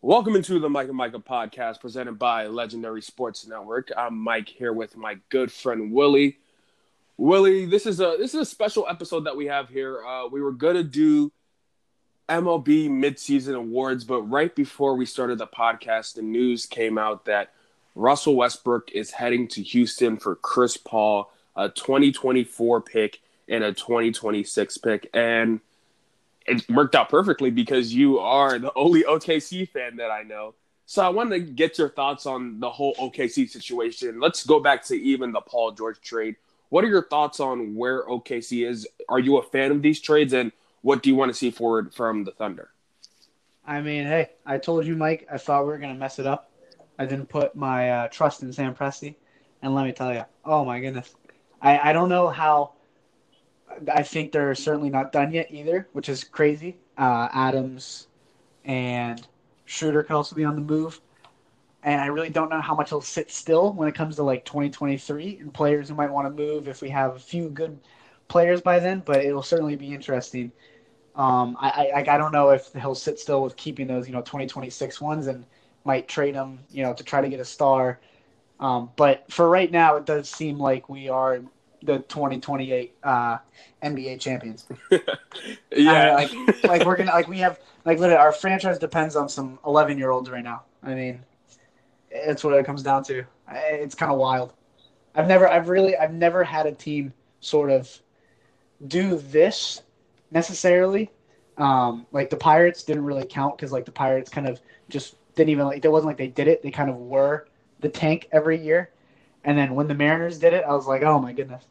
Welcome 0.00 0.36
into 0.36 0.60
the 0.60 0.70
Mike 0.70 0.86
and 0.86 0.96
Micah 0.96 1.18
podcast 1.18 1.80
presented 1.80 2.20
by 2.20 2.46
Legendary 2.46 3.02
Sports 3.02 3.48
Network. 3.48 3.90
I'm 3.96 4.16
Mike 4.16 4.48
here 4.48 4.72
with 4.72 4.96
my 4.96 5.18
good 5.28 5.50
friend 5.50 5.90
Willie. 5.90 6.38
Willie, 7.16 7.66
this 7.66 7.84
is 7.84 7.98
a 7.98 8.14
this 8.16 8.32
is 8.32 8.40
a 8.42 8.44
special 8.44 8.86
episode 8.88 9.24
that 9.24 9.36
we 9.36 9.46
have 9.46 9.68
here. 9.68 10.06
Uh, 10.06 10.28
we 10.28 10.40
were 10.40 10.52
gonna 10.52 10.84
do 10.84 11.32
MLB 12.28 12.88
midseason 12.88 13.56
awards, 13.56 14.04
but 14.04 14.22
right 14.22 14.54
before 14.54 14.94
we 14.94 15.04
started 15.04 15.38
the 15.38 15.48
podcast, 15.48 16.14
the 16.14 16.22
news 16.22 16.64
came 16.64 16.96
out 16.96 17.24
that 17.24 17.52
Russell 17.96 18.36
Westbrook 18.36 18.92
is 18.92 19.10
heading 19.10 19.48
to 19.48 19.64
Houston 19.64 20.16
for 20.16 20.36
Chris 20.36 20.76
Paul, 20.76 21.28
a 21.56 21.70
2024 21.70 22.82
pick 22.82 23.18
and 23.48 23.64
a 23.64 23.72
2026 23.72 24.78
pick, 24.78 25.10
and 25.12 25.58
it 26.48 26.68
worked 26.70 26.94
out 26.94 27.08
perfectly 27.08 27.50
because 27.50 27.94
you 27.94 28.18
are 28.18 28.58
the 28.58 28.72
only 28.74 29.02
OKC 29.02 29.68
fan 29.68 29.96
that 29.96 30.10
I 30.10 30.22
know. 30.22 30.54
So 30.86 31.04
I 31.04 31.10
wanted 31.10 31.46
to 31.46 31.52
get 31.52 31.76
your 31.76 31.90
thoughts 31.90 32.24
on 32.24 32.60
the 32.60 32.70
whole 32.70 32.94
OKC 32.94 33.48
situation. 33.48 34.20
Let's 34.20 34.46
go 34.46 34.58
back 34.58 34.84
to 34.86 34.94
even 34.94 35.32
the 35.32 35.40
Paul 35.42 35.72
George 35.72 36.00
trade. 36.00 36.36
What 36.70 36.82
are 36.82 36.88
your 36.88 37.06
thoughts 37.06 37.40
on 37.40 37.74
where 37.74 38.06
OKC 38.06 38.66
is? 38.66 38.86
Are 39.08 39.18
you 39.18 39.36
a 39.36 39.42
fan 39.42 39.70
of 39.70 39.82
these 39.82 40.00
trades, 40.00 40.32
and 40.32 40.50
what 40.82 41.02
do 41.02 41.10
you 41.10 41.16
want 41.16 41.30
to 41.30 41.34
see 41.34 41.50
forward 41.50 41.92
from 41.94 42.24
the 42.24 42.30
Thunder? 42.30 42.70
I 43.66 43.82
mean, 43.82 44.04
hey, 44.04 44.30
I 44.46 44.56
told 44.56 44.86
you, 44.86 44.96
Mike. 44.96 45.26
I 45.30 45.36
thought 45.36 45.64
we 45.64 45.68
were 45.68 45.78
gonna 45.78 45.94
mess 45.94 46.18
it 46.18 46.26
up. 46.26 46.50
I 46.98 47.04
didn't 47.04 47.28
put 47.28 47.54
my 47.54 47.90
uh, 47.90 48.08
trust 48.08 48.42
in 48.42 48.52
Sam 48.52 48.74
Presti, 48.74 49.14
and 49.60 49.74
let 49.74 49.84
me 49.84 49.92
tell 49.92 50.14
you, 50.14 50.24
oh 50.44 50.64
my 50.64 50.80
goodness, 50.80 51.14
I 51.60 51.90
I 51.90 51.92
don't 51.92 52.08
know 52.08 52.28
how 52.28 52.72
I 53.92 54.02
think 54.02 54.32
they're 54.32 54.54
certainly 54.54 54.90
not 54.90 55.12
done 55.12 55.32
yet 55.32 55.50
either, 55.50 55.88
which 55.92 56.08
is 56.08 56.24
crazy. 56.24 56.76
Uh, 56.96 57.28
Adams 57.32 58.08
and 58.64 59.26
Schroeder 59.64 60.02
could 60.02 60.14
also 60.14 60.34
be 60.34 60.44
on 60.44 60.54
the 60.54 60.60
move. 60.60 61.00
And 61.82 62.00
I 62.00 62.06
really 62.06 62.30
don't 62.30 62.50
know 62.50 62.60
how 62.60 62.74
much 62.74 62.90
he'll 62.90 63.00
sit 63.00 63.30
still 63.30 63.72
when 63.72 63.88
it 63.88 63.94
comes 63.94 64.16
to 64.16 64.22
like 64.22 64.44
2023 64.44 65.38
and 65.40 65.54
players 65.54 65.88
who 65.88 65.94
might 65.94 66.10
want 66.10 66.26
to 66.26 66.30
move 66.30 66.66
if 66.66 66.82
we 66.82 66.90
have 66.90 67.16
a 67.16 67.20
few 67.20 67.48
good 67.50 67.78
players 68.26 68.60
by 68.60 68.78
then, 68.78 69.02
but 69.04 69.24
it'll 69.24 69.42
certainly 69.42 69.76
be 69.76 69.94
interesting. 69.94 70.50
Um, 71.14 71.56
I, 71.58 71.90
I, 71.94 72.14
I 72.14 72.18
don't 72.18 72.32
know 72.32 72.50
if 72.50 72.72
he'll 72.74 72.94
sit 72.94 73.18
still 73.18 73.42
with 73.42 73.56
keeping 73.56 73.86
those, 73.86 74.06
you 74.06 74.12
know, 74.12 74.20
2026 74.20 75.00
ones 75.00 75.26
and 75.28 75.46
might 75.84 76.08
trade 76.08 76.34
them, 76.34 76.60
you 76.70 76.82
know, 76.82 76.92
to 76.92 77.04
try 77.04 77.20
to 77.20 77.28
get 77.28 77.40
a 77.40 77.44
star. 77.44 78.00
Um, 78.60 78.90
but 78.96 79.30
for 79.30 79.48
right 79.48 79.70
now, 79.70 79.96
it 79.96 80.04
does 80.04 80.28
seem 80.28 80.58
like 80.58 80.88
we 80.88 81.08
are 81.08 81.40
the 81.82 81.98
2028 82.00 82.94
uh, 83.02 83.38
NBA 83.82 84.20
champions. 84.20 84.66
yeah, 85.72 86.14
like 86.14 86.30
like 86.64 86.84
we're 86.84 86.96
gonna 86.96 87.12
like 87.12 87.28
we 87.28 87.38
have 87.38 87.58
like 87.84 87.98
literally 87.98 88.20
our 88.20 88.32
franchise 88.32 88.78
depends 88.78 89.16
on 89.16 89.28
some 89.28 89.58
11 89.66 89.98
year 89.98 90.10
olds 90.10 90.30
right 90.30 90.44
now. 90.44 90.62
I 90.82 90.94
mean, 90.94 91.24
it's 92.10 92.44
what 92.44 92.54
it 92.54 92.64
comes 92.66 92.82
down 92.82 93.04
to. 93.04 93.24
It's 93.50 93.94
kind 93.94 94.12
of 94.12 94.18
wild. 94.18 94.54
I've 95.14 95.28
never 95.28 95.48
I've 95.48 95.68
really 95.68 95.96
I've 95.96 96.12
never 96.12 96.44
had 96.44 96.66
a 96.66 96.72
team 96.72 97.12
sort 97.40 97.70
of 97.70 97.90
do 98.86 99.18
this 99.18 99.82
necessarily. 100.30 101.10
Um, 101.56 102.06
like 102.12 102.30
the 102.30 102.36
Pirates 102.36 102.84
didn't 102.84 103.04
really 103.04 103.26
count 103.26 103.56
because 103.56 103.72
like 103.72 103.84
the 103.84 103.92
Pirates 103.92 104.30
kind 104.30 104.46
of 104.46 104.60
just 104.88 105.16
didn't 105.34 105.50
even 105.50 105.66
like 105.66 105.84
it 105.84 105.90
wasn't 105.90 106.08
like 106.08 106.18
they 106.18 106.28
did 106.28 106.48
it. 106.48 106.62
They 106.62 106.70
kind 106.70 106.90
of 106.90 106.96
were 106.96 107.48
the 107.80 107.88
tank 107.88 108.28
every 108.32 108.60
year. 108.60 108.90
And 109.44 109.56
then 109.56 109.74
when 109.74 109.88
the 109.88 109.94
Mariners 109.94 110.38
did 110.38 110.52
it, 110.52 110.64
I 110.66 110.74
was 110.74 110.86
like, 110.86 111.02
oh 111.02 111.18
my 111.18 111.32
goodness. 111.32 111.64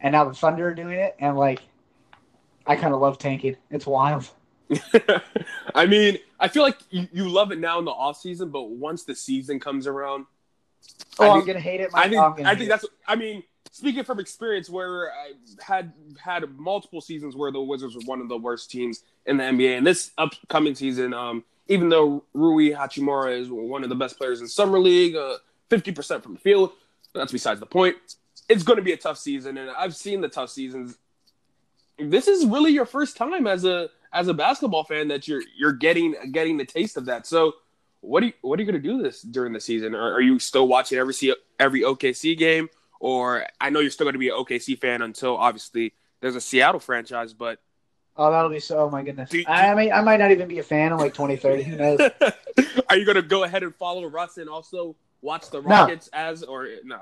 And 0.00 0.12
now 0.12 0.24
the 0.24 0.34
Thunder 0.34 0.68
are 0.68 0.74
doing 0.74 0.98
it, 0.98 1.16
and 1.18 1.36
like, 1.36 1.60
I 2.66 2.76
kind 2.76 2.92
of 2.92 3.00
love 3.00 3.18
tanking. 3.18 3.56
It's 3.70 3.86
wild. 3.86 4.28
I 5.74 5.86
mean, 5.86 6.18
I 6.40 6.48
feel 6.48 6.62
like 6.62 6.78
you, 6.90 7.08
you 7.12 7.28
love 7.28 7.52
it 7.52 7.58
now 7.58 7.78
in 7.78 7.84
the 7.84 7.92
off 7.92 8.20
season, 8.20 8.50
but 8.50 8.64
once 8.64 9.04
the 9.04 9.14
season 9.14 9.60
comes 9.60 9.86
around, 9.86 10.26
oh, 11.18 11.30
I 11.30 11.38
am 11.38 11.46
gonna 11.46 11.60
hate 11.60 11.80
it. 11.80 11.90
I 11.94 12.08
think 12.08 12.46
I 12.46 12.54
think 12.54 12.68
that's. 12.68 12.84
I 13.06 13.16
mean, 13.16 13.42
speaking 13.70 14.04
from 14.04 14.18
experience, 14.18 14.68
where 14.68 15.12
I 15.12 15.32
had 15.60 15.92
had 16.18 16.58
multiple 16.58 17.00
seasons 17.00 17.36
where 17.36 17.52
the 17.52 17.60
Wizards 17.60 17.94
were 17.94 18.02
one 18.04 18.20
of 18.20 18.28
the 18.28 18.36
worst 18.36 18.70
teams 18.70 19.02
in 19.26 19.36
the 19.36 19.44
NBA, 19.44 19.78
and 19.78 19.86
this 19.86 20.10
upcoming 20.18 20.74
season, 20.74 21.14
um, 21.14 21.44
even 21.68 21.88
though 21.88 22.24
Rui 22.34 22.70
Hachimura 22.70 23.38
is 23.38 23.48
one 23.50 23.82
of 23.82 23.88
the 23.88 23.94
best 23.94 24.18
players 24.18 24.40
in 24.40 24.48
summer 24.48 24.78
league, 24.78 25.14
uh, 25.14 25.36
fifty 25.70 25.92
uh, 25.92 25.94
percent 25.94 26.22
from 26.22 26.34
the 26.34 26.40
field, 26.40 26.72
that's 27.16 27.32
besides 27.32 27.60
the 27.60 27.66
point. 27.66 27.96
It's 28.48 28.62
going 28.62 28.76
to 28.76 28.82
be 28.82 28.92
a 28.92 28.96
tough 28.96 29.18
season, 29.18 29.58
and 29.58 29.70
I've 29.70 29.96
seen 29.96 30.20
the 30.20 30.28
tough 30.28 30.50
seasons. 30.50 30.96
This 31.98 32.28
is 32.28 32.46
really 32.46 32.72
your 32.72 32.86
first 32.86 33.16
time 33.16 33.46
as 33.46 33.64
a 33.64 33.88
as 34.12 34.28
a 34.28 34.34
basketball 34.34 34.84
fan 34.84 35.08
that 35.08 35.26
you're 35.26 35.42
you're 35.58 35.72
getting 35.72 36.14
getting 36.32 36.56
the 36.56 36.64
taste 36.64 36.96
of 36.96 37.06
that. 37.06 37.26
So, 37.26 37.54
what 38.00 38.22
are 38.22 38.26
you 38.26 38.32
what 38.42 38.58
are 38.58 38.62
you 38.62 38.70
going 38.70 38.82
to 38.82 38.88
do 38.88 39.02
this 39.02 39.22
during 39.22 39.52
the 39.52 39.60
season? 39.60 39.94
Are, 39.94 40.12
are 40.12 40.20
you 40.20 40.38
still 40.38 40.68
watching 40.68 40.98
every 40.98 41.14
see 41.14 41.34
every 41.58 41.80
OKC 41.80 42.36
game, 42.36 42.68
or 43.00 43.46
I 43.60 43.70
know 43.70 43.80
you're 43.80 43.90
still 43.90 44.04
going 44.04 44.14
to 44.14 44.18
be 44.18 44.28
an 44.28 44.36
OKC 44.36 44.78
fan 44.78 45.02
until 45.02 45.36
obviously 45.36 45.94
there's 46.20 46.36
a 46.36 46.40
Seattle 46.40 46.80
franchise, 46.80 47.32
but 47.32 47.58
Oh, 48.18 48.30
that'll 48.30 48.50
be 48.50 48.60
so. 48.60 48.78
Oh 48.78 48.90
my 48.90 49.02
goodness. 49.02 49.28
Do, 49.28 49.42
do, 49.42 49.50
I 49.50 49.74
mean, 49.74 49.92
I 49.92 50.00
might 50.00 50.18
not 50.18 50.30
even 50.30 50.48
be 50.48 50.58
a 50.58 50.62
fan 50.62 50.92
in 50.92 50.98
like 50.98 51.12
2030. 51.12 51.62
Who 51.64 51.76
knows? 51.76 52.00
Are 52.88 52.96
you 52.96 53.04
going 53.04 53.16
to 53.16 53.22
go 53.22 53.44
ahead 53.44 53.62
and 53.62 53.74
follow 53.74 54.06
Russ 54.06 54.38
and 54.38 54.48
also 54.48 54.96
watch 55.26 55.50
the 55.50 55.60
Rockets 55.60 56.08
no. 56.12 56.18
as 56.18 56.42
or 56.44 56.68
no? 56.84 56.98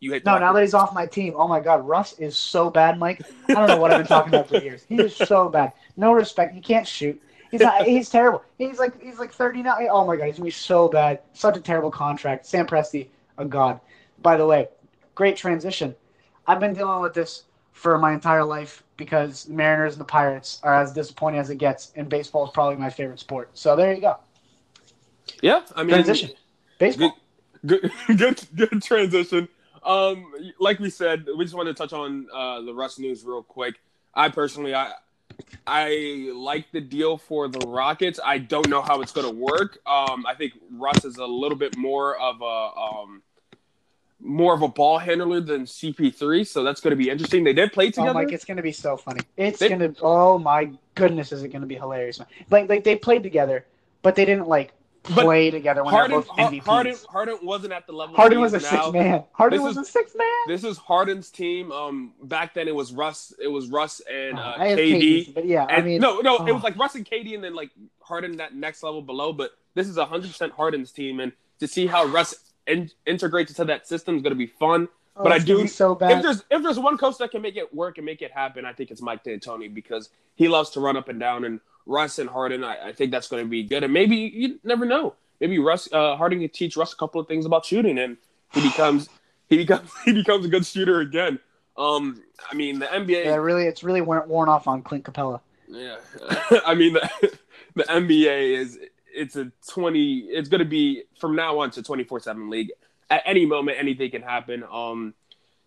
You 0.00 0.12
hate 0.12 0.24
no. 0.24 0.38
Now 0.38 0.52
that 0.54 0.62
he's 0.62 0.72
off 0.72 0.94
my 0.94 1.04
team, 1.04 1.34
oh 1.36 1.46
my 1.46 1.60
God, 1.60 1.86
Russ 1.86 2.18
is 2.18 2.36
so 2.36 2.70
bad, 2.70 2.98
Mike. 2.98 3.20
I 3.48 3.54
don't 3.54 3.66
know 3.66 3.80
what 3.80 3.92
I've 3.92 3.98
been 3.98 4.06
talking 4.06 4.32
about 4.32 4.48
for 4.48 4.58
years. 4.58 4.86
He 4.88 4.94
is 4.96 5.14
so 5.14 5.48
bad. 5.48 5.72
No 5.96 6.12
respect. 6.12 6.54
He 6.54 6.60
can't 6.60 6.86
shoot. 6.86 7.20
He's 7.50 7.60
not. 7.60 7.82
He's 7.84 8.08
terrible. 8.08 8.42
He's 8.56 8.78
like 8.78 9.00
he's 9.02 9.18
like 9.18 9.32
thirty 9.32 9.62
now. 9.62 9.76
Oh 9.90 10.06
my 10.06 10.16
God, 10.16 10.26
he's 10.26 10.36
gonna 10.36 10.46
be 10.46 10.50
so 10.50 10.88
bad. 10.88 11.20
Such 11.34 11.56
a 11.56 11.60
terrible 11.60 11.90
contract. 11.90 12.46
Sam 12.46 12.66
Presti, 12.66 13.08
a 13.36 13.44
god. 13.44 13.80
By 14.22 14.36
the 14.36 14.46
way, 14.46 14.68
great 15.14 15.36
transition. 15.36 15.94
I've 16.46 16.60
been 16.60 16.74
dealing 16.74 17.02
with 17.02 17.12
this 17.12 17.44
for 17.72 17.98
my 17.98 18.12
entire 18.12 18.44
life 18.44 18.84
because 18.96 19.44
the 19.44 19.52
Mariners 19.52 19.94
and 19.94 20.00
the 20.00 20.06
Pirates 20.06 20.60
are 20.62 20.74
as 20.74 20.92
disappointing 20.92 21.40
as 21.40 21.50
it 21.50 21.56
gets, 21.56 21.92
and 21.96 22.08
baseball 22.08 22.44
is 22.44 22.50
probably 22.52 22.76
my 22.76 22.90
favorite 22.90 23.20
sport. 23.20 23.50
So 23.54 23.76
there 23.76 23.92
you 23.92 24.00
go. 24.00 24.18
Yeah, 25.42 25.62
I 25.74 25.82
mean 25.82 25.94
transition. 25.94 26.30
Baseball 26.78 27.16
good, 27.64 27.90
good, 28.16 28.40
good 28.54 28.82
transition. 28.82 29.48
Um, 29.82 30.32
like 30.58 30.78
we 30.78 30.90
said, 30.90 31.26
we 31.36 31.44
just 31.44 31.54
wanted 31.54 31.76
to 31.76 31.82
touch 31.82 31.92
on 31.92 32.26
uh, 32.32 32.62
the 32.62 32.74
Russ 32.74 32.98
news 32.98 33.24
real 33.24 33.42
quick. 33.42 33.80
I 34.14 34.28
personally, 34.28 34.74
I, 34.74 34.92
I 35.66 36.30
like 36.34 36.70
the 36.72 36.80
deal 36.80 37.18
for 37.18 37.48
the 37.48 37.66
Rockets. 37.66 38.18
I 38.24 38.38
don't 38.38 38.68
know 38.68 38.80
how 38.80 39.00
it's 39.02 39.12
going 39.12 39.26
to 39.26 39.34
work. 39.34 39.78
Um, 39.86 40.24
I 40.26 40.34
think 40.34 40.54
Russ 40.70 41.04
is 41.04 41.16
a 41.18 41.26
little 41.26 41.58
bit 41.58 41.76
more 41.76 42.16
of 42.16 42.40
a 42.40 42.80
um, 42.80 43.22
more 44.20 44.54
of 44.54 44.62
a 44.62 44.68
ball 44.68 44.98
handler 44.98 45.40
than 45.40 45.64
CP3, 45.64 46.46
so 46.46 46.62
that's 46.62 46.80
going 46.80 46.92
to 46.92 46.96
be 46.96 47.10
interesting. 47.10 47.44
They 47.44 47.52
did 47.52 47.72
play 47.72 47.90
together. 47.90 48.10
Oh, 48.10 48.14
Mike, 48.14 48.32
it's 48.32 48.44
going 48.44 48.56
to 48.56 48.62
be 48.62 48.72
so 48.72 48.96
funny. 48.96 49.20
It's 49.36 49.58
going 49.58 49.80
to. 49.80 49.94
Oh 50.00 50.38
my 50.38 50.70
goodness, 50.94 51.30
is 51.32 51.42
it 51.42 51.48
going 51.48 51.60
to 51.60 51.66
be 51.66 51.74
hilarious? 51.74 52.20
Like, 52.50 52.68
like 52.68 52.84
they 52.84 52.96
played 52.96 53.22
together, 53.22 53.66
but 54.02 54.14
they 54.14 54.24
didn't 54.24 54.48
like 54.48 54.72
play 55.04 55.50
but 55.50 55.56
together 55.58 55.84
when 55.84 55.94
Harden, 55.94 56.10
they're 56.10 56.20
both 56.20 56.52
MVPs. 56.52 56.64
Harden, 56.64 56.96
Harden 57.08 57.38
wasn't 57.42 57.72
at 57.72 57.86
the 57.86 57.92
level. 57.92 58.16
Harden 58.16 58.40
was 58.40 58.54
a 58.54 58.60
six 58.60 58.92
man. 58.92 59.24
Harden 59.32 59.58
this 59.58 59.64
was 59.64 59.76
is, 59.76 59.88
a 59.88 59.90
six 59.90 60.14
man. 60.16 60.26
This 60.48 60.64
is 60.64 60.78
Harden's 60.78 61.30
team. 61.30 61.70
Um, 61.70 62.12
back 62.22 62.54
then 62.54 62.66
it 62.66 62.74
was 62.74 62.92
Russ. 62.92 63.32
It 63.42 63.48
was 63.48 63.68
Russ 63.68 64.00
and 64.10 64.38
uh, 64.38 64.54
oh, 64.56 64.60
KD. 64.60 65.34
But 65.34 65.46
yeah, 65.46 65.66
and, 65.68 65.82
I 65.82 65.84
mean, 65.84 66.00
no, 66.00 66.20
no, 66.20 66.38
oh. 66.38 66.46
it 66.46 66.52
was 66.52 66.62
like 66.62 66.76
Russ 66.76 66.94
and 66.94 67.04
KD, 67.04 67.34
and 67.34 67.44
then 67.44 67.54
like 67.54 67.70
Harden 68.00 68.38
that 68.38 68.54
next 68.54 68.82
level 68.82 69.02
below. 69.02 69.32
But 69.32 69.52
this 69.74 69.88
is 69.88 69.98
hundred 69.98 70.28
percent 70.28 70.52
Harden's 70.52 70.90
team, 70.90 71.20
and 71.20 71.32
to 71.60 71.68
see 71.68 71.86
how 71.86 72.06
Russ 72.06 72.34
in, 72.66 72.90
integrates 73.06 73.50
into 73.50 73.64
that 73.66 73.86
system 73.86 74.16
is 74.16 74.22
going 74.22 74.32
to 74.32 74.36
be 74.36 74.46
fun. 74.46 74.88
Oh, 75.16 75.22
but 75.22 75.32
I 75.32 75.38
do 75.38 75.66
so 75.68 75.94
bad. 75.94 76.12
If 76.12 76.22
there's 76.22 76.44
if 76.50 76.62
there's 76.62 76.78
one 76.78 76.98
coach 76.98 77.18
that 77.18 77.30
can 77.30 77.42
make 77.42 77.56
it 77.56 77.72
work 77.72 77.98
and 77.98 78.04
make 78.04 78.22
it 78.22 78.32
happen, 78.32 78.64
I 78.64 78.72
think 78.72 78.90
it's 78.90 79.00
Mike 79.00 79.22
D'Antoni 79.22 79.72
because 79.72 80.10
he 80.34 80.48
loves 80.48 80.70
to 80.70 80.80
run 80.80 80.96
up 80.96 81.08
and 81.08 81.20
down 81.20 81.44
and 81.44 81.60
Russ 81.86 82.18
and 82.18 82.28
Harden. 82.28 82.64
I, 82.64 82.88
I 82.88 82.92
think 82.92 83.10
that's 83.10 83.28
going 83.28 83.44
to 83.44 83.48
be 83.48 83.62
good, 83.62 83.84
and 83.84 83.92
maybe 83.92 84.16
you 84.16 84.60
never 84.64 84.84
know 84.84 85.14
maybe 85.40 85.58
Russ 85.58 85.88
uh, 85.92 86.16
Harden 86.16 86.40
can 86.40 86.48
teach 86.48 86.76
Russ 86.76 86.92
a 86.92 86.96
couple 86.96 87.20
of 87.20 87.28
things 87.28 87.46
about 87.46 87.64
shooting, 87.64 87.98
and 87.98 88.16
he 88.52 88.62
becomes 88.62 89.08
he 89.48 89.56
becomes 89.56 89.90
he 90.04 90.12
becomes 90.12 90.46
a 90.46 90.48
good 90.48 90.66
shooter 90.66 91.00
again. 91.00 91.38
Um, 91.76 92.22
I 92.50 92.54
mean 92.54 92.78
the 92.78 92.86
NBA. 92.86 93.24
Yeah, 93.24 93.36
really, 93.36 93.64
it's 93.64 93.82
really 93.82 94.00
worn 94.00 94.48
off 94.48 94.68
on 94.68 94.82
Clint 94.82 95.04
Capela. 95.04 95.40
Yeah, 95.68 95.96
I 96.66 96.74
mean 96.74 96.94
the 96.94 97.10
the 97.74 97.84
NBA 97.84 98.58
is 98.58 98.78
it's 99.14 99.36
a 99.36 99.50
twenty. 99.68 100.18
It's 100.20 100.48
going 100.48 100.60
to 100.60 100.64
be 100.64 101.04
from 101.18 101.36
now 101.36 101.58
on 101.58 101.70
to 101.72 101.82
twenty 101.82 102.04
four 102.04 102.20
seven 102.20 102.50
league. 102.50 102.72
At 103.10 103.22
any 103.26 103.44
moment, 103.44 103.78
anything 103.78 104.10
can 104.10 104.22
happen. 104.22 104.64
Um, 104.70 105.14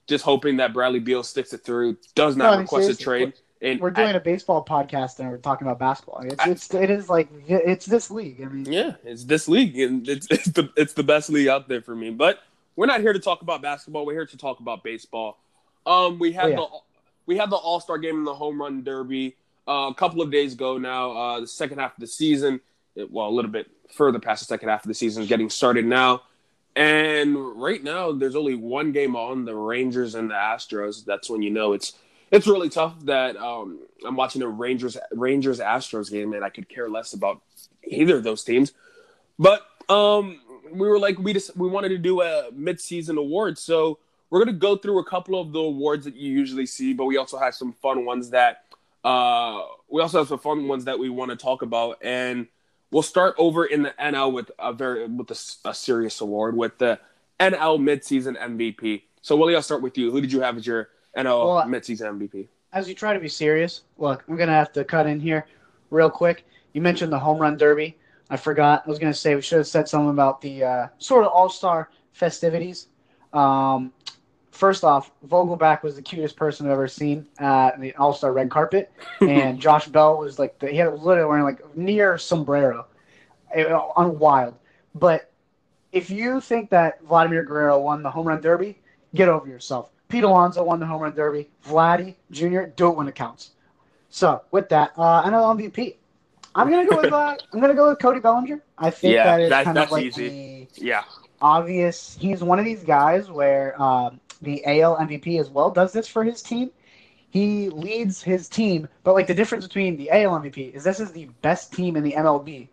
just 0.08 0.24
hoping 0.24 0.58
that 0.58 0.74
Bradley 0.74 1.00
Beal 1.00 1.22
sticks 1.22 1.54
it 1.54 1.64
through. 1.64 1.98
Does 2.16 2.36
not 2.36 2.56
no, 2.56 2.62
request 2.62 2.90
a 2.90 2.96
trade. 2.96 3.34
And 3.62 3.80
we're 3.80 3.92
doing 3.92 4.10
I, 4.10 4.14
a 4.14 4.20
baseball 4.20 4.64
podcast 4.64 5.20
and 5.20 5.30
we're 5.30 5.38
talking 5.38 5.68
about 5.68 5.80
basketball. 5.80 6.22
It's, 6.22 6.40
I, 6.40 6.50
it's 6.50 6.74
it 6.74 6.90
is 6.90 7.10
like 7.10 7.28
it's 7.48 7.86
this 7.86 8.12
league. 8.12 8.42
I 8.42 8.46
mean, 8.46 8.72
yeah, 8.72 8.94
it's 9.04 9.24
this 9.24 9.48
league, 9.48 9.80
and 9.80 10.08
it's 10.08 10.28
it's 10.32 10.48
the 10.48 10.70
it's 10.76 10.94
the 10.94 11.04
best 11.04 11.30
league 11.30 11.48
out 11.48 11.68
there 11.68 11.82
for 11.82 11.96
me. 11.96 12.12
But 12.12 12.40
we're 12.76 12.86
not 12.86 13.02
here 13.02 13.14
to 13.14 13.20
talk 13.20 13.42
about 13.42 13.62
basketball. 13.62 14.06
We're 14.06 14.14
here 14.14 14.26
to 14.26 14.38
talk 14.38 14.60
about 14.60 14.84
baseball. 14.84 15.40
Um, 15.86 16.20
we 16.20 16.32
had 16.32 16.46
oh, 16.46 16.50
yeah. 16.50 16.56
the 16.56 16.68
we 17.26 17.38
had 17.38 17.50
the 17.50 17.56
All 17.56 17.80
Star 17.80 17.98
game 17.98 18.16
in 18.16 18.24
the 18.24 18.36
Home 18.36 18.62
Run 18.62 18.84
Derby 18.84 19.36
uh, 19.68 19.90
a 19.90 19.94
couple 19.94 20.22
of 20.22 20.32
days 20.32 20.54
ago 20.54 20.78
now. 20.78 21.12
Uh, 21.12 21.40
the 21.42 21.48
second 21.48 21.80
half 21.80 21.94
of 21.96 22.00
the 22.00 22.08
season, 22.08 22.60
well, 23.10 23.28
a 23.28 23.32
little 23.32 23.52
bit 23.52 23.68
further 23.90 24.20
past 24.20 24.42
the 24.42 24.46
second 24.46 24.70
half 24.70 24.84
of 24.84 24.88
the 24.88 24.94
season, 24.94 25.24
is 25.24 25.30
getting 25.30 25.50
started 25.50 25.86
now. 25.86 26.24
And 26.76 27.60
right 27.60 27.84
now, 27.84 28.12
there's 28.12 28.36
only 28.36 28.54
one 28.54 28.92
game 28.92 29.16
on 29.16 29.46
the 29.46 29.56
Rangers 29.56 30.14
and 30.14 30.30
the 30.30 30.36
Astros. 30.36 31.04
That's 31.04 31.28
when 31.28 31.42
you 31.42 31.50
know 31.50 31.74
it's 31.74 31.94
it's 32.32 32.48
really 32.48 32.70
tough 32.70 32.94
that 33.06 33.38
um, 33.38 33.80
I'm 34.06 34.16
watching 34.16 34.42
a 34.42 34.48
Rangers 34.48 34.98
Rangers 35.12 35.60
Astros 35.60 36.12
game, 36.12 36.34
and 36.34 36.44
I 36.44 36.50
could 36.50 36.70
care 36.70 36.90
less 36.90 37.14
about 37.14 37.42
either 37.84 38.18
of 38.18 38.24
those 38.24 38.44
teams. 38.44 38.74
But 39.40 39.66
um, 39.90 40.42
we 40.72 40.88
were 40.88 41.00
like, 41.00 41.18
we 41.20 41.34
just 41.34 41.56
we 41.56 41.70
wanted 41.70 41.90
to 41.90 41.98
do 41.98 42.22
a 42.22 42.50
mid-season 42.52 43.18
award, 43.18 43.58
so 43.58 44.00
we're 44.30 44.44
gonna 44.44 44.58
go 44.58 44.76
through 44.76 45.00
a 45.00 45.06
couple 45.06 45.40
of 45.40 45.54
the 45.54 45.60
awards 45.60 46.06
that 46.06 46.16
you 46.16 46.32
usually 46.32 46.66
see, 46.66 46.94
but 46.94 47.06
we 47.06 47.18
also 47.18 47.38
have 47.38 47.56
some 47.56 47.74
fun 47.74 48.06
ones 48.06 48.32
that 48.32 48.64
uh, 49.04 49.62
we 49.88 50.02
also 50.02 50.20
have 50.20 50.28
some 50.28 50.40
fun 50.40 50.68
ones 50.68 50.86
that 50.86 51.00
we 51.00 51.10
want 51.10 51.32
to 51.32 51.38
talk 51.38 51.62
about, 51.62 51.98
and 52.02 52.48
we'll 52.92 53.04
start 53.04 53.36
over 53.38 53.66
in 53.66 53.84
the 53.84 53.94
NL 54.00 54.34
with 54.34 54.52
a 54.60 54.74
very 54.74 55.08
with 55.08 55.32
a, 55.32 55.70
a 55.70 55.74
serious 55.74 56.20
award 56.20 56.58
with 56.58 56.78
the 56.78 57.00
NL 57.40 57.80
midseason 57.80 58.38
MVP. 58.38 59.04
So 59.22 59.38
Willie, 59.38 59.56
I'll 59.56 59.62
start 59.62 59.82
with 59.82 59.98
you. 59.98 60.12
Who 60.12 60.20
did 60.20 60.32
you 60.32 60.42
have 60.42 60.58
as 60.58 60.68
your 60.68 60.90
NL 61.18 61.46
well, 61.46 61.66
midseason 61.66 62.18
MVP? 62.18 62.48
As 62.74 62.88
you 62.88 62.96
try 62.96 63.14
to 63.14 63.20
be 63.20 63.30
serious, 63.30 63.82
look, 63.98 64.24
I'm 64.28 64.36
gonna 64.38 64.52
have 64.52 64.72
to 64.74 64.84
cut 64.84 65.08
in 65.08 65.20
here 65.20 65.48
real 65.90 66.10
quick. 66.10 66.46
You 66.74 66.82
mentioned 66.82 67.12
the 67.12 67.20
home 67.20 67.40
run 67.40 67.58
derby. 67.58 67.98
I 68.30 68.38
forgot. 68.38 68.84
I 68.86 68.90
was 68.90 69.00
gonna 69.00 69.14
say 69.14 69.36
we 69.36 69.42
should 69.42 69.60
have 69.60 69.68
said 69.68 69.88
something 69.88 70.10
about 70.10 70.42
the 70.42 70.64
uh, 70.64 70.88
sort 70.98 71.26
of 71.26 71.32
all 71.32 71.50
star 71.50 71.90
festivities. 72.14 72.88
Um, 73.34 73.94
first 74.52 74.84
off, 74.84 75.12
Vogelbach 75.28 75.84
was 75.84 75.96
the 75.96 76.02
cutest 76.02 76.36
person 76.36 76.66
I've 76.66 76.74
ever 76.74 76.88
seen 76.88 77.28
at 77.40 77.80
the 77.80 77.96
All 77.96 78.14
Star 78.14 78.34
red 78.34 78.50
carpet, 78.50 78.92
and 79.22 79.60
Josh 79.60 79.88
Bell 79.88 80.18
was 80.18 80.40
like 80.40 80.60
the, 80.60 80.68
he 80.68 80.78
had 80.78 80.94
literally 81.00 81.30
wearing 81.30 81.44
like 81.44 81.78
near 81.78 82.18
sombrero, 82.18 82.88
it, 83.56 83.68
on 83.72 84.20
wild. 84.20 84.56
But 84.96 85.32
if 85.92 86.10
you 86.10 86.42
think 86.42 86.70
that 86.72 87.02
Vladimir 87.04 87.44
Guerrero 87.44 87.80
won 87.80 88.04
the 88.04 88.12
home 88.12 88.28
run 88.28 88.42
derby, 88.42 88.80
get 89.16 89.30
over 89.30 89.48
yourself. 89.48 89.90
Pete 90.10 90.24
Alonso 90.24 90.64
won 90.64 90.80
the 90.80 90.86
home 90.86 91.02
run 91.02 91.16
derby. 91.16 91.50
Vladdy 91.66 92.16
Jr. 92.32 92.64
do 92.76 92.90
it 92.90 92.96
when 92.96 93.08
it 93.08 93.16
counts. 93.16 93.52
So 94.10 94.42
with 94.52 94.70
that, 94.70 94.94
uh, 94.98 95.24
MVP. 95.24 95.96
I'm 96.56 96.72
gonna 96.72 96.90
go 96.90 96.98
with 96.98 97.14
uh, 97.14 97.38
I'm 97.54 97.60
gonna 97.60 97.76
go 97.76 97.90
with 97.90 98.00
Cody 98.00 98.20
Bellinger. 98.20 98.64
I 98.78 98.90
think 98.90 99.14
yeah, 99.14 99.26
that 99.26 99.42
is 99.42 99.50
that, 99.50 99.66
kind 99.66 99.78
of 99.78 99.92
like 99.92 100.06
easy. 100.06 100.68
the 100.76 100.86
yeah 100.86 101.04
obvious. 101.42 102.18
He's 102.20 102.44
one 102.44 102.60
of 102.60 102.66
these 102.66 102.84
guys 102.84 103.30
where 103.30 103.80
um, 103.82 104.20
the 104.42 104.64
AL 104.66 104.98
MVP 104.98 105.40
as 105.40 105.50
well 105.50 105.70
does 105.70 105.94
this 105.94 106.08
for 106.08 106.24
his 106.24 106.42
team. 106.42 106.72
He 107.30 107.70
leads 107.70 108.24
his 108.24 108.48
team, 108.50 108.88
but 109.04 109.14
like 109.14 109.28
the 109.28 109.34
difference 109.34 109.68
between 109.68 109.98
the 109.98 110.10
AL 110.10 110.40
MVP 110.40 110.74
is 110.74 110.84
this 110.84 111.00
is 111.00 111.12
the 111.12 111.26
best 111.42 111.74
team 111.74 111.96
in 111.96 112.04
the 112.04 112.14
MLB. 112.14 112.70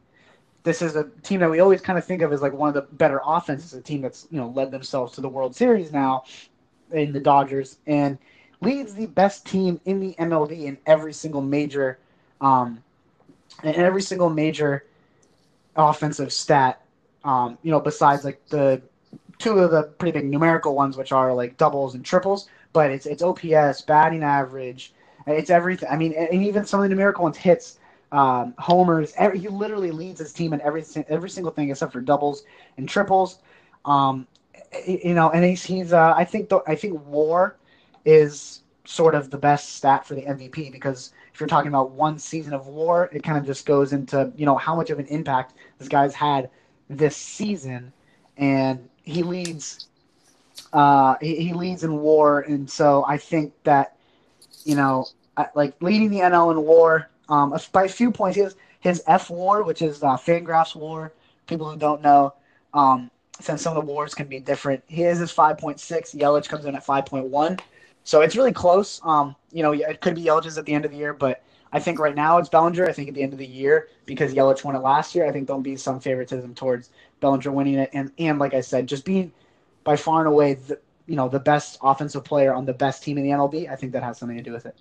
This 0.63 0.81
is 0.81 0.97
a 0.97 1.11
team 1.23 1.41
that 1.41 1.51
we 1.51 1.61
always 1.61 1.83
kind 1.83 1.99
of 1.99 2.05
think 2.07 2.23
of 2.23 2.33
as 2.33 2.41
like 2.41 2.55
one 2.55 2.69
of 2.69 2.75
the 2.75 2.83
better 2.83 3.21
offenses, 3.27 3.75
a 3.75 3.83
team 3.83 4.01
that's 4.01 4.27
you 4.31 4.39
know 4.39 4.49
led 4.49 4.71
themselves 4.71 5.13
to 5.15 5.21
the 5.21 5.29
World 5.29 5.55
Series 5.55 5.93
now 5.93 6.25
in 6.95 7.13
the 7.13 7.21
Dodgers 7.21 7.79
and 7.87 8.19
leads 8.61 8.95
the 8.95 9.07
best 9.07 9.47
team 9.47 9.81
in 9.85 10.01
the 10.01 10.15
MLB 10.19 10.65
in 10.65 10.79
every 10.87 11.13
single 11.13 11.43
major, 11.43 11.99
um, 12.41 12.83
in 13.63 13.75
every 13.75 14.03
single 14.03 14.31
major 14.31 14.85
offensive 15.77 16.33
stat. 16.33 16.81
Um, 17.25 17.59
you 17.63 17.71
know, 17.71 17.81
besides 17.81 18.25
like 18.25 18.47
the 18.49 18.83
two 19.39 19.59
of 19.59 19.71
the 19.71 19.85
pretty 19.85 20.19
big 20.19 20.29
numerical 20.29 20.75
ones, 20.75 20.97
which 20.97 21.13
are 21.13 21.33
like 21.35 21.57
doubles 21.57 21.95
and 21.95 22.05
triples. 22.05 22.49
But 22.73 22.91
it's 22.91 23.07
it's 23.07 23.23
OPS, 23.23 23.83
batting 23.83 24.23
average, 24.23 24.93
it's 25.27 25.51
everything. 25.51 25.89
I 25.91 25.97
mean, 25.97 26.13
and 26.13 26.43
even 26.43 26.65
some 26.65 26.81
of 26.81 26.85
the 26.85 26.89
numerical 26.89 27.23
ones, 27.23 27.37
hits, 27.37 27.79
um, 28.13 28.55
homers. 28.59 29.13
Every, 29.17 29.39
he 29.39 29.49
literally 29.49 29.91
leads 29.91 30.21
his 30.21 30.33
team 30.33 30.53
in 30.53 30.61
every 30.61 30.85
every 31.09 31.31
single 31.31 31.53
thing 31.53 31.71
except 31.71 31.93
for 31.93 32.01
doubles 32.01 32.45
and 32.77 32.89
triples. 32.89 33.39
Um, 33.85 34.27
you 34.87 35.15
know, 35.15 35.31
and 35.31 35.45
he's 35.45 35.65
he's. 35.65 35.93
Uh, 35.93 36.15
I 36.17 36.25
think 36.25 36.49
the, 36.49 36.61
I 36.67 36.75
think 36.75 37.01
WAR 37.07 37.57
is 38.05 38.61
sort 38.85 39.15
of 39.15 39.31
the 39.31 39.39
best 39.39 39.77
stat 39.77 40.07
for 40.07 40.15
the 40.15 40.23
MVP 40.23 40.71
because 40.71 41.13
if 41.33 41.41
you're 41.41 41.47
talking 41.49 41.69
about 41.69 41.91
one 41.91 42.19
season 42.19 42.53
of 42.53 42.67
WAR, 42.67 43.09
it 43.13 43.23
kind 43.23 43.39
of 43.39 43.47
just 43.47 43.67
goes 43.67 43.93
into 43.93 44.33
you 44.37 44.47
know 44.47 44.57
how 44.57 44.75
much 44.77 44.91
of 44.91 44.99
an 44.99 45.07
impact 45.07 45.55
this 45.79 45.89
guy's 45.89 46.15
had 46.15 46.51
this 46.89 47.17
season, 47.17 47.93
and 48.37 48.89
he 49.03 49.23
leads 49.23 49.89
uh, 50.73 51.17
he, 51.21 51.37
he, 51.37 51.53
leads 51.53 51.85
in 51.85 51.97
WAR, 51.99 52.41
and 52.41 52.69
so 52.69 53.05
I 53.07 53.17
think 53.17 53.53
that 53.65 53.97
you 54.65 54.77
know, 54.77 55.07
like 55.55 55.75
leading 55.81 56.11
the 56.11 56.19
NL 56.19 56.53
in 56.53 56.63
WAR 56.63 57.11
um, 57.29 57.57
by 57.73 57.85
a 57.85 57.89
few 57.89 58.11
points. 58.11 58.37
His 58.37 58.57
his 58.81 59.03
F 59.07 59.31
WAR, 59.31 59.63
which 59.63 59.83
is 59.83 60.03
uh, 60.03 60.17
Fangraphs 60.17 60.75
WAR. 60.77 61.13
People 61.47 61.71
who 61.71 61.77
don't 61.77 62.03
know, 62.03 62.35
um, 62.73 63.11
since 63.41 63.63
some 63.63 63.77
of 63.77 63.85
the 63.85 63.93
wars 63.93 64.15
can 64.15 64.27
be 64.27 64.41
different, 64.41 64.83
his 64.87 65.21
is 65.21 65.31
five 65.31 65.59
point 65.59 65.81
six. 65.81 66.13
Yelich 66.13 66.49
comes 66.49 66.65
in 66.65 66.75
at 66.75 66.85
five 66.85 67.07
point 67.07 67.27
one, 67.27 67.59
so 68.05 68.21
it's 68.21 68.37
really 68.37 68.53
close. 68.53 69.01
Um, 69.05 69.35
you 69.53 69.63
know, 69.63 69.73
it 69.73 70.01
could 70.01 70.15
be 70.15 70.25
Yelich's 70.25 70.59
at 70.59 70.67
the 70.67 70.73
end 70.73 70.85
of 70.85 70.91
the 70.91 70.97
year, 70.97 71.13
but 71.13 71.43
I 71.73 71.81
think 71.81 71.99
right 71.99 72.15
now 72.15 72.39
it's 72.39 72.49
Bellinger. 72.49 72.87
I 72.87 72.93
think 72.93 73.09
at 73.09 73.15
the 73.15 73.23
end 73.23 73.33
of 73.33 73.39
the 73.39 73.47
year, 73.47 73.89
because 74.07 74.33
Yelich 74.33 74.63
won 74.63 74.77
it 74.77 74.81
last 74.81 75.15
year, 75.15 75.27
I 75.27 75.33
think 75.33 75.49
there'll 75.49 75.61
be 75.61 75.77
some 75.77 75.99
favoritism 75.99 76.55
towards 76.55 76.91
Bellinger 77.21 77.51
winning 77.51 77.75
it. 77.75 77.91
And 77.93 78.13
and 78.19 78.39
like 78.39 78.55
I 78.55 78.61
said, 78.61 78.87
just 78.87 79.05
being 79.05 79.33
by 79.83 79.97
far 79.97 80.21
and 80.21 80.29
away 80.29 80.55
the 80.55 80.79
you 81.07 81.17
know 81.17 81.29
the 81.29 81.41
best 81.41 81.79
offensive 81.83 82.25
player 82.25 82.55
on 82.55 82.65
the 82.65 82.73
best 82.73 83.03
team 83.03 83.19
in 83.19 83.25
the 83.25 83.31
MLB, 83.31 83.69
I 83.71 83.77
think 83.77 83.93
that 83.93 84.03
has 84.03 84.19
something 84.19 84.37
to 84.37 84.43
do 84.43 84.53
with 84.53 84.67
it. 84.67 84.77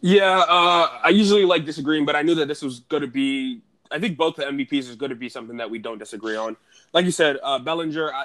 Yeah, 0.00 0.40
uh, 0.48 0.98
I 1.04 1.10
usually 1.10 1.44
like 1.44 1.64
disagreeing, 1.64 2.04
but 2.04 2.16
I 2.16 2.22
knew 2.22 2.34
that 2.34 2.48
this 2.48 2.62
was 2.62 2.80
going 2.80 3.02
to 3.02 3.06
be. 3.06 3.62
I 3.92 3.98
think 3.98 4.16
both 4.16 4.36
the 4.36 4.44
MVPs 4.44 4.88
is 4.88 4.96
going 4.96 5.10
to 5.10 5.16
be 5.16 5.28
something 5.28 5.58
that 5.58 5.70
we 5.70 5.78
don't 5.78 5.98
disagree 5.98 6.36
on. 6.36 6.56
Like 6.92 7.04
you 7.04 7.10
said, 7.10 7.38
uh, 7.42 7.58
Bellinger. 7.58 8.12
I, 8.12 8.24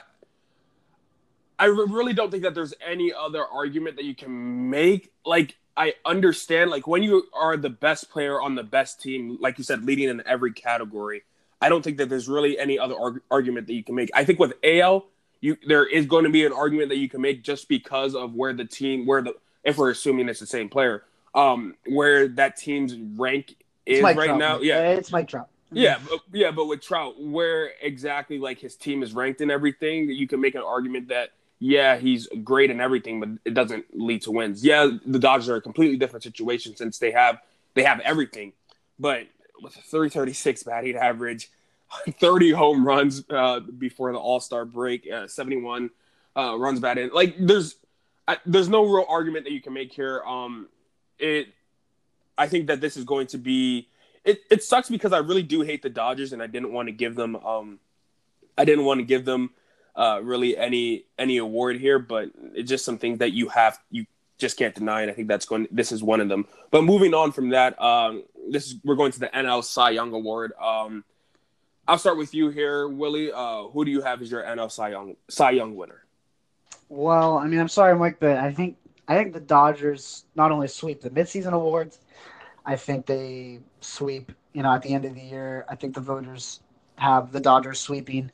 I 1.59 1.65
really 1.65 2.13
don't 2.13 2.29
think 2.29 2.43
that 2.43 2.53
there's 2.53 2.73
any 2.85 3.11
other 3.11 3.45
argument 3.45 3.95
that 3.95 4.05
you 4.05 4.15
can 4.15 4.69
make. 4.69 5.11
Like 5.25 5.57
I 5.75 5.95
understand 6.05 6.71
like 6.71 6.87
when 6.87 7.03
you 7.03 7.27
are 7.33 7.57
the 7.57 7.69
best 7.69 8.09
player 8.09 8.41
on 8.41 8.55
the 8.55 8.63
best 8.63 9.01
team, 9.01 9.37
like 9.39 9.57
you 9.57 9.63
said, 9.63 9.83
leading 9.83 10.09
in 10.09 10.23
every 10.25 10.51
category. 10.53 11.23
I 11.59 11.69
don't 11.69 11.83
think 11.83 11.97
that 11.97 12.09
there's 12.09 12.27
really 12.27 12.59
any 12.59 12.77
other 12.77 12.95
arg- 12.95 13.21
argument 13.31 13.65
that 13.67 13.73
you 13.73 13.83
can 13.83 13.95
make. 13.95 14.11
I 14.13 14.23
think 14.23 14.37
with 14.37 14.53
AL, 14.63 15.07
you 15.41 15.57
there 15.67 15.85
is 15.85 16.05
going 16.05 16.23
to 16.23 16.29
be 16.29 16.45
an 16.45 16.53
argument 16.53 16.89
that 16.89 16.97
you 16.97 17.09
can 17.09 17.21
make 17.21 17.43
just 17.43 17.67
because 17.67 18.15
of 18.15 18.35
where 18.35 18.53
the 18.53 18.65
team, 18.65 19.05
where 19.05 19.21
the 19.21 19.35
if 19.63 19.77
we're 19.77 19.89
assuming 19.89 20.29
it's 20.29 20.39
the 20.39 20.45
same 20.45 20.69
player, 20.69 21.03
um, 21.33 21.75
where 21.87 22.27
that 22.27 22.57
team's 22.57 22.95
rank 22.95 23.55
is 23.85 24.01
right 24.01 24.15
Trout. 24.15 24.37
now. 24.37 24.59
Yeah, 24.59 24.91
it's 24.91 25.11
Mike 25.11 25.27
Trout. 25.27 25.49
Yeah, 25.71 25.99
but, 26.09 26.19
yeah, 26.31 26.51
but 26.51 26.65
with 26.65 26.81
Trout, 26.81 27.21
where 27.21 27.71
exactly 27.81 28.39
like 28.39 28.59
his 28.59 28.75
team 28.75 29.03
is 29.03 29.13
ranked 29.13 29.41
and 29.41 29.51
everything, 29.51 30.09
you 30.09 30.27
can 30.27 30.39
make 30.39 30.55
an 30.55 30.61
argument 30.61 31.09
that 31.09 31.31
yeah, 31.59 31.97
he's 31.97 32.27
great 32.43 32.69
and 32.69 32.79
everything, 32.79 33.19
but 33.19 33.29
it 33.43 33.53
doesn't 33.53 33.85
lead 33.93 34.21
to 34.23 34.31
wins. 34.31 34.63
Yeah, 34.63 34.91
the 35.05 35.19
Dodgers 35.19 35.49
are 35.49 35.55
a 35.55 35.61
completely 35.61 35.97
different 35.97 36.23
situation 36.23 36.75
since 36.75 36.99
they 36.99 37.11
have 37.11 37.39
they 37.73 37.83
have 37.83 37.99
everything, 38.01 38.53
but 38.99 39.27
with 39.61 39.75
a 39.75 39.81
336 39.81 40.63
batting 40.63 40.95
average, 40.95 41.49
30 42.19 42.51
home 42.51 42.85
runs 42.85 43.23
uh, 43.29 43.59
before 43.59 44.11
the 44.11 44.19
All 44.19 44.39
Star 44.39 44.65
break, 44.65 45.09
uh, 45.11 45.27
71 45.27 45.89
uh, 46.35 46.55
runs 46.57 46.79
batted. 46.79 47.11
Like 47.11 47.35
there's 47.39 47.75
I, 48.27 48.37
there's 48.45 48.69
no 48.69 48.83
real 48.83 49.05
argument 49.07 49.45
that 49.45 49.51
you 49.51 49.61
can 49.61 49.73
make 49.73 49.93
here. 49.93 50.21
Um, 50.23 50.67
it 51.17 51.47
I 52.37 52.47
think 52.47 52.67
that 52.67 52.81
this 52.81 52.97
is 52.97 53.03
going 53.03 53.27
to 53.27 53.37
be 53.37 53.87
it. 54.27 54.41
It 54.49 54.63
sucks 54.63 54.89
because 54.89 55.13
I 55.13 55.19
really 55.19 55.43
do 55.43 55.61
hate 55.61 55.81
the 55.81 55.89
Dodgers 55.89 56.33
and 56.33 56.43
I 56.43 56.47
didn't 56.47 56.71
want 56.71 56.87
to 56.87 56.91
give 56.91 57.15
them 57.15 57.35
um 57.37 57.79
I 58.57 58.65
didn't 58.65 58.85
want 58.85 58.99
to 58.99 59.05
give 59.05 59.25
them 59.25 59.51
uh, 59.95 60.19
really 60.21 60.57
any 60.57 61.05
any 61.17 61.37
award 61.37 61.77
here, 61.77 61.99
but 61.99 62.29
it's 62.53 62.69
just 62.69 62.85
some 62.85 62.97
things 62.97 63.19
that 63.19 63.33
you 63.33 63.49
have 63.49 63.79
you 63.91 64.05
just 64.37 64.57
can't 64.57 64.75
deny, 64.75 65.01
and 65.01 65.09
I 65.09 65.13
think 65.13 65.27
that's 65.27 65.45
going. 65.45 65.67
This 65.71 65.91
is 65.91 66.03
one 66.03 66.21
of 66.21 66.29
them. 66.29 66.45
But 66.69 66.83
moving 66.83 67.13
on 67.13 67.31
from 67.31 67.49
that, 67.49 67.81
um, 67.81 68.23
this 68.49 68.67
is 68.67 68.75
we're 68.83 68.95
going 68.95 69.11
to 69.11 69.19
the 69.19 69.27
NL 69.27 69.63
Cy 69.63 69.91
Young 69.91 70.13
Award. 70.13 70.53
Um, 70.61 71.03
I'll 71.87 71.97
start 71.97 72.17
with 72.17 72.33
you 72.33 72.49
here, 72.49 72.87
Willie. 72.87 73.31
Uh, 73.31 73.63
who 73.63 73.85
do 73.85 73.91
you 73.91 74.01
have 74.01 74.21
as 74.21 74.29
your 74.29 74.43
NL 74.43 74.71
Cy 74.71 74.89
Young 74.89 75.15
Cy 75.29 75.51
Young 75.51 75.75
winner? 75.75 76.03
Well, 76.89 77.37
I 77.37 77.47
mean, 77.47 77.59
I'm 77.59 77.67
sorry, 77.67 77.95
Mike, 77.97 78.17
but 78.19 78.37
I 78.37 78.51
think 78.53 78.77
I 79.07 79.15
think 79.15 79.33
the 79.33 79.39
Dodgers 79.39 80.25
not 80.35 80.51
only 80.51 80.67
sweep 80.67 81.01
the 81.01 81.09
midseason 81.09 81.53
awards, 81.53 81.99
I 82.67 82.75
think 82.75 83.07
they 83.07 83.61
sweep. 83.81 84.31
You 84.53 84.61
know, 84.61 84.71
at 84.71 84.83
the 84.83 84.93
end 84.93 85.05
of 85.05 85.15
the 85.15 85.21
year, 85.21 85.65
I 85.69 85.75
think 85.75 85.95
the 85.95 86.01
voters 86.01 86.59
have 86.97 87.31
the 87.31 87.39
Dodgers 87.39 87.79
sweeping 87.79 88.31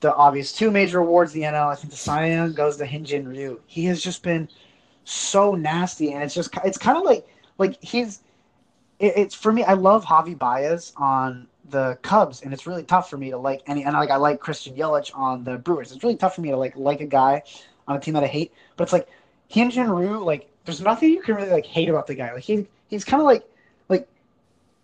the 0.00 0.14
obvious 0.14 0.52
two 0.52 0.70
major 0.70 1.00
awards 1.00 1.32
the 1.32 1.42
NL. 1.42 1.70
I 1.70 1.74
think 1.74 1.90
the 1.90 1.96
Cy 1.96 2.30
Young 2.30 2.52
goes 2.52 2.76
to 2.78 2.86
Hyun-Jin 2.86 3.28
Ryu. 3.28 3.60
He 3.66 3.84
has 3.84 4.02
just 4.02 4.22
been 4.22 4.48
so 5.04 5.54
nasty, 5.54 6.12
and 6.12 6.22
it's 6.22 6.34
just 6.34 6.50
it's 6.64 6.78
kind 6.78 6.96
of 6.96 7.04
like 7.04 7.26
like 7.58 7.82
he's 7.82 8.22
it, 8.98 9.12
it's 9.16 9.34
for 9.34 9.52
me. 9.52 9.62
I 9.62 9.74
love 9.74 10.04
Javi 10.04 10.36
Baez 10.36 10.92
on 10.96 11.46
the 11.68 11.98
Cubs, 12.02 12.42
and 12.42 12.52
it's 12.52 12.66
really 12.66 12.82
tough 12.82 13.10
for 13.10 13.18
me 13.18 13.30
to 13.30 13.38
like 13.38 13.62
any 13.66 13.84
and 13.84 13.94
like 13.94 14.10
I 14.10 14.16
like 14.16 14.40
Christian 14.40 14.74
Yelich 14.74 15.10
on 15.14 15.44
the 15.44 15.58
Brewers. 15.58 15.92
It's 15.92 16.02
really 16.02 16.16
tough 16.16 16.34
for 16.34 16.40
me 16.40 16.50
to 16.50 16.56
like 16.56 16.76
like 16.76 17.00
a 17.00 17.06
guy 17.06 17.42
on 17.86 17.96
a 17.96 18.00
team 18.00 18.14
that 18.14 18.24
I 18.24 18.28
hate. 18.28 18.52
But 18.76 18.84
it's 18.84 18.92
like 18.92 19.08
Hyun-Jin 19.52 19.90
Ryu, 19.90 20.18
like 20.18 20.48
there's 20.64 20.80
nothing 20.80 21.10
you 21.10 21.22
can 21.22 21.34
really 21.36 21.50
like 21.50 21.66
hate 21.66 21.88
about 21.90 22.06
the 22.06 22.14
guy. 22.14 22.32
Like 22.32 22.44
he 22.44 22.66
he's 22.88 23.04
kind 23.04 23.20
of 23.20 23.26
like 23.26 23.44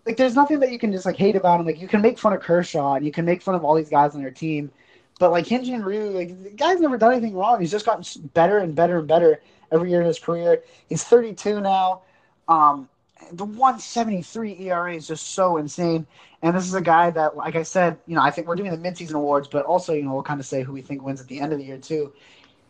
like 0.06 0.16
there's 0.16 0.36
nothing 0.36 0.60
that 0.60 0.70
you 0.70 0.78
can 0.78 0.92
just 0.92 1.04
like 1.04 1.16
hate 1.16 1.36
about 1.36 1.60
him. 1.60 1.66
Like 1.66 1.80
you 1.80 1.88
can 1.88 2.00
make 2.00 2.18
fun 2.18 2.32
of 2.32 2.40
Kershaw 2.40 2.94
and 2.94 3.04
you 3.04 3.12
can 3.12 3.24
make 3.24 3.42
fun 3.42 3.56
of 3.56 3.64
all 3.64 3.74
these 3.74 3.90
guys 3.90 4.14
on 4.14 4.20
your 4.20 4.30
team, 4.30 4.70
but 5.18 5.32
like 5.32 5.46
Hyun-Jin 5.46 5.82
Ryu, 5.82 6.10
like 6.10 6.42
the 6.42 6.50
guy's 6.50 6.80
never 6.80 6.96
done 6.96 7.12
anything 7.12 7.34
wrong. 7.34 7.60
He's 7.60 7.72
just 7.72 7.84
gotten 7.84 8.28
better 8.34 8.58
and 8.58 8.74
better 8.74 8.98
and 8.98 9.08
better 9.08 9.40
every 9.72 9.90
year 9.90 10.00
in 10.00 10.06
his 10.06 10.18
career. 10.18 10.62
He's 10.88 11.02
32 11.02 11.60
now. 11.60 12.02
Um, 12.48 12.88
the 13.32 13.44
173 13.44 14.56
ERA 14.60 14.94
is 14.94 15.08
just 15.08 15.32
so 15.32 15.56
insane. 15.56 16.06
And 16.42 16.54
this 16.54 16.66
is 16.66 16.74
a 16.74 16.80
guy 16.80 17.10
that, 17.10 17.36
like 17.36 17.56
I 17.56 17.64
said, 17.64 17.98
you 18.06 18.14
know, 18.14 18.22
I 18.22 18.30
think 18.30 18.46
we're 18.46 18.56
doing 18.56 18.70
the 18.70 18.76
midseason 18.88 19.14
awards, 19.14 19.48
but 19.48 19.64
also, 19.64 19.92
you 19.92 20.02
know, 20.02 20.12
we'll 20.12 20.22
kind 20.22 20.38
of 20.38 20.46
say 20.46 20.62
who 20.62 20.72
we 20.72 20.82
think 20.82 21.02
wins 21.02 21.20
at 21.20 21.26
the 21.26 21.40
end 21.40 21.52
of 21.52 21.58
the 21.58 21.64
year 21.64 21.78
too. 21.78 22.12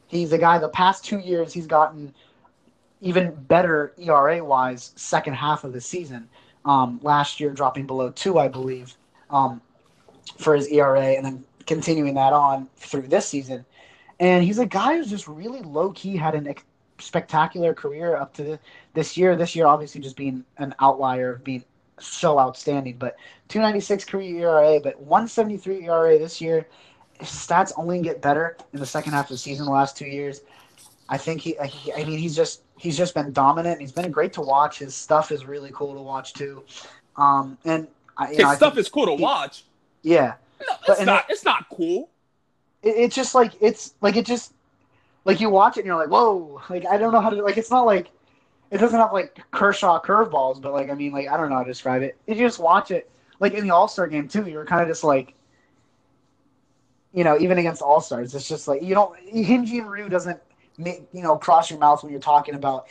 He's 0.07 0.33
a 0.33 0.39
guy 0.39 0.59
the 0.59 0.69
past 0.69 1.05
two 1.05 1.19
years 1.19 1.53
he's 1.53 1.67
gotten 1.67 2.15
even 3.03 3.35
better 3.35 3.93
ERA 3.99 4.43
wise 4.43 4.93
second 4.97 5.35
half 5.35 5.65
of 5.65 5.73
the 5.73 5.81
season. 5.81 6.29
Um, 6.67 7.01
last 7.03 7.41
year 7.41 7.51
dropping 7.51 7.87
below 7.87 8.11
two, 8.11 8.39
I 8.39 8.49
believe, 8.49 8.95
um, 9.31 9.63
for 10.37 10.55
his 10.55 10.69
ERA, 10.69 11.13
and 11.13 11.25
then 11.25 11.45
continuing 11.67 12.15
that 12.15 12.33
on 12.33 12.69
through 12.77 13.09
this 13.09 13.27
season. 13.27 13.65
And 14.21 14.45
he's 14.45 14.59
a 14.59 14.67
guy 14.67 14.97
who's 14.97 15.09
just 15.09 15.29
really 15.29 15.63
low 15.63 15.93
key 15.93 16.17
had 16.17 16.35
an 16.35 16.53
spectacular 16.99 17.75
career 17.75 18.17
up 18.17 18.35
to 18.35 18.43
the, 18.43 18.61
this 18.95 19.17
year. 19.17 19.37
This 19.37 19.55
year, 19.55 19.67
obviously, 19.67 20.01
just 20.01 20.17
being 20.17 20.45
an 20.59 20.75
outlier 20.81 21.41
being 21.45 21.65
so 21.99 22.39
outstanding. 22.39 22.97
But 22.99 23.17
296 23.49 24.05
career 24.05 24.49
ERA, 24.49 24.81
but 24.81 25.01
173 25.01 25.87
ERA 25.87 26.19
this 26.19 26.41
year. 26.41 26.67
Stats 27.21 27.73
only 27.79 28.03
get 28.03 28.21
better 28.21 28.59
in 28.75 28.81
the 28.81 28.87
second 28.87 29.13
half 29.13 29.27
of 29.27 29.31
the 29.31 29.39
season. 29.39 29.65
The 29.65 29.73
last 29.73 29.97
two 29.97 30.07
years, 30.07 30.43
I 31.09 31.17
think 31.17 31.41
he, 31.41 31.57
he. 31.65 31.93
I 31.93 32.05
mean, 32.05 32.19
he's 32.19 32.37
just 32.37 32.63
he's 32.79 32.97
just 32.97 33.15
been 33.15 33.33
dominant. 33.33 33.81
He's 33.81 33.93
been 33.93 34.11
great 34.11 34.33
to 34.35 34.41
watch. 34.41 34.79
His 34.79 34.95
stuff 34.95 35.33
is 35.33 35.45
really 35.47 35.71
cool 35.73 35.95
to 35.95 36.01
watch 36.01 36.35
too. 36.35 36.63
Um, 37.17 37.59
and 37.65 37.89
I, 38.17 38.29
his 38.29 38.39
know, 38.39 38.55
stuff 38.55 38.79
is 38.79 38.89
cool 38.89 39.07
to 39.07 39.17
he, 39.17 39.23
watch. 39.23 39.65
Yeah, 40.03 40.35
no, 40.61 40.75
it's 40.89 40.99
but, 40.99 41.05
not. 41.05 41.25
It, 41.29 41.33
it's 41.33 41.45
not 41.45 41.69
cool. 41.71 42.09
It, 42.83 42.97
it's 42.97 43.15
just 43.15 43.35
like 43.35 43.53
it's 43.61 43.95
like 44.01 44.17
it 44.17 44.27
just 44.27 44.53
like 45.25 45.41
you 45.41 45.51
watch 45.51 45.77
it 45.77 45.81
and 45.81 45.87
you're 45.87 45.97
like, 45.97 46.11
whoa, 46.11 46.63
like 46.71 46.87
I 46.87 46.97
don't 46.97 47.13
know 47.13 47.21
how 47.21 47.31
to 47.31 47.43
like. 47.43 47.57
It's 47.57 47.71
not 47.71 47.87
like 47.87 48.11
it 48.71 48.79
doesn't 48.79 48.99
have 48.99 49.13
like 49.13 49.41
Kershaw 49.51 50.01
curveballs, 50.01 50.61
but 50.61 50.73
like 50.73 50.91
I 50.91 50.95
mean, 50.95 51.13
like 51.13 51.29
I 51.29 51.37
don't 51.37 51.51
know 51.51 51.57
how 51.57 51.63
to 51.63 51.71
describe 51.71 52.03
it. 52.03 52.17
If 52.27 52.39
you 52.39 52.47
just 52.47 52.59
watch 52.59 52.91
it, 52.91 53.11
like 53.41 53.55
in 53.55 53.67
the 53.67 53.75
All 53.75 53.89
Star 53.89 54.07
game 54.07 54.29
too, 54.29 54.47
you 54.47 54.57
were 54.57 54.65
kind 54.65 54.83
of 54.83 54.89
just 54.89 55.05
like, 55.05 55.35
you 57.13 57.25
know, 57.25 57.39
even 57.39 57.59
against 57.59 57.83
All 57.83 58.01
Stars, 58.01 58.35
it's 58.35 58.49
just 58.49 58.69
like 58.69 58.83
you 58.83 58.95
don't. 58.95 59.17
Hyun-Jin 59.33 59.87
Ryu 59.87 60.09
doesn't 60.09 60.41
you 60.79 61.07
know 61.23 61.37
cross 61.37 61.71
your 61.71 61.79
mouth 61.79 62.03
when 62.03 62.13
you're 62.13 62.21
talking 62.21 62.55
about 62.55 62.89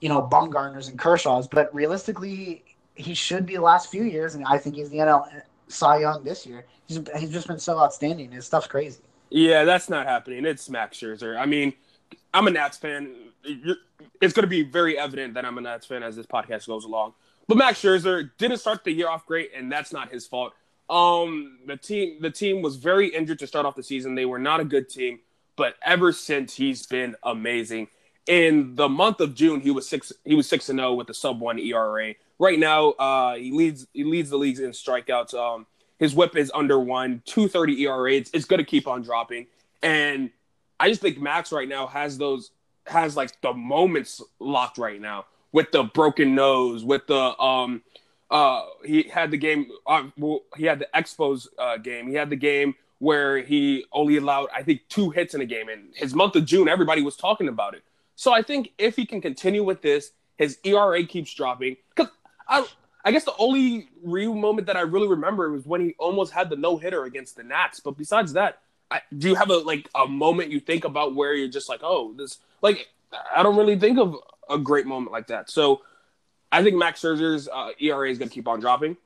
you 0.00 0.08
know 0.08 0.22
Bumgarners 0.22 0.88
and 0.88 0.98
Kershaws, 0.98 1.48
but 1.50 1.74
realistically, 1.74 2.64
he 2.94 3.14
should 3.14 3.46
be 3.46 3.56
the 3.56 3.62
last 3.62 3.90
few 3.90 4.04
years, 4.04 4.34
and 4.34 4.44
I 4.44 4.58
think 4.58 4.76
he's 4.76 4.90
the 4.90 4.98
NL 4.98 5.26
Cy 5.68 6.00
Young 6.00 6.24
this 6.24 6.46
year. 6.46 6.66
He's 6.86 7.00
he's 7.18 7.30
just 7.30 7.46
been 7.46 7.58
so 7.58 7.78
outstanding. 7.78 8.32
His 8.32 8.46
stuff's 8.46 8.66
crazy. 8.66 9.00
Yeah, 9.30 9.64
that's 9.64 9.88
not 9.88 10.06
happening. 10.06 10.44
It's 10.44 10.68
Max 10.70 10.98
Scherzer. 10.98 11.38
I 11.38 11.46
mean, 11.46 11.74
I'm 12.32 12.46
a 12.46 12.50
Nats 12.50 12.78
fan. 12.78 13.14
It's 13.44 14.32
going 14.32 14.42
to 14.42 14.48
be 14.48 14.62
very 14.62 14.98
evident 14.98 15.34
that 15.34 15.44
I'm 15.44 15.58
a 15.58 15.60
Nats 15.60 15.86
fan 15.86 16.02
as 16.02 16.16
this 16.16 16.26
podcast 16.26 16.66
goes 16.66 16.84
along. 16.84 17.14
But 17.46 17.56
Max 17.56 17.80
Scherzer 17.80 18.30
didn't 18.38 18.58
start 18.58 18.84
the 18.84 18.92
year 18.92 19.08
off 19.08 19.26
great, 19.26 19.50
and 19.54 19.70
that's 19.70 19.92
not 19.92 20.10
his 20.10 20.26
fault. 20.26 20.54
Um, 20.90 21.58
the 21.66 21.76
team 21.76 22.20
the 22.20 22.30
team 22.30 22.62
was 22.62 22.76
very 22.76 23.08
injured 23.08 23.38
to 23.40 23.46
start 23.46 23.66
off 23.66 23.74
the 23.74 23.82
season. 23.82 24.14
They 24.14 24.24
were 24.24 24.38
not 24.38 24.60
a 24.60 24.64
good 24.64 24.88
team, 24.88 25.20
but 25.58 25.74
ever 25.84 26.12
since 26.12 26.54
he's 26.54 26.86
been 26.86 27.14
amazing. 27.22 27.88
In 28.26 28.74
the 28.74 28.88
month 28.88 29.20
of 29.20 29.34
June, 29.34 29.60
he 29.60 29.70
was 29.70 29.88
six 29.88 30.12
he 30.24 30.34
was 30.34 30.48
six 30.48 30.68
and 30.70 30.78
zero 30.78 30.90
oh 30.90 30.94
with 30.94 31.10
a 31.10 31.14
sub 31.14 31.40
one 31.40 31.58
ERA. 31.58 32.14
Right 32.38 32.58
now, 32.58 32.90
uh, 32.90 33.34
he 33.36 33.52
leads 33.52 33.86
he 33.92 34.04
leads 34.04 34.30
the 34.30 34.38
leagues 34.38 34.60
in 34.60 34.70
strikeouts. 34.70 35.34
Um, 35.34 35.66
his 35.98 36.14
whip 36.14 36.36
is 36.36 36.50
under 36.54 36.78
one, 36.78 37.22
230 37.26 37.82
ERA. 37.82 38.12
It's, 38.12 38.30
it's 38.32 38.44
going 38.44 38.58
to 38.58 38.64
keep 38.64 38.86
on 38.86 39.02
dropping. 39.02 39.46
And 39.82 40.30
I 40.78 40.88
just 40.88 41.00
think 41.00 41.20
Max 41.20 41.52
right 41.52 41.68
now 41.68 41.86
has 41.86 42.18
those, 42.18 42.52
has 42.86 43.16
like 43.16 43.40
the 43.40 43.52
moments 43.52 44.22
locked 44.38 44.78
right 44.78 45.00
now 45.00 45.26
with 45.52 45.72
the 45.72 45.82
broken 45.82 46.34
nose, 46.34 46.84
with 46.84 47.06
the, 47.06 47.38
um, 47.40 47.82
uh, 48.30 48.66
he 48.84 49.04
had 49.04 49.30
the 49.30 49.36
game, 49.36 49.66
uh, 49.86 50.04
well, 50.16 50.40
he 50.56 50.64
had 50.64 50.78
the 50.78 50.88
Expos 50.94 51.48
uh, 51.58 51.78
game. 51.78 52.06
He 52.06 52.14
had 52.14 52.30
the 52.30 52.36
game 52.36 52.74
where 52.98 53.38
he 53.38 53.84
only 53.92 54.16
allowed, 54.16 54.48
I 54.54 54.62
think, 54.62 54.82
two 54.88 55.10
hits 55.10 55.34
in 55.34 55.40
a 55.40 55.46
game. 55.46 55.68
And 55.68 55.94
his 55.94 56.14
month 56.14 56.36
of 56.36 56.44
June, 56.44 56.68
everybody 56.68 57.02
was 57.02 57.16
talking 57.16 57.48
about 57.48 57.74
it. 57.74 57.82
So 58.16 58.32
I 58.32 58.42
think 58.42 58.72
if 58.78 58.96
he 58.96 59.06
can 59.06 59.20
continue 59.20 59.62
with 59.62 59.82
this, 59.82 60.10
his 60.36 60.58
ERA 60.64 61.04
keeps 61.04 61.32
dropping. 61.32 61.76
Because 61.94 62.12
I, 62.48 62.66
I 63.04 63.12
guess 63.12 63.24
the 63.24 63.34
only 63.38 63.88
real 64.02 64.34
moment 64.34 64.66
that 64.66 64.76
I 64.76 64.80
really 64.80 65.08
remember 65.08 65.50
was 65.50 65.64
when 65.64 65.80
he 65.80 65.94
almost 65.98 66.32
had 66.32 66.50
the 66.50 66.56
no 66.56 66.76
hitter 66.76 67.04
against 67.04 67.36
the 67.36 67.44
Nats. 67.44 67.80
But 67.80 67.96
besides 67.96 68.32
that, 68.32 68.60
I, 68.90 69.02
do 69.16 69.28
you 69.28 69.34
have 69.34 69.50
a 69.50 69.58
like 69.58 69.88
a 69.94 70.06
moment 70.06 70.50
you 70.50 70.60
think 70.60 70.84
about 70.84 71.14
where 71.14 71.34
you're 71.34 71.48
just 71.48 71.68
like, 71.68 71.80
oh, 71.82 72.14
this 72.14 72.38
like 72.62 72.88
I 73.34 73.42
don't 73.42 73.56
really 73.56 73.78
think 73.78 73.98
of 73.98 74.16
a 74.48 74.58
great 74.58 74.86
moment 74.86 75.12
like 75.12 75.28
that. 75.28 75.50
So 75.50 75.82
I 76.50 76.62
think 76.62 76.76
Max 76.76 77.02
Scherzer's 77.02 77.48
uh, 77.48 77.70
ERA 77.78 78.10
is 78.10 78.18
going 78.18 78.28
to 78.28 78.34
keep 78.34 78.48
on 78.48 78.60
dropping. 78.60 78.96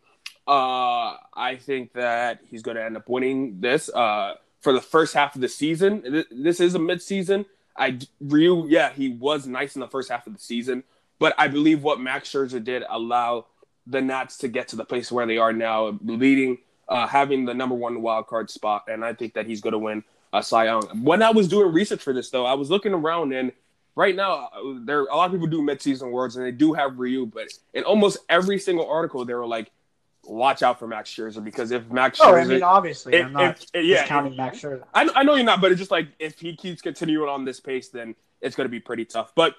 Uh, 0.47 1.17
I 1.35 1.57
think 1.61 1.93
that 1.93 2.41
he's 2.51 2.63
going 2.63 2.77
to 2.77 2.85
end 2.85 2.97
up 2.97 3.09
winning 3.09 3.61
this 3.61 3.89
uh, 3.89 4.35
for 4.61 4.73
the 4.73 4.81
first 4.81 5.15
half 5.15 5.35
of 5.35 5.41
the 5.41 5.49
season. 5.49 6.25
This 6.31 6.61
is 6.61 6.75
a 6.75 6.79
midseason. 6.79 7.47
I 7.77 7.99
Ryu, 8.21 8.67
yeah, 8.69 8.91
he 8.93 9.11
was 9.11 9.47
nice 9.47 9.77
in 9.77 9.81
the 9.81 9.89
first 9.89 10.11
half 10.11 10.27
of 10.27 10.35
the 10.35 10.41
season, 10.41 10.85
but 11.19 11.35
I 11.39 11.49
believe 11.49 11.83
what 11.83 12.01
Max 12.01 12.31
Scherzer 12.31 12.63
did 12.63 12.83
allow 12.89 13.47
the 13.87 14.01
Nats 14.01 14.37
to 14.39 14.49
get 14.49 14.69
to 14.69 14.77
the 14.77 14.85
place 14.85 15.11
where 15.11 15.27
they 15.27 15.39
are 15.39 15.53
now, 15.53 15.99
leading, 16.05 16.59
uh, 16.89 17.07
having 17.07 17.45
the 17.45 17.55
number 17.55 17.75
one 17.75 18.03
wild 18.03 18.27
card 18.27 18.51
spot, 18.51 18.85
and 18.89 19.05
I 19.05 19.15
think 19.15 19.35
that 19.35 19.47
he's 19.47 19.61
going 19.61 19.73
to 19.73 19.79
win 19.79 20.05
a 20.33 20.43
Cy 20.43 20.67
Young. 20.67 20.83
When 21.03 21.23
I 21.23 21.31
was 21.31 21.49
doing 21.49 21.73
research 21.73 22.03
for 22.03 22.13
this, 22.13 22.31
though, 22.31 22.47
I 22.47 22.55
was 22.55 22.71
looking 22.71 22.93
around, 22.93 23.33
and 23.33 23.53
right 23.97 24.15
now 24.15 24.51
uh, 24.53 24.75
there 24.85 25.05
a 25.05 25.17
lot 25.17 25.27
of 25.27 25.33
people 25.33 25.47
do 25.47 25.63
midseason 25.63 26.03
awards, 26.03 26.37
and 26.37 26.45
they 26.45 26.53
do 26.53 26.73
have 26.73 26.99
Ryu, 26.99 27.27
but 27.27 27.49
in 27.75 27.85
almost 27.85 28.19
every 28.29 28.59
single 28.59 28.89
article, 28.89 29.25
they 29.25 29.35
were 29.35 29.47
like, 29.47 29.71
"Watch 30.25 30.63
out 30.63 30.79
for 30.79 30.87
Max 30.87 31.11
Scherzer 31.11 31.43
because 31.43 31.71
if 31.71 31.91
Max 31.91 32.19
Scherzer, 32.19 32.25
oh, 32.27 32.37
I 32.37 32.45
mean, 32.45 32.63
obviously, 32.63 33.15
if, 33.15 33.27
I'm 33.27 33.33
not 33.33 33.67
if, 33.75 33.85
yeah, 33.85 34.07
counting 34.07 34.37
Max 34.37 34.61
Scherzer. 34.61 34.85
I, 34.95 35.09
I 35.15 35.23
know 35.23 35.35
you're 35.35 35.45
not, 35.45 35.61
but 35.61 35.73
it's 35.73 35.79
just 35.79 35.91
like 35.91 36.09
if 36.19 36.39
he 36.39 36.57
keeps 36.57 36.83
continuing 36.83 37.29
on 37.29 37.45
this 37.45 37.61
pace, 37.61 37.89
then 37.89 38.15
it's 38.41 38.57
going 38.57 38.67
to 38.67 38.71
be 38.71 38.81
pretty 38.81 39.05
tough. 39.05 39.33
But 39.35 39.57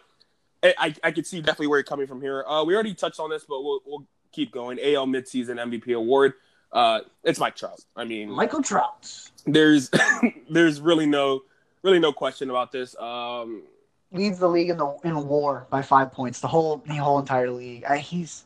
I, 0.64 0.96
I 1.04 1.12
could 1.12 1.28
see 1.28 1.42
definitely 1.42 1.68
where 1.68 1.80
you're 1.80 1.84
coming 1.84 2.08
from 2.08 2.22
here. 2.22 2.46
Uh, 2.48 2.64
we 2.64 2.74
already 2.74 2.94
touched 2.94 3.20
on 3.20 3.30
this, 3.30 3.44
but 3.44 3.62
we'll, 3.64 3.82
we'll 3.86 4.06
keep 4.32 4.52
going. 4.52 4.80
AL 4.80 5.08
midseason 5.08 5.56
MVP 5.58 5.96
award. 5.96 6.34
Uh, 6.72 7.02
it's 7.24 7.40
Mike 7.40 7.56
Trout. 7.56 7.82
I 7.96 8.06
mean, 8.06 8.30
Michael 8.32 8.64
Trout. 8.64 9.30
There's 9.46 9.92
there's 10.50 10.80
really 10.80 11.06
no 11.06 11.44
really 11.84 12.00
no 12.00 12.14
question 12.14 12.50
about 12.50 12.72
this. 12.72 12.96
Um, 12.98 13.64
Leads 14.12 14.40
the 14.40 14.48
league 14.48 14.70
in 14.70 14.78
the 14.78 14.98
in 15.04 15.28
WAR 15.28 15.68
by 15.70 15.82
five 15.82 16.12
points. 16.12 16.40
The 16.40 16.48
whole 16.48 16.78
the 16.88 16.96
whole 16.96 17.20
entire 17.20 17.52
league. 17.52 17.84
I, 17.84 17.98
he's 17.98 18.46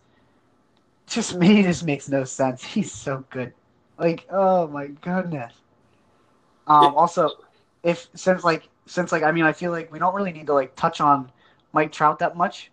just 1.07 1.35
me. 1.37 1.63
Just 1.63 1.83
makes 1.83 2.09
no 2.09 2.23
sense. 2.23 2.63
He's 2.63 2.91
so 2.91 3.25
good. 3.29 3.53
Like 3.97 4.27
oh 4.29 4.67
my 4.67 4.87
goodness. 4.87 5.53
Um, 6.67 6.95
also, 6.95 7.31
if 7.83 8.07
since 8.13 8.43
like 8.43 8.69
since 8.85 9.11
like 9.11 9.23
I 9.23 9.31
mean 9.31 9.45
I 9.45 9.53
feel 9.53 9.71
like 9.71 9.91
we 9.91 9.99
don't 9.99 10.13
really 10.13 10.31
need 10.33 10.47
to 10.47 10.53
like 10.53 10.75
touch 10.75 11.01
on 11.01 11.31
Mike 11.73 11.91
Trout 11.91 12.19
that 12.19 12.35
much 12.35 12.71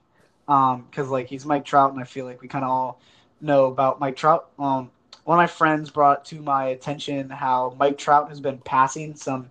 um, 0.48 0.86
because 0.90 1.08
like 1.08 1.28
he's 1.28 1.46
Mike 1.46 1.64
Trout, 1.64 1.92
and 1.92 2.00
I 2.00 2.04
feel 2.04 2.24
like 2.24 2.42
we 2.42 2.48
kind 2.48 2.64
of 2.64 2.70
all 2.70 3.00
know 3.40 3.66
about 3.66 4.00
Mike 4.00 4.16
Trout. 4.16 4.50
Um, 4.58 4.90
one 5.24 5.38
of 5.38 5.42
my 5.42 5.46
friends 5.46 5.90
brought 5.90 6.24
to 6.26 6.40
my 6.40 6.66
attention 6.66 7.30
how 7.30 7.74
Mike 7.78 7.96
Trout 7.96 8.28
has 8.28 8.40
been 8.40 8.58
passing 8.58 9.14
some 9.14 9.50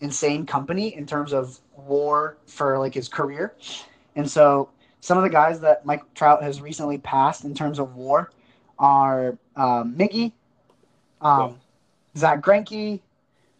insane 0.00 0.46
company 0.46 0.94
in 0.94 1.06
terms 1.06 1.32
of 1.32 1.58
WAR 1.76 2.36
for 2.46 2.78
like 2.78 2.94
his 2.94 3.08
career, 3.08 3.54
and 4.16 4.30
so 4.30 4.68
some 5.00 5.16
of 5.16 5.24
the 5.24 5.30
guys 5.30 5.60
that 5.60 5.86
Mike 5.86 6.02
Trout 6.14 6.42
has 6.42 6.60
recently 6.60 6.98
passed 6.98 7.44
in 7.44 7.54
terms 7.54 7.78
of 7.78 7.94
WAR 7.96 8.30
are 8.78 9.38
um, 9.56 9.94
Miggy, 9.96 10.32
um, 11.20 11.58
Zack 12.16 12.40
Greinke. 12.42 13.00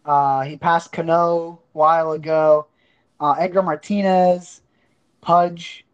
Uh, 0.05 0.41
he 0.41 0.57
passed 0.57 0.91
Cano 0.91 1.59
a 1.73 1.77
while 1.77 2.11
ago. 2.13 2.67
Uh, 3.19 3.33
Edgar 3.33 3.61
Martinez, 3.61 4.61
Pudge, 5.21 5.85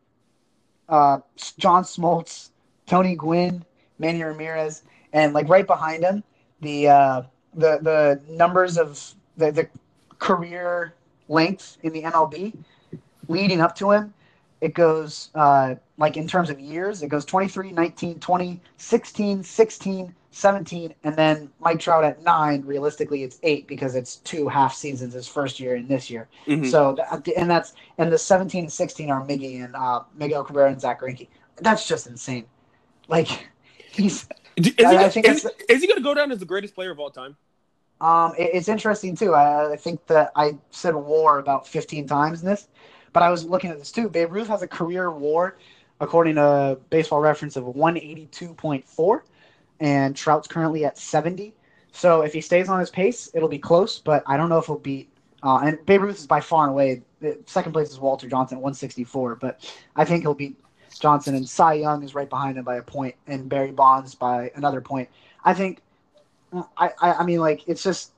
uh, 0.90 1.20
John 1.58 1.84
Smoltz, 1.84 2.52
Tony 2.86 3.16
Gwynn, 3.16 3.66
Manny 3.98 4.22
Ramirez, 4.24 4.84
and 5.14 5.34
like 5.34 5.50
right 5.50 5.66
behind 5.66 6.04
him, 6.04 6.24
the 6.62 6.88
uh, 6.88 7.22
the 7.56 7.80
the 7.82 8.22
numbers 8.30 8.78
of 8.78 9.00
the, 9.38 9.52
the 9.52 9.68
career 10.20 10.94
length 11.28 11.78
in 11.84 11.94
the 11.94 12.04
MLB 12.04 12.56
leading 13.28 13.62
up 13.62 13.76
to 13.76 13.92
him, 13.92 14.14
it 14.66 14.74
goes 14.74 15.30
uh, 15.36 15.76
like 16.00 16.18
in 16.18 16.28
terms 16.28 16.50
of 16.50 16.60
years, 16.60 17.04
it 17.04 17.08
goes 17.08 17.24
23, 17.24 17.72
19, 17.72 18.20
20, 18.20 18.62
16, 18.78 19.44
16, 19.44 20.16
17, 20.32 20.96
and 21.04 21.16
then 21.16 21.52
Mike 21.60 21.80
Trout 21.80 22.04
at 22.04 22.24
nine. 22.24 22.64
Realistically, 22.66 23.22
it's 23.22 23.38
eight 23.44 23.68
because 23.68 23.94
it's 23.94 24.16
two 24.18 24.48
half 24.48 24.74
seasons 24.74 25.14
his 25.14 25.28
first 25.28 25.60
year 25.60 25.76
and 25.76 25.88
this 25.88 26.10
year. 26.10 26.28
Mm-hmm. 26.48 26.66
So, 26.66 26.98
and 27.38 27.48
that's 27.48 27.74
and 28.00 28.12
the 28.12 28.18
17 28.18 28.64
and 28.64 28.74
16 28.74 29.12
are 29.12 29.22
Miggy 29.24 29.64
and 29.64 29.76
uh, 29.76 30.02
Miguel 30.16 30.44
Cabrera 30.44 30.72
and 30.72 30.82
Zack 30.82 31.02
Greinke. 31.02 31.28
That's 31.58 31.88
just 31.88 32.08
insane. 32.08 32.46
Like 33.08 33.28
he's 33.92 34.28
Is 34.58 34.66
he, 34.66 34.84
I 34.84 35.10
think 35.10 35.28
is, 35.28 35.48
is 35.70 35.82
he 35.82 35.86
going 35.88 36.00
to 36.00 36.04
go 36.04 36.16
down 36.16 36.32
as 36.32 36.40
the 36.40 36.46
greatest 36.46 36.74
player 36.74 36.90
of 36.90 37.00
all 37.00 37.12
time? 37.12 37.38
Um, 38.02 38.34
it- 38.36 38.50
it's 38.56 38.68
interesting 38.68 39.16
too. 39.16 39.36
I, 39.36 39.74
I 39.74 39.76
think 39.76 40.08
that 40.08 40.32
I 40.36 40.58
said 40.72 40.96
WAR 40.96 41.38
about 41.38 41.68
15 41.68 42.08
times 42.08 42.42
in 42.42 42.48
this, 42.50 42.68
but 43.16 43.24
I 43.24 43.30
was 43.30 43.46
looking 43.46 43.72
at 43.72 43.80
this 43.80 43.94
too. 43.94 44.10
Babe 44.10 44.34
Ruth 44.34 44.50
has 44.50 44.62
a 44.62 44.68
career 44.68 45.10
WAR, 45.10 45.56
according 46.02 46.36
to 46.36 46.78
Baseball 46.90 47.22
Reference, 47.22 47.56
of 47.56 47.64
182.4, 47.64 49.22
and 49.80 50.14
Trout's 50.14 50.50
currently 50.50 50.84
at 50.84 50.98
70. 50.98 51.54
So 51.94 52.24
if 52.24 52.34
he 52.34 52.42
stays 52.42 52.68
on 52.68 52.78
his 52.78 52.90
pace, 52.90 53.32
it'll 53.34 53.48
be 53.48 53.58
close, 53.58 54.00
but 54.00 54.22
I 54.28 54.36
don't 54.36 54.50
know 54.50 54.58
if 54.58 54.66
he'll 54.66 54.80
beat. 54.80 55.08
Uh, 55.42 55.60
and 55.64 55.86
Babe 55.86 56.02
Ruth 56.02 56.20
is 56.20 56.28
by 56.28 56.42
far 56.42 56.64
and 56.64 56.72
away 56.72 57.04
second 57.46 57.72
place 57.72 57.90
is 57.90 58.02
Walter 58.02 58.28
Johnson 58.28 58.58
at 58.58 58.62
164, 58.62 59.36
but 59.36 59.74
I 59.96 60.04
think 60.04 60.24
he'll 60.24 60.34
beat 60.34 60.58
Johnson, 61.00 61.36
and 61.36 61.48
Cy 61.48 61.76
Young 61.76 62.04
is 62.04 62.16
right 62.16 62.30
behind 62.30 62.58
him 62.58 62.66
by 62.66 62.76
a 62.76 62.84
point, 62.84 63.16
and 63.28 63.48
Barry 63.48 63.72
Bonds 63.72 64.14
by 64.14 64.52
another 64.56 64.82
point. 64.82 65.08
I 65.46 65.54
think 65.54 65.80
I, 66.78 66.90
I, 67.00 67.14
I 67.14 67.26
mean, 67.26 67.40
like 67.40 67.64
it's 67.66 67.82
just 67.82 68.12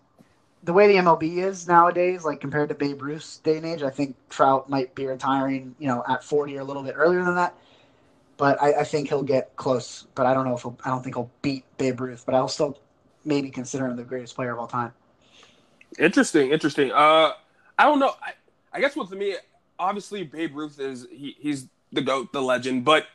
the 0.67 0.73
way 0.73 0.85
the 0.85 0.95
MLB 0.95 1.37
is 1.37 1.65
nowadays, 1.65 2.25
like 2.25 2.41
compared 2.41 2.67
to 2.67 2.75
Babe 2.75 3.01
Ruth's 3.01 3.37
day 3.37 3.55
and 3.55 3.65
age. 3.65 3.83
I 3.83 3.89
think 3.89 4.17
Trout 4.29 4.69
might 4.69 4.93
be 4.95 5.05
retiring, 5.05 5.73
you 5.79 5.87
know, 5.87 6.03
at 6.09 6.25
40 6.25 6.57
or 6.57 6.59
a 6.59 6.63
little 6.65 6.83
bit 6.83 6.95
earlier 6.97 7.23
than 7.23 7.35
that. 7.35 7.55
But 8.35 8.61
I, 8.61 8.81
I 8.81 8.83
think 8.83 9.07
he'll 9.07 9.23
get 9.23 9.55
close. 9.55 10.07
But 10.13 10.25
I 10.25 10.33
don't 10.33 10.45
know 10.45 10.57
if. 10.57 10.65
I 10.85 10.89
don't 10.89 11.01
think 11.01 11.15
he'll 11.15 11.31
beat 11.41 11.63
Babe 11.77 12.01
Ruth. 12.01 12.23
But 12.25 12.35
I'll 12.35 12.49
still 12.49 12.77
maybe 13.23 13.49
consider 13.49 13.85
him 13.85 13.95
the 13.95 14.03
greatest 14.03 14.35
player 14.35 14.51
of 14.51 14.59
all 14.59 14.67
time. 14.67 14.91
Interesting, 15.97 16.51
interesting. 16.51 16.91
Uh, 16.91 17.31
I 17.79 17.85
don't 17.85 17.99
know. 17.99 18.15
I, 18.21 18.33
I 18.73 18.81
guess 18.81 18.97
with 18.97 19.11
me, 19.11 19.37
obviously 19.79 20.23
Babe 20.23 20.53
Ruth 20.53 20.81
is 20.81 21.07
he, 21.09 21.37
he's 21.39 21.67
the 21.93 22.01
goat, 22.01 22.33
the 22.33 22.41
legend. 22.41 22.83
But 22.83 23.05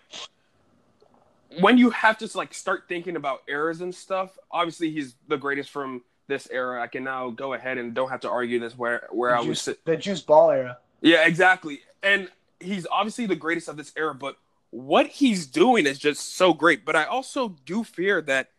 when 1.61 1.77
you 1.77 1.91
have 1.91 2.17
to 2.17 2.31
like 2.35 2.55
start 2.55 2.85
thinking 2.89 3.17
about 3.17 3.43
eras 3.47 3.83
and 3.83 3.95
stuff, 3.95 4.39
obviously 4.51 4.91
he's 4.91 5.17
the 5.29 5.37
greatest 5.37 5.69
from 5.69 6.01
this 6.33 6.49
era. 6.51 6.83
I 6.83 6.87
can 6.87 7.05
now 7.05 7.31
go 7.31 7.53
ahead 7.53 7.77
and 7.79 7.93
don't 7.95 8.09
have 8.09 8.21
to 8.21 8.31
argue 8.31 8.59
this 8.59 8.77
where 8.77 9.07
where 9.11 9.35
I 9.37 9.43
The 9.43 9.49
was. 9.49 9.59
juice, 9.59 9.63
sit- 9.63 9.85
the 9.85 9.97
juice 9.97 10.21
ball 10.23 10.51
era. 10.51 10.79
Yeah, 11.01 11.27
exactly. 11.27 11.81
And 12.03 12.29
he's 12.61 12.87
obviously 12.91 13.27
the 13.27 13.37
greatest 13.37 13.69
of 13.69 13.77
this 13.77 13.93
era, 13.97 14.15
but 14.15 14.37
what 14.71 15.07
he's 15.07 15.47
doing 15.47 15.85
is 15.87 15.99
just 15.99 16.35
so 16.37 16.55
great. 16.55 16.85
But 16.85 16.97
I 16.97 17.05
also 17.05 17.57
do 17.67 17.85
fear 17.85 18.23
that 18.23 18.51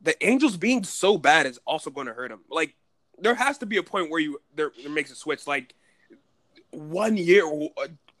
the 0.00 0.14
Angels 0.26 0.56
being 0.56 0.84
so 0.84 1.16
bad 1.16 1.46
is 1.46 1.58
also 1.66 1.88
going 1.90 2.06
to 2.08 2.12
hurt 2.12 2.30
him. 2.30 2.40
Like 2.50 2.74
there 3.18 3.34
has 3.34 3.58
to 3.58 3.66
be 3.66 3.76
a 3.78 3.82
point 3.82 4.10
where 4.10 4.20
you 4.20 4.40
there, 4.54 4.72
there 4.82 4.90
makes 4.92 5.10
a 5.10 5.14
switch. 5.14 5.46
Like 5.46 5.74
one 6.70 7.16
year, 7.16 7.44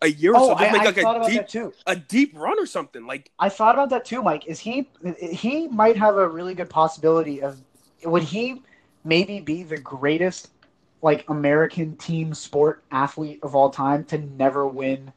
a 0.00 0.08
year 0.08 0.32
or 0.32 0.36
Oh, 0.36 0.46
something, 0.48 0.68
I, 0.68 0.72
make 0.72 0.82
I 0.82 0.84
like 0.86 0.94
thought 0.96 1.16
about 1.16 1.28
deep 1.30 1.40
that 1.42 1.48
too. 1.48 1.72
a 1.86 1.96
deep 1.96 2.32
run 2.36 2.58
or 2.58 2.66
something. 2.66 3.06
Like 3.06 3.30
I 3.38 3.48
thought 3.48 3.74
about 3.74 3.90
that 3.90 4.04
too, 4.04 4.22
Mike. 4.22 4.46
Is 4.46 4.58
he 4.58 4.88
he 5.20 5.68
might 5.68 5.96
have 5.96 6.16
a 6.16 6.28
really 6.28 6.54
good 6.54 6.70
possibility 6.70 7.42
of 7.42 7.60
would 8.04 8.22
he 8.22 8.62
maybe 9.04 9.40
be 9.40 9.62
the 9.62 9.78
greatest 9.78 10.50
like 11.02 11.28
American 11.28 11.96
team 11.96 12.32
sport 12.34 12.84
athlete 12.90 13.40
of 13.42 13.54
all 13.54 13.70
time 13.70 14.04
to 14.04 14.18
never 14.18 14.66
win 14.66 15.12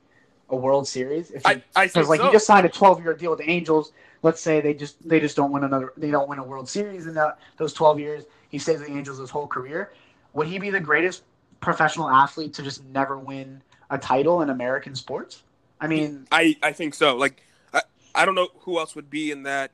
a 0.50 0.56
World 0.56 0.88
Series? 0.88 1.32
If 1.32 1.46
he, 1.46 1.50
I, 1.50 1.64
like 1.76 1.92
so. 1.92 2.14
he 2.26 2.32
just 2.32 2.48
signed 2.48 2.66
a 2.66 2.70
12 2.70 3.04
year 3.04 3.14
deal 3.14 3.32
with 3.32 3.40
the 3.40 3.50
Angels. 3.50 3.94
Let's 4.24 4.42
say 4.42 4.62
they 4.62 4.74
just 4.74 5.08
they 5.08 5.20
just 5.20 5.36
don't 5.36 5.52
win 5.52 5.64
another 5.64 5.94
they 5.98 6.12
don't 6.12 6.28
win 6.28 6.40
a 6.40 6.44
World 6.44 6.68
Series 6.68 7.08
in 7.08 7.14
that 7.16 7.40
those 7.58 7.74
12 7.74 8.00
years. 8.00 8.24
He 8.50 8.60
stays 8.60 8.80
with 8.80 8.88
the 8.88 8.94
Angels 8.96 9.20
his 9.20 9.30
whole 9.30 9.48
career. 9.48 9.92
Would 10.34 10.48
he 10.48 10.60
be 10.60 10.70
the 10.70 10.80
greatest 10.80 11.24
professional 11.62 12.10
athlete 12.10 12.54
to 12.54 12.64
just 12.64 12.84
never 12.86 13.18
win 13.18 13.62
a 13.90 13.98
title 13.98 14.42
in 14.42 14.50
American 14.50 14.96
sports? 14.96 15.44
I 15.80 15.88
mean, 15.88 16.28
I, 16.32 16.56
I 16.64 16.72
think 16.72 16.94
so. 16.94 17.16
Like 17.16 17.42
I, 17.74 17.82
I 18.14 18.26
don't 18.26 18.36
know 18.36 18.50
who 18.62 18.80
else 18.80 18.96
would 18.96 19.10
be 19.10 19.32
in 19.32 19.44
that. 19.44 19.72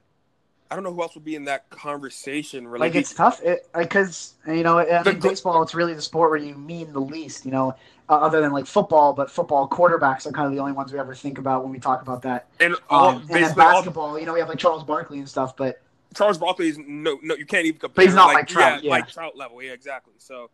I 0.71 0.75
don't 0.75 0.83
know 0.83 0.93
who 0.93 1.01
else 1.01 1.15
would 1.15 1.25
be 1.25 1.35
in 1.35 1.45
that 1.45 1.69
conversation. 1.69 2.67
Really, 2.67 2.87
like 2.87 2.95
it's 2.95 3.13
tough 3.13 3.41
because 3.77 4.33
you 4.47 4.63
know 4.63 4.79
I 4.79 5.03
mean, 5.03 5.19
baseball 5.19 5.61
it's 5.61 5.75
really 5.75 5.93
the 5.93 6.01
sport 6.01 6.31
where 6.31 6.39
you 6.39 6.55
mean 6.55 6.93
the 6.93 7.01
least 7.01 7.45
you 7.45 7.51
know 7.51 7.75
uh, 8.09 8.13
other 8.13 8.41
than 8.41 8.51
like 8.51 8.65
football 8.65 9.13
but 9.13 9.29
football 9.29 9.67
quarterbacks 9.67 10.25
are 10.25 10.31
kind 10.31 10.47
of 10.47 10.53
the 10.53 10.59
only 10.59 10.71
ones 10.71 10.93
we 10.93 10.99
ever 10.99 11.13
think 11.13 11.37
about 11.37 11.63
when 11.63 11.71
we 11.71 11.79
talk 11.79 12.01
about 12.01 12.21
that 12.21 12.47
and 12.59 12.75
all, 12.89 13.09
um, 13.09 13.15
and 13.17 13.27
then 13.27 13.41
basically 13.41 13.63
all 13.63 13.73
basketball 13.73 14.19
you 14.19 14.25
know 14.25 14.33
we 14.33 14.39
have 14.39 14.49
like 14.49 14.57
Charles 14.57 14.83
Barkley 14.83 15.19
and 15.19 15.27
stuff 15.29 15.55
but 15.57 15.81
Charles 16.15 16.37
Barkley 16.37 16.69
is 16.69 16.77
no, 16.77 17.19
no, 17.21 17.35
you 17.35 17.45
can't 17.45 17.65
even 17.65 17.79
compare. 17.79 18.05
he's 18.05 18.15
not 18.15 18.27
like, 18.27 18.35
like 18.35 18.47
Trout, 18.47 18.83
yeah. 18.83 18.91
like 18.91 19.07
Trout 19.07 19.37
level. 19.37 19.63
Yeah, 19.63 19.71
exactly. 19.71 20.11
So, 20.17 20.49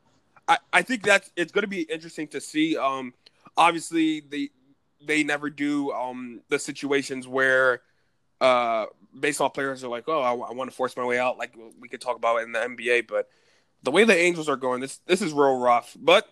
I, 0.48 0.60
I 0.72 0.84
think 0.84 1.04
that's 1.04 1.32
it's 1.36 1.52
going 1.52 1.64
to 1.64 1.68
be 1.68 1.82
interesting 1.82 2.28
to 2.28 2.40
see. 2.40 2.78
Um, 2.78 3.14
obviously 3.58 4.22
they 4.22 4.50
they 5.06 5.24
never 5.24 5.50
do 5.50 5.92
um 5.92 6.42
the 6.50 6.60
situations 6.60 7.28
where 7.28 7.82
uh 8.40 8.86
baseball 9.20 9.50
players 9.50 9.84
are 9.84 9.88
like, 9.90 10.06
oh, 10.08 10.22
I, 10.22 10.52
want 10.54 10.70
to 10.70 10.76
force 10.76 10.96
my 10.98 11.06
way 11.06 11.20
out. 11.20 11.38
Like 11.38 11.56
we 11.80 11.88
could 11.88 12.02
talk 12.02 12.16
about 12.18 12.38
it 12.38 12.44
in 12.44 12.52
the 12.52 12.60
NBA, 12.60 13.08
but 13.08 13.30
the 13.84 13.92
way 13.92 14.04
the 14.04 14.16
Angels 14.16 14.50
are 14.50 14.56
going, 14.56 14.82
this 14.82 14.98
this 15.06 15.22
is 15.22 15.34
real 15.34 15.60
rough. 15.60 15.96
But 16.00 16.28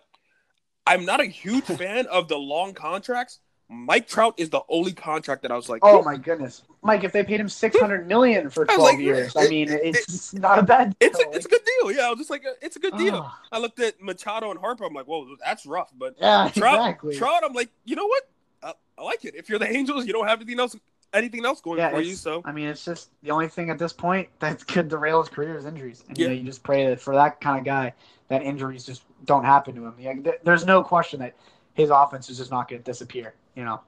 I'm 0.86 1.04
not 1.04 1.20
a 1.20 1.26
huge 1.26 1.64
fan 1.64 2.06
of 2.06 2.28
the 2.28 2.36
long 2.36 2.74
contracts. 2.74 3.40
Mike 3.68 4.06
Trout 4.06 4.34
is 4.36 4.50
the 4.50 4.60
only 4.68 4.92
contract 4.92 5.42
that 5.42 5.50
I 5.50 5.56
was 5.56 5.68
like, 5.68 5.80
oh 5.82 6.00
my 6.02 6.16
goodness 6.16 6.62
Mike 6.86 7.02
if 7.04 7.12
they 7.12 7.24
paid 7.24 7.40
him 7.40 7.48
600 7.48 8.06
million 8.08 8.48
for 8.48 8.62
I 8.70 8.76
12 8.76 8.80
like, 8.80 8.98
years 9.00 9.34
it- 9.34 9.38
I 9.38 9.48
mean 9.48 9.68
it's 9.68 10.32
not 10.34 10.58
a 10.58 10.62
bad 10.62 10.94
it's 11.00 11.18
deal. 11.18 11.28
a, 11.30 11.34
it's 11.36 11.46
a 11.46 11.48
good 11.48 11.60
deal. 11.80 11.92
Yeah, 11.92 12.06
I 12.06 12.10
was 12.10 12.18
just 12.18 12.30
like, 12.30 12.44
it's 12.62 12.76
a 12.76 12.78
good 12.78 12.96
deal. 12.96 13.22
Ah, 13.24 13.40
I 13.52 13.58
looked 13.58 13.80
at 13.80 14.00
Machado 14.00 14.50
and 14.50 14.60
Harper. 14.60 14.84
I'm 14.84 14.94
like, 14.94 15.06
whoa, 15.06 15.26
that's 15.44 15.66
rough. 15.66 15.90
But 15.96 16.14
yeah 16.18 16.48
Trout, 16.54 16.76
exactly 16.76 17.16
Trout, 17.16 17.42
I'm 17.44 17.52
like, 17.52 17.70
you 17.84 17.96
know 17.96 18.06
what? 18.06 18.22
I, 18.62 18.72
I 18.98 19.02
like 19.02 19.24
it. 19.24 19.34
If 19.34 19.48
you're 19.48 19.58
the 19.58 19.68
Angels, 19.70 20.06
you 20.06 20.12
don't 20.12 20.28
have 20.28 20.40
anything 20.40 20.60
else, 20.60 20.76
anything 21.16 21.44
else 21.44 21.60
going 21.60 21.78
yeah, 21.78 21.90
for 21.90 22.00
you. 22.00 22.14
So 22.14 22.42
I 22.44 22.52
mean, 22.52 22.68
it's 22.68 22.84
just 22.84 23.10
the 23.22 23.30
only 23.30 23.48
thing 23.48 23.70
at 23.70 23.78
this 23.78 23.92
point 23.92 24.28
that 24.40 24.66
could 24.66 24.88
derail 24.90 25.20
his 25.20 25.28
career 25.28 25.56
is 25.56 25.64
injuries. 25.64 26.04
And 26.08 26.16
you 26.16 26.28
know, 26.28 26.34
you 26.34 26.42
just 26.42 26.62
pray 26.62 26.86
that 26.86 27.00
for 27.00 27.14
that 27.14 27.40
kind 27.40 27.58
of 27.58 27.64
guy, 27.64 27.94
that 28.28 28.42
injuries 28.42 28.84
just 28.84 29.02
don't 29.24 29.44
happen 29.44 29.74
to 29.76 29.86
him. 29.86 29.94
Yeah, 29.98 30.32
there's 30.44 30.66
no 30.66 30.82
question 30.82 31.20
that 31.20 31.34
his 31.74 31.90
offense 31.90 32.28
is 32.30 32.38
just 32.38 32.50
not 32.50 32.68
going 32.68 32.80
to 32.80 32.84
disappear. 32.84 33.34
You 33.54 33.64
know, 33.64 33.80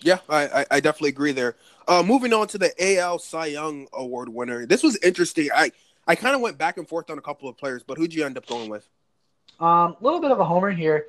yeah, 0.00 0.18
I, 0.28 0.64
I, 0.70 0.80
definitely 0.80 1.10
agree 1.10 1.32
there. 1.32 1.56
Uh, 1.88 2.02
moving 2.04 2.32
on 2.32 2.46
to 2.48 2.58
the 2.58 2.72
AL 2.98 3.18
Cy 3.18 3.46
Young 3.46 3.88
Award 3.92 4.28
winner. 4.28 4.64
This 4.66 4.82
was 4.82 4.96
interesting. 5.02 5.48
I 5.54 5.72
I 6.06 6.14
kind 6.14 6.34
of 6.34 6.40
went 6.40 6.58
back 6.58 6.78
and 6.78 6.88
forth 6.88 7.10
on 7.10 7.18
a 7.18 7.22
couple 7.22 7.48
of 7.48 7.56
players, 7.56 7.82
but 7.82 7.98
who'd 7.98 8.14
you 8.14 8.24
end 8.24 8.36
up 8.36 8.46
going 8.46 8.70
with? 8.70 8.88
a 9.62 9.64
um, 9.64 9.96
little 10.00 10.20
bit 10.20 10.30
of 10.30 10.40
a 10.40 10.44
homer 10.44 10.70
here. 10.70 11.06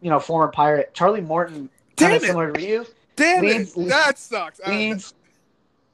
You 0.00 0.10
know, 0.10 0.20
former 0.20 0.48
Pirate 0.48 0.92
Charlie 0.94 1.20
Morton, 1.20 1.68
kind 1.96 2.14
of 2.14 2.22
similar 2.22 2.52
to 2.52 2.60
Ryu, 2.60 2.86
Damn 3.16 3.44
Leads- 3.44 3.76
it, 3.76 3.88
that 3.88 4.18
sucks. 4.18 4.60
Leads 4.66 5.14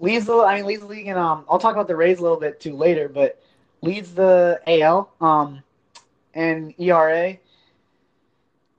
leads 0.01 0.27
the. 0.27 0.37
I 0.37 0.57
mean, 0.57 0.67
leads 0.67 0.83
the 0.83 0.89
league, 0.89 1.07
and 1.07 1.19
um, 1.19 1.45
I'll 1.49 1.59
talk 1.59 1.73
about 1.73 1.89
the 1.89 1.97
Rays 1.97 2.19
a 2.19 2.23
little 2.23 2.39
bit 2.39 2.61
too 2.61 2.75
later, 2.75 3.09
but 3.09 3.41
leads 3.81 4.13
the 4.13 4.61
AL 4.67 5.11
um, 5.21 5.63
and 6.35 6.75
ERA. 6.79 7.39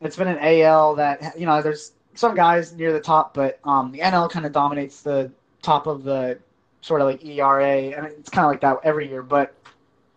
It's 0.02 0.18
been 0.18 0.28
an 0.28 0.40
AL 0.40 0.96
that 0.96 1.40
you 1.40 1.46
know 1.46 1.62
there's 1.62 1.94
some 2.14 2.36
guys 2.36 2.74
near 2.74 2.94
the 2.94 3.00
top, 3.00 3.34
but 3.34 3.60
um, 3.64 3.92
the 3.92 4.00
NL 4.00 4.30
kind 4.30 4.46
of 4.46 4.52
dominates 4.52 5.02
the 5.02 5.32
top 5.62 5.88
of 5.88 6.04
the 6.04 6.38
sort 6.82 7.02
of 7.02 7.08
like 7.08 7.26
ERA, 7.26 7.66
I 7.66 7.76
and 7.96 8.06
it's 8.06 8.30
kind 8.30 8.46
of 8.46 8.52
like 8.52 8.62
that 8.62 8.78
every 8.84 9.08
year. 9.08 9.24
But 9.24 9.56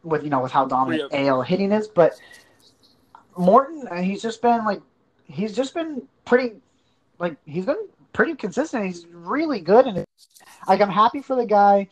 with 0.02 0.24
you 0.24 0.30
know 0.30 0.40
with 0.42 0.52
how 0.52 0.66
dominant 0.66 1.12
AL 1.12 1.42
hitting 1.42 1.72
is, 1.72 1.88
but 1.88 2.20
Morton, 3.38 3.86
uh, 3.90 4.02
he's 4.02 4.20
just 4.20 4.42
been 4.42 4.64
like 4.64 4.82
he's 5.28 5.54
just 5.54 5.72
been 5.74 6.02
pretty 6.24 6.54
like 7.18 7.36
he's 7.46 7.66
been 7.66 7.86
pretty 8.16 8.34
consistent. 8.34 8.86
He's 8.86 9.06
really 9.12 9.60
good, 9.60 9.86
and 9.86 10.04
like 10.66 10.80
I'm 10.80 10.90
happy 10.90 11.20
for 11.20 11.36
the 11.36 11.44
guy. 11.44 11.86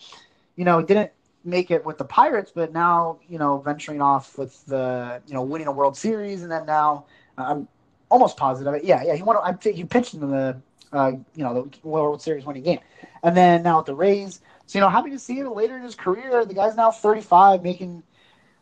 You 0.56 0.64
know, 0.64 0.80
didn't 0.82 1.12
make 1.44 1.70
it 1.70 1.84
with 1.84 1.98
the 1.98 2.04
Pirates, 2.04 2.50
but 2.52 2.72
now 2.72 3.20
you 3.28 3.38
know 3.38 3.58
venturing 3.58 4.00
off 4.00 4.36
with 4.38 4.64
the 4.64 5.20
you 5.26 5.34
know 5.34 5.42
winning 5.42 5.68
a 5.68 5.72
World 5.72 5.96
Series, 5.96 6.42
and 6.42 6.50
then 6.50 6.64
now 6.64 7.04
I'm 7.36 7.68
almost 8.08 8.38
positive. 8.38 8.82
Yeah, 8.82 9.04
yeah, 9.04 9.14
he 9.14 9.22
won. 9.22 9.36
I 9.44 9.52
think 9.52 9.76
he 9.76 9.84
pitched 9.84 10.14
in 10.14 10.20
the 10.30 10.56
uh, 10.92 11.12
you 11.36 11.44
know 11.44 11.68
the 11.82 11.88
World 11.88 12.22
Series 12.22 12.46
winning 12.46 12.62
game, 12.62 12.80
and 13.22 13.36
then 13.36 13.62
now 13.62 13.76
with 13.76 13.86
the 13.86 13.94
Rays. 13.94 14.40
So 14.66 14.78
you 14.78 14.80
know, 14.80 14.88
happy 14.88 15.10
to 15.10 15.18
see 15.18 15.34
him 15.34 15.54
later 15.54 15.76
in 15.76 15.82
his 15.82 15.94
career. 15.94 16.46
The 16.46 16.54
guy's 16.54 16.74
now 16.74 16.90
35, 16.90 17.62
making 17.62 18.02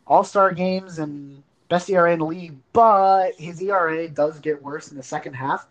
All 0.05 0.25
Star 0.25 0.51
games 0.51 0.99
and 0.99 1.41
best 1.69 1.89
ERA 1.89 2.11
in 2.11 2.19
the 2.19 2.25
league, 2.25 2.57
but 2.73 3.35
his 3.37 3.61
ERA 3.61 4.09
does 4.09 4.39
get 4.41 4.61
worse 4.61 4.91
in 4.91 4.97
the 4.97 5.03
second 5.03 5.33
half. 5.33 5.65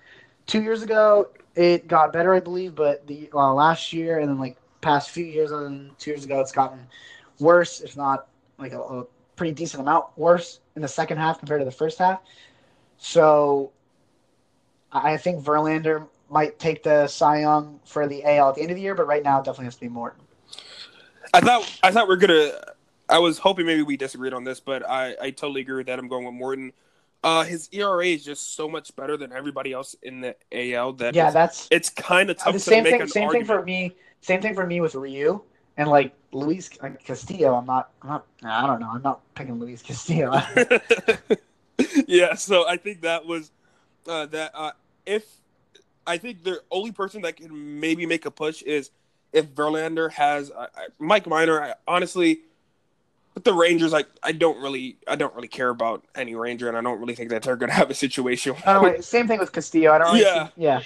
Two 0.46 0.62
years 0.62 0.82
ago, 0.82 1.28
it 1.54 1.88
got 1.88 2.12
better, 2.12 2.34
I 2.34 2.40
believe, 2.40 2.74
but 2.74 3.06
the 3.06 3.28
uh, 3.34 3.52
last 3.52 3.92
year 3.92 4.18
and 4.18 4.28
then 4.28 4.38
like 4.38 4.56
past 4.80 5.10
few 5.10 5.24
years, 5.24 5.50
and 5.50 5.96
two 5.98 6.10
years 6.10 6.24
ago, 6.24 6.40
it's 6.40 6.52
gotten 6.52 6.86
worse, 7.38 7.80
if 7.80 7.96
not 7.96 8.28
like 8.58 8.72
a, 8.72 8.80
a 8.80 9.04
pretty 9.36 9.52
decent 9.52 9.82
amount 9.82 10.06
worse 10.16 10.60
in 10.76 10.82
the 10.82 10.88
second 10.88 11.18
half 11.18 11.38
compared 11.38 11.60
to 11.60 11.64
the 11.64 11.70
first 11.70 11.98
half. 11.98 12.20
So 12.98 13.72
I 14.92 15.16
think 15.16 15.42
Verlander 15.42 16.06
might 16.30 16.58
take 16.58 16.82
the 16.82 17.06
Cy 17.06 17.40
Young 17.40 17.80
for 17.84 18.06
the 18.06 18.24
AL 18.24 18.50
at 18.50 18.54
the 18.54 18.62
end 18.62 18.70
of 18.70 18.76
the 18.76 18.82
year, 18.82 18.94
but 18.94 19.06
right 19.06 19.22
now 19.22 19.40
it 19.40 19.44
definitely 19.44 19.66
has 19.66 19.74
to 19.74 19.80
be 19.80 19.88
Morton. 19.88 20.22
I 21.34 21.40
thought 21.40 21.78
I 21.82 21.90
thought 21.90 22.08
we 22.08 22.14
are 22.14 22.18
gonna. 22.18 22.52
I 23.08 23.18
was 23.18 23.38
hoping 23.38 23.66
maybe 23.66 23.82
we 23.82 23.96
disagreed 23.96 24.32
on 24.32 24.44
this, 24.44 24.60
but 24.60 24.88
I 24.88 25.16
I 25.20 25.30
totally 25.30 25.62
agree 25.62 25.82
that. 25.82 25.98
I'm 25.98 26.08
going 26.08 26.24
with 26.24 26.34
Morton. 26.34 26.72
Uh, 27.22 27.44
his 27.44 27.68
ERA 27.72 28.06
is 28.06 28.24
just 28.24 28.54
so 28.56 28.68
much 28.68 28.94
better 28.96 29.16
than 29.16 29.32
everybody 29.32 29.72
else 29.72 29.94
in 30.02 30.20
the 30.20 30.36
AL 30.52 30.94
that 30.94 31.14
Yeah, 31.14 31.26
it's, 31.26 31.34
that's 31.34 31.68
it's 31.70 31.88
kind 31.90 32.30
of 32.30 32.36
tough 32.36 32.54
the 32.54 32.60
to 32.60 32.60
same 32.60 32.82
make 32.82 32.92
thing. 32.92 33.02
an 33.02 33.08
Same 33.08 33.24
argument. 33.24 33.46
thing 33.48 33.56
for 33.56 33.62
me. 33.64 33.96
Same 34.20 34.40
thing 34.42 34.54
for 34.54 34.66
me 34.66 34.80
with 34.80 34.94
Ryu. 34.94 35.42
And 35.76 35.88
like 35.88 36.14
Luis 36.32 36.68
Castillo, 37.04 37.54
I'm 37.54 37.66
not, 37.66 37.90
I'm 38.02 38.08
not, 38.08 38.26
I 38.44 38.66
don't 38.66 38.80
know, 38.80 38.90
I'm 38.92 39.02
not 39.02 39.20
picking 39.34 39.58
Luis 39.58 39.82
Castillo. 39.82 40.32
yeah, 42.06 42.34
so 42.34 42.66
I 42.68 42.76
think 42.76 43.02
that 43.02 43.24
was 43.26 43.50
uh, 44.06 44.26
that. 44.26 44.50
Uh, 44.54 44.72
if 45.06 45.24
I 46.06 46.18
think 46.18 46.44
the 46.44 46.60
only 46.70 46.92
person 46.92 47.22
that 47.22 47.36
can 47.36 47.80
maybe 47.80 48.06
make 48.06 48.26
a 48.26 48.30
push 48.30 48.62
is 48.62 48.90
if 49.32 49.46
Verlander 49.54 50.10
has 50.12 50.50
uh, 50.50 50.66
Mike 50.98 51.26
Minor. 51.26 51.62
I, 51.62 51.74
honestly, 51.88 52.40
with 53.34 53.44
the 53.44 53.54
Rangers, 53.54 53.94
I, 53.94 54.04
I 54.22 54.32
don't 54.32 54.60
really 54.60 54.98
I 55.08 55.16
don't 55.16 55.34
really 55.34 55.48
care 55.48 55.70
about 55.70 56.04
any 56.14 56.34
Ranger, 56.34 56.68
and 56.68 56.76
I 56.76 56.82
don't 56.82 57.00
really 57.00 57.14
think 57.14 57.30
that 57.30 57.42
they're 57.42 57.56
going 57.56 57.70
to 57.70 57.74
have 57.76 57.90
a 57.90 57.94
situation. 57.94 58.54
Oh, 58.66 59.00
same 59.00 59.26
thing 59.26 59.38
with 59.38 59.52
Castillo. 59.52 59.92
I 59.92 59.98
don't. 59.98 60.14
Really 60.14 60.24
yeah, 60.24 60.46
see, 60.46 60.52
yeah. 60.56 60.80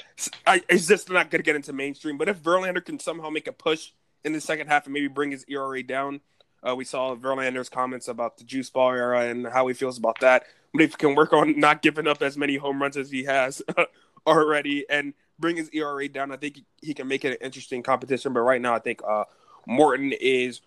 I, 0.46 0.62
it's 0.68 0.86
just 0.86 1.10
not 1.10 1.30
going 1.30 1.40
to 1.40 1.44
get 1.44 1.56
into 1.56 1.72
mainstream. 1.72 2.18
But 2.18 2.28
if 2.28 2.42
Verlander 2.42 2.84
can 2.84 2.98
somehow 2.98 3.30
make 3.30 3.46
a 3.46 3.52
push 3.52 3.90
in 4.24 4.32
the 4.32 4.40
second 4.40 4.68
half 4.68 4.84
and 4.86 4.94
maybe 4.94 5.08
bring 5.08 5.30
his 5.30 5.44
ERA 5.48 5.82
down, 5.82 6.20
uh, 6.66 6.74
we 6.74 6.84
saw 6.84 7.14
Verlander's 7.16 7.68
comments 7.68 8.08
about 8.08 8.38
the 8.38 8.44
juice 8.44 8.70
ball 8.70 8.92
era 8.92 9.26
and 9.26 9.46
how 9.46 9.66
he 9.66 9.74
feels 9.74 9.98
about 9.98 10.20
that. 10.20 10.44
But 10.72 10.82
if 10.82 10.90
he 10.92 10.96
can 10.96 11.14
work 11.14 11.32
on 11.32 11.58
not 11.58 11.82
giving 11.82 12.06
up 12.06 12.22
as 12.22 12.36
many 12.36 12.56
home 12.56 12.80
runs 12.80 12.96
as 12.96 13.10
he 13.10 13.24
has 13.24 13.62
already 14.26 14.84
and 14.88 15.14
bring 15.38 15.56
his 15.56 15.70
ERA 15.72 16.08
down, 16.08 16.32
I 16.32 16.36
think 16.36 16.60
he 16.82 16.94
can 16.94 17.08
make 17.08 17.24
it 17.24 17.32
an 17.32 17.38
interesting 17.40 17.82
competition. 17.82 18.32
But 18.32 18.40
right 18.40 18.60
now, 18.60 18.74
I 18.74 18.78
think 18.78 19.00
uh, 19.06 19.24
Morton 19.66 20.12
is 20.12 20.60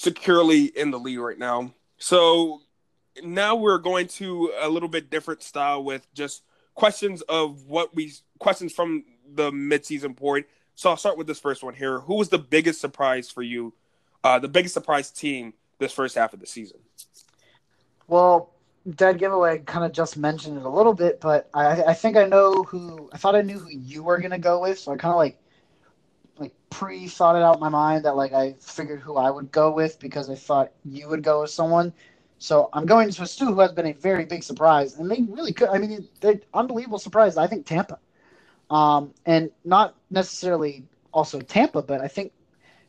securely 0.00 0.64
in 0.64 0.90
the 0.90 0.98
lead 0.98 1.18
right 1.18 1.38
now. 1.38 1.74
So 1.98 2.62
now 3.22 3.54
we're 3.54 3.78
going 3.78 4.06
to 4.08 4.50
a 4.58 4.68
little 4.68 4.88
bit 4.88 5.10
different 5.10 5.42
style 5.42 5.84
with 5.84 6.06
just 6.14 6.42
questions 6.74 7.20
of 7.22 7.66
what 7.66 7.94
we 7.94 8.14
questions 8.38 8.72
from 8.72 9.04
the 9.34 9.50
midseason 9.50 10.16
point. 10.16 10.46
So 10.74 10.88
I'll 10.88 10.96
start 10.96 11.18
with 11.18 11.26
this 11.26 11.38
first 11.38 11.62
one 11.62 11.74
here. 11.74 12.00
Who 12.00 12.14
was 12.14 12.30
the 12.30 12.38
biggest 12.38 12.80
surprise 12.80 13.30
for 13.30 13.42
you? 13.42 13.74
Uh, 14.24 14.38
the 14.38 14.48
biggest 14.48 14.72
surprise 14.72 15.10
team 15.10 15.52
this 15.78 15.92
first 15.92 16.14
half 16.14 16.32
of 16.32 16.40
the 16.40 16.46
season? 16.46 16.78
Well, 18.08 18.54
dead 18.88 19.18
giveaway 19.18 19.58
kind 19.58 19.84
of 19.84 19.92
just 19.92 20.16
mentioned 20.16 20.56
it 20.56 20.64
a 20.64 20.68
little 20.70 20.94
bit, 20.94 21.20
but 21.20 21.50
I, 21.52 21.82
I 21.82 21.94
think 21.94 22.16
I 22.16 22.24
know 22.24 22.62
who. 22.62 23.10
I 23.12 23.18
thought 23.18 23.34
I 23.34 23.42
knew 23.42 23.58
who 23.58 23.68
you 23.68 24.02
were 24.02 24.18
gonna 24.18 24.38
go 24.38 24.62
with, 24.62 24.78
so 24.78 24.92
I 24.92 24.96
kind 24.96 25.12
of 25.12 25.18
like 25.18 25.36
like 25.36 25.38
pre 26.70 27.06
thought 27.08 27.36
it 27.36 27.42
out 27.42 27.56
in 27.56 27.60
my 27.60 27.68
mind 27.68 28.04
that 28.04 28.16
like 28.16 28.32
I 28.32 28.54
figured 28.60 29.00
who 29.00 29.16
I 29.16 29.30
would 29.30 29.52
go 29.52 29.72
with 29.72 29.98
because 29.98 30.30
I 30.30 30.34
thought 30.34 30.72
you 30.84 31.08
would 31.08 31.22
go 31.22 31.42
with 31.42 31.50
someone. 31.50 31.92
So 32.38 32.70
I'm 32.72 32.86
going 32.86 33.10
to 33.10 33.26
Stu, 33.26 33.46
who 33.46 33.60
has 33.60 33.72
been 33.72 33.86
a 33.86 33.92
very 33.92 34.24
big 34.24 34.42
surprise, 34.42 34.98
and 34.98 35.10
they 35.10 35.22
really 35.28 35.52
could. 35.52 35.68
I 35.68 35.78
mean, 35.78 36.08
they 36.20 36.40
unbelievable 36.54 36.98
surprise. 36.98 37.36
I 37.36 37.46
think 37.46 37.66
Tampa, 37.66 37.98
um, 38.70 39.12
and 39.26 39.50
not 39.64 39.94
necessarily 40.10 40.84
also 41.12 41.40
Tampa, 41.40 41.82
but 41.82 42.00
I 42.00 42.08
think 42.08 42.32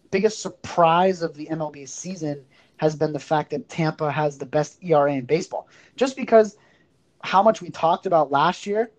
biggest 0.10 0.42
surprise 0.42 1.22
of 1.22 1.36
the 1.36 1.48
MLB 1.48 1.88
season 1.88 2.46
has 2.78 2.96
been 2.96 3.14
the 3.14 3.20
fact 3.20 3.50
that 3.52 3.68
Tampa 3.68 4.10
has 4.12 4.38
the 4.38 4.46
best 4.46 4.82
ERA 4.84 5.14
in 5.14 5.26
baseball. 5.26 5.68
Just 5.96 6.16
because 6.16 6.58
how 7.24 7.44
much 7.44 7.62
we 7.62 7.70
talked 7.70 8.06
about 8.06 8.32
last 8.32 8.66
year 8.66 8.90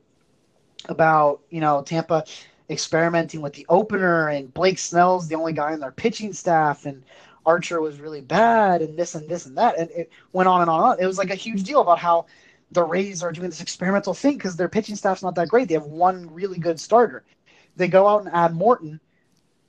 about 0.88 1.40
you 1.50 1.60
know 1.60 1.82
Tampa 1.82 2.24
experimenting 2.70 3.40
with 3.40 3.52
the 3.54 3.66
opener 3.68 4.28
and 4.28 4.52
Blake 4.54 4.78
Snell's 4.78 5.28
the 5.28 5.34
only 5.34 5.52
guy 5.52 5.72
in 5.72 5.80
their 5.80 5.92
pitching 5.92 6.32
staff 6.32 6.86
and 6.86 7.02
Archer 7.44 7.80
was 7.80 8.00
really 8.00 8.20
bad 8.20 8.82
and 8.82 8.96
this 8.96 9.14
and 9.14 9.28
this 9.28 9.46
and 9.46 9.58
that 9.58 9.78
and 9.78 9.90
it 9.90 10.10
went 10.32 10.48
on 10.48 10.60
and 10.60 10.70
on 10.70 10.78
and 10.78 10.92
on. 10.92 11.00
It 11.00 11.06
was 11.06 11.18
like 11.18 11.30
a 11.30 11.34
huge 11.34 11.64
deal 11.64 11.80
about 11.80 11.98
how 11.98 12.26
the 12.70 12.82
Rays 12.82 13.22
are 13.22 13.32
doing 13.32 13.50
this 13.50 13.60
experimental 13.60 14.14
thing 14.14 14.36
because 14.36 14.56
their 14.56 14.68
pitching 14.68 14.96
staff's 14.96 15.22
not 15.22 15.34
that 15.34 15.48
great. 15.48 15.68
They 15.68 15.74
have 15.74 15.84
one 15.84 16.32
really 16.32 16.58
good 16.58 16.80
starter. 16.80 17.24
They 17.76 17.88
go 17.88 18.06
out 18.06 18.24
and 18.24 18.34
add 18.34 18.54
Morton. 18.54 19.00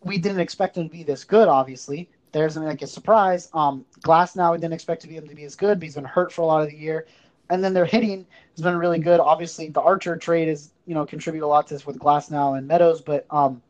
We 0.03 0.17
didn't 0.17 0.39
expect 0.39 0.77
him 0.77 0.88
to 0.88 0.91
be 0.91 1.03
this 1.03 1.23
good, 1.23 1.47
obviously. 1.47 2.10
There's 2.32 2.53
something 2.53 2.67
like 2.67 2.82
a 2.82 2.88
surprise. 2.88 3.49
Um, 3.53 3.86
Glasnow, 4.01 4.53
we 4.53 4.58
didn't 4.58 4.73
expect 4.73 5.01
to 5.03 5.08
be 5.08 5.15
him 5.15 5.27
to 5.27 5.36
be 5.36 5.43
as 5.43 5.56
good, 5.56 5.79
but 5.79 5.84
he's 5.84 5.95
been 5.95 6.03
hurt 6.03 6.32
for 6.32 6.41
a 6.41 6.45
lot 6.45 6.63
of 6.63 6.69
the 6.69 6.77
year. 6.77 7.06
And 7.53 7.63
then 7.63 7.75
their 7.75 7.85
hitting 7.85 8.25
has 8.55 8.63
been 8.63 8.75
really 8.75 8.97
good. 8.97 9.19
Obviously, 9.19 9.69
the 9.69 9.79
Archer 9.79 10.17
trade 10.17 10.47
is 10.47 10.71
you 10.87 10.95
know 10.95 11.05
contribute 11.05 11.45
a 11.45 11.47
lot 11.47 11.67
to 11.67 11.75
this 11.75 11.85
with 11.85 11.99
Glasnow 11.99 12.57
and 12.57 12.67
Meadows, 12.67 12.99
but 12.99 13.27
um, 13.29 13.61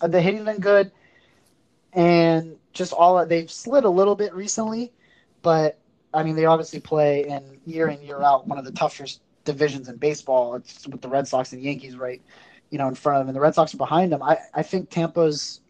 the 0.00 0.22
hitting's 0.22 0.46
been 0.46 0.58
good, 0.58 0.90
and 1.92 2.56
just 2.72 2.94
all 2.94 3.26
they've 3.26 3.50
slid 3.50 3.84
a 3.84 3.90
little 3.90 4.14
bit 4.14 4.34
recently, 4.34 4.90
but 5.42 5.78
I 6.14 6.22
mean 6.22 6.34
they 6.34 6.46
obviously 6.46 6.80
play 6.80 7.28
in 7.28 7.60
year 7.66 7.88
in 7.88 8.00
year 8.00 8.22
out 8.22 8.46
one 8.46 8.58
of 8.58 8.64
the 8.64 8.72
toughest 8.72 9.20
divisions 9.44 9.90
in 9.90 9.96
baseball. 9.96 10.54
It's 10.54 10.88
with 10.88 11.02
the 11.02 11.08
Red 11.08 11.28
Sox 11.28 11.52
and 11.52 11.62
Yankees 11.62 11.94
right, 11.94 12.22
you 12.70 12.78
know, 12.78 12.88
in 12.88 12.94
front 12.94 13.18
of 13.18 13.20
them, 13.20 13.28
and 13.28 13.36
the 13.36 13.40
Red 13.42 13.54
Sox 13.54 13.74
are 13.74 13.76
behind 13.76 14.12
them. 14.12 14.22
I 14.22 14.38
I 14.54 14.62
think 14.62 14.88
Tampa's 14.88 15.60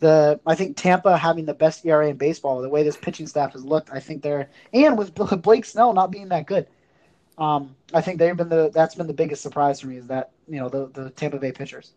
the 0.00 0.38
I 0.46 0.54
think 0.54 0.76
Tampa 0.76 1.16
having 1.16 1.46
the 1.46 1.54
best 1.54 1.86
ERA 1.86 2.10
in 2.10 2.18
baseball. 2.18 2.60
The 2.60 2.68
way 2.68 2.82
this 2.82 2.98
pitching 2.98 3.26
staff 3.26 3.54
has 3.54 3.64
looked, 3.64 3.88
I 3.90 3.98
think 3.98 4.22
they're 4.22 4.50
and 4.74 4.98
with 4.98 5.14
Blake 5.14 5.64
Snell 5.64 5.94
not 5.94 6.10
being 6.10 6.28
that 6.28 6.44
good. 6.46 6.66
Um, 7.38 7.76
I 7.94 8.00
think 8.00 8.18
they've 8.18 8.36
been 8.36 8.48
the 8.48 8.70
that's 8.74 8.94
been 8.94 9.06
the 9.06 9.12
biggest 9.12 9.42
surprise 9.42 9.80
for 9.80 9.86
me 9.86 9.96
is 9.96 10.06
that 10.08 10.32
you 10.48 10.58
know 10.58 10.68
the 10.68 10.86
the 10.86 11.10
Tampa 11.10 11.38
Bay 11.38 11.52
pitchers. 11.52 11.92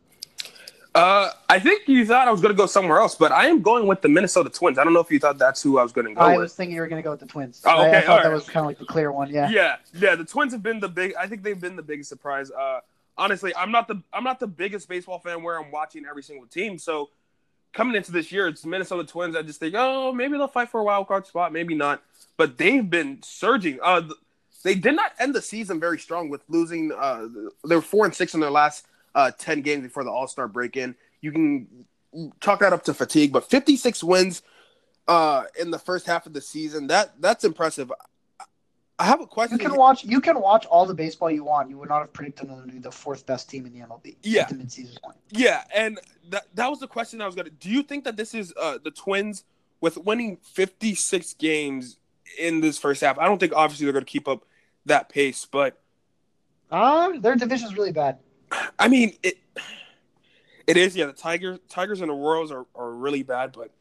Uh, 0.93 1.31
I 1.47 1.57
think 1.57 1.87
you 1.87 2.05
thought 2.05 2.27
I 2.27 2.31
was 2.31 2.41
going 2.41 2.53
to 2.53 2.57
go 2.57 2.65
somewhere 2.65 2.99
else, 2.99 3.15
but 3.15 3.31
I 3.31 3.47
am 3.47 3.61
going 3.61 3.87
with 3.87 4.01
the 4.01 4.09
Minnesota 4.09 4.49
Twins. 4.49 4.77
I 4.77 4.83
don't 4.83 4.91
know 4.91 4.99
if 4.99 5.09
you 5.09 5.19
thought 5.19 5.37
that's 5.37 5.63
who 5.63 5.79
I 5.79 5.83
was 5.83 5.93
going 5.93 6.07
to 6.07 6.13
go 6.13 6.19
with. 6.19 6.29
I 6.29 6.33
with. 6.33 6.41
was 6.41 6.53
thinking 6.53 6.75
you 6.75 6.81
were 6.81 6.87
going 6.87 7.01
to 7.01 7.03
go 7.03 7.11
with 7.11 7.21
the 7.21 7.27
Twins. 7.27 7.61
Oh, 7.65 7.85
okay, 7.85 7.97
I, 7.97 7.99
I 7.99 8.01
thought 8.01 8.23
that 8.23 8.31
was 8.31 8.45
kind 8.45 8.65
of 8.65 8.65
like 8.65 8.77
the 8.77 8.85
clear 8.85 9.09
one. 9.09 9.29
Yeah. 9.29 9.49
Yeah, 9.49 9.77
yeah. 9.93 10.15
The 10.15 10.25
Twins 10.25 10.51
have 10.51 10.61
been 10.61 10.81
the 10.81 10.89
big. 10.89 11.13
I 11.15 11.27
think 11.27 11.43
they've 11.43 11.59
been 11.59 11.77
the 11.77 11.81
biggest 11.81 12.09
surprise. 12.09 12.51
Uh, 12.51 12.81
honestly, 13.17 13.55
I'm 13.55 13.71
not 13.71 13.87
the 13.87 14.01
I'm 14.11 14.25
not 14.25 14.41
the 14.41 14.47
biggest 14.47 14.89
baseball 14.89 15.19
fan 15.19 15.43
where 15.43 15.57
I'm 15.57 15.71
watching 15.71 16.05
every 16.05 16.23
single 16.23 16.45
team. 16.45 16.77
So 16.77 17.09
coming 17.71 17.95
into 17.95 18.11
this 18.11 18.29
year, 18.31 18.47
it's 18.47 18.65
Minnesota 18.65 19.05
Twins. 19.05 19.35
I 19.37 19.43
just 19.43 19.61
think, 19.61 19.75
oh, 19.77 20.11
maybe 20.11 20.37
they'll 20.37 20.49
fight 20.49 20.69
for 20.69 20.81
a 20.81 20.83
wild 20.83 21.07
card 21.07 21.25
spot, 21.25 21.53
maybe 21.53 21.73
not. 21.73 22.03
But 22.35 22.57
they've 22.57 22.87
been 22.87 23.19
surging. 23.23 23.79
Uh, 23.81 24.09
they 24.61 24.75
did 24.75 24.95
not 24.95 25.13
end 25.19 25.33
the 25.33 25.41
season 25.41 25.79
very 25.79 25.99
strong 25.99 26.29
with 26.29 26.41
losing. 26.47 26.91
Uh, 26.91 27.27
they 27.67 27.75
were 27.75 27.81
four 27.81 28.05
and 28.05 28.13
six 28.13 28.33
in 28.33 28.39
their 28.39 28.51
last 28.51 28.85
uh, 29.15 29.31
ten 29.37 29.61
games 29.61 29.83
before 29.83 30.03
the 30.03 30.11
All 30.11 30.27
Star 30.27 30.47
break 30.47 30.77
in. 30.77 30.95
You 31.21 31.31
can 31.31 31.67
chalk 32.39 32.59
that 32.59 32.73
up 32.73 32.83
to 32.83 32.93
fatigue, 32.93 33.31
but 33.31 33.49
56 33.49 34.03
wins 34.03 34.41
uh, 35.07 35.43
in 35.59 35.71
the 35.71 35.79
first 35.79 36.05
half 36.05 36.25
of 36.25 36.33
the 36.33 36.41
season. 36.41 36.87
That 36.87 37.13
that's 37.19 37.43
impressive. 37.43 37.91
I 38.99 39.05
have 39.05 39.19
a 39.19 39.25
question. 39.25 39.57
You 39.57 39.65
can 39.67 39.75
watch. 39.75 40.03
You 40.03 40.21
can 40.21 40.39
watch 40.39 40.65
all 40.67 40.85
the 40.85 40.93
baseball 40.93 41.31
you 41.31 41.43
want. 41.43 41.69
You 41.69 41.77
would 41.79 41.89
not 41.89 42.01
have 42.01 42.13
predicted 42.13 42.49
them 42.49 42.67
to 42.67 42.71
be 42.71 42.79
the 42.79 42.91
fourth 42.91 43.25
best 43.25 43.49
team 43.49 43.65
in 43.65 43.73
the 43.73 43.79
MLB. 43.79 44.15
Yeah. 44.21 44.45
The 44.45 44.55
midseason 44.55 45.01
point. 45.01 45.17
Yeah, 45.31 45.63
and 45.75 45.99
that 46.29 46.45
that 46.53 46.69
was 46.69 46.79
the 46.79 46.87
question 46.87 47.19
I 47.19 47.25
was 47.25 47.33
gonna. 47.33 47.49
Do 47.49 47.69
you 47.69 47.81
think 47.81 48.03
that 48.03 48.15
this 48.15 48.35
is 48.35 48.53
uh, 48.61 48.77
the 48.83 48.91
Twins 48.91 49.43
with 49.79 49.97
winning 49.97 50.37
56 50.43 51.33
games 51.35 51.97
in 52.37 52.61
this 52.61 52.77
first 52.77 53.01
half? 53.01 53.17
I 53.17 53.25
don't 53.25 53.39
think 53.39 53.53
obviously 53.55 53.85
they're 53.85 53.93
gonna 53.93 54.05
keep 54.05 54.27
up 54.27 54.45
that 54.85 55.09
pace, 55.09 55.45
but 55.49 55.79
Uh, 56.71 57.19
their 57.19 57.35
division's 57.35 57.75
really 57.75 57.91
bad. 57.91 58.17
I 58.79 58.87
mean 58.87 59.13
it. 59.23 59.37
It 60.67 60.77
is, 60.77 60.95
yeah. 60.95 61.07
The 61.07 61.13
Tigers, 61.13 61.59
Tigers, 61.69 62.01
and 62.01 62.09
the 62.09 62.13
Royals 62.13 62.51
are, 62.51 62.65
are 62.75 62.91
really 62.91 63.23
bad, 63.23 63.51
but 63.51 63.71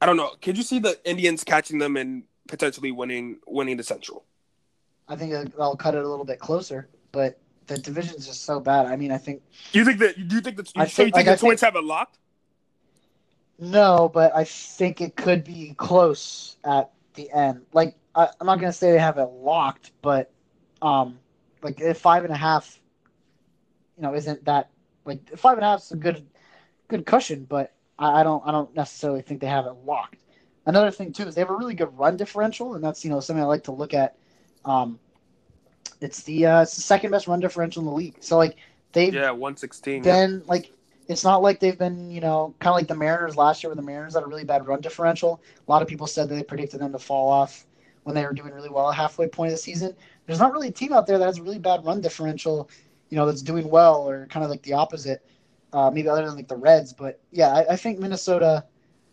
I 0.00 0.06
don't 0.06 0.16
know. 0.16 0.30
Could 0.42 0.56
you 0.56 0.62
see 0.64 0.78
the 0.78 0.98
Indians 1.08 1.44
catching 1.44 1.78
them 1.78 1.96
and 1.96 2.24
potentially 2.48 2.90
winning 2.90 3.38
winning 3.46 3.76
the 3.76 3.82
Central? 3.84 4.24
I 5.08 5.16
think 5.16 5.32
I'll 5.60 5.76
cut 5.76 5.94
it 5.94 6.04
a 6.04 6.08
little 6.08 6.24
bit 6.24 6.38
closer, 6.40 6.88
but 7.12 7.38
the 7.66 7.78
division's 7.78 8.26
just 8.26 8.44
so 8.44 8.58
bad. 8.58 8.86
I 8.86 8.96
mean, 8.96 9.12
I 9.12 9.18
think 9.18 9.42
You 9.72 9.84
think 9.84 9.98
that? 9.98 10.16
Do 10.28 10.34
you 10.36 10.40
think 10.40 10.56
that? 10.56 10.72
I 10.76 10.86
so 10.86 11.02
you 11.02 11.06
think- 11.10 11.14
think 11.14 11.14
like, 11.14 11.24
the 11.26 11.32
I 11.32 11.36
Twins 11.36 11.60
think- 11.60 11.74
have 11.74 11.76
it 11.82 11.86
locked? 11.86 12.18
no, 13.58 14.10
but 14.12 14.34
I 14.34 14.44
think 14.44 15.00
it 15.00 15.16
could 15.16 15.44
be 15.44 15.74
close 15.76 16.56
at 16.64 16.90
the 17.14 17.30
end. 17.32 17.62
Like 17.72 17.94
I, 18.14 18.28
I'm 18.40 18.46
not 18.46 18.58
gonna 18.60 18.72
say 18.72 18.90
they 18.92 18.98
have 18.98 19.18
it 19.18 19.24
locked, 19.30 19.92
but 20.02 20.30
um, 20.82 21.18
like 21.62 21.80
if 21.80 21.98
five 21.98 22.24
and 22.24 22.32
a 22.32 22.36
half, 22.36 22.80
you 23.96 24.02
know, 24.02 24.14
isn't 24.14 24.44
that 24.44 24.70
like 25.04 25.36
five 25.36 25.56
and 25.56 25.64
a 25.64 25.68
half 25.68 25.80
is 25.80 25.92
a 25.92 25.96
good 25.96 26.26
good 26.88 27.06
cushion, 27.06 27.44
but 27.48 27.72
I, 27.98 28.20
I 28.20 28.22
don't 28.22 28.46
I 28.46 28.52
don't 28.52 28.74
necessarily 28.74 29.22
think 29.22 29.40
they 29.40 29.46
have 29.46 29.66
it 29.66 29.74
locked. 29.84 30.22
Another 30.66 30.90
thing 30.90 31.12
too 31.12 31.24
is 31.24 31.34
they 31.34 31.40
have 31.40 31.50
a 31.50 31.56
really 31.56 31.74
good 31.74 31.96
run 31.98 32.16
differential, 32.16 32.74
and 32.74 32.82
that's 32.84 33.04
you 33.04 33.10
know 33.10 33.20
something 33.20 33.42
I 33.42 33.46
like 33.46 33.64
to 33.64 33.72
look 33.72 33.94
at. 33.94 34.16
Um, 34.64 34.98
it's 36.00 36.22
the 36.22 36.46
uh, 36.46 36.62
it's 36.62 36.74
the 36.76 36.82
second 36.82 37.10
best 37.10 37.26
run 37.26 37.40
differential 37.40 37.82
in 37.82 37.86
the 37.86 37.94
league. 37.94 38.16
So 38.20 38.36
like 38.36 38.56
they've 38.92 39.14
Yeah, 39.14 39.30
one 39.30 39.56
sixteen. 39.56 40.02
been 40.02 40.42
like 40.46 40.72
it's 41.08 41.24
not 41.24 41.42
like 41.42 41.60
they've 41.60 41.78
been 41.78 42.10
you 42.10 42.20
know 42.20 42.54
kind 42.60 42.72
of 42.72 42.76
like 42.76 42.88
the 42.88 42.94
Mariners 42.96 43.36
last 43.36 43.62
year, 43.62 43.70
where 43.70 43.76
the 43.76 43.82
Mariners 43.82 44.14
had 44.14 44.22
a 44.22 44.26
really 44.26 44.44
bad 44.44 44.66
run 44.66 44.80
differential. 44.80 45.42
A 45.66 45.70
lot 45.70 45.82
of 45.82 45.88
people 45.88 46.06
said 46.06 46.28
that 46.28 46.34
they 46.34 46.42
predicted 46.42 46.80
them 46.80 46.92
to 46.92 46.98
fall 46.98 47.28
off 47.30 47.66
when 48.04 48.14
they 48.14 48.24
were 48.24 48.32
doing 48.32 48.52
really 48.52 48.70
well 48.70 48.90
at 48.90 48.96
halfway 48.96 49.28
point 49.28 49.48
of 49.48 49.54
the 49.54 49.62
season. 49.62 49.94
There's 50.30 50.38
not 50.38 50.52
really 50.52 50.68
a 50.68 50.72
team 50.72 50.92
out 50.92 51.08
there 51.08 51.18
that 51.18 51.26
has 51.26 51.38
a 51.38 51.42
really 51.42 51.58
bad 51.58 51.84
run 51.84 52.00
differential, 52.00 52.70
you 53.08 53.16
know, 53.16 53.26
that's 53.26 53.42
doing 53.42 53.68
well, 53.68 54.08
or 54.08 54.26
kind 54.26 54.44
of 54.44 54.50
like 54.50 54.62
the 54.62 54.74
opposite. 54.74 55.26
Uh, 55.72 55.90
maybe 55.90 56.08
other 56.08 56.24
than 56.24 56.36
like 56.36 56.46
the 56.46 56.54
Reds, 56.54 56.92
but 56.92 57.18
yeah, 57.32 57.48
I, 57.48 57.72
I 57.72 57.76
think 57.76 57.98
Minnesota. 57.98 58.64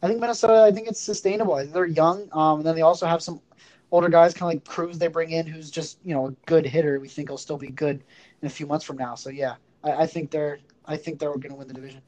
I 0.03 0.08
think 0.08 0.19
Minnesota. 0.21 0.62
I 0.62 0.71
think 0.71 0.88
it's 0.88 0.99
sustainable. 0.99 1.56
They're 1.65 1.88
young, 1.88 2.30
um, 2.34 2.60
and 2.60 2.67
then 2.67 2.75
they 2.75 2.84
also 2.84 3.08
have 3.08 3.23
some 3.23 3.41
older 3.89 4.10
guys, 4.10 4.36
kind 4.36 4.51
of 4.51 4.58
like 4.58 4.65
Cruz. 4.65 4.99
They 4.99 5.08
bring 5.08 5.32
in, 5.32 5.47
who's 5.47 5.71
just 5.71 5.97
you 6.03 6.13
know 6.13 6.27
a 6.27 6.32
good 6.45 6.67
hitter. 6.67 6.99
We 6.99 7.08
think 7.08 7.30
he'll 7.30 7.38
still 7.39 7.58
be 7.58 7.69
good 7.69 8.03
in 8.43 8.45
a 8.45 8.51
few 8.51 8.67
months 8.67 8.86
from 8.86 8.97
now. 8.97 9.15
So 9.15 9.32
yeah, 9.32 9.56
I, 9.84 10.03
I 10.03 10.06
think 10.06 10.30
they're. 10.30 10.60
I 10.86 10.97
think 10.97 11.17
they're 11.17 11.32
going 11.32 11.49
to 11.49 11.56
win 11.56 11.67
the 11.67 11.73
division. 11.73 12.01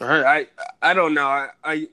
All 0.00 0.08
right, 0.08 0.48
I 0.82 0.90
I 0.90 0.94
don't 0.94 1.12
know. 1.12 1.26
I, 1.26 1.50
I 1.62 1.88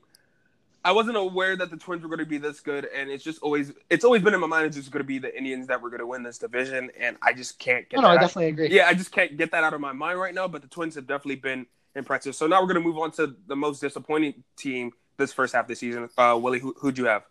I 0.90 0.92
wasn't 0.92 1.18
aware 1.18 1.56
that 1.56 1.70
the 1.70 1.78
Twins 1.78 2.02
were 2.02 2.10
going 2.10 2.18
to 2.18 2.26
be 2.26 2.40
this 2.40 2.62
good, 2.62 2.86
and 2.86 3.12
it's 3.12 3.24
just 3.24 3.44
always 3.44 3.74
it's 3.92 4.04
always 4.04 4.24
been 4.24 4.34
in 4.34 4.40
my 4.40 4.48
mind 4.48 4.66
it's 4.66 4.76
just 4.76 4.90
going 4.90 5.04
to 5.04 5.08
be 5.08 5.20
the 5.20 5.38
Indians 5.38 5.68
that 5.68 5.80
were 5.80 5.92
going 5.92 6.00
to 6.00 6.08
win 6.08 6.24
this 6.24 6.40
division, 6.40 6.90
and 7.00 7.16
I 7.22 7.32
just 7.32 7.60
can't 7.60 7.88
get. 7.88 7.98
No, 7.98 8.02
no, 8.02 8.08
I 8.08 8.12
that 8.14 8.18
out- 8.18 8.22
definitely 8.22 8.48
agree. 8.48 8.70
Yeah, 8.76 8.88
I 8.88 8.96
just 8.96 9.12
can't 9.12 9.38
get 9.38 9.52
that 9.52 9.64
out 9.64 9.76
of 9.76 9.82
my 9.82 9.92
mind 9.92 10.20
right 10.20 10.34
now. 10.34 10.48
But 10.48 10.64
the 10.64 10.68
Twins 10.68 10.96
have 10.96 11.06
definitely 11.06 11.36
been 11.36 11.68
impressive. 11.96 12.34
So 12.34 12.48
now 12.48 12.60
we're 12.60 12.74
going 12.74 12.82
to 12.82 12.88
move 12.90 12.98
on 12.98 13.12
to 13.12 13.36
the 13.46 13.56
most 13.56 13.82
disappointing 13.82 14.44
team 14.58 14.92
this 15.18 15.32
first 15.32 15.54
half 15.54 15.66
of 15.66 15.68
the 15.68 15.76
season. 15.76 16.10
Uh, 16.18 16.40
Willie, 16.42 16.58
who, 16.58 16.74
who'd 16.80 16.98
you 16.98 17.06
have? 17.06 17.22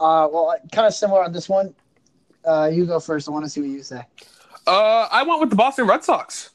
Uh, 0.00 0.26
well, 0.32 0.54
kind 0.72 0.86
of 0.86 0.94
similar 0.94 1.24
on 1.24 1.32
this 1.32 1.50
one. 1.50 1.74
Uh, 2.42 2.70
you 2.72 2.86
go 2.86 2.98
first. 3.00 3.28
I 3.28 3.32
want 3.32 3.44
to 3.44 3.50
see 3.50 3.60
what 3.60 3.68
you 3.68 3.82
say. 3.82 4.02
Uh, 4.66 5.08
I 5.10 5.24
went 5.24 5.40
with 5.42 5.50
the 5.50 5.56
Boston 5.56 5.86
Red 5.86 6.04
Sox. 6.04 6.52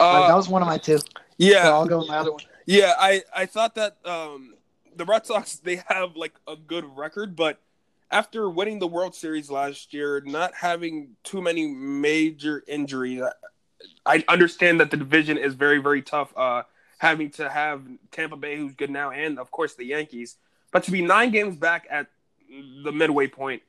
Uh, 0.00 0.26
that 0.26 0.34
was 0.34 0.48
one 0.48 0.62
of 0.62 0.66
my 0.66 0.78
two. 0.78 0.98
yeah, 1.36 1.62
So 1.62 1.72
I'll 1.74 1.86
go 1.86 1.98
with 1.98 2.08
my 2.08 2.18
other 2.18 2.32
one. 2.32 2.40
Yeah, 2.66 2.94
I 2.98 3.22
I 3.34 3.46
thought 3.46 3.76
that 3.76 3.98
um 4.04 4.54
the 4.98 5.04
Red 5.04 5.24
Sox 5.24 5.56
they 5.56 5.82
have 5.88 6.16
like 6.16 6.34
a 6.46 6.56
good 6.56 6.84
record, 6.96 7.34
but 7.34 7.60
after 8.10 8.48
winning 8.48 8.78
the 8.78 8.86
World 8.86 9.14
Series 9.14 9.50
last 9.50 9.92
year, 9.94 10.22
not 10.24 10.54
having 10.54 11.16
too 11.24 11.40
many 11.40 11.68
major 11.68 12.62
injuries, 12.66 13.22
I, 14.04 14.24
understand 14.28 14.80
that 14.80 14.90
the 14.90 14.96
division 14.96 15.38
is 15.38 15.54
very 15.54 15.78
very 15.78 16.02
tough. 16.02 16.36
Uh, 16.36 16.62
having 16.98 17.30
to 17.30 17.48
have 17.48 17.82
Tampa 18.10 18.36
Bay, 18.36 18.56
who's 18.56 18.74
good 18.74 18.90
now, 18.90 19.10
and 19.10 19.38
of 19.38 19.50
course 19.50 19.74
the 19.74 19.84
Yankees, 19.84 20.36
but 20.72 20.82
to 20.84 20.90
be 20.90 21.00
nine 21.00 21.30
games 21.30 21.56
back 21.56 21.86
at 21.88 22.08
the 22.82 22.92
midway 22.92 23.28
point 23.28 23.62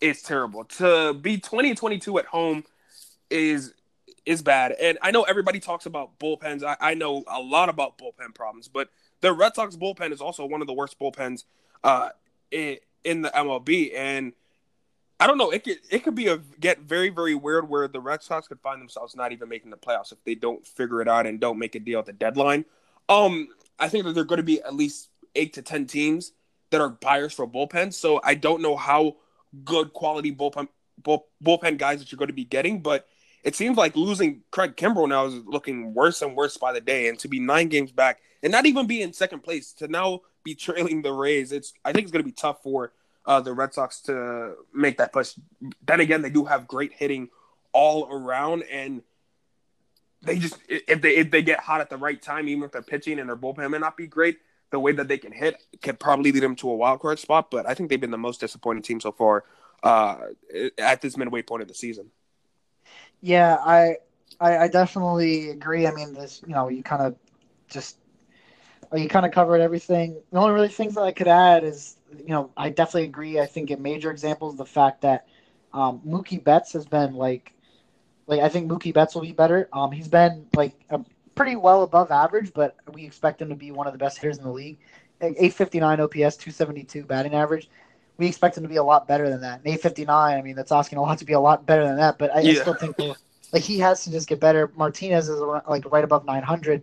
is 0.00 0.22
terrible. 0.22 0.64
To 0.64 1.14
be 1.14 1.38
20 1.38 1.70
and 1.70 1.78
22 1.78 2.18
at 2.18 2.26
home 2.26 2.64
is 3.30 3.72
is 4.26 4.42
bad. 4.42 4.72
And 4.72 4.98
I 5.02 5.10
know 5.10 5.22
everybody 5.22 5.60
talks 5.60 5.86
about 5.86 6.18
bullpens. 6.18 6.62
I, 6.62 6.76
I 6.80 6.94
know 6.94 7.24
a 7.26 7.40
lot 7.40 7.68
about 7.68 7.98
bullpen 7.98 8.34
problems, 8.34 8.68
but 8.68 8.88
the 9.24 9.32
Red 9.32 9.54
Sox 9.54 9.74
bullpen 9.74 10.12
is 10.12 10.20
also 10.20 10.44
one 10.44 10.60
of 10.60 10.66
the 10.66 10.74
worst 10.74 10.98
bullpens 10.98 11.44
uh, 11.82 12.10
in, 12.50 13.22
the 13.22 13.30
MLB. 13.30 13.96
And 13.96 14.34
I 15.18 15.26
don't 15.26 15.38
know. 15.38 15.50
It 15.50 15.64
could 15.64 15.78
it 15.90 16.00
could 16.00 16.14
be 16.14 16.26
a 16.26 16.36
get 16.60 16.80
very 16.80 17.08
very 17.08 17.34
weird 17.34 17.66
where 17.66 17.88
the 17.88 18.00
Red 18.00 18.22
Sox 18.22 18.48
could 18.48 18.60
find 18.60 18.82
themselves 18.82 19.16
not 19.16 19.32
even 19.32 19.48
making 19.48 19.70
the 19.70 19.78
playoffs 19.78 20.12
if 20.12 20.22
they 20.24 20.34
don't 20.34 20.66
figure 20.66 21.00
it 21.00 21.08
out 21.08 21.26
and 21.26 21.40
don't 21.40 21.58
make 21.58 21.74
a 21.74 21.80
deal 21.80 22.00
at 22.00 22.04
the 22.04 22.12
deadline. 22.12 22.66
Um, 23.08 23.48
I 23.78 23.88
think 23.88 24.04
that 24.04 24.12
there 24.12 24.24
are 24.24 24.26
going 24.26 24.36
to 24.36 24.42
be 24.42 24.60
at 24.60 24.74
least 24.74 25.08
eight 25.34 25.54
to 25.54 25.62
ten 25.62 25.86
teams 25.86 26.32
that 26.68 26.82
are 26.82 26.90
buyers 26.90 27.32
for 27.32 27.48
bullpens. 27.48 27.94
So 27.94 28.20
I 28.22 28.34
don't 28.34 28.60
know 28.60 28.76
how 28.76 29.16
good 29.64 29.94
quality 29.94 30.34
bullpen 30.34 30.68
bull, 31.02 31.28
bullpen 31.42 31.78
guys 31.78 32.00
that 32.00 32.12
you're 32.12 32.18
going 32.18 32.28
to 32.28 32.34
be 32.34 32.44
getting, 32.44 32.82
but 32.82 33.08
it 33.42 33.54
seems 33.54 33.78
like 33.78 33.96
losing 33.96 34.42
Craig 34.50 34.76
Kimbrel 34.76 35.08
now 35.08 35.26
is 35.26 35.34
looking 35.46 35.94
worse 35.94 36.20
and 36.20 36.36
worse 36.36 36.58
by 36.58 36.72
the 36.72 36.80
day. 36.82 37.08
And 37.08 37.18
to 37.20 37.28
be 37.28 37.40
nine 37.40 37.68
games 37.68 37.90
back 37.90 38.20
and 38.44 38.52
not 38.52 38.66
even 38.66 38.86
be 38.86 39.02
in 39.02 39.12
second 39.12 39.40
place 39.40 39.72
to 39.72 39.88
now 39.88 40.20
be 40.44 40.54
trailing 40.54 41.02
the 41.02 41.12
Rays, 41.12 41.50
it's 41.50 41.72
I 41.84 41.92
think 41.92 42.04
it's 42.04 42.12
going 42.12 42.22
to 42.22 42.28
be 42.28 42.32
tough 42.32 42.62
for 42.62 42.92
uh, 43.26 43.40
the 43.40 43.52
Red 43.52 43.74
Sox 43.74 44.00
to 44.02 44.54
make 44.72 44.98
that 44.98 45.12
push. 45.12 45.34
Then 45.84 45.98
again, 45.98 46.22
they 46.22 46.30
do 46.30 46.44
have 46.44 46.68
great 46.68 46.92
hitting 46.92 47.30
all 47.72 48.06
around, 48.08 48.62
and 48.70 49.02
they 50.22 50.38
just 50.38 50.58
if 50.68 51.00
they 51.00 51.16
if 51.16 51.32
they 51.32 51.42
get 51.42 51.58
hot 51.58 51.80
at 51.80 51.90
the 51.90 51.96
right 51.96 52.20
time, 52.22 52.46
even 52.46 52.62
if 52.62 52.70
they're 52.70 52.82
pitching 52.82 53.18
and 53.18 53.28
their 53.28 53.36
bullpen 53.36 53.70
may 53.70 53.78
not 53.78 53.96
be 53.96 54.06
great, 54.06 54.38
the 54.70 54.78
way 54.78 54.92
that 54.92 55.08
they 55.08 55.18
can 55.18 55.32
hit 55.32 55.62
could 55.82 55.98
probably 55.98 56.30
lead 56.30 56.42
them 56.42 56.54
to 56.56 56.70
a 56.70 56.76
wild 56.76 57.00
card 57.00 57.18
spot. 57.18 57.50
But 57.50 57.66
I 57.66 57.74
think 57.74 57.90
they've 57.90 58.00
been 58.00 58.10
the 58.10 58.18
most 58.18 58.40
disappointing 58.40 58.82
team 58.82 59.00
so 59.00 59.10
far 59.10 59.44
uh, 59.82 60.18
at 60.78 61.00
this 61.00 61.16
midway 61.16 61.42
point 61.42 61.62
of 61.62 61.68
the 61.68 61.74
season. 61.74 62.10
Yeah, 63.20 63.56
I, 63.64 63.96
I, 64.38 64.58
I 64.58 64.68
definitely 64.68 65.50
agree. 65.50 65.86
I 65.86 65.92
mean, 65.92 66.12
this, 66.12 66.42
you 66.46 66.54
know, 66.54 66.68
you 66.68 66.82
kind 66.82 67.02
of 67.02 67.16
just, 67.68 67.96
you 68.94 69.08
kind 69.08 69.26
of 69.26 69.32
covered 69.32 69.60
everything. 69.60 70.20
The 70.32 70.38
only 70.38 70.52
really 70.52 70.68
things 70.68 70.94
that 70.94 71.02
I 71.02 71.12
could 71.12 71.28
add 71.28 71.64
is, 71.64 71.96
you 72.16 72.28
know, 72.28 72.50
I 72.56 72.70
definitely 72.70 73.04
agree. 73.04 73.40
I 73.40 73.46
think 73.46 73.70
a 73.70 73.76
major 73.76 74.10
example 74.10 74.50
is 74.50 74.56
the 74.56 74.66
fact 74.66 75.02
that 75.02 75.26
um, 75.72 76.00
Mookie 76.06 76.42
Betts 76.42 76.72
has 76.72 76.86
been 76.86 77.14
like, 77.14 77.52
like 78.26 78.40
I 78.40 78.48
think 78.48 78.70
Mookie 78.70 78.94
Betts 78.94 79.14
will 79.14 79.22
be 79.22 79.32
better. 79.32 79.68
Um, 79.72 79.92
he's 79.92 80.08
been 80.08 80.46
like 80.54 80.74
a 80.90 81.00
pretty 81.34 81.56
well 81.56 81.82
above 81.82 82.10
average, 82.10 82.52
but 82.54 82.76
we 82.92 83.04
expect 83.04 83.42
him 83.42 83.48
to 83.48 83.54
be 83.54 83.70
one 83.70 83.86
of 83.86 83.92
the 83.92 83.98
best 83.98 84.18
hitters 84.18 84.38
in 84.38 84.44
the 84.44 84.52
league. 84.52 84.78
859 85.20 86.00
OPS, 86.00 86.36
272 86.36 87.04
batting 87.04 87.34
average. 87.34 87.68
We 88.18 88.26
expect 88.26 88.56
him 88.56 88.62
to 88.62 88.68
be 88.68 88.76
a 88.76 88.82
lot 88.84 89.08
better 89.08 89.28
than 89.28 89.40
that. 89.40 89.58
And 89.58 89.66
859, 89.66 90.38
I 90.38 90.42
mean, 90.42 90.54
that's 90.54 90.70
asking 90.72 90.98
a 90.98 91.02
lot 91.02 91.18
to 91.18 91.24
be 91.24 91.32
a 91.32 91.40
lot 91.40 91.66
better 91.66 91.84
than 91.84 91.96
that. 91.96 92.18
But 92.18 92.34
I, 92.34 92.40
I 92.40 92.42
still 92.62 92.74
think 92.74 92.96
like 93.52 93.62
he 93.62 93.78
has 93.78 94.04
to 94.04 94.10
just 94.10 94.28
get 94.28 94.40
better. 94.40 94.70
Martinez 94.76 95.28
is 95.28 95.40
around- 95.40 95.64
like 95.68 95.90
right 95.90 96.04
above 96.04 96.24
900, 96.24 96.82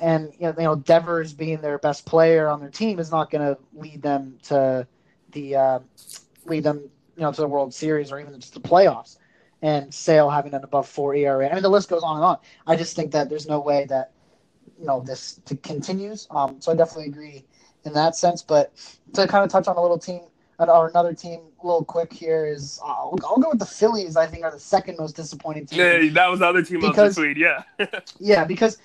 and 0.00 0.32
you 0.38 0.46
know, 0.46 0.54
you 0.58 0.64
know 0.64 0.76
Devers 0.76 1.32
being 1.32 1.60
their 1.60 1.78
best 1.78 2.06
player 2.06 2.48
on 2.48 2.60
their 2.60 2.70
team 2.70 2.98
is 2.98 3.10
not 3.10 3.30
going 3.30 3.42
to 3.54 3.60
lead 3.74 4.02
them 4.02 4.38
to 4.44 4.86
the 5.32 5.56
uh, 5.56 5.78
lead 6.46 6.64
them 6.64 6.78
you 7.16 7.22
know 7.22 7.32
to 7.32 7.40
the 7.40 7.48
World 7.48 7.72
Series 7.74 8.10
or 8.12 8.20
even 8.20 8.38
just 8.40 8.54
the 8.54 8.60
playoffs. 8.60 9.18
And 9.62 9.94
Sale 9.94 10.28
having 10.28 10.52
an 10.52 10.62
above 10.62 10.86
four 10.86 11.14
ERA. 11.14 11.48
I 11.48 11.54
mean, 11.54 11.62
the 11.62 11.70
list 11.70 11.88
goes 11.88 12.02
on 12.02 12.16
and 12.16 12.24
on. 12.24 12.38
I 12.66 12.76
just 12.76 12.94
think 12.94 13.12
that 13.12 13.30
there's 13.30 13.48
no 13.48 13.60
way 13.60 13.86
that 13.86 14.12
you 14.78 14.84
know 14.84 15.00
this 15.00 15.40
to 15.46 15.56
continues. 15.56 16.26
Um, 16.30 16.60
so 16.60 16.72
I 16.72 16.74
definitely 16.74 17.06
agree 17.06 17.44
in 17.84 17.92
that 17.94 18.14
sense. 18.14 18.42
But 18.42 18.74
to 19.14 19.26
kind 19.26 19.42
of 19.42 19.50
touch 19.50 19.66
on 19.66 19.76
a 19.76 19.80
little 19.80 19.98
team 19.98 20.20
or 20.58 20.88
another 20.88 21.14
team, 21.14 21.40
a 21.62 21.66
little 21.66 21.84
quick 21.84 22.12
here 22.12 22.44
is 22.46 22.78
uh, 22.82 22.88
I'll, 22.88 23.18
I'll 23.24 23.38
go 23.38 23.50
with 23.50 23.58
the 23.58 23.66
Phillies. 23.66 24.16
I 24.16 24.26
think 24.26 24.44
are 24.44 24.50
the 24.50 24.58
second 24.58 24.98
most 24.98 25.16
disappointing 25.16 25.66
team. 25.66 25.78
Yeah, 25.78 26.10
that 26.12 26.30
was 26.30 26.40
the 26.40 26.46
other 26.46 26.62
team 26.62 26.80
Because- 26.80 27.16
on 27.16 27.24
the 27.24 27.34
tweet. 27.34 27.36
Yeah. 27.38 27.62
Yeah, 28.18 28.44
because 28.44 28.78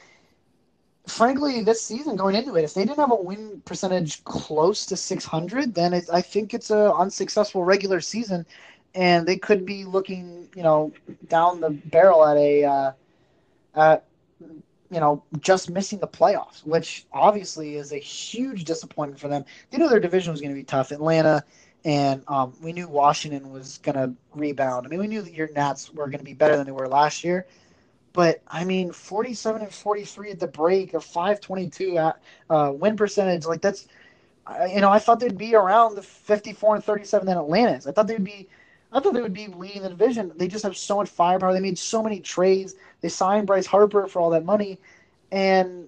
frankly, 1.10 1.62
this 1.64 1.82
season 1.82 2.16
going 2.16 2.36
into 2.36 2.56
it, 2.56 2.64
if 2.64 2.74
they 2.74 2.84
didn't 2.84 3.00
have 3.00 3.12
a 3.12 3.16
win 3.16 3.62
percentage 3.66 4.24
close 4.24 4.86
to 4.88 4.96
600, 4.96 5.74
then 5.74 5.94
it, 5.94 6.06
I 6.12 6.22
think 6.22 6.54
it's 6.54 6.72
a 6.72 6.94
unsuccessful 6.94 7.64
regular 7.64 8.02
season, 8.02 8.46
and 8.96 9.28
they 9.28 9.38
could 9.38 9.66
be 9.66 9.86
looking, 9.86 10.50
you 10.56 10.64
know, 10.64 10.92
down 11.28 11.62
the 11.62 11.70
barrel 11.70 12.26
at 12.26 12.38
a, 12.38 12.64
uh, 12.64 12.92
at, 13.76 14.06
you 14.92 15.00
know, 15.00 15.24
just 15.40 15.70
missing 15.70 16.00
the 16.00 16.08
playoffs, 16.08 16.66
which 16.66 17.06
obviously 17.14 17.76
is 17.76 17.92
a 17.92 17.98
huge 17.98 18.64
disappointment 18.64 19.20
for 19.20 19.28
them. 19.28 19.46
They 19.70 19.78
knew 19.78 19.90
their 19.90 20.00
division 20.00 20.32
was 20.32 20.42
going 20.42 20.52
to 20.52 20.60
be 20.60 20.64
tough. 20.64 20.92
Atlanta. 20.92 21.44
And 21.86 22.24
um, 22.28 22.54
we 22.62 22.74
knew 22.74 22.90
Washington 22.90 23.52
was 23.52 23.78
going 23.78 23.96
to 23.96 24.14
rebound. 24.36 24.86
I 24.86 24.90
mean, 24.90 25.00
we 25.00 25.08
knew 25.08 25.22
that 25.22 25.34
your 25.34 25.50
Nats 25.54 25.94
were 25.94 26.08
going 26.08 26.20
to 26.20 26.26
be 26.26 26.34
better 26.34 26.58
than 26.58 26.66
they 26.66 26.74
were 26.74 26.90
last 26.90 27.24
year. 27.24 27.46
But 28.14 28.42
I 28.48 28.66
mean, 28.66 28.92
47 28.92 29.62
and 29.62 29.74
43 29.74 30.32
at 30.32 30.40
the 30.40 30.48
break, 30.48 30.94
a 30.94 31.00
522 31.00 31.98
at, 31.98 32.22
uh, 32.50 32.72
win 32.74 32.98
percentage. 32.98 33.46
Like 33.46 33.62
that's, 33.62 33.88
you 34.68 34.82
know, 34.82 34.90
I 34.90 35.00
thought 35.00 35.20
they'd 35.20 35.38
be 35.38 35.56
around 35.56 35.96
the 35.96 36.02
54 36.02 36.76
and 36.76 36.84
37 36.84 37.26
that 37.28 37.38
Atlanta. 37.38 37.88
I 37.88 37.92
thought 37.92 38.08
they'd 38.08 38.24
be, 38.24 38.48
I 38.92 39.00
thought 39.00 39.14
they 39.14 39.22
would 39.22 39.34
be 39.34 39.48
leading 39.48 39.84
the 39.84 39.90
division. 39.90 40.32
They 40.36 40.48
just 40.48 40.64
have 40.64 40.76
so 40.76 40.98
much 40.98 41.10
firepower. 41.10 41.54
They 41.54 41.60
made 41.60 41.78
so 41.78 42.02
many 42.02 42.20
trades. 42.20 42.76
They 43.02 43.10
signed 43.10 43.46
Bryce 43.46 43.68
Harper 43.68 44.08
for 44.08 44.20
all 44.20 44.32
that 44.32 44.46
money, 44.46 44.80
and 45.32 45.88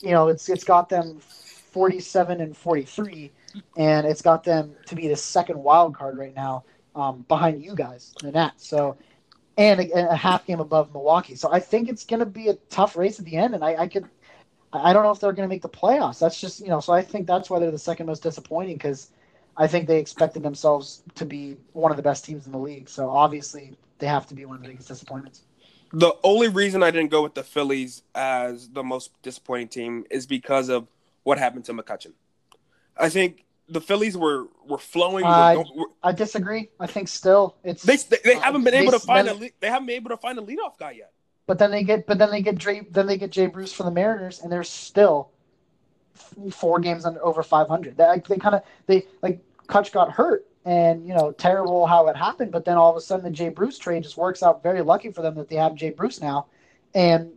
you 0.00 0.10
know, 0.12 0.28
it's 0.28 0.48
it's 0.48 0.64
got 0.64 0.88
them 0.88 1.18
47 1.18 2.40
and 2.40 2.56
43, 2.56 3.30
and 3.76 4.06
it's 4.06 4.22
got 4.22 4.44
them 4.44 4.74
to 4.86 4.94
be 4.94 5.08
the 5.08 5.16
second 5.16 5.62
wild 5.62 5.96
card 5.96 6.16
right 6.16 6.34
now, 6.34 6.64
um, 6.94 7.24
behind 7.28 7.62
you 7.62 7.74
guys, 7.74 8.14
the 8.22 8.30
Nats. 8.30 8.66
So 8.66 8.96
and 9.58 9.80
a, 9.80 10.12
a 10.12 10.16
half 10.16 10.46
game 10.46 10.60
above 10.60 10.92
Milwaukee. 10.94 11.34
So 11.34 11.52
I 11.52 11.60
think 11.60 11.90
it's 11.90 12.04
going 12.04 12.20
to 12.20 12.26
be 12.26 12.48
a 12.48 12.54
tough 12.70 12.96
race 12.96 13.18
at 13.18 13.26
the 13.26 13.36
end, 13.36 13.54
and 13.54 13.62
I, 13.62 13.74
I 13.82 13.88
could. 13.88 14.08
I 14.70 14.92
don't 14.92 15.02
know 15.02 15.10
if 15.10 15.18
they're 15.18 15.32
going 15.32 15.48
to 15.48 15.52
make 15.52 15.62
the 15.62 15.68
playoffs. 15.68 16.18
That's 16.18 16.40
just 16.40 16.60
you 16.60 16.68
know. 16.68 16.80
So 16.80 16.92
I 16.92 17.02
think 17.02 17.26
that's 17.26 17.50
why 17.50 17.58
they're 17.58 17.70
the 17.70 17.78
second 17.78 18.06
most 18.06 18.22
disappointing 18.22 18.76
because 18.76 19.10
I 19.56 19.66
think 19.66 19.88
they 19.88 19.98
expected 19.98 20.42
themselves 20.42 21.02
to 21.16 21.26
be 21.26 21.56
one 21.72 21.90
of 21.90 21.96
the 21.96 22.02
best 22.02 22.24
teams 22.24 22.46
in 22.46 22.52
the 22.52 22.58
league. 22.58 22.88
So 22.88 23.10
obviously 23.10 23.76
they 23.98 24.06
have 24.06 24.26
to 24.28 24.34
be 24.34 24.44
one 24.44 24.56
of 24.56 24.62
the 24.62 24.68
biggest 24.68 24.88
disappointments. 24.88 25.42
The 25.92 26.14
only 26.22 26.48
reason 26.48 26.82
I 26.82 26.90
didn't 26.90 27.10
go 27.10 27.22
with 27.22 27.34
the 27.34 27.42
Phillies 27.42 28.02
as 28.14 28.68
the 28.68 28.84
most 28.84 29.10
disappointing 29.22 29.68
team 29.68 30.04
is 30.10 30.26
because 30.26 30.68
of 30.68 30.86
what 31.24 31.38
happened 31.38 31.64
to 31.64 31.72
McCutchen. 31.72 32.12
I 32.96 33.08
think 33.08 33.44
the 33.68 33.80
Phillies 33.80 34.16
were 34.16 34.46
were 34.66 34.78
flowing. 34.78 35.24
were 35.24 35.30
I- 35.30 35.56
were- 35.56 35.90
I 36.02 36.12
disagree. 36.12 36.70
I 36.80 36.86
think 36.86 37.08
still 37.08 37.56
it's 37.64 37.82
they, 37.82 37.96
they 37.96 38.18
they 38.24 38.34
haven't 38.36 38.64
been 38.64 38.72
They 38.72 38.80
able 38.80 38.92
to 38.92 38.98
find 38.98 39.28
a 39.28 39.34
smell- 39.34 39.50
they 39.60 39.68
haven't 39.68 39.86
been 39.86 39.96
able 39.96 40.10
to 40.10 40.16
find 40.16 40.38
a 40.38 40.42
leadoff 40.42 40.78
guy 40.78 40.92
yet. 40.92 41.12
But 41.46 41.58
then 41.58 41.70
they 41.70 41.82
get, 41.82 42.06
but 42.06 42.18
then 42.18 42.30
they 42.30 42.42
get 42.42 42.56
Jay, 42.58 42.86
then 42.90 43.06
they 43.06 43.16
get 43.16 43.30
Jay 43.30 43.46
Bruce 43.46 43.72
for 43.72 43.82
the 43.82 43.90
Mariners, 43.90 44.40
and 44.40 44.52
they're 44.52 44.62
still 44.64 45.30
four 46.52 46.78
games 46.78 47.04
under 47.06 47.24
over 47.24 47.42
500. 47.42 47.96
They, 47.96 48.04
like, 48.04 48.26
they 48.28 48.36
kind 48.36 48.54
of 48.54 48.62
they 48.86 49.06
like 49.22 49.40
Kutch 49.66 49.92
got 49.92 50.10
hurt, 50.12 50.46
and 50.64 51.06
you 51.06 51.14
know 51.14 51.32
terrible 51.32 51.86
how 51.86 52.06
it 52.08 52.16
happened. 52.16 52.52
But 52.52 52.64
then 52.64 52.76
all 52.76 52.90
of 52.90 52.96
a 52.96 53.00
sudden 53.00 53.24
the 53.24 53.30
Jay 53.30 53.48
Bruce 53.48 53.78
trade 53.78 54.02
just 54.02 54.16
works 54.16 54.42
out 54.42 54.62
very 54.62 54.82
lucky 54.82 55.10
for 55.10 55.22
them 55.22 55.34
that 55.36 55.48
they 55.48 55.56
have 55.56 55.74
Jay 55.74 55.90
Bruce 55.90 56.20
now, 56.20 56.46
and 56.94 57.32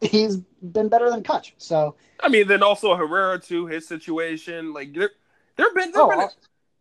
he's 0.00 0.36
been 0.36 0.88
better 0.88 1.10
than 1.10 1.22
Kutch. 1.22 1.52
So 1.58 1.96
I 2.20 2.28
mean, 2.28 2.46
then 2.46 2.62
also 2.62 2.94
Herrera 2.94 3.38
too, 3.38 3.66
his 3.66 3.88
situation. 3.88 4.74
Like 4.74 4.92
there, 5.56 5.66
there 5.66 5.74
been 5.74 5.92
there 5.92 6.02
Oh, 6.02 6.08
been 6.10 6.20
a, 6.20 6.24
I- 6.24 6.28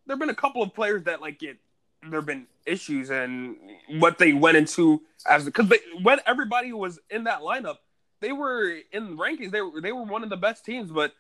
there 0.08 0.18
been 0.18 0.30
a 0.30 0.36
couple 0.36 0.62
of 0.64 0.74
players 0.74 1.04
that 1.04 1.22
like 1.22 1.40
get 1.40 1.58
there 2.04 2.20
have 2.20 2.26
been 2.26 2.48
issues 2.66 3.10
and 3.10 3.58
what 4.00 4.18
they 4.18 4.32
went 4.34 4.56
into 4.58 5.02
as 5.28 5.46
because 5.46 5.72
when 6.02 6.20
everybody 6.26 6.72
was 6.72 7.00
in 7.10 7.26
that 7.26 7.42
lineup, 7.42 7.78
they 8.22 8.32
were 8.32 8.78
in 8.92 9.18
rankings. 9.18 9.52
They 9.52 9.62
were 9.62 9.82
they 9.82 9.92
were 9.92 10.04
one 10.04 10.24
of 10.24 10.30
the 10.30 10.38
best 10.38 10.66
teams, 10.66 10.92
but 10.92 11.14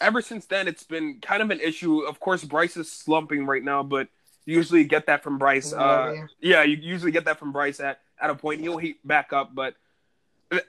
ever 0.00 0.20
since 0.20 0.46
then, 0.46 0.68
it's 0.68 0.82
been 0.82 1.20
kind 1.20 1.42
of 1.42 1.50
an 1.50 1.60
issue. 1.60 2.00
Of 2.00 2.20
course, 2.20 2.44
Bryce 2.44 2.76
is 2.76 2.90
slumping 2.90 3.46
right 3.46 3.62
now, 3.62 3.82
but 3.82 4.08
you 4.44 4.56
usually 4.56 4.84
get 4.84 5.06
that 5.06 5.22
from 5.22 5.38
Bryce. 5.38 5.72
Uh, 5.72 6.12
yeah, 6.40 6.62
you 6.62 6.76
usually 6.76 7.12
get 7.12 7.24
that 7.24 7.38
from 7.38 7.52
Bryce 7.52 7.80
at, 7.80 8.00
at 8.20 8.28
a 8.30 8.34
point. 8.34 8.60
He'll 8.60 8.76
heat 8.78 9.06
back 9.06 9.32
up, 9.32 9.54
but 9.54 9.74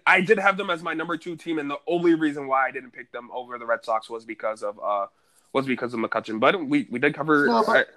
I 0.08 0.22
did 0.22 0.40
have 0.40 0.58
them 0.58 0.70
as 0.70 0.82
my 0.82 0.94
number 0.94 1.18
two 1.18 1.36
team, 1.36 1.60
and 1.60 1.70
the 1.70 1.78
only 1.88 2.14
reason 2.16 2.48
why 2.48 2.68
I 2.68 2.72
didn't 2.72 2.92
pick 2.92 3.12
them 3.12 3.30
over 3.34 3.58
the 3.60 3.66
Red 3.66 3.84
Sox 3.86 4.10
was 4.10 4.26
because 4.26 4.64
of 4.64 4.80
uh 4.80 5.08
was 5.54 5.66
because 5.66 5.94
of 5.94 6.00
McCutchen. 6.00 6.40
But 6.40 6.66
we, 6.66 6.88
we 6.90 7.00
did 7.00 7.14
cover. 7.14 7.48
No, 7.48 7.64
but, 7.66 7.90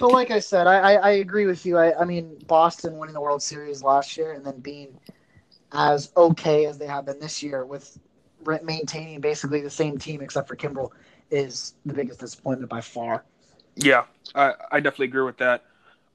but 0.00 0.12
like 0.12 0.30
I 0.30 0.38
said, 0.38 0.66
I, 0.66 0.78
I, 0.78 0.92
I 0.94 1.10
agree 1.12 1.46
with 1.46 1.66
you. 1.66 1.78
I, 1.78 1.98
I 2.00 2.04
mean, 2.04 2.38
Boston 2.46 2.98
winning 2.98 3.14
the 3.14 3.20
World 3.20 3.42
Series 3.42 3.82
last 3.82 4.16
year 4.16 4.32
and 4.32 4.44
then 4.44 4.60
being 4.60 4.98
as 5.72 6.12
okay 6.16 6.66
as 6.66 6.78
they 6.78 6.86
have 6.86 7.06
been 7.06 7.18
this 7.18 7.42
year 7.42 7.64
with 7.64 7.98
maintaining 8.62 9.20
basically 9.20 9.60
the 9.60 9.70
same 9.70 9.98
team 9.98 10.20
except 10.20 10.48
for 10.48 10.56
Kimbrel 10.56 10.90
is 11.30 11.74
the 11.86 11.94
biggest 11.94 12.20
disappointment 12.20 12.70
by 12.70 12.80
far. 12.80 13.24
Yeah, 13.76 14.04
I, 14.34 14.52
I 14.70 14.80
definitely 14.80 15.06
agree 15.06 15.24
with 15.24 15.38
that. 15.38 15.64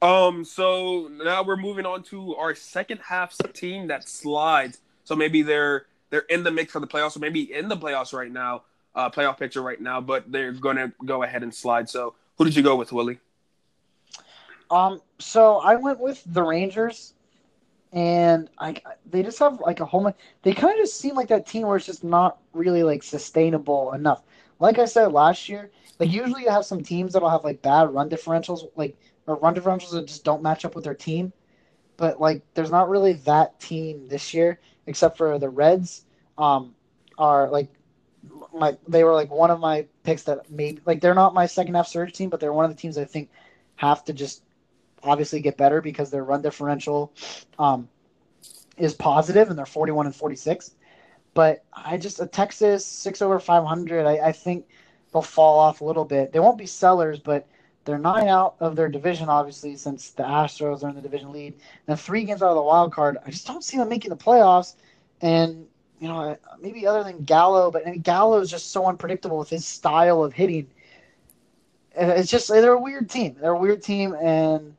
Um, 0.02 0.46
so 0.46 1.10
now 1.12 1.44
we're 1.44 1.58
moving 1.58 1.86
on 1.86 2.04
to 2.04 2.36
our 2.36 2.54
second 2.54 3.00
half 3.00 3.36
team 3.54 3.88
that 3.88 4.08
slides. 4.08 4.80
So 5.04 5.16
maybe 5.16 5.42
they're 5.42 5.86
they're 6.10 6.26
in 6.30 6.44
the 6.44 6.52
mix 6.52 6.74
for 6.74 6.80
the 6.80 6.88
playoffs, 6.88 7.16
or 7.16 7.20
maybe 7.20 7.52
in 7.52 7.68
the 7.68 7.78
playoffs 7.78 8.13
right 8.13 8.32
now, 8.32 8.63
uh, 8.98 9.10
playoff 9.12 9.38
picture 9.38 9.62
right 9.62 9.80
now, 9.80 10.02
but 10.02 10.30
they're 10.30 10.52
going 10.52 10.76
to 10.76 10.92
go 11.06 11.24
ahead 11.24 11.44
and 11.44 11.54
slide. 11.54 11.88
So 11.88 12.16
who 12.38 12.44
did 12.44 12.56
you 12.56 12.64
go 12.64 12.76
with, 12.76 12.92
Willie? 12.92 13.20
Um, 14.70 15.02
so 15.20 15.58
I 15.58 15.76
went 15.76 16.00
with 16.00 16.22
the 16.26 16.44
Rangers 16.44 17.14
and 17.94 18.50
I 18.58 18.82
they 19.10 19.24
just 19.24 19.40
have 19.40 19.62
like 19.62 19.80
a 19.80 19.86
whole. 19.86 20.14
They 20.42 20.52
kind 20.52 20.74
of 20.74 20.80
just 20.80 21.00
seem 21.00 21.16
like 21.16 21.30
that 21.30 21.46
team 21.46 21.68
where 21.68 21.78
it's 21.78 21.86
just 21.86 22.04
not 22.04 22.40
really 22.52 22.84
like 22.84 23.02
sustainable 23.04 23.94
enough. 23.94 24.24
Like 24.60 24.78
I 24.80 24.86
said 24.86 25.14
last 25.14 25.48
year, 25.48 25.70
like 26.00 26.12
usually 26.12 26.44
you 26.44 26.50
have 26.50 26.66
some 26.66 26.84
teams 26.84 27.14
that'll 27.14 27.30
have 27.30 27.46
like 27.46 27.62
bad 27.62 27.94
run 27.94 28.10
differentials, 28.10 28.70
like 28.76 28.98
or 29.26 29.36
run 29.38 29.56
differentials 29.56 29.92
that 29.92 30.08
just 30.08 30.26
don't 30.26 30.44
match 30.44 30.66
up 30.66 30.76
with 30.76 30.84
their 30.84 30.96
team. 30.96 31.32
But 31.96 32.20
like, 32.20 32.42
there's 32.56 32.72
not 32.72 32.90
really 32.90 33.14
that 33.14 33.60
team 33.60 34.08
this 34.08 34.34
year, 34.34 34.60
except 34.86 35.18
for 35.18 35.40
the 35.40 35.50
Reds. 35.50 36.04
Um, 36.38 36.76
are 37.18 37.50
like 37.50 37.70
my 38.54 38.78
they 38.88 39.04
were 39.04 39.13
like 39.13 39.32
one 39.32 39.52
of 39.52 39.60
my 39.60 39.86
picks 40.04 40.24
that 40.24 40.50
maybe 40.50 40.82
like 40.86 41.02
they're 41.02 41.13
not 41.13 41.34
my 41.34 41.46
second 41.46 41.76
half 41.76 41.88
surge 41.88 42.13
team, 42.13 42.30
but 42.30 42.40
they're 42.40 42.54
one 42.54 42.66
of 42.66 42.72
the 42.72 42.78
teams 42.78 42.98
I 42.98 43.06
think 43.06 43.30
have 43.76 44.04
to 44.06 44.13
just 44.13 44.44
obviously 45.04 45.40
get 45.40 45.58
better 45.58 45.82
because 45.82 46.10
their 46.10 46.24
run 46.24 46.42
differential 46.42 47.13
um, 47.60 47.88
is 48.78 48.94
positive 48.94 49.50
and 49.50 49.58
they're 49.58 49.66
41 49.66 50.08
and 50.08 50.16
46. 50.16 50.72
But 51.34 51.63
I 51.72 51.98
just, 51.98 52.20
a 52.20 52.26
Texas 52.26 52.86
six 52.86 53.22
over 53.22 53.40
500, 53.40 54.06
I, 54.06 54.28
I 54.28 54.32
think 54.32 54.66
they'll 55.13 55.22
fall 55.22 55.60
off 55.60 55.82
a 55.82 55.86
little 55.86 56.06
bit. 56.06 56.32
They 56.32 56.40
won't 56.40 56.58
be 56.58 56.66
sellers, 56.66 57.20
but 57.20 57.48
they're 57.86 58.00
nine 58.00 58.28
out 58.28 58.56
of 58.60 58.76
their 58.76 58.90
division, 58.90 59.30
obviously, 59.30 59.76
since 59.76 60.10
the 60.10 60.24
Astros 60.24 60.84
are 60.84 60.90
in 60.90 60.96
the 60.96 61.02
division 61.02 61.32
lead. 61.32 61.54
And 61.88 62.00
three 62.00 62.24
games 62.24 62.42
out 62.42 62.50
of 62.50 62.56
the 62.56 62.62
wild 62.62 62.92
card. 62.92 63.18
I 63.26 63.30
just 63.30 63.48
don't 63.48 63.63
see 63.63 63.78
them 63.78 63.88
making 63.88 64.10
the 64.10 64.18
playoffs. 64.18 64.76
And, 65.22 65.68
you 66.00 66.08
know, 66.08 66.38
maybe 66.62 66.86
other 66.86 67.04
than 67.04 67.24
Gallo, 67.24 67.72
but 67.72 67.88
I 67.88 67.92
mean, 67.92 68.02
Gallo 68.02 68.40
is 68.40 68.50
just 68.50 68.72
so 68.72 68.86
unpredictable 68.86 69.38
with 69.38 69.50
his 69.50 69.66
style 69.66 70.24
of 70.24 70.34
hitting. 70.34 70.68
It's 71.96 72.30
just, 72.30 72.48
they're 72.50 72.74
a 72.74 72.80
weird 72.80 73.10
team. 73.10 73.36
They're 73.40 73.54
a 73.54 73.60
weird 73.60 73.82
team. 73.82 74.14
And, 74.14 74.76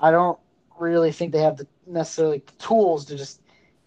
I 0.00 0.10
don't 0.10 0.38
really 0.78 1.12
think 1.12 1.32
they 1.32 1.40
have 1.40 1.56
the 1.56 1.66
necessarily 1.86 2.42
the 2.44 2.52
tools 2.64 3.04
to 3.06 3.16
just 3.16 3.40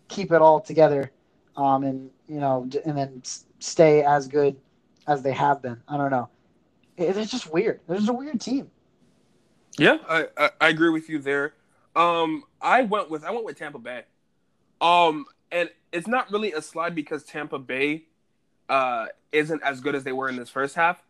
keep 0.08 0.32
it 0.32 0.42
all 0.42 0.60
together, 0.60 1.12
um, 1.56 1.84
and 1.84 2.10
you 2.28 2.40
know, 2.40 2.68
and 2.86 2.98
then 2.98 3.22
stay 3.60 4.04
as 4.04 4.28
good 4.28 4.56
as 5.08 5.22
they 5.22 5.34
have 5.34 5.62
been. 5.62 5.80
I 5.88 5.98
don't 5.98 6.12
know. 6.12 6.30
It, 6.96 7.16
it's 7.18 7.32
just 7.32 7.52
weird. 7.52 7.82
There's 7.88 8.10
a 8.10 8.14
weird 8.14 8.42
team. 8.42 8.72
Yeah, 9.78 9.98
I, 10.10 10.28
I, 10.38 10.50
I 10.60 10.70
agree 10.70 10.90
with 10.90 11.08
you 11.10 11.20
there. 11.20 11.54
Um, 11.96 12.44
I 12.62 12.82
went 12.84 13.10
with 13.10 13.24
I 13.24 13.32
went 13.32 13.46
with 13.46 13.60
Tampa 13.60 13.80
Bay. 13.80 14.04
Um, 14.82 15.26
and 15.52 15.70
it's 15.92 16.08
not 16.08 16.32
really 16.32 16.54
a 16.54 16.62
slide 16.62 16.96
because 16.96 17.24
Tampa 17.24 17.60
Bay 17.60 18.04
uh, 18.70 19.08
isn't 19.32 19.62
as 19.64 19.82
good 19.82 19.96
as 19.96 20.04
they 20.04 20.12
were 20.12 20.30
in 20.30 20.36
this 20.36 20.50
first 20.50 20.76
half. 20.76 21.02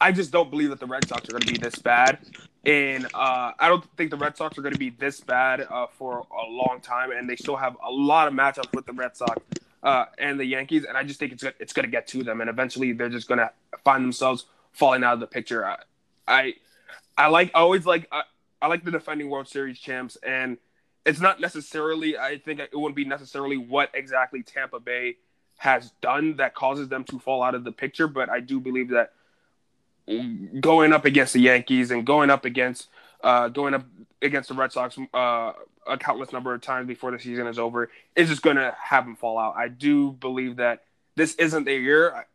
I 0.00 0.12
just 0.12 0.30
don't 0.30 0.50
believe 0.50 0.70
that 0.70 0.80
the 0.80 0.86
Red 0.86 1.06
Sox 1.06 1.28
are 1.28 1.32
going 1.32 1.42
to 1.42 1.52
be 1.52 1.58
this 1.58 1.76
bad. 1.76 2.18
And 2.64 3.06
uh, 3.14 3.52
I 3.58 3.68
don't 3.68 3.84
think 3.96 4.10
the 4.10 4.16
Red 4.16 4.36
Sox 4.36 4.56
are 4.56 4.62
going 4.62 4.72
to 4.72 4.78
be 4.78 4.90
this 4.90 5.20
bad 5.20 5.66
uh, 5.68 5.86
for 5.98 6.26
a 6.30 6.50
long 6.50 6.80
time. 6.82 7.10
And 7.10 7.28
they 7.28 7.36
still 7.36 7.56
have 7.56 7.76
a 7.84 7.90
lot 7.90 8.28
of 8.28 8.34
matchups 8.34 8.74
with 8.74 8.86
the 8.86 8.92
Red 8.92 9.16
Sox 9.16 9.42
uh, 9.82 10.06
and 10.18 10.40
the 10.40 10.44
Yankees. 10.44 10.84
And 10.84 10.96
I 10.96 11.04
just 11.04 11.18
think 11.18 11.32
it's 11.32 11.44
it's 11.58 11.72
going 11.72 11.84
to 11.84 11.90
get 11.90 12.06
to 12.08 12.22
them. 12.22 12.40
And 12.40 12.48
eventually 12.48 12.92
they're 12.92 13.08
just 13.08 13.28
going 13.28 13.38
to 13.38 13.50
find 13.84 14.02
themselves 14.02 14.46
falling 14.72 15.04
out 15.04 15.14
of 15.14 15.20
the 15.20 15.26
picture. 15.26 15.66
I 15.66 15.76
I, 16.26 16.54
I 17.16 17.26
like 17.28 17.50
I 17.54 17.60
always 17.60 17.84
like 17.84 18.08
I, 18.10 18.22
I 18.62 18.68
like 18.68 18.84
the 18.84 18.90
defending 18.90 19.28
World 19.28 19.48
Series 19.48 19.78
champs. 19.78 20.16
And 20.16 20.56
it's 21.04 21.20
not 21.20 21.40
necessarily 21.40 22.16
I 22.18 22.38
think 22.38 22.60
it 22.60 22.70
wouldn't 22.72 22.96
be 22.96 23.04
necessarily 23.04 23.56
what 23.56 23.90
exactly 23.94 24.42
Tampa 24.42 24.80
Bay 24.80 25.16
has 25.58 25.92
done 26.00 26.36
that 26.36 26.54
causes 26.54 26.88
them 26.88 27.04
to 27.04 27.18
fall 27.18 27.42
out 27.42 27.54
of 27.54 27.64
the 27.64 27.72
picture. 27.72 28.08
But 28.08 28.30
I 28.30 28.40
do 28.40 28.60
believe 28.60 28.90
that 28.90 29.12
going 30.60 30.92
up 30.92 31.04
against 31.04 31.34
the 31.34 31.40
Yankees 31.40 31.90
and 31.90 32.06
going 32.06 32.30
up 32.30 32.44
against 32.44 32.88
uh, 33.22 33.48
going 33.48 33.74
up 33.74 33.84
against 34.22 34.48
the 34.48 34.54
Red 34.54 34.72
Sox 34.72 34.98
uh, 35.14 35.52
a 35.86 35.98
countless 35.98 36.32
number 36.32 36.54
of 36.54 36.60
times 36.60 36.86
before 36.86 37.10
the 37.10 37.18
season 37.18 37.46
is 37.46 37.58
over 37.58 37.90
is 38.16 38.28
just 38.28 38.42
going 38.42 38.56
to 38.56 38.74
have 38.82 39.04
them 39.04 39.16
fall 39.16 39.38
out. 39.38 39.54
I 39.56 39.68
do 39.68 40.12
believe 40.12 40.56
that 40.56 40.84
this 41.16 41.34
isn't 41.34 41.64
their 41.64 41.78
year. 41.78 42.26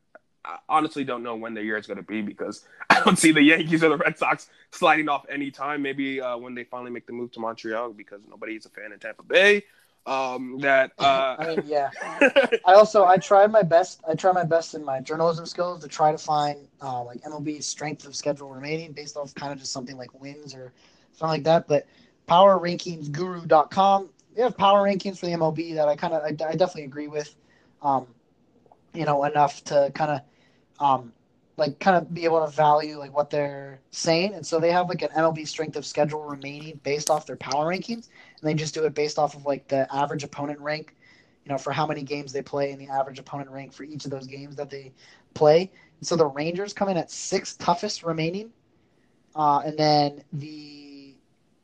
I, 0.45 0.57
honestly 0.69 1.03
don't 1.03 1.23
know 1.23 1.35
when 1.35 1.53
the 1.53 1.63
year 1.63 1.77
is 1.77 1.87
going 1.87 1.97
to 1.97 2.03
be 2.03 2.21
because 2.21 2.65
I 2.89 3.01
don't 3.03 3.17
see 3.17 3.31
the 3.31 3.41
Yankees 3.41 3.83
or 3.83 3.89
the 3.89 3.97
Red 3.97 4.17
Sox 4.17 4.49
sliding 4.71 5.09
off 5.09 5.25
any 5.29 5.51
time. 5.51 5.81
Maybe 5.81 6.21
uh, 6.21 6.37
when 6.37 6.55
they 6.55 6.63
finally 6.63 6.91
make 6.91 7.07
the 7.07 7.13
move 7.13 7.31
to 7.33 7.39
Montreal 7.39 7.93
because 7.93 8.21
nobody's 8.29 8.65
a 8.65 8.69
fan 8.69 8.91
in 8.91 8.99
Tampa 8.99 9.23
Bay 9.23 9.63
um, 10.05 10.59
that 10.59 10.91
uh... 10.99 11.35
I 11.39 11.47
mean, 11.47 11.63
yeah. 11.65 11.89
I 12.65 12.73
also 12.73 13.05
I 13.05 13.17
tried 13.17 13.51
my 13.51 13.63
best. 13.63 14.01
I 14.07 14.15
try 14.15 14.31
my 14.31 14.43
best 14.43 14.75
in 14.75 14.83
my 14.83 14.99
journalism 14.99 15.45
skills 15.45 15.81
to 15.81 15.87
try 15.87 16.11
to 16.11 16.17
find 16.17 16.67
uh, 16.81 17.03
like 17.03 17.21
MLB 17.21 17.63
strength 17.63 18.05
of 18.05 18.15
schedule 18.15 18.49
remaining 18.49 18.91
based 18.91 19.17
off 19.17 19.33
kind 19.35 19.51
of 19.51 19.59
just 19.59 19.71
something 19.71 19.97
like 19.97 20.19
wins 20.21 20.53
or 20.53 20.71
something 21.13 21.29
like 21.29 21.43
that. 21.43 21.67
But 21.67 21.87
PowerRankingsGuru.com 22.27 24.09
they 24.35 24.41
have 24.41 24.57
power 24.57 24.85
rankings 24.85 25.17
for 25.17 25.27
the 25.27 25.31
MLB 25.31 25.75
that 25.75 25.87
I 25.87 25.95
kind 25.95 26.13
of 26.13 26.21
I, 26.21 26.27
I, 26.27 26.55
definitely 26.55 26.83
agree 26.83 27.07
with. 27.07 27.33
Um, 27.81 28.07
you 28.93 29.05
know 29.05 29.23
enough 29.25 29.63
to 29.65 29.91
kind 29.93 30.11
of 30.11 30.21
um, 30.79 31.13
like 31.57 31.79
kind 31.79 31.95
of 31.97 32.13
be 32.13 32.25
able 32.25 32.45
to 32.45 32.51
value 32.51 32.97
like 32.97 33.15
what 33.15 33.29
they're 33.29 33.79
saying. 33.91 34.33
And 34.33 34.45
so 34.45 34.59
they 34.59 34.71
have 34.71 34.89
like 34.89 35.01
an 35.01 35.09
MLB 35.09 35.47
strength 35.47 35.75
of 35.77 35.85
schedule 35.85 36.23
remaining 36.23 36.79
based 36.83 37.09
off 37.09 37.25
their 37.25 37.37
power 37.37 37.71
rankings, 37.71 38.09
and 38.39 38.43
they 38.43 38.53
just 38.53 38.73
do 38.73 38.83
it 38.83 38.93
based 38.93 39.17
off 39.17 39.35
of 39.35 39.45
like 39.45 39.67
the 39.67 39.87
average 39.93 40.23
opponent 40.23 40.59
rank, 40.59 40.95
you 41.45 41.51
know, 41.51 41.57
for 41.57 41.71
how 41.71 41.85
many 41.85 42.03
games 42.03 42.33
they 42.33 42.41
play 42.41 42.71
and 42.71 42.81
the 42.81 42.87
average 42.87 43.19
opponent 43.19 43.49
rank 43.49 43.73
for 43.73 43.83
each 43.83 44.05
of 44.05 44.11
those 44.11 44.27
games 44.27 44.55
that 44.57 44.69
they 44.69 44.91
play. 45.33 45.71
And 45.99 46.07
so 46.07 46.15
the 46.15 46.27
Rangers 46.27 46.73
come 46.73 46.89
in 46.89 46.97
at 46.97 47.09
sixth 47.09 47.57
toughest 47.57 48.03
remaining, 48.03 48.51
uh, 49.35 49.59
and 49.65 49.77
then 49.77 50.23
the 50.33 51.15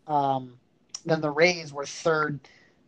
um, 0.08 0.58
then 1.06 1.22
the 1.22 1.32
Rays 1.32 1.74
were 1.74 1.86
third 1.86 2.40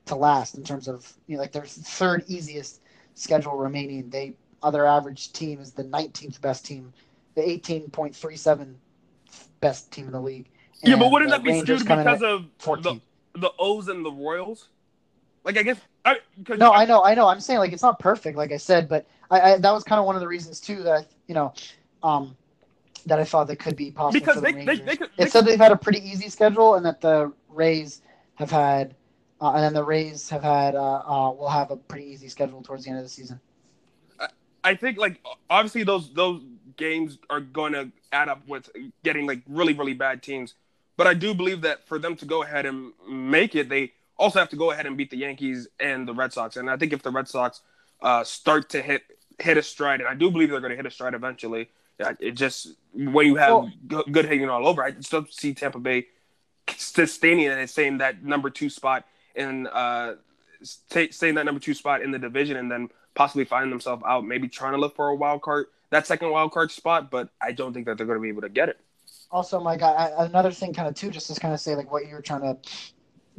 to 0.05 0.15
last 0.15 0.55
in 0.55 0.63
terms 0.63 0.87
of 0.87 1.11
you 1.27 1.35
know 1.35 1.41
like 1.41 1.51
their 1.51 1.65
third 1.65 2.23
easiest 2.27 2.81
schedule 3.13 3.55
remaining. 3.57 4.09
They 4.09 4.35
other 4.63 4.85
average 4.87 5.33
team 5.33 5.59
is 5.59 5.71
the 5.71 5.83
19th 5.83 6.41
best 6.41 6.65
team, 6.65 6.93
the 7.35 7.41
18.37 7.41 8.75
best 9.59 9.91
team 9.91 10.05
in 10.05 10.11
the 10.11 10.21
league. 10.21 10.49
Yeah, 10.83 10.97
but 10.97 11.11
wouldn't 11.11 11.31
that 11.31 11.43
be 11.43 11.61
skewed 11.61 11.79
because 11.79 12.21
of 12.21 12.45
the, 12.57 12.99
the 13.35 13.51
O's 13.59 13.87
and 13.87 14.05
the 14.05 14.11
Royals? 14.11 14.67
Like, 15.43 15.57
I 15.57 15.63
guess. 15.63 15.79
I, 16.05 16.17
no, 16.57 16.71
I, 16.71 16.83
I, 16.83 16.85
know, 16.85 17.03
I 17.03 17.15
know. 17.15 17.27
I'm 17.27 17.39
saying 17.39 17.59
like 17.59 17.71
it's 17.71 17.83
not 17.83 17.99
perfect, 17.99 18.37
like 18.37 18.51
I 18.51 18.57
said, 18.57 18.89
but 18.89 19.05
I, 19.31 19.41
I 19.41 19.57
that 19.57 19.71
was 19.71 19.83
kind 19.83 19.99
of 19.99 20.05
one 20.05 20.15
of 20.15 20.21
the 20.21 20.27
reasons 20.27 20.59
too 20.59 20.83
that 20.83 21.07
you 21.27 21.33
know, 21.33 21.53
um, 22.01 22.35
that 23.05 23.19
I 23.19 23.23
thought 23.23 23.47
that 23.47 23.57
could 23.57 23.75
be 23.75 23.91
possible 23.91 24.19
because 24.19 24.35
the 24.35 24.41
they, 24.41 24.65
they, 24.65 24.75
they, 24.77 24.95
could, 24.97 25.09
it 25.17 25.31
said 25.31 25.45
they've 25.45 25.59
had 25.59 25.71
a 25.71 25.77
pretty 25.77 25.99
easy 25.99 26.29
schedule 26.29 26.75
and 26.75 26.85
that 26.85 27.01
the 27.01 27.31
Rays 27.49 28.01
have 28.35 28.51
had, 28.51 28.95
uh, 29.41 29.51
and 29.53 29.63
then 29.63 29.73
the 29.73 29.83
Rays 29.83 30.29
have 30.29 30.43
had, 30.43 30.75
uh, 30.75 31.03
uh, 31.05 31.31
will 31.31 31.49
have 31.49 31.71
a 31.71 31.77
pretty 31.77 32.05
easy 32.07 32.27
schedule 32.27 32.61
towards 32.61 32.83
the 32.83 32.89
end 32.89 32.99
of 32.99 33.05
the 33.05 33.09
season. 33.09 33.39
I 34.63 34.75
think 34.75 34.97
like 34.97 35.19
obviously 35.49 35.83
those 35.83 36.13
those 36.13 36.41
games 36.77 37.17
are 37.29 37.39
going 37.39 37.73
to 37.73 37.91
add 38.11 38.29
up 38.29 38.47
with 38.47 38.69
getting 39.03 39.27
like 39.27 39.41
really 39.47 39.73
really 39.73 39.93
bad 39.93 40.23
teams, 40.23 40.53
but 40.97 41.07
I 41.07 41.13
do 41.13 41.33
believe 41.33 41.61
that 41.61 41.87
for 41.87 41.99
them 41.99 42.15
to 42.17 42.25
go 42.25 42.43
ahead 42.43 42.65
and 42.65 42.93
make 43.07 43.55
it, 43.55 43.69
they 43.69 43.93
also 44.17 44.39
have 44.39 44.49
to 44.49 44.55
go 44.55 44.71
ahead 44.71 44.85
and 44.85 44.95
beat 44.95 45.09
the 45.09 45.17
Yankees 45.17 45.67
and 45.79 46.07
the 46.07 46.13
Red 46.13 46.33
Sox. 46.33 46.57
And 46.57 46.69
I 46.69 46.77
think 46.77 46.93
if 46.93 47.01
the 47.01 47.11
Red 47.11 47.27
Sox 47.27 47.61
uh, 48.01 48.23
start 48.23 48.69
to 48.69 48.81
hit 48.81 49.03
hit 49.39 49.57
a 49.57 49.63
stride, 49.63 49.99
and 49.99 50.09
I 50.09 50.13
do 50.13 50.29
believe 50.29 50.49
they're 50.49 50.59
going 50.59 50.71
to 50.71 50.75
hit 50.75 50.85
a 50.85 50.91
stride 50.91 51.13
eventually. 51.13 51.69
It 52.19 52.31
just 52.31 52.73
when 52.93 53.27
you 53.27 53.35
have 53.35 53.51
well, 53.51 54.03
good 54.11 54.25
hitting 54.25 54.49
all 54.49 54.67
over, 54.67 54.83
I 54.83 54.93
still 54.99 55.25
see 55.29 55.53
Tampa 55.53 55.79
Bay 55.79 56.07
sustaining 56.75 57.47
and 57.47 57.69
staying 57.69 57.99
that 57.99 58.23
number 58.23 58.49
two 58.49 58.69
spot 58.69 59.05
and 59.35 59.67
uh, 59.67 60.15
staying 60.63 61.35
that 61.35 61.45
number 61.45 61.59
two 61.59 61.73
spot 61.73 62.01
in 62.01 62.11
the 62.11 62.19
division, 62.19 62.57
and 62.57 62.71
then 62.71 62.89
possibly 63.15 63.45
finding 63.45 63.69
themselves 63.69 64.03
out, 64.07 64.25
maybe 64.25 64.47
trying 64.47 64.73
to 64.73 64.79
look 64.79 64.95
for 64.95 65.09
a 65.09 65.15
wild 65.15 65.41
card. 65.41 65.67
that 65.91 66.07
second 66.07 66.31
wild 66.31 66.51
card 66.51 66.71
spot, 66.71 67.11
but 67.11 67.29
I 67.41 67.51
don't 67.51 67.73
think 67.73 67.85
that 67.85 67.97
they're 67.97 68.07
going 68.07 68.17
to 68.17 68.21
be 68.21 68.29
able 68.29 68.41
to 68.41 68.49
get 68.49 68.69
it. 68.69 68.79
Also, 69.31 69.59
Mike, 69.59 69.81
I, 69.81 70.11
another 70.19 70.51
thing, 70.51 70.73
kind 70.73 70.87
of 70.87 70.95
too, 70.95 71.09
just 71.09 71.33
to 71.33 71.39
kind 71.39 71.53
of 71.53 71.59
say 71.59 71.75
like 71.75 71.91
what 71.91 72.07
you 72.07 72.13
were 72.13 72.21
trying 72.21 72.41
to 72.41 72.57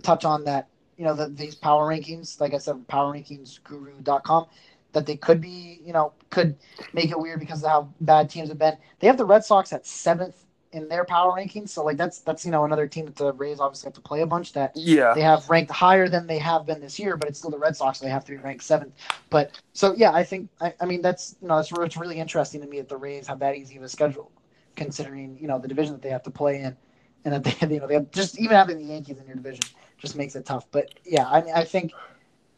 touch 0.02 0.24
on 0.24 0.44
that 0.44 0.68
you 0.96 1.04
know 1.04 1.14
the, 1.14 1.28
these 1.28 1.54
power 1.54 1.88
rankings, 1.88 2.40
like 2.40 2.54
I 2.54 2.58
said, 2.58 2.86
powerrankingsguru.com, 2.88 4.46
that 4.92 5.06
they 5.06 5.16
could 5.16 5.40
be, 5.40 5.80
you 5.84 5.92
know, 5.92 6.12
could 6.30 6.56
make 6.92 7.10
it 7.10 7.18
weird 7.18 7.40
because 7.40 7.62
of 7.64 7.70
how 7.70 7.88
bad 8.00 8.30
teams 8.30 8.48
have 8.48 8.58
been. 8.58 8.76
They 9.00 9.06
have 9.06 9.18
the 9.18 9.24
Red 9.24 9.44
Sox 9.44 9.72
at 9.72 9.86
seventh 9.86 10.43
in 10.74 10.88
their 10.88 11.04
power 11.04 11.32
rankings. 11.32 11.70
So 11.70 11.84
like 11.84 11.96
that's 11.96 12.18
that's 12.18 12.44
you 12.44 12.50
know 12.50 12.64
another 12.64 12.86
team 12.86 13.06
that 13.06 13.16
the 13.16 13.32
Rays 13.32 13.60
obviously 13.60 13.86
have 13.86 13.94
to 13.94 14.00
play 14.00 14.20
a 14.20 14.26
bunch 14.26 14.52
that 14.52 14.72
yeah 14.74 15.14
they 15.14 15.22
have 15.22 15.48
ranked 15.48 15.70
higher 15.70 16.08
than 16.08 16.26
they 16.26 16.38
have 16.38 16.66
been 16.66 16.80
this 16.80 16.98
year, 16.98 17.16
but 17.16 17.28
it's 17.28 17.38
still 17.38 17.50
the 17.50 17.58
Red 17.58 17.76
Sox. 17.76 18.00
So 18.00 18.04
they 18.04 18.10
have 18.10 18.24
to 18.26 18.32
be 18.32 18.38
ranked 18.38 18.64
seventh. 18.64 18.92
But 19.30 19.58
so 19.72 19.94
yeah, 19.96 20.12
I 20.12 20.24
think 20.24 20.50
I, 20.60 20.74
I 20.80 20.84
mean 20.84 21.00
that's 21.00 21.36
you 21.40 21.48
know 21.48 21.58
it's, 21.58 21.72
it's 21.72 21.96
really 21.96 22.18
interesting 22.18 22.60
to 22.60 22.66
me 22.66 22.78
that 22.78 22.88
the 22.88 22.96
Rays 22.96 23.26
have 23.28 23.38
that 23.38 23.56
easy 23.56 23.76
of 23.76 23.84
a 23.84 23.88
schedule, 23.88 24.30
considering 24.74 25.38
you 25.40 25.46
know 25.46 25.58
the 25.58 25.68
division 25.68 25.94
that 25.94 26.02
they 26.02 26.10
have 26.10 26.24
to 26.24 26.30
play 26.30 26.60
in, 26.60 26.76
and 27.24 27.34
that 27.34 27.44
they 27.44 27.54
you 27.74 27.80
know 27.80 27.86
they 27.86 27.94
have 27.94 28.10
just 28.10 28.38
even 28.38 28.56
having 28.56 28.78
the 28.78 28.84
Yankees 28.84 29.18
in 29.18 29.26
your 29.26 29.36
division 29.36 29.64
just 29.98 30.16
makes 30.16 30.34
it 30.34 30.44
tough. 30.44 30.66
But 30.72 30.92
yeah, 31.04 31.28
I 31.28 31.42
mean, 31.42 31.54
I 31.54 31.64
think 31.64 31.92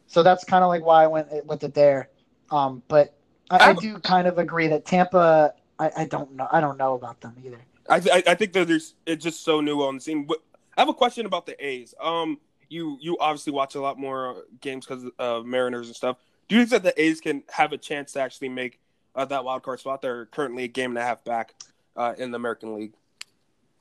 so 0.06 0.22
that's 0.22 0.44
kind 0.44 0.64
of 0.64 0.68
like 0.68 0.84
why 0.84 1.04
I 1.04 1.06
went 1.06 1.28
with 1.46 1.62
it 1.64 1.74
there. 1.74 2.08
Um, 2.50 2.82
but 2.88 3.14
I, 3.50 3.70
I 3.70 3.72
do 3.74 3.98
kind 3.98 4.26
of 4.26 4.38
agree 4.38 4.68
that 4.68 4.84
Tampa. 4.84 5.54
I, 5.78 5.90
I 5.94 6.04
don't 6.06 6.32
know. 6.32 6.48
I 6.50 6.60
don't 6.60 6.78
know 6.78 6.94
about 6.94 7.20
them 7.20 7.36
either. 7.44 7.60
I, 7.88 8.00
th- 8.00 8.24
I 8.26 8.34
think 8.34 8.52
that 8.52 8.68
there's 8.68 8.94
it's 9.06 9.22
just 9.22 9.44
so 9.44 9.60
new 9.60 9.82
on 9.82 9.96
the 9.96 10.00
scene. 10.00 10.24
But 10.24 10.38
I 10.76 10.80
have 10.80 10.88
a 10.88 10.94
question 10.94 11.26
about 11.26 11.46
the 11.46 11.64
A's. 11.64 11.94
Um, 12.00 12.38
you 12.68 12.98
you 13.00 13.16
obviously 13.20 13.52
watch 13.52 13.74
a 13.74 13.80
lot 13.80 13.98
more 13.98 14.44
games 14.60 14.86
because 14.86 15.04
of 15.18 15.46
Mariners 15.46 15.86
and 15.86 15.96
stuff. 15.96 16.16
Do 16.48 16.56
you 16.56 16.62
think 16.62 16.82
that 16.82 16.94
the 16.94 17.02
A's 17.02 17.20
can 17.20 17.42
have 17.50 17.72
a 17.72 17.78
chance 17.78 18.12
to 18.12 18.20
actually 18.20 18.48
make 18.48 18.78
uh, 19.14 19.24
that 19.26 19.44
wild 19.44 19.62
card 19.62 19.80
spot? 19.80 20.02
They're 20.02 20.26
currently 20.26 20.64
a 20.64 20.68
game 20.68 20.90
and 20.90 20.98
a 20.98 21.02
half 21.02 21.24
back 21.24 21.54
uh, 21.96 22.14
in 22.18 22.30
the 22.30 22.36
American 22.36 22.74
League. 22.74 22.92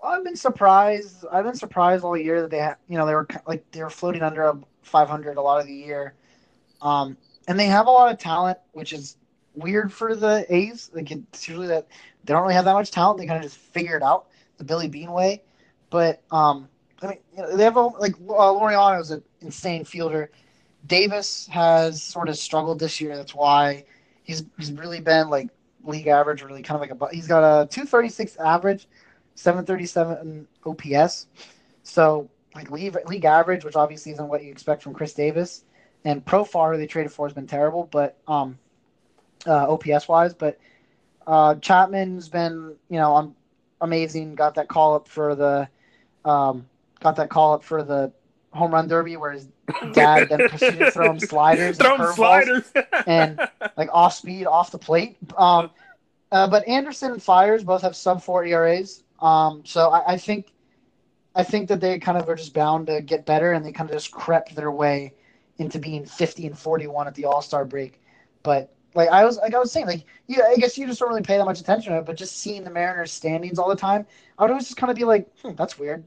I've 0.04 0.24
been 0.24 0.36
surprised. 0.36 1.26
I've 1.32 1.46
been 1.46 1.56
surprised 1.56 2.04
all 2.04 2.18
year 2.18 2.42
that 2.42 2.52
they, 2.52 2.60
ha- 2.60 2.76
you 2.88 2.98
know, 2.98 3.06
they 3.06 3.16
were 3.16 3.28
like 3.48 3.70
they 3.72 3.84
were 3.84 3.90
floating 3.90 4.22
under 4.22 4.44
a 4.44 4.60
500 4.84 5.38
a 5.38 5.42
lot 5.42 5.60
of 5.60 5.68
the 5.68 5.74
year, 5.74 6.14
um, 6.82 7.18
and 7.48 7.60
they 7.60 7.66
have 7.66 7.88
a 7.88 7.92
lot 7.92 8.12
of 8.12 8.20
talent, 8.20 8.60
which 8.74 8.94
is 8.94 9.18
weird 9.56 9.92
for 9.92 10.16
the 10.16 10.46
A's. 10.54 10.92
Like 10.94 11.12
it's 11.12 11.48
usually 11.48 11.68
that 11.68 11.88
they 12.26 12.34
don't 12.34 12.42
really 12.42 12.56
have 12.56 12.66
that 12.66 12.74
much 12.74 12.92
talent. 12.92 13.20
They 13.20 13.28
kind 13.28 13.38
of 13.38 13.50
just 13.50 13.58
figure 13.58 13.96
it 13.96 14.04
out 14.04 14.28
the 14.58 14.64
Billy 14.64 14.88
Beane 14.88 15.12
way. 15.12 15.44
But 15.90 16.22
um, 16.32 16.68
I 17.02 17.08
mean, 17.08 17.18
you 17.36 17.42
know, 17.44 17.56
they 17.56 17.64
have 17.64 17.78
a, 17.78 17.82
like 17.82 18.16
uh, 18.16 18.52
Laureano 18.52 19.00
is 19.00 19.12
an 19.12 19.24
insane 19.42 19.86
fielder. 19.86 20.32
Davis 20.88 21.48
has 21.48 22.02
sort 22.02 22.30
of 22.30 22.38
struggled 22.38 22.80
this 22.80 23.00
year. 23.00 23.16
That's 23.16 23.36
why 23.36 23.86
he's 24.24 24.44
he's 24.58 24.72
really 24.72 25.00
been 25.00 25.30
like 25.30 25.50
league 25.84 26.08
average, 26.08 26.42
really 26.44 26.64
kind 26.64 26.82
of 26.82 26.82
like 26.82 27.12
a. 27.12 27.16
He's 27.16 27.28
got 27.28 27.44
a 27.44 27.68
236 27.68 28.38
average, 28.38 28.88
737 29.36 30.48
OPS. 30.66 31.28
So 31.84 32.30
like 32.56 32.72
league 32.72 32.98
league 33.08 33.26
average, 33.26 33.64
which 33.64 33.76
obviously 33.76 34.12
isn't 34.14 34.28
what 34.28 34.44
you 34.44 34.52
expect 34.52 34.84
from 34.84 34.94
Khris 34.94 35.14
Davis. 35.14 35.64
And 36.04 36.24
Profar, 36.24 36.78
they 36.78 36.86
traded 36.86 37.12
for, 37.12 37.26
has 37.28 37.34
been 37.34 37.48
terrible, 37.48 37.90
but 37.92 38.18
um, 38.28 38.60
uh, 39.48 39.72
OPS 39.72 40.08
wise. 40.08 40.34
But 40.36 40.60
uh, 41.28 41.56
Chapman's 41.56 42.30
been, 42.30 42.76
you 42.90 42.98
know, 42.98 43.16
um, 43.16 43.36
amazing. 43.82 44.36
Got 44.36 44.56
that 44.56 44.68
call 44.68 44.96
up 44.96 45.08
for 45.08 45.36
the, 45.36 45.68
um, 46.24 46.66
got 47.00 47.16
that 47.18 47.30
call 47.30 47.54
up 47.54 47.64
for 47.64 47.84
the 47.84 48.12
home 48.56 48.74
run 48.74 48.88
derby 48.88 49.18
where 49.18 49.32
his 49.32 49.48
dad 49.92 50.30
then 50.30 50.48
proceeded 50.50 50.80
to 50.80 50.92
throw 50.92 51.12
him 51.12 51.20
sliders, 51.20 51.78
throw 51.78 51.96
him 51.96 52.14
sliders, 52.14 52.72
and 53.08 53.40
like 53.78 53.90
off 53.92 54.14
speed, 54.14 54.46
off 54.46 54.72
the 54.72 54.78
plate. 54.78 55.18
Um, 55.38 55.70
uh, 56.32 56.48
but 56.48 56.68
Anderson 56.68 57.12
and 57.12 57.24
Fiers 57.24 57.64
both 57.64 57.82
have 57.82 57.96
sub 57.96 58.22
four 58.22 58.46
ERAs. 58.46 59.04
Um, 59.20 59.64
so 59.66 59.90
I, 59.90 60.14
I 60.14 60.18
think, 60.18 60.52
I 61.36 61.44
think 61.44 61.68
that 61.70 61.82
they 61.82 62.00
kind 62.00 62.18
of 62.18 62.28
are 62.30 62.36
just 62.36 62.54
bound 62.54 62.88
to 62.88 63.02
get 63.02 63.26
better, 63.26 63.54
and 63.54 63.66
they 63.66 63.72
kind 63.72 63.90
of 63.90 63.96
just 63.96 64.12
crept 64.12 64.56
their 64.56 64.72
way 64.72 65.14
into 65.58 65.80
being 65.80 66.06
50 66.06 66.48
and 66.48 66.58
41 66.58 67.08
at 67.08 67.16
the 67.16 67.26
All 67.26 67.42
Star 67.42 67.66
break. 67.66 68.02
But 68.44 68.75
like 68.96 69.10
I 69.10 69.26
was 69.26 69.38
like 69.38 69.54
I 69.54 69.60
was 69.60 69.72
saying, 69.72 69.88
like 69.88 70.06
yeah, 70.28 70.44
I 70.48 70.56
guess 70.56 70.78
you 70.78 70.88
just 70.88 71.00
don't 71.00 71.10
really 71.10 71.22
pay 71.22 71.38
that 71.38 71.46
much 71.46 71.60
attention 71.60 71.94
to 71.94 72.00
it, 72.00 72.06
but 72.06 72.16
just 72.16 72.38
seeing 72.38 72.64
the 72.64 72.70
Mariners 72.70 73.12
standings 73.12 73.60
all 73.60 73.70
the 73.70 73.76
time, 73.76 74.06
I 74.38 74.44
would 74.44 74.52
always 74.52 74.66
just 74.66 74.78
kind 74.78 74.90
of 74.90 74.98
be 74.98 75.04
like, 75.04 75.28
hmm, 75.42 75.54
that's 75.56 75.78
weird. 75.78 76.04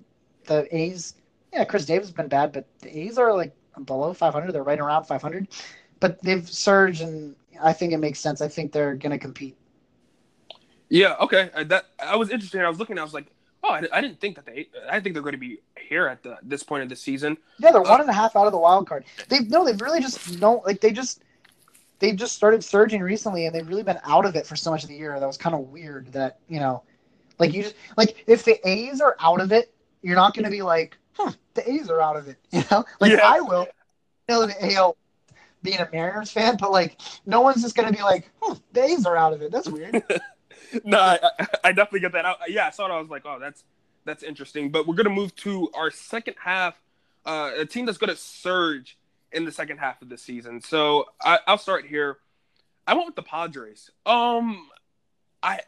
The 0.47 0.67
A's, 0.75 1.15
yeah, 1.53 1.65
Khris 1.65 1.85
Davis 1.85 2.09
has 2.09 2.15
been 2.15 2.29
bad, 2.29 2.53
but 2.53 2.67
the 2.81 2.97
A's 2.99 3.19
are 3.19 3.35
like 3.35 3.55
below 3.85 4.13
500. 4.13 4.53
They're 4.53 4.63
right 4.63 4.81
around 4.81 5.05
500, 5.05 5.49
but 6.01 6.21
they've 6.23 6.49
surged, 6.49 7.03
and 7.03 7.37
I 7.63 7.73
think 7.73 7.93
it 7.93 7.99
makes 7.99 8.21
sense. 8.21 8.41
I 8.41 8.49
think 8.49 8.73
they're 8.73 8.95
going 8.95 9.13
to 9.13 9.19
compete. 9.19 9.57
Yeah. 10.89 11.17
Okay. 11.21 11.51
I, 11.55 11.65
that 11.65 11.87
I 12.03 12.17
was 12.17 12.31
interested. 12.31 12.63
I 12.63 12.69
was 12.69 12.79
looking. 12.79 12.99
I 12.99 13.03
was 13.03 13.13
like, 13.13 13.27
oh, 13.63 13.71
I, 13.71 13.83
I 13.93 14.01
didn't 14.01 14.21
think 14.21 14.37
that 14.37 14.47
they. 14.47 14.69
I 14.91 15.01
think 15.01 15.15
they're 15.15 15.23
going 15.23 15.33
to 15.33 15.39
be 15.39 15.59
here 15.79 16.07
at 16.07 16.23
the 16.23 16.39
this 16.43 16.63
point 16.63 16.83
of 16.83 16.89
the 16.89 16.97
season. 16.97 17.37
Yeah, 17.59 17.73
they're 17.73 17.87
uh, 17.87 17.91
one 17.91 18.01
and 18.01 18.09
a 18.09 18.15
half 18.15 18.35
out 18.37 18.47
of 18.47 18.53
the 18.53 18.59
wild 18.59 18.89
card. 18.89 19.05
They 19.29 19.41
no, 19.41 19.65
they've 19.65 19.81
really 19.81 20.01
just 20.01 20.41
no 20.41 20.63
like 20.65 20.81
they 20.81 20.93
just 20.93 21.23
they've 21.99 22.17
just 22.17 22.35
started 22.35 22.63
surging 22.63 23.03
recently, 23.03 23.47
and 23.47 23.55
they've 23.55 23.67
really 23.67 23.83
been 23.83 23.99
out 24.05 24.25
of 24.25 24.37
it 24.37 24.47
for 24.47 24.57
so 24.57 24.71
much 24.71 24.83
of 24.83 24.89
the 24.89 24.97
year. 24.97 25.19
That 25.19 25.27
was 25.27 25.37
kind 25.37 25.55
of 25.55 25.69
weird. 25.69 26.13
That 26.13 26.39
you 26.49 26.61
know, 26.61 26.83
like 27.39 27.53
you 27.53 27.63
just 27.63 27.75
like 27.97 28.25
if 28.27 28.45
the 28.45 28.67
A's 28.69 29.01
are 29.01 29.17
out 29.21 29.41
of 29.41 29.53
it, 29.53 29.73
you're 30.03 30.17
not 30.17 30.35
going 30.35 30.45
to 30.45 30.51
be 30.51 30.63
like, 30.63 30.97
huh, 31.13 31.33
the 31.55 31.69
A's 31.71 31.91
are 31.91 32.01
out 32.01 32.17
of 32.17 32.29
it. 32.29 32.37
You 32.53 32.63
know, 32.71 32.85
like 33.01 33.13
yeah. 33.13 33.21
I 33.25 33.41
will. 33.41 33.67
You 34.29 34.35
know, 34.35 34.47
the 34.47 34.75
AL 34.75 34.97
being 35.63 35.79
a 35.79 35.89
Mariners 35.93 36.31
fan, 36.31 36.57
but 36.59 36.71
like 36.71 37.01
no 37.27 37.41
one's 37.41 37.63
just 37.63 37.77
going 37.77 37.89
to 37.89 37.97
be 37.97 38.03
like, 38.03 38.31
huh, 38.41 38.57
the 38.73 38.83
A's 38.83 39.07
are 39.07 39.17
out 39.17 39.33
of 39.33 39.43
it. 39.43 39.51
That's 39.51 39.69
weird. 39.69 39.95
no, 40.85 40.99
I, 40.99 41.19
I, 41.65 41.73
definitely 41.73 42.01
get 42.01 42.13
that. 42.13 42.25
out. 42.25 42.39
yeah, 42.49 42.67
I 42.67 42.71
saw 42.71 42.87
it. 42.87 42.93
I 42.93 43.01
was 43.01 43.09
like, 43.09 43.23
oh, 43.25 43.39
that's 43.39 43.65
that's 44.05 44.23
interesting. 44.23 44.71
But 44.71 44.87
we're 44.87 44.95
gonna 44.95 45.11
move 45.11 45.35
to 45.37 45.71
our 45.75 45.91
second 45.91 46.35
half. 46.43 46.81
Uh, 47.27 47.51
a 47.59 47.67
team 47.67 47.85
that's 47.85 47.99
going 47.99 48.09
to 48.09 48.17
surge 48.17 48.97
in 49.33 49.45
the 49.45 49.53
second 49.53 49.79
half 49.79 50.03
of 50.03 50.09
the 50.09 50.19
season. 50.19 50.61
So 50.61 51.07
I, 51.23 51.39
will 51.47 51.59
start 51.59 51.87
here. 51.87 52.19
I 52.87 52.95
went 52.95 53.07
with 53.07 53.17
the 53.17 53.23
Padres. 53.23 53.91
Um, 54.07 54.69
I 55.43 55.61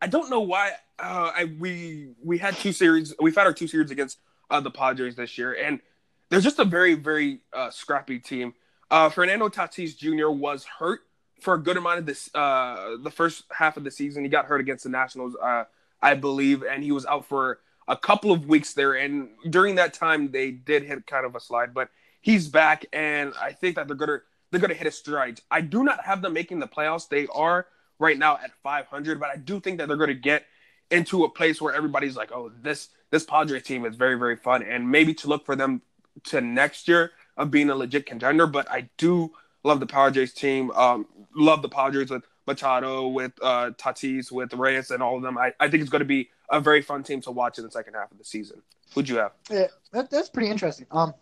I 0.00 0.06
don't 0.06 0.30
know 0.30 0.40
why. 0.40 0.72
Uh, 0.98 1.32
I 1.34 1.44
we 1.58 2.10
we 2.22 2.38
had 2.38 2.56
two 2.56 2.72
series. 2.72 3.14
We've 3.20 3.34
had 3.34 3.46
our 3.46 3.52
two 3.52 3.66
series 3.66 3.90
against 3.90 4.18
uh, 4.50 4.60
the 4.60 4.70
Padres 4.70 5.16
this 5.16 5.36
year, 5.38 5.54
and 5.54 5.80
they're 6.28 6.40
just 6.40 6.58
a 6.58 6.64
very 6.64 6.94
very 6.94 7.40
uh, 7.52 7.70
scrappy 7.70 8.18
team. 8.18 8.54
Uh, 8.90 9.08
Fernando 9.10 9.48
Tatis 9.48 9.96
Jr. 9.96 10.30
was 10.30 10.64
hurt 10.64 11.00
for 11.40 11.54
a 11.54 11.62
good 11.62 11.76
amount 11.76 11.98
of 11.98 12.06
this 12.06 12.32
uh, 12.34 12.96
the 13.02 13.10
first 13.10 13.44
half 13.50 13.76
of 13.76 13.84
the 13.84 13.90
season. 13.90 14.22
He 14.24 14.30
got 14.30 14.46
hurt 14.46 14.60
against 14.60 14.84
the 14.84 14.90
Nationals, 14.90 15.36
uh, 15.42 15.64
I 16.00 16.14
believe, 16.14 16.62
and 16.62 16.82
he 16.82 16.92
was 16.92 17.06
out 17.06 17.26
for 17.26 17.60
a 17.86 17.96
couple 17.96 18.32
of 18.32 18.46
weeks 18.46 18.74
there. 18.74 18.94
And 18.94 19.30
during 19.48 19.76
that 19.76 19.94
time, 19.94 20.30
they 20.30 20.50
did 20.50 20.84
hit 20.84 21.06
kind 21.06 21.26
of 21.26 21.34
a 21.34 21.40
slide, 21.40 21.74
but 21.74 21.88
he's 22.20 22.48
back, 22.48 22.86
and 22.92 23.32
I 23.40 23.52
think 23.52 23.76
that 23.76 23.86
they're 23.88 23.96
gonna 23.96 24.20
they're 24.50 24.60
gonna 24.60 24.74
hit 24.74 24.86
a 24.86 24.90
stride. 24.90 25.40
I 25.50 25.60
do 25.60 25.84
not 25.84 26.04
have 26.04 26.22
them 26.22 26.32
making 26.32 26.60
the 26.60 26.68
playoffs. 26.68 27.08
They 27.08 27.26
are 27.28 27.66
right 27.98 28.18
now 28.18 28.38
at 28.42 28.52
500, 28.62 29.18
but 29.18 29.28
I 29.28 29.36
do 29.36 29.60
think 29.60 29.78
that 29.78 29.88
they're 29.88 29.96
gonna 29.96 30.14
get 30.14 30.46
into 30.90 31.24
a 31.24 31.28
place 31.28 31.60
where 31.60 31.74
everybody's 31.74 32.16
like, 32.16 32.32
oh, 32.32 32.50
this 32.62 32.88
this 33.10 33.24
Padres 33.24 33.62
team 33.62 33.84
is 33.84 33.96
very 33.96 34.16
very 34.16 34.36
fun, 34.36 34.62
and 34.62 34.90
maybe 34.90 35.14
to 35.14 35.28
look 35.28 35.44
for 35.44 35.56
them 35.56 35.82
to 36.24 36.40
next 36.40 36.88
year 36.88 37.12
of 37.36 37.50
being 37.50 37.70
a 37.70 37.74
legit 37.74 38.06
contender. 38.06 38.46
But 38.46 38.70
I 38.70 38.88
do 38.96 39.32
love 39.64 39.80
the 39.80 39.86
Padres 39.86 40.32
team. 40.32 40.70
Um, 40.72 41.06
love 41.34 41.62
the 41.62 41.68
Padres 41.68 42.10
with 42.10 42.24
Machado, 42.46 43.08
with 43.08 43.32
uh, 43.42 43.70
Tatis, 43.78 44.32
with 44.32 44.52
Reyes, 44.54 44.90
and 44.90 45.02
all 45.02 45.16
of 45.16 45.22
them. 45.22 45.38
I, 45.38 45.52
I 45.60 45.68
think 45.68 45.82
it's 45.82 45.90
going 45.90 46.00
to 46.00 46.06
be 46.06 46.30
a 46.50 46.60
very 46.60 46.82
fun 46.82 47.02
team 47.04 47.20
to 47.22 47.30
watch 47.30 47.58
in 47.58 47.64
the 47.64 47.70
second 47.70 47.94
half 47.94 48.10
of 48.10 48.18
the 48.18 48.24
season. 48.24 48.62
Who'd 48.94 49.08
you 49.08 49.16
have? 49.16 49.32
Yeah, 49.50 49.66
that, 49.92 50.10
that's 50.10 50.30
pretty 50.30 50.50
interesting. 50.50 50.86
Um, 50.90 51.14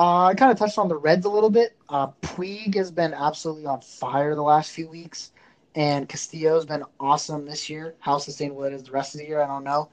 uh, 0.00 0.28
I 0.28 0.34
kind 0.34 0.50
of 0.50 0.58
touched 0.58 0.78
on 0.78 0.88
the 0.88 0.96
Reds 0.96 1.26
a 1.26 1.28
little 1.28 1.50
bit. 1.50 1.76
Uh, 1.90 2.06
Puig 2.22 2.74
has 2.74 2.90
been 2.90 3.12
absolutely 3.12 3.66
on 3.66 3.82
fire 3.82 4.34
the 4.34 4.40
last 4.40 4.70
few 4.70 4.88
weeks, 4.88 5.32
and 5.74 6.08
Castillo's 6.08 6.64
been 6.64 6.84
awesome 6.98 7.44
this 7.44 7.68
year. 7.68 7.94
How 8.00 8.16
sustainable 8.16 8.64
it 8.64 8.72
is 8.72 8.82
the 8.82 8.92
rest 8.92 9.14
of 9.14 9.20
the 9.20 9.26
year, 9.26 9.42
I 9.42 9.46
don't 9.46 9.62
know, 9.62 9.90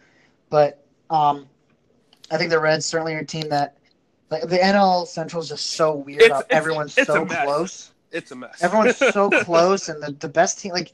but 0.49 0.81
um, 1.09 1.45
I 2.31 2.37
think 2.37 2.51
the 2.51 2.59
Reds 2.59 2.85
certainly 2.85 3.15
are 3.15 3.19
a 3.19 3.25
team 3.25 3.49
that 3.49 3.75
like 4.29 4.43
the 4.43 4.59
NL 4.59 5.05
Central 5.05 5.41
is 5.41 5.49
just 5.49 5.71
so 5.71 5.97
weird. 5.97 6.21
It's, 6.21 6.39
it's, 6.39 6.47
Everyone's 6.51 6.97
it's 6.97 7.07
so 7.07 7.25
close. 7.25 7.91
It's 8.13 8.31
a 8.31 8.35
mess. 8.37 8.63
Everyone's 8.63 8.95
so 9.13 9.29
close, 9.29 9.89
and 9.89 10.01
the, 10.01 10.13
the 10.13 10.29
best 10.29 10.59
team. 10.59 10.71
Like, 10.71 10.93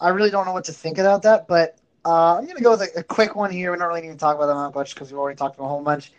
I 0.00 0.08
really 0.08 0.30
don't 0.30 0.46
know 0.46 0.54
what 0.54 0.64
to 0.64 0.72
think 0.72 0.96
about 0.96 1.20
that. 1.24 1.46
But 1.46 1.76
uh, 2.06 2.38
I'm 2.38 2.46
gonna 2.46 2.62
go 2.62 2.70
with 2.70 2.88
a, 2.96 3.00
a, 3.00 3.02
quick 3.02 3.36
one 3.36 3.50
here. 3.50 3.70
We 3.70 3.76
don't 3.76 3.88
really 3.88 4.00
need 4.00 4.12
to 4.12 4.16
talk 4.16 4.34
about 4.34 4.46
them 4.46 4.56
that 4.56 4.74
much 4.74 4.94
because 4.94 5.12
we've 5.12 5.18
already 5.18 5.36
talked 5.36 5.56
about 5.56 5.66
a 5.66 5.68
whole 5.68 5.82
bunch 5.82 6.10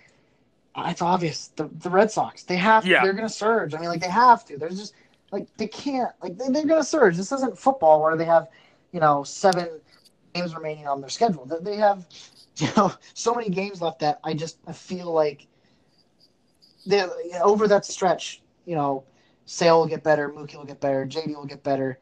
it's 0.86 1.02
obvious. 1.02 1.48
The, 1.56 1.70
the 1.80 1.90
Red 1.90 2.12
Sox, 2.12 2.44
they 2.44 2.58
have 2.58 2.86
yeah. 2.86 3.04
they're 3.04 3.14
going 3.14 3.28
to 3.28 3.34
surge. 3.34 3.74
I 3.74 3.80
mean, 3.80 3.90
like 3.90 4.02
they 4.02 4.10
have 4.10 4.46
to. 4.46 4.58
There's 4.58 4.78
just 4.78 4.94
like 5.32 5.48
they 5.58 5.68
can't 5.68 6.12
like 6.22 6.38
they, 6.38 6.50
they're 6.50 6.66
going 6.66 6.82
to 6.82 6.88
surge. 6.88 7.18
This 7.18 7.32
isn't 7.32 7.58
football 7.58 8.02
where 8.02 8.16
they 8.16 8.26
have 8.26 8.48
you 8.92 9.00
know 9.00 9.24
seven 9.24 9.68
games 10.34 10.56
remaining 10.56 10.88
on 10.88 11.02
their 11.02 11.10
schedule. 11.10 11.46
They 11.46 11.78
have 11.78 12.06
you 12.58 12.70
know 12.78 12.94
so 13.14 13.34
many 13.34 13.50
games 13.50 13.82
left 13.82 14.00
that 14.00 14.20
I 14.24 14.34
just 14.34 14.60
I 14.68 14.74
feel 14.74 15.12
like 15.12 15.48
they 16.86 17.06
over 17.42 17.68
that 17.68 17.86
stretch. 17.86 18.42
You 18.66 18.76
know, 18.76 19.04
Sale 19.46 19.80
will 19.80 19.88
get 19.88 20.04
better, 20.04 20.30
Mookie 20.30 20.56
will 20.56 20.66
get 20.66 20.80
better, 20.80 21.06
JD 21.06 21.36
will 21.36 21.46
get 21.46 21.64
better. 21.64 22.00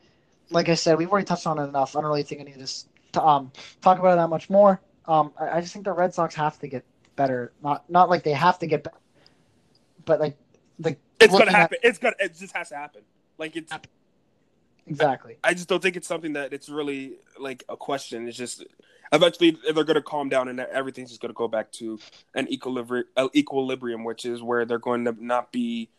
like 0.50 0.70
I 0.70 0.76
said, 0.76 0.98
we've 0.98 1.10
already 1.10 1.26
touched 1.26 1.48
on 1.48 1.60
it 1.60 1.64
enough. 1.64 1.96
I 1.96 2.02
don't 2.02 2.10
really 2.10 2.24
think 2.24 2.42
I 2.42 2.44
need 2.44 2.68
to 3.14 3.24
um 3.24 3.52
talk 3.82 4.00
about 4.00 4.14
it 4.14 4.16
that 4.18 4.30
much 4.30 4.50
more. 4.50 4.82
Um, 5.08 5.32
I, 5.40 5.58
I 5.58 5.62
just 5.62 5.72
think 5.72 5.86
the 5.86 5.94
Red 5.94 6.14
Sox 6.14 6.36
have 6.36 6.60
to 6.60 6.68
get 6.68 6.84
better. 7.16 7.52
Not 7.64 7.90
not 7.90 8.10
like 8.10 8.24
they 8.24 8.34
have 8.34 8.60
to 8.60 8.68
get 8.68 8.84
better, 8.84 8.98
but 10.06 10.20
like 10.20 10.38
the 10.80 10.98
It's 11.20 11.32
gonna 11.32 11.34
looking 11.34 11.48
at- 11.50 11.56
happen. 11.56 11.78
It's 11.84 11.98
gonna. 11.98 12.16
It 12.20 12.36
just 12.36 12.56
has 12.56 12.70
to 12.70 12.76
happen. 12.76 13.02
Like 13.38 13.56
it's. 13.56 13.72
exactly. 14.88 15.38
I 15.44 15.54
just 15.54 15.68
don't 15.68 15.82
think 15.82 15.96
it's 15.96 16.08
something 16.08 16.34
that 16.34 16.54
it's 16.54 16.70
really 16.70 17.14
like 17.40 17.64
a 17.70 17.78
question. 17.78 18.28
It's 18.28 18.38
just 18.38 18.64
eventually 19.12 19.58
they're 19.74 19.84
to 19.84 20.02
calm 20.02 20.30
down 20.30 20.48
and 20.48 20.60
everything's 20.60 21.10
just 21.10 21.22
to 21.32 21.36
go 21.36 21.48
back 21.48 21.72
to 21.74 22.00
an 22.34 22.48
equilibrium, 22.52 23.06
equilibrium, 23.36 24.04
which 24.04 24.26
is 24.26 24.42
where 24.42 24.66
they're 24.66 24.80
going 24.80 25.06
to 25.06 25.16
not 25.24 25.52
be 25.52 25.90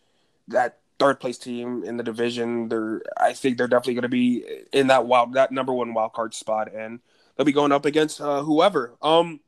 that 0.48 0.78
third 0.98 1.20
place 1.20 1.38
team 1.38 1.84
in 1.84 1.96
the 1.96 2.02
division. 2.02 2.68
They're, 2.68 3.02
I 3.16 3.32
think 3.32 3.58
they're 3.58 3.68
definitely 3.68 3.94
to 4.02 4.08
be 4.08 4.44
in 4.72 4.88
that 4.88 5.06
wild, 5.06 5.34
that 5.34 5.52
number 5.52 5.72
one 5.72 5.94
wild 5.94 6.12
card 6.12 6.34
spot, 6.34 6.72
and 6.74 7.00
they'll 7.36 7.46
be 7.46 7.52
going 7.52 7.72
up 7.72 7.84
against 7.84 8.20
uh, 8.20 8.42
whoever. 8.42 8.94
Um, 9.02 9.40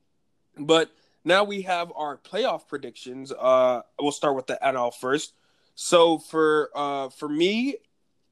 but 0.58 0.90
now 1.28 1.44
we 1.44 1.62
have 1.62 1.92
our 1.94 2.16
playoff 2.16 2.66
predictions. 2.66 3.30
Uh, 3.32 3.82
we'll 4.00 4.12
start 4.12 4.34
with 4.34 4.46
the 4.46 4.58
NL 4.64 4.92
first. 4.92 5.34
So 5.74 6.18
for 6.18 6.70
uh 6.74 7.10
for 7.10 7.28
me, 7.28 7.76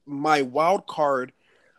my 0.05 0.41
wild 0.41 0.85
card, 0.85 1.31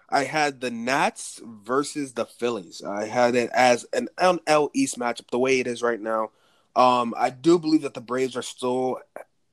I 0.09 0.25
had 0.25 0.63
the 0.63 0.71
Nats 0.71 1.43
versus 1.45 2.15
the 2.15 2.25
Phillies. 2.25 2.83
I 2.83 3.05
had 3.05 3.35
it 3.35 3.51
as 3.53 3.85
an 3.93 4.09
NL 4.19 4.71
East 4.73 4.99
matchup, 4.99 5.29
the 5.31 5.39
way 5.39 5.61
it 5.61 5.67
is 5.67 5.83
right 5.83 6.01
now. 6.01 6.31
Um, 6.75 7.13
I 7.19 7.31
do 7.31 7.59
believe 7.59 7.83
that 7.83 7.93
the 7.93 8.01
Braves 8.01 8.37
are 8.37 8.43
still 8.43 9.01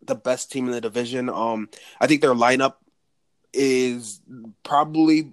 the 0.02 0.16
best 0.16 0.52
team 0.52 0.68
in 0.68 0.72
the 0.72 0.80
division. 0.80 1.30
Um, 1.30 1.70
I 2.00 2.08
think 2.08 2.22
their 2.22 2.36
lineup 2.36 2.76
is 3.52 4.22
probably 4.64 5.32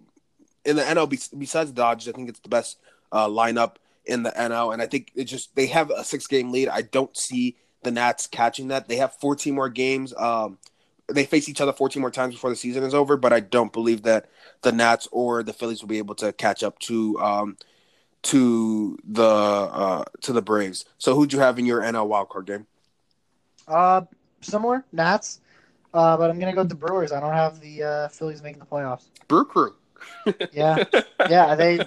in 0.64 0.76
the 0.76 0.82
NL 0.82 1.08
besides 1.38 1.70
the 1.70 1.76
Dodgers. 1.76 2.08
I 2.08 2.12
think 2.12 2.28
it's 2.28 2.40
the 2.40 2.48
best 2.48 2.78
uh, 3.12 3.28
lineup 3.28 3.76
in 4.04 4.22
the 4.22 4.30
NL, 4.30 4.72
and 4.72 4.82
I 4.82 4.86
think 4.86 5.12
it 5.14 5.24
just 5.24 5.54
they 5.54 5.66
have 5.66 5.90
a 5.90 6.04
six 6.04 6.26
game 6.26 6.50
lead. 6.50 6.68
I 6.68 6.82
don't 6.82 7.16
see 7.16 7.56
the 7.82 7.90
Nats 7.90 8.26
catching 8.26 8.68
that. 8.68 8.88
They 8.88 8.96
have 8.96 9.14
14 9.14 9.54
more 9.54 9.68
games. 9.68 10.14
Um, 10.16 10.58
they 11.08 11.24
face 11.24 11.48
each 11.48 11.60
other 11.60 11.72
14 11.72 12.00
more 12.00 12.10
times 12.10 12.34
before 12.34 12.50
the 12.50 12.56
season 12.56 12.84
is 12.84 12.94
over, 12.94 13.16
but 13.16 13.32
I 13.32 13.40
don't 13.40 13.72
believe 13.72 14.02
that 14.02 14.26
the 14.62 14.72
Nats 14.72 15.08
or 15.10 15.42
the 15.42 15.52
Phillies 15.52 15.82
will 15.82 15.88
be 15.88 15.98
able 15.98 16.14
to 16.16 16.32
catch 16.32 16.62
up 16.62 16.78
to 16.80 17.18
um, 17.20 17.56
to 18.22 18.98
the 19.04 19.24
uh, 19.24 20.04
to 20.22 20.32
the 20.32 20.42
Braves. 20.42 20.84
So 20.98 21.14
who'd 21.14 21.32
you 21.32 21.40
have 21.40 21.58
in 21.58 21.66
your 21.66 21.80
NL 21.80 22.08
wildcard 22.08 22.46
game? 22.46 22.66
Uh, 23.68 24.02
similar 24.40 24.84
Nats, 24.92 25.40
uh, 25.92 26.16
but 26.16 26.30
I'm 26.30 26.38
gonna 26.38 26.52
go 26.52 26.62
with 26.62 26.68
the 26.68 26.74
Brewers. 26.76 27.12
I 27.12 27.20
don't 27.20 27.32
have 27.32 27.60
the 27.60 27.82
uh, 27.82 28.08
Phillies 28.08 28.42
making 28.42 28.60
the 28.60 28.66
playoffs. 28.66 29.08
Brew 29.28 29.44
Crew. 29.44 29.74
Yeah, 30.52 30.84
yeah, 31.28 31.54
they 31.54 31.80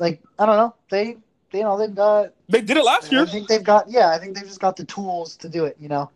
like 0.00 0.20
I 0.38 0.46
don't 0.46 0.56
know 0.56 0.74
they. 0.90 1.16
You 1.52 1.62
know 1.62 1.76
they've 1.76 1.94
got. 1.94 2.32
They 2.48 2.60
did 2.60 2.76
it 2.76 2.84
last 2.84 3.10
year. 3.10 3.22
I 3.22 3.26
think 3.26 3.48
they've 3.48 3.62
got. 3.62 3.90
Yeah, 3.90 4.10
I 4.10 4.18
think 4.18 4.36
they've 4.36 4.46
just 4.46 4.60
got 4.60 4.76
the 4.76 4.84
tools 4.84 5.36
to 5.38 5.48
do 5.48 5.64
it. 5.64 5.76
You 5.80 5.88
know, 5.88 6.10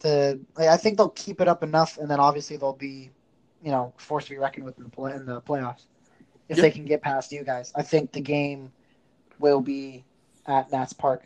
to 0.00 0.38
like, 0.56 0.68
I 0.68 0.76
think 0.76 0.98
they'll 0.98 1.08
keep 1.10 1.40
it 1.40 1.48
up 1.48 1.62
enough, 1.62 1.96
and 1.98 2.10
then 2.10 2.20
obviously 2.20 2.58
they'll 2.58 2.74
be, 2.74 3.10
you 3.62 3.70
know, 3.70 3.94
forced 3.96 4.26
to 4.26 4.34
be 4.34 4.38
reckoned 4.38 4.66
with 4.66 4.76
in 4.76 4.84
the 4.84 4.90
play 4.90 5.12
in 5.14 5.24
the 5.24 5.40
playoffs 5.40 5.84
if 6.50 6.58
Yeah. 6.58 6.62
they 6.62 6.70
can 6.70 6.84
get 6.84 7.00
past 7.00 7.32
you 7.32 7.42
guys. 7.42 7.72
I 7.74 7.82
think 7.82 8.12
the 8.12 8.20
game 8.20 8.70
will 9.38 9.62
be 9.62 10.04
at 10.46 10.70
Nats 10.70 10.92
Park. 10.92 11.24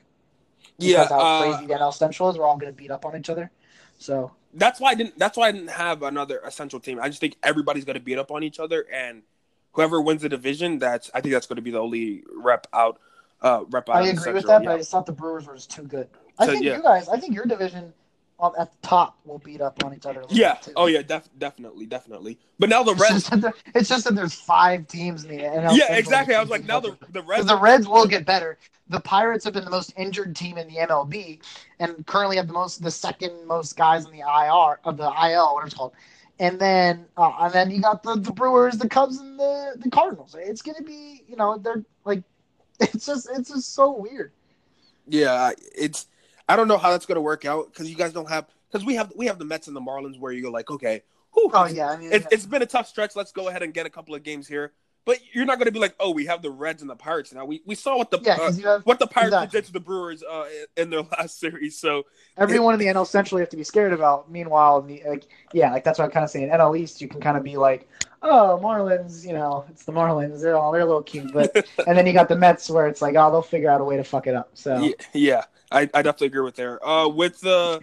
Yeah, 0.78 1.08
how 1.08 1.18
uh, 1.18 1.42
crazy 1.42 1.66
the 1.66 1.74
NL 1.74 1.92
Central 1.92 2.30
is. 2.30 2.38
We're 2.38 2.46
all 2.46 2.56
going 2.56 2.72
to 2.72 2.76
beat 2.76 2.92
up 2.92 3.04
on 3.04 3.16
each 3.16 3.30
other. 3.30 3.50
So 3.98 4.30
that's 4.54 4.78
why 4.78 4.90
I 4.90 4.94
didn't. 4.94 5.18
That's 5.18 5.36
why 5.36 5.48
I 5.48 5.52
didn't 5.52 5.70
have 5.70 6.04
another 6.04 6.40
essential 6.44 6.78
team. 6.78 7.00
I 7.02 7.08
just 7.08 7.20
think 7.20 7.36
everybody's 7.42 7.84
going 7.84 7.94
to 7.94 8.00
beat 8.02 8.18
up 8.18 8.30
on 8.30 8.44
each 8.44 8.60
other, 8.60 8.86
and 8.92 9.22
whoever 9.78 10.00
wins 10.00 10.22
the 10.22 10.28
division, 10.28 10.80
that's 10.80 11.08
I 11.14 11.20
think 11.20 11.32
that's 11.32 11.46
going 11.46 11.56
to 11.56 11.62
be 11.62 11.70
the 11.70 11.78
only 11.78 12.24
rep 12.34 12.66
out. 12.72 12.98
Uh, 13.40 13.62
rep 13.70 13.88
out. 13.88 13.96
I 13.96 14.08
agree 14.08 14.32
with 14.32 14.46
that, 14.46 14.64
yeah. 14.64 14.70
but 14.70 14.80
I 14.80 14.82
thought 14.82 15.06
the 15.06 15.12
Brewers 15.12 15.46
were 15.46 15.54
just 15.54 15.70
too 15.70 15.84
good. 15.84 16.08
I 16.36 16.46
So, 16.46 16.52
think 16.52 16.64
yeah. 16.64 16.76
you 16.78 16.82
guys. 16.82 17.08
I 17.08 17.20
think 17.20 17.32
your 17.32 17.44
division 17.44 17.92
um, 18.40 18.52
at 18.58 18.72
the 18.72 18.78
top 18.82 19.18
will 19.24 19.38
beat 19.38 19.60
up 19.60 19.84
on 19.84 19.94
each 19.94 20.04
other. 20.04 20.22
A 20.22 20.26
Yeah. 20.30 20.58
Oh 20.74 20.86
yeah. 20.86 21.02
Def- 21.02 21.30
definitely. 21.38 21.86
Definitely. 21.86 22.40
But 22.58 22.70
now 22.70 22.82
the 22.82 22.96
Reds. 22.96 23.30
it's 23.76 23.88
just 23.88 24.02
that 24.04 24.16
there's 24.16 24.34
five 24.34 24.88
teams 24.88 25.22
in 25.22 25.36
the 25.36 25.44
NL. 25.44 25.76
Yeah. 25.76 25.94
Exactly. 25.94 26.34
I 26.34 26.40
was 26.40 26.50
like, 26.50 26.64
now 26.64 26.80
the 26.80 26.98
the 27.12 27.22
Reds. 27.22 27.46
the 27.46 27.56
Reds 27.56 27.86
will 27.86 28.06
get 28.06 28.26
better. 28.26 28.58
The 28.88 29.00
Pirates 29.00 29.44
have 29.44 29.54
been 29.54 29.64
the 29.64 29.70
most 29.70 29.92
injured 29.96 30.34
team 30.34 30.58
in 30.58 30.66
the 30.66 30.76
MLB, 30.76 31.38
and 31.78 32.04
currently 32.06 32.36
have 32.38 32.48
the 32.48 32.54
most, 32.54 32.82
the 32.82 32.90
second 32.90 33.46
most 33.46 33.76
guys 33.76 34.06
in 34.06 34.10
the 34.10 34.20
IR 34.20 34.80
of 34.82 34.96
the 34.96 35.04
IL, 35.04 35.54
whatever 35.54 35.66
it's 35.66 35.74
called. 35.74 35.92
And 36.40 36.58
then, 36.60 37.06
uh, 37.16 37.32
and 37.40 37.52
then 37.52 37.70
you 37.70 37.80
got 37.80 38.02
the, 38.02 38.14
the 38.16 38.32
Brewers, 38.32 38.78
the 38.78 38.88
Cubs, 38.88 39.18
and 39.18 39.38
the, 39.38 39.74
the 39.76 39.90
Cardinals. 39.90 40.36
It's 40.38 40.62
gonna 40.62 40.82
be, 40.82 41.24
you 41.28 41.36
know, 41.36 41.58
they're 41.58 41.84
like, 42.04 42.22
it's 42.80 43.06
just, 43.06 43.28
it's 43.34 43.50
just 43.50 43.74
so 43.74 43.92
weird. 43.92 44.32
Yeah. 45.08 45.52
It's. 45.76 46.06
I 46.48 46.56
don't 46.56 46.68
know 46.68 46.78
how 46.78 46.90
that's 46.90 47.06
going 47.06 47.16
to 47.16 47.20
work 47.22 47.44
out 47.44 47.70
because 47.70 47.90
you 47.90 47.96
guys 47.96 48.12
don't 48.12 48.28
have 48.28 48.46
because 48.70 48.84
we 48.84 48.94
have 48.94 49.12
we 49.14 49.26
have 49.26 49.38
the 49.38 49.44
Mets 49.44 49.66
and 49.66 49.76
the 49.76 49.80
Marlins 49.80 50.18
where 50.18 50.32
you're 50.32 50.50
like, 50.50 50.70
okay, 50.70 51.02
whew, 51.34 51.50
Oh 51.52 51.66
yeah, 51.66 51.90
I 51.90 51.96
mean, 51.96 52.12
it, 52.12 52.26
it's 52.30 52.46
been 52.46 52.62
a 52.62 52.66
tough 52.66 52.88
stretch. 52.88 53.14
Let's 53.14 53.32
go 53.32 53.48
ahead 53.48 53.62
and 53.62 53.74
get 53.74 53.86
a 53.86 53.90
couple 53.90 54.14
of 54.14 54.22
games 54.22 54.48
here. 54.48 54.72
But 55.04 55.18
you're 55.32 55.46
not 55.46 55.58
going 55.58 55.66
to 55.66 55.72
be 55.72 55.78
like, 55.78 55.94
oh, 55.98 56.10
we 56.10 56.26
have 56.26 56.42
the 56.42 56.50
Reds 56.50 56.82
and 56.82 56.90
the 56.90 56.96
Pirates 56.96 57.32
now. 57.32 57.44
We 57.44 57.62
we 57.64 57.74
saw 57.74 57.96
what 57.96 58.10
the 58.10 58.20
yeah, 58.22 58.34
uh, 58.34 58.52
have 58.52 58.82
what 58.84 58.98
the 58.98 59.06
Pirates 59.06 59.34
Exactly. 59.34 59.60
did 59.60 59.66
to 59.66 59.72
the 59.72 59.80
Brewers 59.80 60.22
uh, 60.22 60.46
in 60.76 60.90
their 60.90 61.02
last 61.18 61.40
series. 61.40 61.78
So 61.78 62.04
everyone 62.36 62.74
in 62.74 62.80
the 62.80 62.86
NL 62.86 63.06
Central 63.06 63.38
you 63.38 63.42
have 63.42 63.50
to 63.50 63.56
be 63.56 63.64
scared 63.64 63.92
about. 63.92 64.30
Meanwhile, 64.30 64.82
the, 64.82 65.02
like, 65.08 65.24
yeah, 65.52 65.72
like 65.72 65.84
that's 65.84 65.98
what 65.98 66.04
I'm 66.06 66.10
kind 66.10 66.24
of 66.24 66.30
saying. 66.30 66.50
NL 66.50 66.78
East, 66.78 67.00
you 67.00 67.08
can 67.08 67.20
kind 67.20 67.36
of 67.36 67.42
be 67.42 67.56
like, 67.56 67.88
oh, 68.22 68.60
Marlins, 68.62 69.26
you 69.26 69.32
know, 69.32 69.64
it's 69.70 69.84
the 69.84 69.92
Marlins. 69.92 70.42
They're 70.42 70.56
all 70.56 70.72
they're 70.72 70.82
a 70.82 70.86
little 70.86 71.02
cute, 71.02 71.32
but 71.32 71.54
and 71.86 71.96
then 71.96 72.06
you 72.06 72.12
got 72.12 72.28
the 72.28 72.36
Mets 72.36 72.68
where 72.68 72.86
it's 72.86 73.00
like, 73.00 73.14
oh, 73.16 73.30
they'll 73.30 73.42
figure 73.42 73.70
out 73.70 73.80
a 73.80 73.84
way 73.84 73.96
to 73.96 74.04
fuck 74.04 74.26
it 74.26 74.34
up. 74.34 74.50
So 74.54 74.78
yeah, 74.78 74.92
yeah 75.14 75.44
I, 75.70 75.82
I 75.94 76.02
definitely 76.02 76.28
agree 76.28 76.42
with 76.42 76.56
there. 76.56 76.86
Uh, 76.86 77.08
with 77.08 77.40
the 77.40 77.80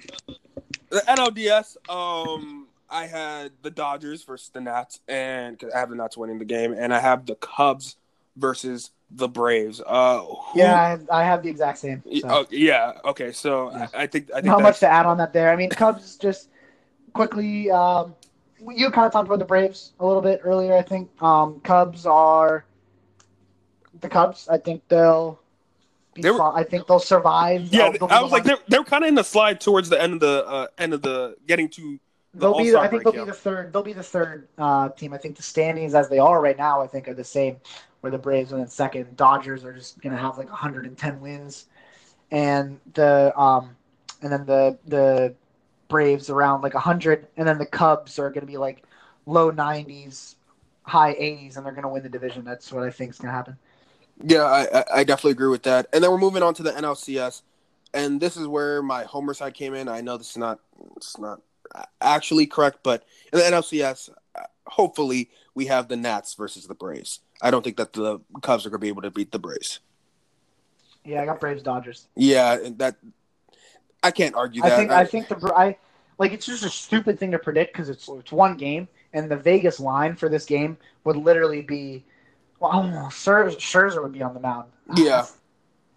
the 0.90 1.00
NLDS, 1.08 1.78
um, 1.90 2.65
I 2.90 3.08
had 3.08 3.52
the 3.62 3.72
Dodgers 3.72 4.24
versus 4.24 4.50
the 4.50 4.62
Nats, 4.62 5.00
and 5.08 5.58
cause 5.60 5.72
I 5.74 5.80
have 5.80 5.90
the 5.90 5.96
Nats 5.96 6.18
winning 6.18 6.40
the 6.40 6.46
game, 6.46 6.74
and 6.78 6.94
I 6.94 7.00
have 7.00 7.26
the 7.26 7.36
Cubs 7.36 7.98
versus 8.38 8.92
the 9.12 9.28
Braves. 9.28 9.82
Uh, 9.86 10.20
who- 10.22 10.60
yeah, 10.60 10.98
I, 11.12 11.22
I 11.22 11.24
have 11.24 11.44
the 11.44 11.50
exact 11.50 11.80
same. 11.80 12.04
So. 12.22 12.28
oh, 12.30 12.46
yeah. 12.52 12.94
Okay, 13.06 13.32
so 13.32 13.72
Yeah. 13.72 13.88
I, 13.94 14.04
I 14.04 14.08
think 14.08 14.30
I 14.32 14.42
think 14.42 14.56
that- 14.56 14.62
much 14.62 14.80
to 14.80 14.88
add 14.88 15.06
on 15.06 15.18
that 15.18 15.34
there. 15.34 15.52
I 15.52 15.56
mean, 15.56 15.70
Cubs 15.70 16.18
just 16.18 16.50
quickly. 17.14 17.72
Um, 17.72 18.16
you 18.74 18.90
kind 18.90 19.06
of 19.06 19.12
talked 19.14 19.28
about 19.28 19.40
the 19.40 19.46
Braves 19.46 19.94
a 20.00 20.06
little 20.06 20.22
bit 20.22 20.42
earlier. 20.44 20.76
I 20.76 20.82
think 20.82 21.10
um, 21.22 21.60
Cubs 21.62 22.06
are 22.06 22.66
the 24.02 24.10
Cubs. 24.10 24.48
I 24.50 24.58
think 24.58 24.84
they'll. 24.88 25.40
Be 26.14 26.22
They 26.22 26.32
were-. 26.32 26.42
I 26.56 26.64
think 26.64 26.88
they'll 26.88 27.00
survive. 27.00 27.62
Yeah, 27.64 27.92
They'll- 27.92 28.08
they'll 28.08 28.18
I 28.18 28.22
was 28.24 28.32
like, 28.32 28.44
they're, 28.44 28.58
they're 28.68 28.84
kind 28.84 29.04
of 29.04 29.10
in 29.10 29.16
the 29.16 29.24
slide 29.24 29.60
towards 29.60 29.90
the 29.90 30.02
end 30.02 30.14
of 30.14 30.20
the 30.22 30.46
uh, 30.48 30.68
end 30.78 30.94
of 30.94 31.02
the 31.02 31.36
getting 31.48 31.68
to 31.70 32.00
the 32.36 32.52
They'll 32.52 32.58
be. 32.58 32.76
I 32.76 32.88
think 32.88 33.04
break, 33.04 33.04
they'll 33.04 33.16
yeah. 33.16 33.26
be 33.26 33.32
the 33.32 33.38
third. 33.38 33.74
They'll 33.74 33.84
be 33.84 33.94
the 33.94 34.04
third 34.04 34.48
uh, 34.58 34.90
team. 34.90 35.14
I 35.14 35.18
think 35.18 35.38
the 35.38 35.44
standings 35.44 35.96
as 35.96 36.10
they 36.10 36.20
are 36.20 36.42
right 36.42 36.58
now, 36.58 36.82
I 36.82 36.88
think, 36.88 37.08
are 37.08 37.14
the 37.14 37.24
same. 37.24 37.58
Where 38.02 38.12
the 38.12 38.18
Braves 38.20 38.54
are 38.54 38.60
in 38.60 38.68
second. 38.68 39.18
Dodgers 39.18 39.64
are 39.66 39.74
just 39.74 40.00
gonna 40.00 40.18
have 40.18 40.38
like 40.38 40.50
110 40.50 41.22
wins, 41.22 41.66
and 42.30 42.80
the 42.94 43.34
um, 43.40 43.76
and 44.22 44.32
then 44.32 44.46
the 44.46 44.78
the 44.86 45.34
Braves 45.88 46.30
around 46.30 46.62
like 46.62 46.76
100, 46.76 47.28
and 47.38 47.48
then 47.48 47.58
the 47.58 47.66
Cubs 47.66 48.20
are 48.20 48.30
gonna 48.30 48.46
be 48.46 48.58
like 48.58 48.84
low 49.26 49.52
90s, 49.52 50.36
high 50.84 51.16
80s, 51.16 51.58
and 51.58 51.66
they're 51.66 51.74
gonna 51.74 51.90
win 51.90 52.04
the 52.04 52.10
division. 52.10 52.44
That's 52.44 52.72
what 52.72 52.84
I 52.84 52.92
think 52.92 53.12
is 53.12 53.18
gonna 53.18 53.34
happen. 53.34 53.58
Yeah, 54.24 54.44
I, 54.44 54.80
I- 54.82 54.86
I 55.00 55.04
definitely 55.04 55.32
agree 55.32 55.50
with 55.50 55.64
that. 55.64 55.88
And 55.92 56.04
then 56.04 56.12
we're 56.12 56.18
moving 56.20 56.44
on 56.44 56.54
to 56.56 56.64
the 56.64 56.72
NLCS, 56.72 57.42
and 57.94 58.20
this 58.22 58.38
is 58.38 58.48
where 58.48 58.84
my 58.84 59.04
homer 59.04 59.34
side 59.34 59.56
came 59.56 59.74
in. 59.74 59.88
I 59.88 60.02
know 60.02 60.18
this 60.18 60.30
is 60.32 60.38
not 60.38 60.60
it's 60.96 61.18
not 61.18 61.42
actually 62.02 62.46
correct, 62.48 62.80
but 62.84 63.04
in 63.32 63.40
the 63.40 63.46
NLCS, 63.46 64.10
hopefully 64.68 65.30
we 65.54 65.66
have 65.66 65.88
the 65.88 65.96
Nats 65.96 66.34
versus 66.34 66.68
the 66.68 66.76
Braves. 66.76 67.22
I 67.42 67.52
don't 67.52 67.64
think 67.64 67.78
that 67.78 67.94
the 67.94 68.20
Cubs 68.42 68.66
are 68.66 68.70
going 68.70 68.80
to 68.80 68.84
be 68.84 68.90
able 68.90 69.02
to 69.04 69.12
beat 69.12 69.32
the 69.32 69.40
Braves. 69.40 69.80
Yeah, 71.04 71.22
I 71.22 71.26
got 71.26 71.40
Braves 71.40 71.62
Dodgers. 71.62 72.08
Yeah, 72.16 72.58
and 72.60 72.78
that 72.80 72.96
I 74.04 74.12
can't 74.12 74.36
argue 74.36 74.64
I 74.64 74.70
that. 74.70 74.78
think 74.78 74.92
I 74.92 75.06
think 75.06 75.28
the 75.28 75.54
I 75.56 75.78
like 76.18 76.32
it's 76.32 76.46
just 76.46 76.64
a 76.64 76.70
stupid 76.70 77.20
thing 77.20 77.32
to 77.32 77.40
predict 77.40 77.74
because 77.74 77.90
it's 77.90 78.08
it's 78.08 78.32
one 78.32 78.58
game 78.58 78.88
and 79.14 79.30
the 79.30 79.38
Vegas 79.38 79.80
line 79.80 80.16
for 80.16 80.30
this 80.30 80.46
game 80.46 80.78
would 81.04 81.16
literally 81.16 81.62
be 81.62 82.04
well 82.60 82.72
I 82.72 82.82
don't 82.82 82.92
know 82.92 83.08
Scherzer 83.08 84.02
would 84.02 84.14
be 84.14 84.24
on 84.24 84.34
the 84.34 84.40
mound. 84.40 84.70
Yeah. 84.96 85.26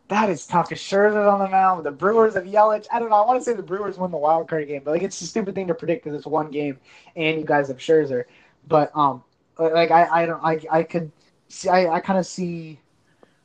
That 0.09 0.30
is 0.30 0.46
tough. 0.46 0.72
If 0.72 0.78
Scherzer's 0.78 1.28
on 1.28 1.38
the 1.38 1.48
mound, 1.48 1.78
with 1.78 1.84
the 1.84 1.90
Brewers 1.90 2.34
have 2.34 2.44
Yelich. 2.44 2.86
I 2.90 2.98
don't 2.98 3.11
know. 3.11 3.16
I 3.16 3.26
want 3.26 3.40
to 3.40 3.44
say 3.44 3.52
the 3.52 3.62
Brewers 3.62 3.98
win 3.98 4.11
the 4.11 4.16
wild 4.16 4.48
card 4.48 4.66
game, 4.66 4.82
but 4.84 4.92
like 4.92 5.02
it's 5.02 5.20
a 5.20 5.26
stupid 5.26 5.54
thing 5.54 5.66
to 5.68 5.74
predict 5.74 6.04
because 6.04 6.16
it's 6.16 6.26
one 6.26 6.50
game 6.50 6.78
and 7.14 7.38
you 7.38 7.44
guys 7.44 7.68
have 7.68 7.76
Scherzer. 7.76 8.24
But 8.66 8.90
um, 8.96 9.22
like 9.59 9.90
I 9.90 10.22
I 10.22 10.26
don't 10.26 10.42
I 10.42 10.61
I 10.70 10.82
could 10.82 11.12
see 11.48 11.68
I 11.68 11.92
I 11.92 12.00
kind 12.00 12.18
of 12.18 12.26
see 12.26 12.80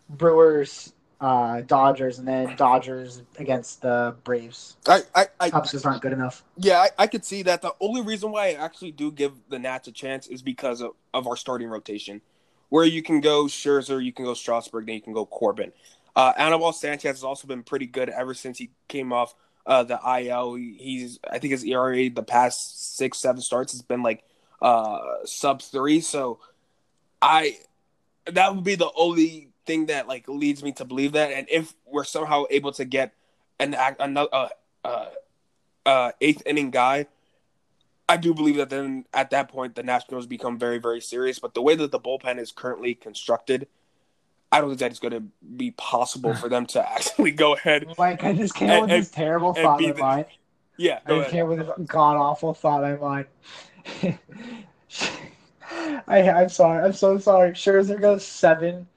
Brewers 0.09 0.93
uh, 1.23 1.61
Dodgers, 1.61 2.19
and 2.19 2.27
then 2.27 2.53
Dodgers 2.57 3.21
against 3.39 3.81
the 3.81 4.13
Braves. 4.25 4.75
I, 4.85 5.03
I, 5.15 5.27
I 5.39 5.49
Cubs 5.49 5.71
just 5.71 5.85
aren't 5.85 6.01
good 6.01 6.11
enough. 6.11 6.43
yeah, 6.57 6.79
I, 6.79 6.89
I 6.99 7.07
could 7.07 7.23
see 7.23 7.43
that. 7.43 7.61
The 7.61 7.73
only 7.79 8.01
reason 8.01 8.31
why 8.31 8.49
I 8.49 8.51
actually 8.53 8.91
do 8.91 9.09
give 9.09 9.31
the 9.47 9.57
Nats 9.57 9.87
a 9.87 9.93
chance 9.93 10.27
is 10.27 10.41
because 10.41 10.81
of, 10.81 10.91
of 11.13 11.25
our 11.25 11.37
starting 11.37 11.69
rotation, 11.69 12.19
where 12.67 12.83
you 12.83 13.01
can 13.01 13.21
go 13.21 13.45
Scherzer, 13.45 14.03
you 14.03 14.11
can 14.11 14.25
go 14.25 14.33
Strasburg, 14.33 14.85
then 14.85 14.95
you 14.95 15.01
can 15.01 15.13
go 15.13 15.25
Corbin. 15.25 15.71
Uh, 16.15 16.33
Anibal 16.37 16.73
Sanchez 16.73 17.17
has 17.17 17.23
also 17.23 17.47
been 17.47 17.63
pretty 17.63 17.87
good 17.87 18.09
ever 18.09 18.33
since 18.33 18.57
he 18.57 18.69
came 18.87 19.11
off 19.11 19.33
uh, 19.65 19.83
the 19.83 19.99
IL. 20.19 20.55
He's, 20.55 21.19
I 21.29 21.39
think 21.39 21.51
his 21.51 21.63
ERA 21.63 22.09
the 22.09 22.23
past 22.23 22.95
six, 22.97 23.17
seven 23.17 23.41
starts 23.41 23.71
has 23.71 23.81
been 23.81 24.03
like 24.03 24.23
uh, 24.61 24.99
sub 25.25 25.61
three. 25.61 26.01
So 26.01 26.39
I, 27.21 27.57
that 28.25 28.55
would 28.55 28.63
be 28.63 28.75
the 28.75 28.91
only 28.95 29.49
thing 29.65 29.87
that 29.87 30.07
like 30.07 30.27
leads 30.27 30.63
me 30.63 30.71
to 30.73 30.85
believe 30.85 31.13
that. 31.13 31.31
And 31.31 31.47
if 31.49 31.73
we're 31.85 32.03
somehow 32.03 32.43
able 32.49 32.71
to 32.73 32.85
get 32.85 33.13
an 33.59 33.75
another 33.99 34.29
uh, 34.31 34.49
uh, 34.83 35.09
uh, 35.85 36.11
eighth 36.21 36.43
inning 36.45 36.71
guy, 36.71 37.07
I 38.07 38.17
do 38.17 38.33
believe 38.33 38.57
that 38.57 38.69
then 38.69 39.05
at 39.13 39.29
that 39.31 39.49
point 39.49 39.75
the 39.75 39.83
Nationals 39.83 40.27
become 40.27 40.57
very 40.57 40.77
very 40.77 41.01
serious. 41.01 41.39
But 41.39 41.53
the 41.53 41.61
way 41.61 41.75
that 41.75 41.91
the 41.91 41.99
bullpen 41.99 42.39
is 42.39 42.51
currently 42.51 42.95
constructed, 42.95 43.67
I 44.53 44.61
don't 44.61 44.69
think 44.69 44.79
that 44.79 44.91
it's 44.91 44.99
going 44.99 45.13
to 45.13 45.23
be 45.57 45.71
possible 45.71 46.33
for 46.35 46.47
them 46.47 46.65
to 46.67 46.89
actually 46.91 47.31
go 47.31 47.55
ahead. 47.55 47.85
Like 47.97 48.23
I 48.23 48.33
just 48.33 48.53
came 48.55 48.69
And- 48.69 48.81
with 48.83 48.91
and- 48.91 49.01
this 49.01 49.11
terrible 49.11 49.53
thought 49.53 49.81
in 49.81 49.93
the- 49.95 49.99
mind. 50.01 50.25
Yeah, 50.77 50.99
I 51.05 51.11
ahead. 51.13 51.29
came 51.31 51.47
with 51.47 51.59
this 51.59 51.69
god 51.87 52.17
awful 52.17 52.53
thought 52.53 52.83
in 52.83 52.99
mind. 52.99 53.25
I, 56.07 56.21
I'm 56.29 56.49
sorry. 56.49 56.83
I'm 56.83 56.93
so 56.93 57.17
sorry. 57.17 57.51
Scherzer 57.51 57.99
goes 57.99 58.25
seven 58.25 58.87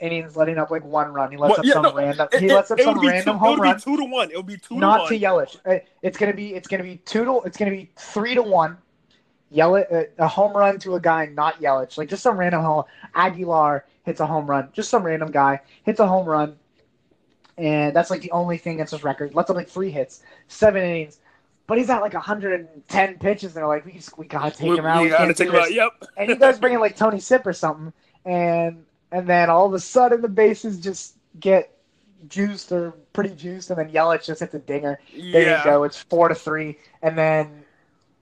innings, 0.00 0.36
letting 0.36 0.58
up 0.58 0.70
like 0.70 0.84
one 0.84 1.12
run. 1.12 1.30
He 1.30 1.36
lets 1.36 1.52
Well, 1.52 1.60
up 1.60 1.64
yeah, 1.64 1.72
some 1.74 1.82
no, 1.82 1.94
random. 1.94 2.28
It- 2.32 2.40
He 2.40 2.46
it- 2.46 2.54
lets 2.54 2.70
up 2.70 2.78
it 2.78 2.84
some 2.84 2.98
would 2.98 3.06
random 3.06 3.34
two, 3.36 3.38
home 3.38 3.60
run. 3.60 3.70
It 3.70 3.74
would 3.74 3.76
be 3.76 3.82
two 3.84 3.96
to 3.96 4.04
one. 4.04 4.30
It 4.30 4.36
would 4.36 4.46
be 4.46 4.56
two 4.58 4.76
Not 4.76 5.08
to 5.08 5.18
to. 5.18 5.24
Yelich. 5.24 5.80
It's 6.02 6.18
gonna 6.18 6.34
be. 6.34 6.54
It's 6.54 6.68
gonna 6.68 6.82
be 6.82 6.96
two 6.98 7.24
to. 7.24 7.40
It's 7.44 7.56
gonna 7.56 7.70
be 7.70 7.90
three 7.96 8.34
to 8.34 8.42
one. 8.42 8.76
Yelich, 9.52 9.92
uh, 9.92 10.04
a 10.18 10.28
home 10.28 10.56
run 10.56 10.78
to 10.80 10.94
a 10.94 11.00
guy, 11.00 11.26
not 11.26 11.60
Yelich. 11.60 11.96
Like 11.98 12.08
just 12.08 12.22
some 12.22 12.36
random 12.36 12.62
home. 12.62 12.84
Aguilar 13.14 13.84
hits 14.04 14.20
a 14.20 14.26
home 14.26 14.46
run. 14.46 14.68
Just 14.72 14.90
some 14.90 15.02
random 15.04 15.30
guy 15.30 15.60
hits 15.84 16.00
a 16.00 16.06
home 16.06 16.26
run, 16.26 16.56
and 17.56 17.94
that's 17.94 18.10
like 18.10 18.20
the 18.22 18.32
only 18.32 18.58
thing 18.58 18.74
against 18.74 18.92
his 18.92 19.04
record. 19.04 19.34
Let's 19.34 19.50
up 19.50 19.56
like 19.56 19.68
three 19.68 19.90
hits, 19.90 20.22
seven 20.48 20.82
innings. 20.82 21.18
But 21.66 21.78
he's 21.78 21.88
at 21.88 22.00
like 22.02 22.12
110 22.12 23.18
pitches, 23.18 23.52
and 23.52 23.56
they're 23.56 23.66
like, 23.66 23.86
we 23.86 23.92
just, 23.92 24.18
we 24.18 24.26
gotta 24.26 24.50
take 24.50 24.68
We- 24.70 24.78
him 24.78 24.84
out. 24.84 24.98
we 24.98 25.04
We 25.04 25.10
gotta 25.10 25.32
take 25.32 25.48
him 25.48 25.54
out. 25.56 25.72
Yep. 25.72 25.92
And 26.18 26.30
he 26.30 26.36
guys 26.36 26.58
bring 26.58 26.74
in 26.74 26.80
like 26.80 26.96
Tony 26.96 27.20
Sipp 27.20 27.46
or 27.46 27.54
something, 27.54 27.92
and 28.26 28.84
and 29.12 29.26
then 29.26 29.48
all 29.48 29.66
of 29.66 29.72
a 29.72 29.80
sudden 29.80 30.20
the 30.20 30.28
bases 30.28 30.78
just 30.78 31.14
get 31.40 31.74
juiced 32.28 32.70
or 32.72 32.92
pretty 33.12 33.34
juiced, 33.34 33.70
and 33.70 33.78
then 33.78 33.90
Yelich 33.90 34.24
just 34.26 34.40
hits 34.40 34.54
a 34.54 34.58
dinger. 34.58 35.00
There 35.12 35.42
yeah. 35.42 35.58
you 35.58 35.64
go. 35.64 35.84
It's 35.84 36.02
four 36.02 36.28
to 36.28 36.34
three, 36.34 36.78
and 37.02 37.16
then 37.16 37.63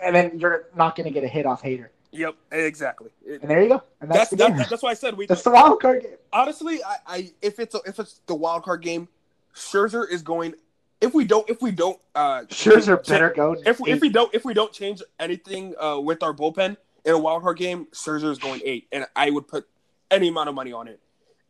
and 0.03 0.15
then 0.15 0.39
you're 0.39 0.69
not 0.75 0.97
going 0.97 1.05
to 1.05 1.11
get 1.11 1.25
a 1.25 1.29
hit 1.29 1.47
off 1.47 1.63
Hader. 1.63 1.89
Yep. 2.13 2.37
Exactly. 2.53 3.11
And 3.27 3.51
there 3.51 3.63
you 3.63 3.69
go. 3.71 3.83
And 4.01 4.11
that's 4.11 4.19
that's, 4.19 4.31
the 4.31 4.37
that, 4.37 4.49
game. 4.57 4.67
that's 4.69 4.83
why 4.83 4.91
I 4.91 4.95
said 4.95 5.17
we. 5.17 5.27
That's 5.27 5.43
the 5.43 5.51
wild 5.51 5.81
card 5.81 6.03
game. 6.03 6.13
honestly, 6.33 6.85
I, 6.85 6.97
I 7.07 7.31
if 7.41 7.59
it's 7.59 7.75
a, 7.75 7.81
if 7.87 7.99
it's 7.99 8.21
the 8.27 8.35
wild 8.35 8.65
card 8.65 8.83
game, 8.83 9.09
Scherzer 9.55 10.09
is 10.09 10.23
going. 10.23 10.55
If 11.01 11.15
we 11.15 11.25
don't, 11.25 11.49
if 11.51 11.61
we 11.61 11.73
don't, 11.73 11.99
uh, 12.15 12.43
Scherzer 12.43 13.05
better 13.09 13.33
go. 13.35 13.57
If 13.67 13.81
we, 13.81 13.91
if 13.91 14.01
we 14.01 14.11
don't 14.11 14.33
if 14.35 14.45
we 14.45 14.55
don't 14.55 14.73
change 14.73 15.03
anything 15.19 15.75
uh, 15.81 15.99
with 15.99 16.23
our 16.23 16.35
bullpen 16.35 16.77
in 17.05 17.15
a 17.15 17.19
wild 17.19 17.43
card 17.43 17.57
game, 17.57 17.87
Scherzer 17.93 18.31
is 18.31 18.39
going 18.39 18.61
eight, 18.65 18.89
and 18.93 19.07
I 19.17 19.31
would 19.31 19.49
put 19.49 19.67
any 20.11 20.29
amount 20.29 20.51
of 20.51 20.55
money 20.55 20.73
on 20.73 20.89
it. 20.89 21.01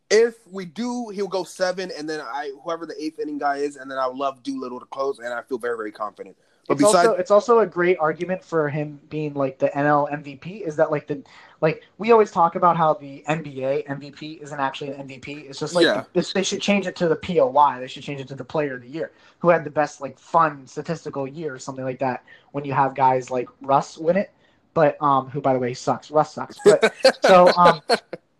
If 0.09 0.35
we 0.49 0.65
do, 0.65 1.09
he'll 1.09 1.27
go 1.27 1.43
seven, 1.43 1.91
and 1.97 2.09
then 2.09 2.21
I 2.21 2.51
whoever 2.63 2.85
the 2.85 2.95
eighth 3.01 3.19
inning 3.19 3.37
guy 3.37 3.57
is, 3.57 3.75
and 3.75 3.91
then 3.91 3.97
I 3.97 4.07
would 4.07 4.17
love 4.17 4.41
Doolittle 4.43 4.79
to 4.79 4.85
close, 4.85 5.19
and 5.19 5.33
I 5.33 5.41
feel 5.41 5.57
very 5.57 5.75
very 5.75 5.91
confident. 5.91 6.37
But 6.67 6.75
it's 6.75 6.83
besides, 6.83 7.07
also 7.07 7.19
it's 7.19 7.31
also 7.31 7.59
a 7.59 7.67
great 7.67 7.97
argument 7.99 8.43
for 8.43 8.69
him 8.69 8.99
being 9.09 9.33
like 9.33 9.59
the 9.59 9.67
NL 9.69 10.09
MVP 10.11 10.61
is 10.61 10.77
that 10.77 10.91
like 10.91 11.07
the 11.07 11.21
like 11.59 11.83
we 11.97 12.11
always 12.11 12.31
talk 12.31 12.55
about 12.55 12.77
how 12.77 12.93
the 12.93 13.23
NBA 13.27 13.85
MVP 13.87 14.41
isn't 14.41 14.59
actually 14.59 14.91
an 14.91 15.07
MVP. 15.07 15.49
It's 15.49 15.59
just 15.59 15.75
like 15.75 15.85
Yeah. 15.85 16.03
this, 16.13 16.31
they 16.31 16.43
should 16.43 16.61
change 16.61 16.87
it 16.87 16.95
to 16.97 17.09
the 17.09 17.17
POY. 17.17 17.77
They 17.79 17.87
should 17.87 18.03
change 18.03 18.21
it 18.21 18.27
to 18.29 18.35
the 18.35 18.45
Player 18.45 18.75
of 18.75 18.81
the 18.81 18.87
Year, 18.87 19.11
who 19.39 19.49
had 19.49 19.65
the 19.65 19.69
best 19.69 19.99
like 19.99 20.17
fun 20.17 20.65
statistical 20.65 21.27
year 21.27 21.53
or 21.53 21.59
something 21.59 21.83
like 21.83 21.99
that. 21.99 22.23
When 22.51 22.63
you 22.63 22.73
have 22.73 22.95
guys 22.95 23.29
like 23.29 23.49
Russ 23.61 23.97
win 23.97 24.15
it, 24.15 24.31
but 24.73 25.01
um, 25.01 25.29
who 25.29 25.41
by 25.41 25.53
the 25.53 25.59
way 25.59 25.73
sucks. 25.73 26.11
Russ 26.11 26.33
sucks. 26.33 26.57
But 26.63 26.93
so 27.25 27.49
um, 27.57 27.81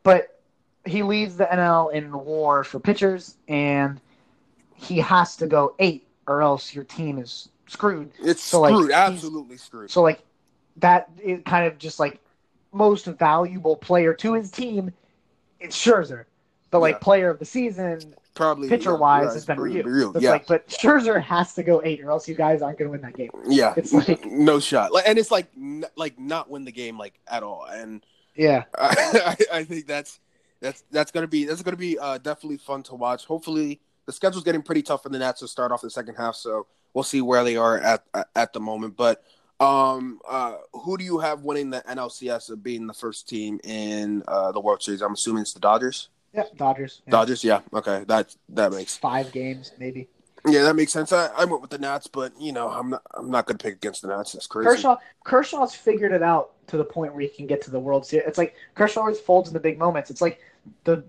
but 0.03 0.39
he 0.85 1.03
leads 1.03 1.35
the 1.35 1.45
NL 1.45 1.93
in 1.93 2.11
WAR 2.11 2.63
for 2.63 2.79
pitchers, 2.79 3.35
and 3.49 3.99
he 4.75 4.97
has 4.99 5.35
to 5.37 5.47
go 5.47 5.75
eight, 5.79 6.07
or 6.27 6.41
else 6.41 6.73
your 6.73 6.83
team 6.85 7.19
is 7.19 7.49
screwed. 7.73 8.11
it's 8.19 8.41
so, 8.43 8.63
screwed, 8.65 8.89
he's- 8.89 8.97
absolutely 8.99 9.57
screwed. 9.57 9.91
So 9.91 10.01
like 10.01 10.21
that 10.77 11.09
is 11.21 11.41
kind 11.45 11.67
of 11.67 11.77
just 11.77 11.99
like 11.99 12.19
most 12.71 13.05
valuable 13.05 13.75
player 13.75 14.13
to 14.15 14.33
his 14.33 14.49
team. 14.51 14.91
It's 15.59 15.77
Scherzer, 15.77 16.25
but 16.71 16.79
like 16.79 16.95
Yeah. 16.95 16.99
player 16.99 17.29
of 17.29 17.39
the 17.39 17.45
season, 17.45 18.15
Probably 18.35 18.67
pitcher 18.67 18.91
yeah, 18.91 18.97
wise, 18.97 19.25
yeah, 19.27 19.33
has 19.33 19.45
been. 19.45 19.59
Ryu, 19.59 20.11
So 20.13 20.19
Yeah, 20.19 20.31
like, 20.31 20.47
but 20.47 20.67
Scherzer 20.67 21.21
has 21.21 21.53
to 21.53 21.61
go 21.63 21.81
eight, 21.85 22.01
or 22.03 22.09
else 22.09 22.27
you 22.27 22.33
guys 22.33 22.61
aren't 22.63 22.79
going 22.79 22.87
to 22.87 22.91
win 22.91 23.01
that 23.01 23.15
game. 23.15 23.29
yeah, 23.45 23.73
It's 23.77 23.93
like, 23.93 24.25
no 24.25 24.59
shot. 24.59 24.89
And 25.05 25.19
it's 25.19 25.29
like 25.29 25.47
n- 25.55 25.85
like 25.95 26.19
not 26.19 26.49
win 26.49 26.65
the 26.65 26.71
game 26.71 26.97
like 26.97 27.19
at 27.27 27.43
all, 27.43 27.65
and. 27.69 28.03
yeah, 28.35 28.63
I, 28.77 29.37
I 29.53 29.63
think 29.63 29.85
that's 29.85 30.19
that's 30.59 30.83
that's 30.89 31.11
gonna 31.11 31.27
be 31.27 31.45
that's 31.45 31.61
gonna 31.61 31.77
be 31.77 31.99
uh, 31.99 32.17
definitely 32.17 32.57
fun 32.57 32.81
to 32.83 32.95
watch. 32.95 33.25
Hopefully, 33.25 33.79
the 34.07 34.11
schedule's 34.11 34.43
getting 34.43 34.63
pretty 34.63 34.81
tough 34.81 35.03
for 35.03 35.09
the 35.09 35.19
Nats 35.19 35.41
to 35.41 35.47
start 35.47 35.71
off 35.71 35.81
the 35.81 35.89
second 35.91 36.15
half, 36.15 36.33
so 36.35 36.65
we'll 36.93 37.03
see 37.03 37.21
where 37.21 37.43
they 37.43 37.55
are 37.55 37.79
at 37.79 38.03
at, 38.35 38.53
the 38.53 38.59
moment. 38.59 38.95
But 38.95 39.23
um, 39.59 40.19
uh, 40.27 40.57
who 40.73 40.97
do 40.97 41.03
you 41.03 41.19
have 41.19 41.43
winning 41.43 41.69
the 41.69 41.81
NLCS 41.81 42.49
of 42.49 42.63
being 42.63 42.87
the 42.87 42.93
first 42.93 43.27
team 43.27 43.59
in 43.63 44.23
uh, 44.27 44.51
the 44.51 44.59
World 44.59 44.81
Series? 44.81 45.01
I'm 45.01 45.13
assuming 45.13 45.41
it's 45.41 45.53
the 45.53 45.59
Dodgers. 45.59 46.09
yeah, 46.33 46.43
Dodgers. 46.55 47.01
Yeah. 47.05 47.11
Dodgers, 47.11 47.43
yeah. 47.43 47.61
Okay, 47.73 48.03
that 48.07 48.35
that 48.49 48.71
makes 48.71 48.97
Five 48.97 49.31
games, 49.31 49.71
maybe. 49.79 50.07
yeah, 50.47 50.63
that 50.63 50.75
makes 50.75 50.91
sense. 50.91 51.13
I, 51.13 51.27
I 51.37 51.45
went 51.45 51.61
with 51.61 51.71
the 51.71 51.77
Nats, 51.77 52.07
but 52.07 52.33
you 52.39 52.51
know, 52.51 52.69
I'm 52.69 52.91
not 52.91 53.01
I'm 53.13 53.31
not 53.31 53.45
gonna 53.45 53.59
pick 53.59 53.75
against 53.75 54.01
the 54.01 54.09
Nats. 54.09 54.33
That's 54.33 54.47
crazy. 54.47 54.67
Kershaw 54.67 54.97
Kershaw's 55.23 55.75
figured 55.75 56.11
it 56.11 56.23
out 56.23 56.51
to 56.67 56.77
the 56.77 56.85
point 56.85 57.13
where 57.13 57.21
he 57.21 57.29
can 57.29 57.47
get 57.47 57.61
to 57.63 57.71
the 57.71 57.79
World 57.79 58.05
Series. 58.05 58.27
It's 58.27 58.37
like 58.37 58.55
Kershaw 58.75 59.01
always 59.01 59.19
folds 59.19 59.49
in 59.49 59.53
the 59.53 59.59
big 59.59 59.77
moments. 59.77 60.09
It's 60.09 60.21
like 60.21 60.39
the 60.83 61.03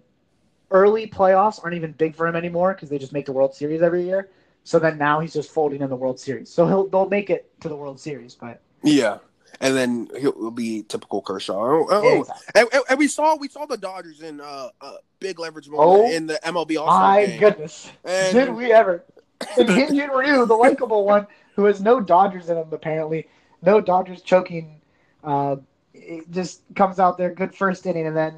early 0.71 1.07
playoffs 1.07 1.63
aren't 1.63 1.77
even 1.77 1.93
big 1.93 2.17
for 2.17 2.27
him 2.27 2.37
anymore 2.37 2.75
because 2.75 2.89
they 2.89 2.99
just 2.99 3.13
make 3.13 3.27
the 3.27 3.33
World 3.33 3.55
Series 3.55 3.83
every 3.83 4.05
year. 4.05 4.29
So 4.65 4.79
then 4.79 4.97
now 4.99 5.21
he's 5.21 5.33
just 5.35 5.51
folding 5.51 5.83
in 5.83 5.91
the 5.91 5.97
World 5.97 6.19
Series. 6.19 6.49
So 6.51 6.67
he'll 6.67 6.87
they'll 6.89 7.09
make 7.09 7.31
it 7.31 7.49
to 7.61 7.69
the 7.69 7.77
World 7.77 8.01
Series, 8.01 8.35
but 8.35 8.61
Yeah, 8.83 9.19
and 9.61 9.77
then 9.77 10.09
he'll, 10.19 10.33
he'll 10.33 10.51
be 10.51 10.83
typical 10.85 11.21
Kershaw. 11.23 11.55
Oh, 11.55 11.87
oh, 11.91 12.21
exactly. 12.21 12.45
And, 12.63 12.69
and- 12.73 12.83
and 12.91 12.99
we 12.99 13.07
saw 13.09 13.37
we 13.37 13.49
saw 13.49 13.67
the 13.67 13.77
Dodgers 13.77 14.21
in 14.23 14.41
uh, 14.41 14.69
a 14.81 14.93
big 15.21 15.39
leverage 15.39 15.69
moment 15.69 15.91
Oh, 15.91 16.11
in 16.11 16.27
the 16.27 16.41
MLB 16.45 16.79
All 16.79 16.87
Star 16.87 17.01
my 17.13 17.27
game. 17.27 17.41
goodness, 17.41 17.91
And- 18.05 18.33
did 18.35 18.51
we 18.55 18.73
ever? 18.73 19.05
And 19.59 19.69
Hyun-Jin 19.69 20.11
Ryu, 20.11 20.47
the 20.47 20.55
likable 20.55 21.05
one, 21.05 21.27
who 21.57 21.65
has 21.67 21.81
no 21.83 22.01
Dodgers 22.01 22.49
in 22.49 22.57
him 22.57 22.69
apparently, 22.73 23.29
no 23.63 23.81
Dodgers 23.81 24.23
choking, 24.23 24.81
uh, 25.25 25.57
it 25.93 26.31
just 26.31 26.63
comes 26.75 26.99
out 26.99 27.19
there 27.19 27.35
good 27.35 27.55
first 27.55 27.85
inning 27.85 28.07
and 28.07 28.17
then 28.17 28.35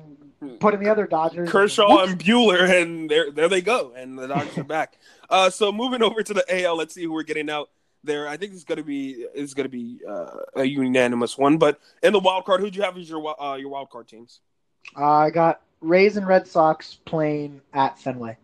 put 0.59 0.75
in 0.75 0.81
the 0.83 0.89
other 0.89 1.07
Dodgers. 1.07 1.49
Kershaw 1.51 1.89
Whoops. 1.89 2.13
and 2.13 2.21
Buehler, 2.21 2.83
and 2.83 3.09
there 3.11 3.31
there 3.31 3.49
they 3.49 3.61
go, 3.63 3.93
and 3.97 4.19
the 4.19 4.27
Dodgers 4.27 4.59
are 4.59 4.65
back. 4.65 4.99
Uh, 5.29 5.51
so 5.51 5.73
moving 5.73 6.03
over 6.05 6.23
to 6.23 6.35
the 6.35 6.45
AL, 6.65 6.77
let's 6.77 6.95
see 6.95 7.05
who 7.05 7.13
we're 7.13 7.23
getting 7.23 7.51
out 7.51 7.71
there. 8.05 8.29
I 8.29 8.37
think 8.37 8.53
it's 8.53 8.65
gonna 8.65 8.83
be 8.83 9.27
it's 9.35 9.55
gonna 9.55 9.69
be 9.69 10.01
uh, 10.09 10.39
a 10.55 10.65
unanimous 10.65 11.37
one. 11.37 11.59
But 11.59 11.81
in 12.03 12.13
the 12.13 12.21
wild 12.21 12.45
card, 12.45 12.61
who'd 12.61 12.77
you 12.77 12.83
have 12.83 12.97
as 12.97 13.09
your 13.09 13.41
uh, 13.41 13.57
your 13.57 13.69
wild 13.69 13.91
card 13.91 14.09
teams? 14.09 14.41
Uh, 14.97 15.05
I 15.05 15.31
got 15.31 15.61
Rays 15.81 16.17
and 16.17 16.27
Red 16.27 16.47
Sox 16.47 16.99
playing 17.05 17.61
at 17.73 17.99
Fenway. 17.99 18.37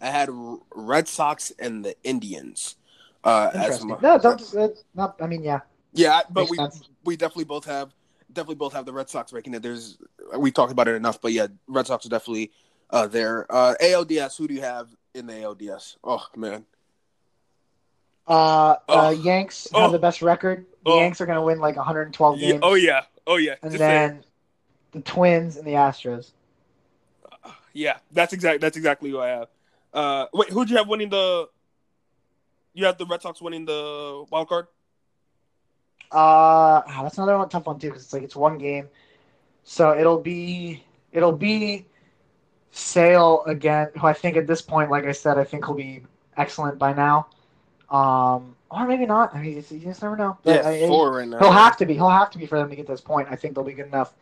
I 0.00 0.06
had 0.08 0.28
Red 0.74 1.08
Sox 1.08 1.52
and 1.58 1.84
the 1.84 1.96
Indians. 2.04 2.76
Uh, 3.24 3.50
as 3.54 3.62
Interesting. 3.64 3.88
my, 3.88 3.98
No, 4.02 4.18
don't. 4.18 4.54
Uh, 4.54 4.68
not. 4.94 5.16
I 5.20 5.26
mean, 5.26 5.42
yeah. 5.42 5.60
Yeah, 5.92 6.20
but 6.30 6.42
Makes 6.42 6.50
we 6.50 6.56
sense. 6.58 6.88
we 7.04 7.16
definitely 7.16 7.44
both 7.44 7.64
have 7.64 7.94
definitely 8.32 8.56
both 8.56 8.72
have 8.74 8.84
the 8.84 8.92
Red 8.92 9.08
Sox 9.08 9.32
making 9.32 9.54
it. 9.54 9.62
There's 9.62 9.98
we 10.36 10.50
talked 10.50 10.72
about 10.72 10.88
it 10.88 10.94
enough, 10.94 11.20
but 11.20 11.32
yeah, 11.32 11.46
Red 11.66 11.86
Sox 11.86 12.04
are 12.06 12.10
definitely 12.10 12.52
uh, 12.90 13.06
there. 13.06 13.46
Uh, 13.50 13.74
ALDS, 13.80 14.36
who 14.36 14.48
do 14.48 14.54
you 14.54 14.60
have 14.62 14.88
in 15.14 15.26
the 15.26 15.34
ALDS? 15.34 15.96
Oh 16.04 16.24
man, 16.36 16.64
Uh, 18.28 18.76
Oh. 18.88 19.06
uh, 19.06 19.10
Yanks 19.10 19.68
Oh. 19.72 19.82
have 19.82 19.92
the 19.92 19.98
best 19.98 20.20
record. 20.22 20.66
The 20.84 20.90
Oh. 20.90 20.98
Yanks 20.98 21.20
are 21.20 21.26
going 21.26 21.36
to 21.36 21.42
win 21.42 21.58
like 21.60 21.76
112 21.76 22.38
Yeah, 22.38 22.50
games. 22.52 22.60
oh 22.64 22.74
yeah, 22.74 23.02
oh 23.26 23.36
yeah. 23.36 23.54
And 23.62 23.70
Just 23.70 23.78
saying. 23.80 24.08
then 24.10 24.24
the 24.92 25.00
Twins 25.02 25.56
and 25.56 25.66
the 25.66 25.72
Astros. 25.74 26.32
yeah, 27.72 27.98
that's 28.12 28.32
exact. 28.32 28.60
That's 28.60 28.76
exactly 28.76 29.10
who 29.10 29.20
I 29.20 29.28
have. 29.28 29.48
Uh, 29.94 30.26
wait, 30.34 30.48
who'd 30.50 30.68
you 30.70 30.76
have 30.76 30.88
winning 30.88 31.08
the? 31.08 31.48
You 32.74 32.84
have 32.86 32.98
the 32.98 33.06
Red 33.06 33.22
Sox 33.22 33.40
winning 33.40 33.64
the 33.64 34.24
wild 34.30 34.48
card. 34.48 34.66
Uh, 36.12 36.82
ah, 36.86 37.00
that's 37.02 37.16
another 37.18 37.36
one 37.38 37.48
tough 37.48 37.66
one 37.66 37.78
too 37.78 37.88
because 37.88 38.02
it's 38.04 38.12
like 38.12 38.22
it's 38.22 38.36
one 38.36 38.58
game, 38.58 38.88
so 39.64 39.96
it'll 39.96 40.20
be 40.20 40.84
it'll 41.12 41.32
be 41.32 41.86
Sale 42.76 43.42
again, 43.46 43.88
who 43.98 44.06
I 44.06 44.12
think 44.12 44.36
at 44.36 44.46
this 44.46 44.60
point, 44.60 44.90
like 44.90 45.06
I 45.06 45.12
said, 45.12 45.38
I 45.38 45.44
think 45.44 45.64
he'll 45.64 45.74
be 45.74 46.02
excellent 46.36 46.78
by 46.78 46.92
now. 46.92 47.28
Um, 47.88 48.54
or 48.70 48.86
maybe 48.86 49.06
not. 49.06 49.34
I 49.34 49.40
mean, 49.40 49.54
you 49.54 49.60
just, 49.60 49.72
you 49.72 49.78
just 49.80 50.02
never 50.02 50.14
know. 50.14 50.36
But 50.42 50.62
Yeah, 50.62 50.68
I- 50.68 50.86
four 50.86 51.10
right 51.12 51.26
now. 51.26 51.38
He'll 51.38 51.52
have 51.52 51.78
to 51.78 51.86
be. 51.86 51.94
He'll 51.94 52.10
have 52.10 52.30
to 52.32 52.38
be 52.38 52.44
for 52.44 52.58
them 52.58 52.68
to 52.68 52.76
get 52.76 52.84
to 52.86 52.92
this 52.92 53.00
point. 53.00 53.28
I 53.30 53.36
think 53.36 53.54
they'll 53.54 53.64
be 53.64 53.72
good 53.72 53.86
enough. 53.86 54.12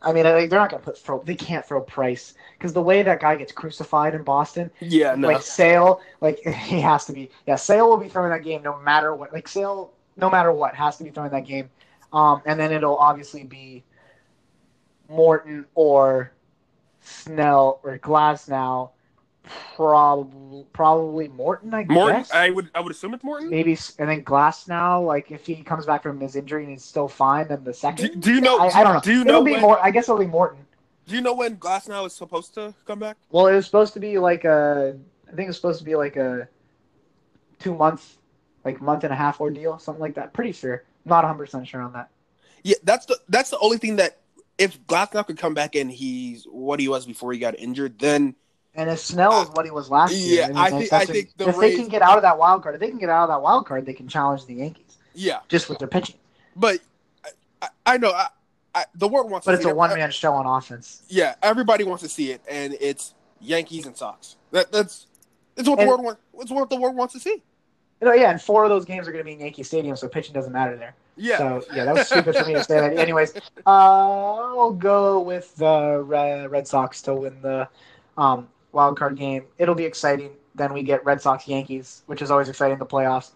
I 0.00 0.14
mean, 0.14 0.22
they're 0.24 0.48
not 0.48 0.70
going 0.70 0.80
to 0.80 0.84
put 0.86 0.96
throw. 0.96 1.22
They 1.22 1.34
can't 1.34 1.62
throw 1.66 1.82
Price 1.82 2.32
because 2.56 2.72
the 2.72 2.80
way 2.80 3.02
that 3.02 3.20
guy 3.20 3.36
gets 3.36 3.52
crucified 3.52 4.14
in 4.14 4.22
Boston, 4.22 4.70
Yeah, 4.80 5.14
no. 5.14 5.28
like 5.28 5.42
Sale, 5.42 6.00
like 6.22 6.38
he 6.48 6.80
has 6.80 7.04
to 7.04 7.12
be. 7.12 7.30
Yeah, 7.46 7.56
Sale 7.56 7.86
will 7.86 7.98
be 7.98 8.08
throwing 8.08 8.30
that 8.30 8.42
game 8.42 8.62
no 8.62 8.78
matter 8.80 9.14
what. 9.14 9.30
Like 9.30 9.46
Sale, 9.46 9.92
no 10.16 10.30
matter 10.30 10.52
what, 10.52 10.74
has 10.74 10.96
to 10.96 11.04
be 11.04 11.10
throwing 11.10 11.32
that 11.32 11.44
game. 11.44 11.68
Um, 12.14 12.40
and 12.46 12.58
then 12.58 12.72
it'll 12.72 12.96
obviously 12.96 13.44
be 13.44 13.84
Morton 15.10 15.66
or 15.74 16.32
Snell 17.00 17.80
or 17.82 17.98
Glasnow. 17.98 18.90
Probably, 19.74 20.64
probably 20.72 21.28
Morton. 21.28 21.74
I 21.74 21.84
Morton, 21.84 22.20
guess. 22.20 22.30
I 22.30 22.50
would 22.50 22.70
I 22.74 22.80
would 22.80 22.92
assume 22.92 23.14
it's 23.14 23.24
Morton. 23.24 23.50
Maybe, 23.50 23.76
and 23.98 24.08
then 24.08 24.22
Glasnow, 24.22 25.04
like 25.04 25.30
if 25.32 25.46
he 25.46 25.56
comes 25.56 25.86
back 25.86 26.02
from 26.02 26.20
his 26.20 26.36
injury 26.36 26.62
and 26.62 26.70
he's 26.70 26.84
still 26.84 27.08
fine, 27.08 27.48
then 27.48 27.64
the 27.64 27.74
second. 27.74 28.20
do 28.20 28.34
you 28.34 28.40
know? 28.40 28.58
I, 28.58 28.68
I 28.68 28.84
don't 28.84 28.94
know. 28.94 29.00
Do 29.00 29.12
you 29.12 29.22
it'll 29.22 29.32
know 29.32 29.44
be 29.44 29.52
when? 29.54 29.78
I 29.82 29.90
guess 29.90 30.04
it'll 30.04 30.20
be 30.20 30.26
Morton. 30.26 30.64
Do 31.06 31.14
you 31.16 31.20
know 31.20 31.34
when 31.34 31.56
Glasnow 31.56 32.06
is 32.06 32.12
supposed 32.12 32.54
to 32.54 32.74
come 32.84 33.00
back? 33.00 33.16
Well, 33.30 33.48
it 33.48 33.56
was 33.56 33.66
supposed 33.66 33.94
to 33.94 34.00
be 34.00 34.18
like 34.18 34.44
a. 34.44 34.96
I 35.26 35.30
think 35.30 35.46
it 35.46 35.48
was 35.48 35.56
supposed 35.56 35.80
to 35.80 35.84
be 35.84 35.96
like 35.96 36.16
a 36.16 36.46
two 37.58 37.74
month, 37.74 38.18
like 38.64 38.80
month 38.80 39.04
and 39.04 39.12
a 39.12 39.16
half 39.16 39.40
ordeal, 39.40 39.78
something 39.78 40.00
like 40.00 40.14
that. 40.14 40.32
Pretty 40.32 40.52
sure. 40.52 40.84
Not 41.04 41.24
100 41.24 41.38
percent 41.38 41.66
sure 41.66 41.80
on 41.80 41.92
that. 41.94 42.10
Yeah, 42.62 42.76
that's 42.84 43.06
the 43.06 43.18
that's 43.28 43.50
the 43.50 43.58
only 43.58 43.78
thing 43.78 43.96
that 43.96 44.18
if 44.60 44.80
Glasnow 44.86 45.26
could 45.26 45.38
come 45.38 45.54
back 45.54 45.74
and 45.74 45.90
he's 45.90 46.44
what 46.44 46.78
he 46.78 46.86
was 46.86 47.06
before 47.06 47.32
he 47.32 47.38
got 47.38 47.58
injured, 47.58 47.98
then 47.98 48.36
And 48.74 48.88
if 48.90 49.00
Snell 49.00 49.42
is 49.42 49.48
what 49.48 49.64
he 49.64 49.70
was 49.70 49.90
last 49.90 50.14
year, 50.14 50.42
Yeah, 50.42 50.48
mean, 50.48 50.56
I 50.58 50.70
think- 50.70 50.92
I 50.92 51.02
a- 51.02 51.06
think 51.06 51.36
the 51.36 51.48
if 51.48 51.56
Rays- 51.56 51.72
they 51.72 51.80
can 51.80 51.88
get 51.88 52.02
out 52.02 52.16
of 52.16 52.22
that 52.22 52.38
wild 52.38 52.62
card, 52.62 52.74
if 52.76 52.80
they 52.80 52.88
can 52.90 52.98
get 52.98 53.08
out 53.08 53.24
of 53.24 53.28
that 53.30 53.42
wild 53.42 53.66
card, 53.66 53.86
they 53.86 53.94
can 53.94 54.06
challenge 54.06 54.44
the 54.46 54.54
Yankees 54.54 54.98
yeah. 55.14 55.40
just 55.48 55.68
with 55.68 55.78
their 55.78 55.88
pitching. 55.88 56.16
But 56.54 56.78
I, 57.62 57.68
I, 57.86 57.96
know 57.96 58.10
I, 58.12 58.28
I, 58.74 58.84
the 58.94 59.08
world 59.08 59.30
wants. 59.30 59.46
But 59.46 59.54
it's 59.56 59.64
a 59.64 59.74
one 59.74 59.90
man 59.94 60.10
show 60.10 60.34
on 60.34 60.46
offense. 60.46 61.02
Yeah, 61.08 61.34
everybody 61.42 61.84
wants 61.84 62.02
to 62.02 62.08
see 62.08 62.30
it, 62.30 62.42
and 62.48 62.76
it's 62.80 63.14
Yankees 63.40 63.86
and 63.86 63.96
Sox. 63.96 64.36
That 64.52 64.70
that's 64.70 65.06
it's 65.56 65.68
what 65.68 65.78
And- 65.78 65.86
the 65.86 65.90
world 65.90 66.04
wants. 66.04 66.20
It's 66.38 66.50
what 66.50 66.70
the 66.70 66.76
world 66.76 66.96
wants 66.96 67.14
to 67.14 67.20
see. 67.20 67.42
You 68.00 68.06
know, 68.08 68.12
yeah, 68.14 68.30
and 68.30 68.40
four 68.40 68.64
of 68.64 68.70
those 68.70 68.84
games 68.84 69.06
are 69.08 69.12
going 69.12 69.22
to 69.22 69.26
be 69.26 69.32
in 69.32 69.40
Yankee 69.40 69.62
Stadium, 69.62 69.94
so 69.96 70.08
pitching 70.08 70.32
doesn't 70.32 70.52
matter 70.52 70.74
there. 70.76 70.94
Yeah. 71.20 71.38
So 71.38 71.62
yeah, 71.74 71.84
that 71.84 71.94
was 71.94 72.06
stupid 72.06 72.34
for 72.34 72.44
me 72.46 72.54
to 72.54 72.64
say 72.64 72.80
that. 72.80 72.96
Anyways, 72.96 73.36
uh, 73.36 73.40
I'll 73.66 74.72
go 74.72 75.20
with 75.20 75.54
the 75.56 76.02
Red, 76.02 76.66
Sox 76.66 77.02
to 77.02 77.14
win 77.14 77.40
the 77.42 77.68
um, 78.16 78.48
wild 78.72 78.98
card 78.98 79.16
game. 79.16 79.44
It'll 79.58 79.74
be 79.74 79.84
exciting. 79.84 80.30
Then 80.54 80.72
we 80.72 80.82
get 80.82 81.04
Red 81.04 81.20
Sox 81.20 81.46
Yankees, 81.46 82.02
which 82.06 82.22
is 82.22 82.30
always 82.30 82.48
exciting 82.48 82.74
in 82.74 82.78
the 82.78 82.86
playoffs. 82.86 83.30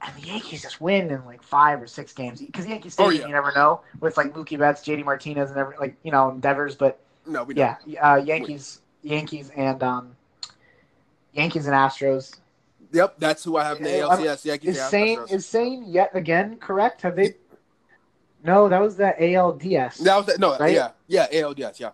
And 0.00 0.14
the 0.16 0.26
Yankees 0.28 0.62
just 0.62 0.80
win 0.80 1.10
in 1.10 1.24
like 1.26 1.42
five 1.42 1.82
or 1.82 1.86
six 1.86 2.12
games 2.12 2.40
because 2.40 2.66
Yankee 2.66 2.88
Oh, 2.88 2.90
Stadium 3.10 3.20
yeah. 3.22 3.26
you 3.28 3.34
never 3.34 3.52
know 3.52 3.80
with 4.00 4.16
like 4.16 4.32
Mookie 4.32 4.58
Betts, 4.58 4.82
JD 4.82 5.04
Martinez, 5.04 5.50
and 5.50 5.58
every, 5.58 5.76
like 5.78 5.96
you 6.04 6.12
know 6.12 6.36
Devers. 6.40 6.76
But 6.76 6.98
no, 7.26 7.44
we 7.44 7.54
don't. 7.54 7.76
yeah, 7.84 8.12
uh, 8.12 8.16
Yankees, 8.16 8.80
Yankees, 9.02 9.50
and 9.56 9.82
um, 9.82 10.16
Yankees 11.34 11.66
and 11.66 11.74
Astros. 11.74 12.38
Yep, 12.92 13.16
that's 13.18 13.44
who 13.44 13.56
I 13.56 13.64
have 13.64 13.76
in 13.78 13.82
the 13.84 13.90
Yeah, 13.90 14.02
ALCS. 14.04 14.44
Yankees. 14.44 14.76
Is 14.76 14.80
and 14.82 14.90
Sane 14.90 15.20
is 15.30 15.46
Sane 15.46 15.84
yet 15.86 16.10
again 16.14 16.56
correct? 16.56 17.02
Have 17.02 17.16
they? 17.16 17.34
No, 18.44 18.68
that 18.68 18.80
was 18.80 18.96
the 18.96 19.14
ALDS. 19.18 19.98
that 20.04 20.16
was 20.16 20.26
the, 20.26 20.38
no, 20.38 20.56
right? 20.58 20.72
yeah, 20.74 20.90
yeah, 21.06 21.26
ALDS, 21.32 21.80
yeah. 21.80 21.90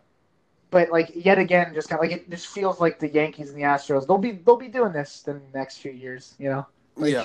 But 0.71 0.91
like 0.91 1.11
yet 1.15 1.39
again, 1.39 1.73
just 1.75 1.89
kind 1.89 2.03
of 2.03 2.09
like 2.11 2.17
it 2.17 2.31
just 2.31 2.49
feels 2.49 2.81
like 2.81 2.99
the 2.99 3.09
Yankees 3.09 3.49
and 3.51 3.59
the 3.59 3.63
Astros. 3.63 4.07
They'll 4.07 4.19
be 4.19 4.33
they'll 4.33 4.57
be 4.57 4.69
doing 4.69 4.93
this 4.93 5.21
the 5.23 5.41
next 5.55 5.79
few 5.79 5.93
years. 5.93 6.35
You 6.39 6.51
know, 6.51 6.67
Like, 6.97 7.13
yeah. 7.13 7.25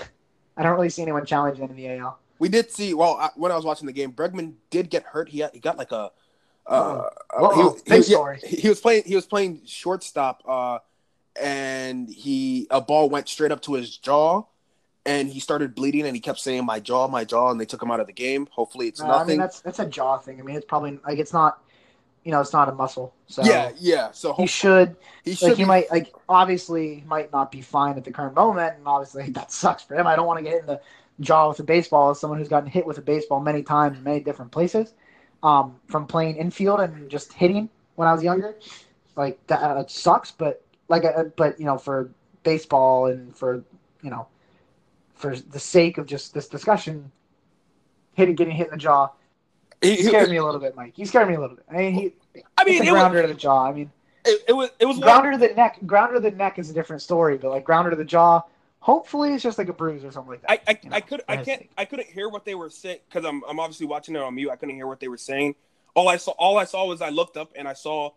I 0.55 0.63
don't 0.63 0.73
really 0.73 0.89
see 0.89 1.01
anyone 1.01 1.25
challenging 1.25 1.67
in 1.69 1.75
the 1.75 1.87
AL. 1.97 2.19
We 2.37 2.47
did 2.49 2.71
see. 2.71 2.93
Well, 2.93 3.15
I, 3.17 3.29
when 3.35 3.51
I 3.51 3.55
was 3.55 3.65
watching 3.65 3.87
the 3.87 3.93
game, 3.93 4.11
Bregman 4.13 4.53
did 4.69 4.89
get 4.89 5.03
hurt. 5.03 5.29
He 5.29 5.39
had, 5.39 5.51
he 5.53 5.59
got 5.59 5.77
like 5.77 5.91
a. 5.91 6.11
Uh, 6.67 6.71
uh, 6.71 7.09
Uh-oh. 7.37 7.77
he, 7.87 7.95
he- 8.01 8.13
yeah, 8.13 8.35
he, 8.35 8.55
he 8.57 8.69
was 8.69 8.79
playing. 8.79 9.03
He 9.05 9.15
was 9.15 9.25
playing 9.25 9.61
shortstop, 9.65 10.43
uh, 10.47 10.79
and 11.41 12.09
he 12.09 12.67
a 12.71 12.81
ball 12.81 13.09
went 13.09 13.27
straight 13.29 13.51
up 13.51 13.61
to 13.63 13.73
his 13.73 13.97
jaw, 13.97 14.43
and 15.05 15.29
he 15.29 15.39
started 15.39 15.75
bleeding, 15.75 16.05
and 16.05 16.15
he 16.15 16.21
kept 16.21 16.39
saying 16.39 16.65
"my 16.65 16.79
jaw, 16.79 17.07
my 17.07 17.23
jaw," 17.25 17.51
and 17.51 17.59
they 17.59 17.65
took 17.65 17.81
him 17.81 17.91
out 17.91 17.99
of 17.99 18.07
the 18.07 18.13
game. 18.13 18.47
Hopefully, 18.51 18.87
it's 18.87 19.01
Uh, 19.01 19.05
I 19.05 19.23
mean 19.23 19.37
nothing. 19.37 19.37
that's 19.37 19.61
that's 19.61 19.79
a 19.79 19.85
jaw 19.85 20.17
thing. 20.17 20.39
I 20.39 20.43
mean 20.43 20.55
it's 20.55 20.65
probably 20.65 20.99
like 21.05 21.19
it's 21.19 21.33
not, 21.33 21.61
you 22.23 22.31
know, 22.31 22.41
it's 22.41 22.53
not 22.53 22.69
a 22.69 22.73
muscle. 22.73 23.13
So 23.27 23.43
yeah, 23.43 23.71
yeah. 23.79 24.11
So 24.11 24.33
he 24.33 24.47
should 24.47 24.95
he 25.23 25.35
should. 25.35 25.49
like 25.49 25.57
he 25.57 25.65
might 25.65 25.89
like 25.91 26.13
obviously 26.27 27.03
might 27.07 27.31
not 27.31 27.51
be 27.51 27.61
fine 27.61 27.97
at 27.97 28.03
the 28.03 28.11
current 28.11 28.35
moment, 28.35 28.75
and 28.77 28.87
obviously 28.87 29.29
that 29.31 29.51
sucks 29.51 29.83
for 29.83 29.95
him. 29.95 30.07
I 30.07 30.15
don't 30.15 30.27
want 30.27 30.39
to 30.39 30.43
get 30.43 30.59
in 30.61 30.65
the 30.65 30.81
jaw 31.21 31.49
with 31.49 31.59
a 31.59 31.63
baseball 31.63 32.11
as 32.11 32.19
someone 32.19 32.39
who's 32.39 32.47
gotten 32.49 32.69
hit 32.69 32.85
with 32.85 32.97
a 32.97 33.01
baseball 33.01 33.39
many 33.41 33.63
times 33.63 33.97
in 33.97 34.03
many 34.03 34.19
different 34.21 34.51
places, 34.51 34.93
um, 35.43 35.75
from 35.87 36.07
playing 36.07 36.37
infield 36.37 36.79
and 36.79 37.09
just 37.09 37.33
hitting 37.33 37.69
when 37.95 38.07
I 38.07 38.13
was 38.13 38.23
younger. 38.23 38.55
Like 39.15 39.45
that 39.47 39.61
uh, 39.61 39.85
sucks, 39.87 40.31
but 40.31 40.63
like 40.89 41.05
uh, 41.05 41.25
but 41.35 41.59
you 41.59 41.65
know 41.65 41.77
for 41.77 42.11
baseball 42.43 43.05
and 43.05 43.35
for 43.35 43.63
you 44.01 44.09
know 44.09 44.27
for 45.15 45.35
the 45.35 45.59
sake 45.59 45.97
of 45.97 46.05
just 46.05 46.33
this 46.33 46.47
discussion, 46.47 47.11
hitting 48.13 48.35
getting 48.35 48.55
hit 48.55 48.67
in 48.67 48.71
the 48.71 48.77
jaw 48.77 49.09
he- 49.81 49.95
he 49.95 50.03
scared 50.03 50.29
me 50.29 50.37
a 50.37 50.43
little 50.43 50.59
bit, 50.59 50.75
Mike. 50.75 50.93
He 50.95 51.05
scared 51.05 51.27
me 51.27 51.35
a 51.35 51.39
little 51.39 51.55
bit. 51.55 51.65
I 51.69 51.77
mean, 51.77 51.93
he 51.93 52.13
I 52.57 52.63
mean, 52.63 52.81
a 52.81 52.85
it 52.85 52.91
was, 52.91 52.99
grounder 52.99 53.21
to 53.21 53.27
the 53.27 53.33
jaw. 53.33 53.65
I 53.65 53.71
mean. 53.71 53.91
it, 54.25 54.43
it 54.49 54.53
was. 54.53 54.69
It 54.79 54.85
was. 54.85 54.99
Grounder 54.99 55.31
to 55.31 55.37
the 55.37 55.53
neck, 55.53 55.79
grounder 55.85 56.15
to 56.15 56.19
the 56.19 56.31
neck 56.31 56.59
is 56.59 56.69
a 56.69 56.73
different 56.73 57.01
story, 57.01 57.37
but 57.37 57.49
like 57.49 57.63
grounder 57.63 57.89
to 57.89 57.95
the 57.95 58.05
jaw, 58.05 58.41
hopefully 58.79 59.33
it's 59.33 59.43
just 59.43 59.57
like 59.57 59.69
a 59.69 59.73
bruise 59.73 60.03
or 60.03 60.11
something 60.11 60.31
like 60.31 60.41
that. 60.41 60.51
I, 60.51 60.59
I, 60.67 60.79
you 60.83 60.89
know, 60.89 60.95
I 60.95 61.01
could 61.01 61.21
I 61.29 61.37
can't. 61.37 61.69
I 61.77 61.85
couldn't 61.85 62.09
hear 62.09 62.29
what 62.29 62.45
they 62.45 62.55
were 62.55 62.69
saying 62.69 62.99
because 63.07 63.25
I'm 63.25 63.41
I'm 63.47 63.59
obviously 63.59 63.85
watching 63.85 64.15
it 64.15 64.21
on 64.21 64.35
mute. 64.35 64.49
I 64.49 64.57
couldn't 64.57 64.75
hear 64.75 64.87
what 64.87 64.99
they 64.99 65.07
were 65.07 65.17
saying. 65.17 65.55
All 65.95 66.09
I 66.09 66.17
saw 66.17 66.31
all 66.31 66.57
I 66.57 66.65
saw 66.65 66.85
was 66.85 67.01
I 67.01 67.09
looked 67.09 67.37
up 67.37 67.53
and 67.55 67.67
I 67.67 67.73
saw 67.73 68.11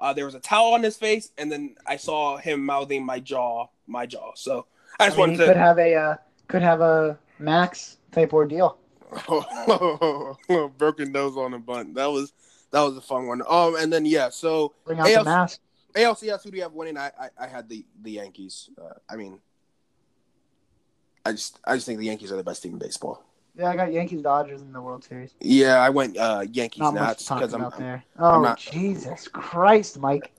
uh, 0.00 0.12
there 0.12 0.24
was 0.24 0.34
a 0.34 0.40
towel 0.40 0.74
on 0.74 0.82
his 0.82 0.96
face, 0.96 1.30
and 1.38 1.50
then 1.50 1.76
I 1.86 1.96
saw 1.96 2.36
him 2.36 2.64
mouthing 2.64 3.04
my 3.04 3.20
jaw, 3.20 3.66
my 3.86 4.06
jaw. 4.06 4.32
So 4.34 4.66
I 4.98 5.04
I 5.04 5.08
just 5.08 5.18
mean, 5.18 5.30
he 5.30 5.36
wanted 5.36 5.46
could 5.46 5.56
have 5.56 5.78
a 5.78 5.94
uh, 5.94 6.16
could 6.46 6.62
have 6.62 6.80
a 6.80 7.18
max 7.38 7.96
type 8.12 8.32
ordeal. 8.32 8.78
broken 10.76 11.12
nose 11.12 11.36
on 11.36 11.54
a 11.54 11.58
bunt. 11.58 11.94
That 11.94 12.06
was 12.06 12.32
that 12.70 12.82
was 12.82 12.96
a 12.96 13.00
fun 13.00 13.26
one. 13.26 13.42
Um, 13.48 13.76
and 13.76 13.92
then 13.92 14.04
yeah, 14.04 14.28
so 14.28 14.74
Bring 14.84 15.00
out 15.00 15.08
ALC 15.08 15.18
the 15.18 15.24
mask. 15.24 15.60
ALCS, 15.94 16.44
who 16.44 16.50
do 16.50 16.56
you 16.56 16.62
have 16.62 16.72
winning? 16.72 16.96
I 16.96 17.10
I, 17.18 17.28
I 17.40 17.46
had 17.46 17.68
the 17.68 17.84
the 18.02 18.12
Yankees. 18.12 18.70
Uh, 18.80 18.94
I 19.08 19.16
mean, 19.16 19.40
I 21.24 21.32
just 21.32 21.58
I 21.64 21.74
just 21.74 21.86
think 21.86 21.98
the 21.98 22.06
Yankees 22.06 22.30
are 22.32 22.36
the 22.36 22.44
best 22.44 22.62
team 22.62 22.74
in 22.74 22.78
baseball. 22.78 23.24
Yeah, 23.58 23.70
I 23.70 23.76
got 23.76 23.92
Yankees 23.92 24.22
Dodgers 24.22 24.62
in 24.62 24.72
the 24.72 24.80
World 24.80 25.02
Series. 25.02 25.34
Yeah, 25.40 25.78
I 25.78 25.90
went 25.90 26.16
uh, 26.16 26.44
Yankees 26.52 26.80
Not 26.80 26.94
Nats 26.94 27.28
because 27.28 27.52
I'm, 27.52 27.64
I'm 27.64 27.72
there. 27.76 28.04
Oh 28.16 28.40
not- 28.40 28.58
Jesus 28.58 29.26
Christ, 29.26 29.98
Mike! 29.98 30.32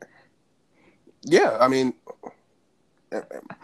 Yeah, 1.24 1.58
I 1.60 1.68
mean, 1.68 1.94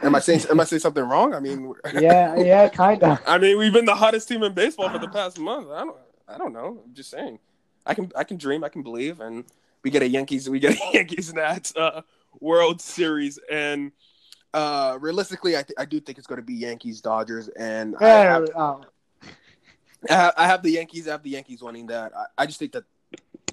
am 0.03 0.13
I 0.13 0.19
saying 0.19 0.41
am 0.49 0.59
I 0.59 0.65
saying 0.65 0.81
something 0.81 1.03
wrong? 1.03 1.33
I 1.33 1.39
mean, 1.39 1.73
Yeah, 1.93 2.35
yeah, 2.35 2.67
kind 2.67 3.01
of. 3.01 3.19
I 3.27 3.37
mean, 3.37 3.57
we've 3.57 3.71
been 3.71 3.85
the 3.85 3.95
hottest 3.95 4.27
team 4.27 4.43
in 4.43 4.53
baseball 4.53 4.89
for 4.89 4.99
the 4.99 5.07
past 5.07 5.39
month. 5.39 5.69
I 5.71 5.85
don't, 5.85 5.97
I 6.27 6.37
don't 6.37 6.51
know. 6.51 6.81
I'm 6.85 6.93
just 6.93 7.09
saying. 7.09 7.39
I 7.85 7.93
can, 7.93 8.11
I 8.15 8.25
can 8.25 8.37
dream. 8.37 8.63
I 8.63 8.69
can 8.69 8.83
believe, 8.83 9.21
and 9.21 9.45
we 9.83 9.89
get 9.91 10.01
a 10.01 10.09
Yankees, 10.09 10.49
we 10.49 10.59
get 10.59 10.73
a 10.73 10.81
Yankees 10.93 11.33
Nats 11.33 11.73
uh, 11.77 12.01
World 12.41 12.81
Series, 12.81 13.39
and 13.49 13.93
uh, 14.53 14.97
realistically, 14.99 15.55
I, 15.55 15.61
th- 15.63 15.77
I 15.77 15.85
do 15.85 16.01
think 16.01 16.17
it's 16.17 16.27
going 16.27 16.41
to 16.41 16.45
be 16.45 16.55
Yankees 16.55 16.99
Dodgers, 16.99 17.47
and 17.49 17.95
I, 18.01 18.39
oh, 18.55 18.81
I 20.09 20.47
have- 20.47 20.63
the 20.63 20.71
Yankees. 20.71 21.07
I 21.07 21.11
have 21.11 21.23
the 21.23 21.31
Yankees 21.31 21.61
winning 21.61 21.87
that. 21.87 22.11
I, 22.15 22.43
I 22.43 22.45
just 22.45 22.59
think 22.59 22.73
that 22.73 22.83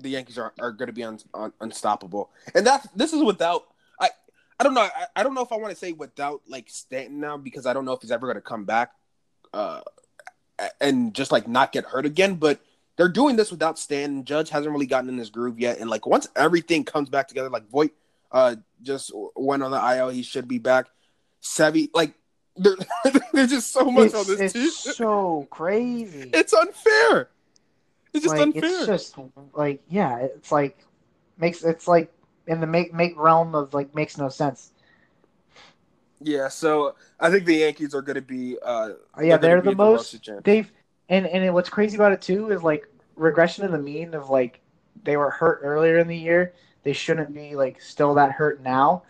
the 0.00 0.10
Yankees 0.10 0.38
are, 0.38 0.52
are 0.58 0.72
going 0.72 0.88
to 0.88 0.92
be 0.92 1.04
un, 1.04 1.18
un, 1.34 1.52
unstoppable, 1.60 2.30
and 2.54 2.66
that's 2.66 2.86
this 2.94 3.12
is 3.12 3.22
without. 3.22 3.64
I 4.00 4.10
I 4.58 4.64
don't 4.64 4.74
know. 4.74 4.82
I, 4.82 5.06
I 5.16 5.22
don't 5.22 5.34
know 5.34 5.42
if 5.42 5.52
I 5.52 5.56
want 5.56 5.72
to 5.72 5.78
say 5.78 5.92
without 5.92 6.42
like 6.48 6.68
Stanton 6.68 7.20
now 7.20 7.36
because 7.36 7.66
I 7.66 7.72
don't 7.72 7.84
know 7.84 7.92
if 7.92 8.02
he's 8.02 8.10
ever 8.10 8.26
going 8.26 8.36
to 8.36 8.40
come 8.42 8.64
back, 8.64 8.92
uh, 9.52 9.80
and 10.80 11.14
just 11.14 11.32
like 11.32 11.46
not 11.48 11.72
get 11.72 11.84
hurt 11.84 12.06
again. 12.06 12.34
But 12.34 12.60
they're 12.96 13.08
doing 13.08 13.36
this 13.36 13.50
without 13.50 13.78
Stanton. 13.78 14.24
Judge 14.24 14.50
hasn't 14.50 14.72
really 14.72 14.86
gotten 14.86 15.08
in 15.08 15.18
his 15.18 15.30
groove 15.30 15.58
yet, 15.60 15.78
and 15.78 15.88
like 15.88 16.06
once 16.06 16.28
everything 16.36 16.84
comes 16.84 17.08
back 17.08 17.28
together, 17.28 17.50
like 17.50 17.68
Voit 17.68 17.92
uh 18.32 18.56
just 18.82 19.12
went 19.36 19.62
on 19.62 19.70
the 19.70 19.96
IL, 19.96 20.08
he 20.08 20.22
should 20.22 20.48
be 20.48 20.58
back. 20.58 20.86
Sevy, 21.42 21.88
like 21.94 22.14
there, 22.56 22.76
there's 23.32 23.50
just 23.50 23.72
so 23.72 23.90
much 23.90 24.14
on 24.14 24.20
it's, 24.20 24.26
this 24.26 24.54
it's 24.54 24.84
team. 24.84 24.92
so 24.94 25.46
crazy. 25.50 26.30
It's 26.34 26.52
unfair. 26.52 27.30
It's 28.12 28.24
just 28.24 28.36
like 28.36 28.42
unfair. 28.42 28.64
it's 28.64 28.86
just 28.86 29.18
like 29.54 29.82
yeah, 29.88 30.18
it's 30.18 30.52
like 30.52 30.78
makes 31.38 31.64
it's 31.64 31.88
like 31.88 32.12
in 32.46 32.60
the 32.60 32.66
make 32.66 32.92
make 32.92 33.18
realm 33.18 33.54
of 33.54 33.72
like 33.74 33.94
makes 33.94 34.18
no 34.18 34.28
sense. 34.28 34.72
Yeah, 36.20 36.48
so 36.48 36.94
I 37.18 37.30
think 37.30 37.46
the 37.46 37.56
Yankees 37.56 37.94
are 37.94 38.02
going 38.02 38.16
to 38.16 38.22
be. 38.22 38.56
Uh, 38.62 38.90
yeah, 39.18 39.30
gonna 39.30 39.38
they're 39.38 39.62
be 39.62 39.70
the 39.70 39.76
most 39.76 40.30
they've 40.44 40.70
and 41.08 41.26
and 41.26 41.52
what's 41.54 41.68
crazy 41.68 41.96
about 41.96 42.12
it 42.12 42.22
too 42.22 42.50
is 42.50 42.62
like 42.62 42.88
regression 43.16 43.64
to 43.66 43.72
the 43.72 43.82
mean 43.82 44.14
of 44.14 44.30
like 44.30 44.60
they 45.04 45.16
were 45.16 45.30
hurt 45.30 45.60
earlier 45.62 45.98
in 45.98 46.06
the 46.06 46.16
year. 46.16 46.54
they 46.84 46.92
shouldn't 46.92 47.34
be 47.34 47.54
like 47.56 47.80
still 47.80 48.14
that 48.14 48.32
hurt 48.32 48.62
now. 48.62 49.02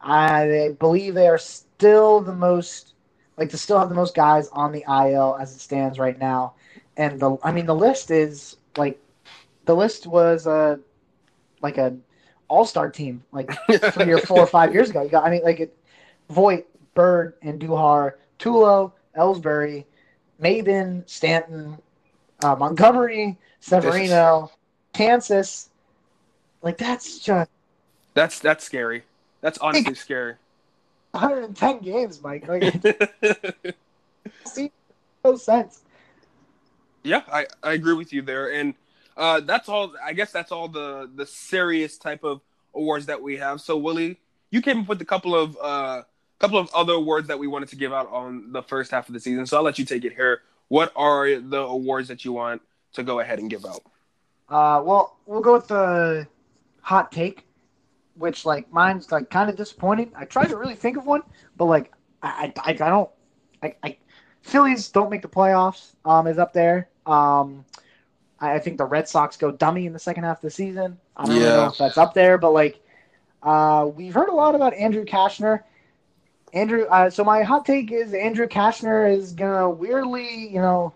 I 0.00 0.74
believe 0.78 1.14
they 1.14 1.28
are 1.28 1.38
still 1.76 2.20
the 2.20 2.34
most 2.34 2.94
like 3.36 3.50
to 3.50 3.58
still 3.58 3.78
have 3.78 3.90
the 3.90 3.94
most 3.94 4.14
guys 4.14 4.48
on 4.48 4.72
the 4.72 4.84
IL 4.88 5.36
as 5.38 5.54
it 5.54 5.60
stands 5.60 5.98
right 5.98 6.18
now. 6.18 6.54
And 6.96 7.20
the 7.20 7.36
I 7.42 7.52
mean 7.52 7.66
the 7.66 7.74
list 7.74 8.10
is 8.10 8.56
like 8.76 8.98
the 9.66 9.76
list 9.76 10.06
was 10.06 10.46
a 10.46 10.80
like 11.60 11.76
a 11.78 11.96
all 12.48 12.64
star 12.64 12.90
team 12.90 13.22
like 13.32 13.50
three 13.92 14.12
or 14.12 14.18
four 14.18 14.40
or 14.40 14.46
five 14.46 14.72
years 14.72 14.90
ago. 14.90 15.02
You 15.02 15.10
got 15.10 15.24
I 15.24 15.30
mean 15.30 15.42
like 15.42 15.60
it, 15.60 15.76
Voit, 16.30 16.66
Bird, 16.94 17.34
and 17.42 17.60
Duhar, 17.60 18.12
Tulo, 18.38 18.92
Ellsbury, 19.16 19.84
Maybin, 20.42 21.08
Stanton, 21.08 21.78
uh, 22.42 22.56
Montgomery, 22.56 23.36
Severino, 23.60 24.50
Kansas. 24.94 25.68
Like 26.62 26.78
that's 26.78 27.18
just 27.18 27.50
That's 28.14 28.38
that's 28.38 28.64
scary. 28.64 29.02
That's 29.42 29.58
honestly 29.58 29.94
scary. 29.94 30.36
110 31.16 31.80
games, 31.80 32.22
Mike. 32.22 32.46
Like 32.48 32.74
seems 34.44 34.70
no 35.24 35.36
sense. 35.36 35.82
Yeah, 37.02 37.22
I, 37.30 37.46
I 37.62 37.72
agree 37.72 37.94
with 37.94 38.12
you 38.12 38.22
there, 38.22 38.52
and 38.52 38.74
uh, 39.16 39.40
that's 39.40 39.68
all. 39.68 39.94
I 40.04 40.12
guess 40.12 40.32
that's 40.32 40.52
all 40.52 40.68
the 40.68 41.10
the 41.14 41.26
serious 41.26 41.98
type 41.98 42.24
of 42.24 42.40
awards 42.74 43.06
that 43.06 43.22
we 43.22 43.36
have. 43.36 43.60
So 43.60 43.76
Willie, 43.76 44.18
you 44.50 44.60
came 44.60 44.80
up 44.80 44.88
with 44.88 45.00
a 45.00 45.04
couple 45.04 45.34
of 45.34 45.56
uh, 45.62 46.02
couple 46.38 46.58
of 46.58 46.68
other 46.74 46.94
awards 46.94 47.28
that 47.28 47.38
we 47.38 47.46
wanted 47.46 47.68
to 47.70 47.76
give 47.76 47.92
out 47.92 48.10
on 48.10 48.52
the 48.52 48.62
first 48.62 48.90
half 48.90 49.08
of 49.08 49.14
the 49.14 49.20
season. 49.20 49.46
So 49.46 49.56
I'll 49.56 49.62
let 49.62 49.78
you 49.78 49.84
take 49.84 50.04
it 50.04 50.14
here. 50.14 50.42
What 50.68 50.92
are 50.96 51.38
the 51.38 51.60
awards 51.60 52.08
that 52.08 52.24
you 52.24 52.32
want 52.32 52.60
to 52.94 53.02
go 53.02 53.20
ahead 53.20 53.38
and 53.38 53.48
give 53.48 53.64
out? 53.64 53.82
Uh, 54.48 54.82
well, 54.84 55.16
we'll 55.26 55.40
go 55.40 55.54
with 55.54 55.68
the 55.68 56.26
hot 56.80 57.10
take, 57.10 57.45
which 58.18 58.44
like 58.44 58.70
mine's 58.72 59.10
like 59.12 59.30
kind 59.30 59.48
of 59.50 59.56
disappointing. 59.56 60.12
I 60.16 60.24
tried 60.24 60.48
to 60.48 60.56
really 60.56 60.74
think 60.74 60.96
of 60.96 61.06
one, 61.06 61.22
but 61.56 61.66
like 61.66 61.92
I 62.22 62.52
I, 62.58 62.70
I 62.70 62.72
don't 62.72 63.10
I, 63.62 63.74
I 63.82 63.96
Phillies 64.42 64.88
don't 64.90 65.10
make 65.10 65.22
the 65.22 65.28
playoffs. 65.28 65.94
Um, 66.04 66.26
is 66.26 66.38
up 66.38 66.52
there. 66.52 66.88
Um, 67.06 67.64
I, 68.40 68.54
I 68.54 68.58
think 68.58 68.78
the 68.78 68.84
Red 68.84 69.08
Sox 69.08 69.36
go 69.36 69.50
dummy 69.50 69.86
in 69.86 69.92
the 69.92 69.98
second 69.98 70.24
half 70.24 70.38
of 70.38 70.42
the 70.42 70.50
season. 70.50 70.98
I 71.16 71.24
don't 71.26 71.34
really 71.36 71.46
know 71.48 71.62
Yeah. 71.62 71.68
if 71.68 71.78
that's 71.78 71.98
up 71.98 72.14
there, 72.14 72.38
but 72.38 72.52
like 72.52 72.80
uh, 73.42 73.88
we've 73.94 74.14
heard 74.14 74.28
a 74.28 74.34
lot 74.34 74.54
about 74.54 74.74
Andrew 74.74 75.04
Cashner. 75.04 75.62
Andrew, 76.52 76.84
uh, 76.84 77.10
so 77.10 77.22
my 77.24 77.42
hot 77.42 77.66
take 77.66 77.92
is 77.92 78.14
Andrew 78.14 78.46
Cashner 78.46 79.12
is 79.12 79.32
gonna 79.32 79.68
weirdly, 79.68 80.48
you 80.48 80.60
know, 80.60 80.94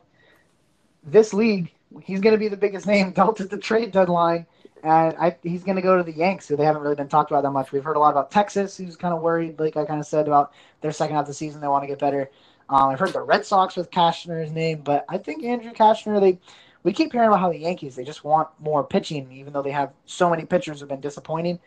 this 1.02 1.32
league, 1.34 1.72
he's 2.02 2.20
gonna 2.20 2.38
be 2.38 2.48
the 2.48 2.56
biggest 2.56 2.86
name 2.86 3.10
dealt 3.14 3.40
at 3.40 3.50
the 3.50 3.58
trade 3.58 3.90
deadline, 3.92 4.46
and 4.82 5.16
I, 5.18 5.36
he's 5.42 5.64
gonna 5.64 5.82
go 5.82 5.96
to 5.96 6.02
the 6.02 6.12
Yanks, 6.12 6.48
who 6.48 6.56
they 6.56 6.64
haven't 6.64 6.82
really 6.82 6.94
been 6.94 7.08
talked 7.08 7.30
about 7.30 7.42
that 7.42 7.50
much. 7.50 7.72
We've 7.72 7.84
heard 7.84 7.96
a 7.96 8.00
lot 8.00 8.10
about 8.10 8.30
Texas, 8.30 8.76
who's 8.76 8.96
kind 8.96 9.14
of 9.14 9.20
worried, 9.20 9.58
like 9.58 9.76
I 9.76 9.84
kind 9.84 10.00
of 10.00 10.06
said 10.06 10.26
about 10.26 10.52
their 10.80 10.92
second 10.92 11.16
half 11.16 11.22
of 11.22 11.28
the 11.28 11.34
season, 11.34 11.60
they 11.60 11.68
want 11.68 11.82
to 11.82 11.88
get 11.88 11.98
better. 11.98 12.30
Um, 12.68 12.90
I've 12.90 12.98
heard 12.98 13.12
the 13.12 13.22
Red 13.22 13.44
Sox 13.44 13.76
with 13.76 13.90
Cashner's 13.90 14.52
name, 14.52 14.82
but 14.82 15.04
I 15.08 15.18
think 15.18 15.42
Andrew 15.44 15.72
Cashner, 15.72 16.20
they 16.20 16.38
we 16.82 16.92
keep 16.92 17.12
hearing 17.12 17.28
about 17.28 17.40
how 17.40 17.50
the 17.50 17.58
Yankees 17.58 17.96
they 17.96 18.04
just 18.04 18.24
want 18.24 18.48
more 18.58 18.84
pitching, 18.84 19.30
even 19.32 19.52
though 19.52 19.62
they 19.62 19.70
have 19.70 19.92
so 20.06 20.30
many 20.30 20.44
pitchers 20.44 20.80
who've 20.80 20.88
been 20.88 21.00
disappointing. 21.00 21.58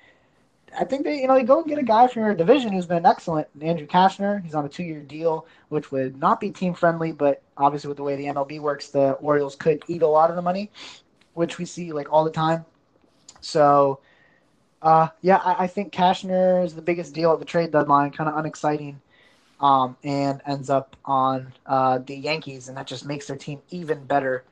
I 0.78 0.86
think 0.86 1.04
they, 1.04 1.22
you 1.22 1.28
know, 1.28 1.36
they 1.36 1.44
go 1.44 1.60
and 1.60 1.68
get 1.68 1.78
a 1.78 1.84
guy 1.84 2.08
from 2.08 2.24
your 2.24 2.34
division 2.34 2.72
who's 2.74 2.88
been 2.88 3.06
excellent. 3.06 3.48
Andrew 3.62 3.86
Cashner, 3.86 4.44
he's 4.44 4.56
on 4.56 4.66
a 4.66 4.70
two-year 4.70 5.02
deal, 5.02 5.46
which 5.70 5.92
would 5.92 6.18
not 6.18 6.40
be 6.40 6.50
team 6.50 6.74
friendly, 6.74 7.12
but 7.12 7.44
obviously 7.58 7.90
with 7.90 7.98
the 7.98 8.04
way 8.04 8.16
the 8.16 8.26
MLB 8.26 8.60
works, 8.60 8.90
the 8.90 9.12
Orioles 9.14 9.56
could 9.56 9.84
eat 9.88 10.02
a 10.02 10.08
lot 10.08 10.32
of 10.32 10.36
the 10.36 10.42
money, 10.42 10.72
which 11.36 11.60
we 11.60 11.66
see 11.66 11.92
like 11.92 12.12
all 12.12 12.24
the 12.24 12.32
time. 12.32 12.66
So, 13.44 14.00
uh, 14.82 15.10
yeah, 15.22 15.38
I, 15.38 15.64
I 15.64 15.68
think 15.68 15.94
Cashner 15.94 16.64
is 16.64 16.76
the 16.76 16.82
biggest 16.82 17.14
deal 17.14 17.34
at 17.34 17.40
the 17.40 17.46
trade 17.46 17.72
deadline, 17.72 18.12
kind 18.12 18.30
of 18.30 18.38
unexciting, 18.38 19.00
um, 19.60 19.96
and 20.04 20.42
ends 20.46 20.70
up 20.70 20.96
on 21.06 21.54
uh, 21.66 22.00
the 22.00 22.16
Yankees, 22.16 22.68
and 22.68 22.78
that 22.78 22.88
just 22.88 23.06
makes 23.06 23.28
their 23.28 23.38
team 23.38 23.62
even 23.70 24.04
better. 24.06 24.44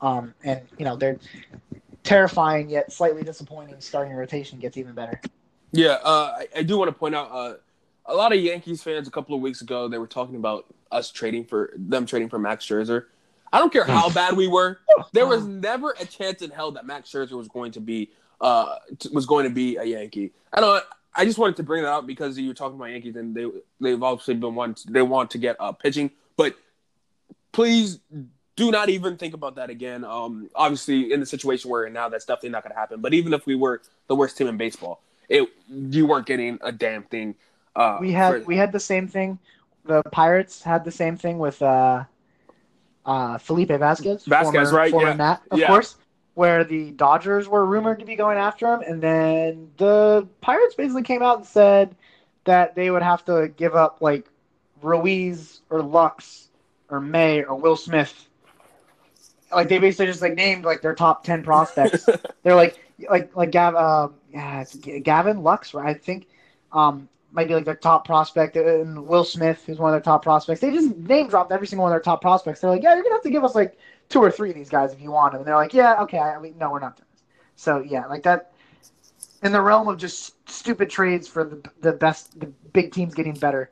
Um, 0.00 0.34
and 0.44 0.60
you 0.78 0.84
know, 0.84 0.96
their 0.96 1.18
terrifying 2.02 2.68
yet 2.68 2.92
slightly 2.92 3.22
disappointing 3.22 3.76
starting 3.80 4.12
rotation 4.12 4.58
gets 4.58 4.76
even 4.76 4.94
better. 4.94 5.20
Yeah, 5.72 5.98
uh, 6.04 6.36
I, 6.38 6.48
I 6.56 6.62
do 6.62 6.78
want 6.78 6.88
to 6.88 6.92
point 6.94 7.14
out 7.14 7.30
uh, 7.30 7.54
a 8.06 8.14
lot 8.14 8.32
of 8.32 8.40
Yankees 8.40 8.82
fans 8.82 9.08
a 9.08 9.10
couple 9.10 9.34
of 9.34 9.40
weeks 9.40 9.60
ago 9.62 9.88
they 9.88 9.98
were 9.98 10.06
talking 10.06 10.36
about 10.36 10.66
us 10.92 11.10
trading 11.10 11.44
for 11.44 11.72
them 11.76 12.06
trading 12.06 12.28
for 12.28 12.38
Max 12.38 12.64
Scherzer. 12.66 13.06
I 13.52 13.58
don't 13.58 13.72
care 13.72 13.84
how 13.84 14.10
bad 14.10 14.36
we 14.36 14.48
were. 14.48 14.80
There 15.12 15.26
was 15.26 15.46
never 15.46 15.94
a 16.00 16.04
chance 16.04 16.42
in 16.42 16.50
hell 16.50 16.72
that 16.72 16.86
Max 16.86 17.10
Scherzer 17.10 17.32
was 17.32 17.48
going 17.48 17.72
to 17.72 17.80
be 17.80 18.10
uh, 18.44 18.76
t- 18.98 19.08
was 19.12 19.26
going 19.26 19.44
to 19.44 19.50
be 19.50 19.76
a 19.76 19.84
Yankee. 19.84 20.32
I 20.52 20.60
don't. 20.60 20.84
I 21.16 21.24
just 21.24 21.38
wanted 21.38 21.56
to 21.56 21.62
bring 21.62 21.82
that 21.84 21.92
up 21.92 22.06
because 22.06 22.36
you 22.38 22.48
were 22.48 22.54
talking 22.54 22.76
about 22.76 22.90
Yankees 22.90 23.16
and 23.16 23.34
they 23.34 23.46
they've 23.80 24.02
obviously 24.02 24.34
been 24.34 24.54
one 24.54 24.76
they 24.88 25.02
want 25.02 25.30
to 25.30 25.38
get 25.38 25.56
uh, 25.60 25.72
pitching, 25.72 26.10
but 26.36 26.54
please 27.52 27.98
do 28.56 28.70
not 28.70 28.88
even 28.88 29.16
think 29.16 29.34
about 29.34 29.56
that 29.56 29.70
again. 29.70 30.04
Um, 30.04 30.48
obviously, 30.54 31.12
in 31.12 31.20
the 31.20 31.26
situation 31.26 31.70
we're 31.70 31.86
in 31.86 31.92
now, 31.92 32.08
that's 32.08 32.24
definitely 32.24 32.50
not 32.50 32.62
going 32.64 32.72
to 32.74 32.78
happen. 32.78 33.00
But 33.00 33.14
even 33.14 33.32
if 33.32 33.46
we 33.46 33.54
were 33.54 33.80
the 34.08 34.14
worst 34.14 34.36
team 34.36 34.46
in 34.48 34.56
baseball, 34.56 35.00
it 35.28 35.48
you 35.68 36.06
weren't 36.06 36.26
getting 36.26 36.58
a 36.62 36.70
damn 36.72 37.04
thing. 37.04 37.34
Uh, 37.74 37.98
we 38.00 38.12
had 38.12 38.42
for- 38.42 38.46
we 38.46 38.56
had 38.56 38.72
the 38.72 38.80
same 38.80 39.08
thing. 39.08 39.38
The 39.86 40.02
Pirates 40.04 40.62
had 40.62 40.84
the 40.84 40.90
same 40.90 41.16
thing 41.16 41.38
with 41.38 41.60
uh, 41.62 42.04
uh, 43.06 43.38
Felipe 43.38 43.68
Vasquez. 43.68 44.24
Vasquez, 44.24 44.70
former, 44.70 44.76
right, 44.76 44.90
Former 44.90 45.08
yeah. 45.08 45.14
Nat, 45.14 45.40
of 45.50 45.58
Yeah. 45.58 45.66
course. 45.68 45.96
Where 46.34 46.64
the 46.64 46.90
Dodgers 46.90 47.48
were 47.48 47.64
rumored 47.64 48.00
to 48.00 48.04
be 48.04 48.16
going 48.16 48.38
after 48.38 48.72
him, 48.72 48.80
and 48.80 49.00
then 49.00 49.70
the 49.76 50.26
Pirates 50.40 50.74
basically 50.74 51.04
came 51.04 51.22
out 51.22 51.38
and 51.38 51.46
said 51.46 51.94
that 52.44 52.74
they 52.74 52.90
would 52.90 53.02
have 53.02 53.24
to 53.26 53.48
give 53.56 53.76
up 53.76 53.98
like 54.00 54.28
Ruiz 54.82 55.60
or 55.70 55.82
Lux 55.82 56.48
or 56.88 57.00
May 57.00 57.42
or 57.42 57.54
Will 57.54 57.76
Smith. 57.76 58.28
Like 59.52 59.68
they 59.68 59.78
basically 59.78 60.06
just 60.06 60.22
like 60.22 60.34
named 60.34 60.64
like 60.64 60.82
their 60.82 60.94
top 60.94 61.24
ten 61.24 61.42
prospects. 61.42 62.08
They're 62.42 62.54
like 62.54 62.78
like 63.10 63.34
like 63.36 63.50
Gav 63.50 63.74
uh, 63.74 64.08
yeah, 64.32 64.64
Gavin 65.02 65.42
Lux, 65.42 65.74
right? 65.74 65.96
I 65.96 65.98
think 65.98 66.26
um 66.72 67.08
might 67.32 67.48
be 67.48 67.54
like 67.54 67.64
their 67.64 67.74
top 67.74 68.06
prospect 68.06 68.56
and 68.56 69.06
Will 69.06 69.24
Smith 69.24 69.64
who's 69.66 69.78
one 69.78 69.90
of 69.90 69.94
their 69.94 70.12
top 70.12 70.22
prospects. 70.22 70.60
They 70.60 70.72
just 70.72 70.96
name 70.96 71.28
dropped 71.28 71.52
every 71.52 71.66
single 71.66 71.84
one 71.84 71.92
of 71.92 71.94
their 71.94 72.00
top 72.00 72.20
prospects. 72.20 72.60
They're 72.60 72.70
like, 72.70 72.82
yeah, 72.82 72.94
you're 72.94 73.02
gonna 73.02 73.14
have 73.14 73.22
to 73.22 73.30
give 73.30 73.44
us 73.44 73.54
like 73.54 73.78
two 74.08 74.20
or 74.20 74.30
three 74.30 74.50
of 74.50 74.56
these 74.56 74.70
guys 74.70 74.92
if 74.92 75.00
you 75.00 75.10
want 75.10 75.32
them. 75.32 75.40
And 75.40 75.48
they're 75.48 75.56
like, 75.56 75.74
yeah, 75.74 76.02
okay, 76.02 76.18
I 76.18 76.38
mean, 76.38 76.54
no, 76.58 76.70
we're 76.70 76.80
not 76.80 76.96
doing 76.96 77.06
this. 77.12 77.22
So 77.56 77.80
yeah, 77.80 78.06
like 78.06 78.22
that 78.24 78.52
in 79.42 79.52
the 79.52 79.60
realm 79.60 79.88
of 79.88 79.98
just 79.98 80.48
stupid 80.48 80.90
trades 80.90 81.28
for 81.28 81.44
the 81.44 81.70
the 81.80 81.92
best, 81.92 82.38
the 82.40 82.46
big 82.72 82.92
teams 82.92 83.14
getting 83.14 83.34
better. 83.34 83.70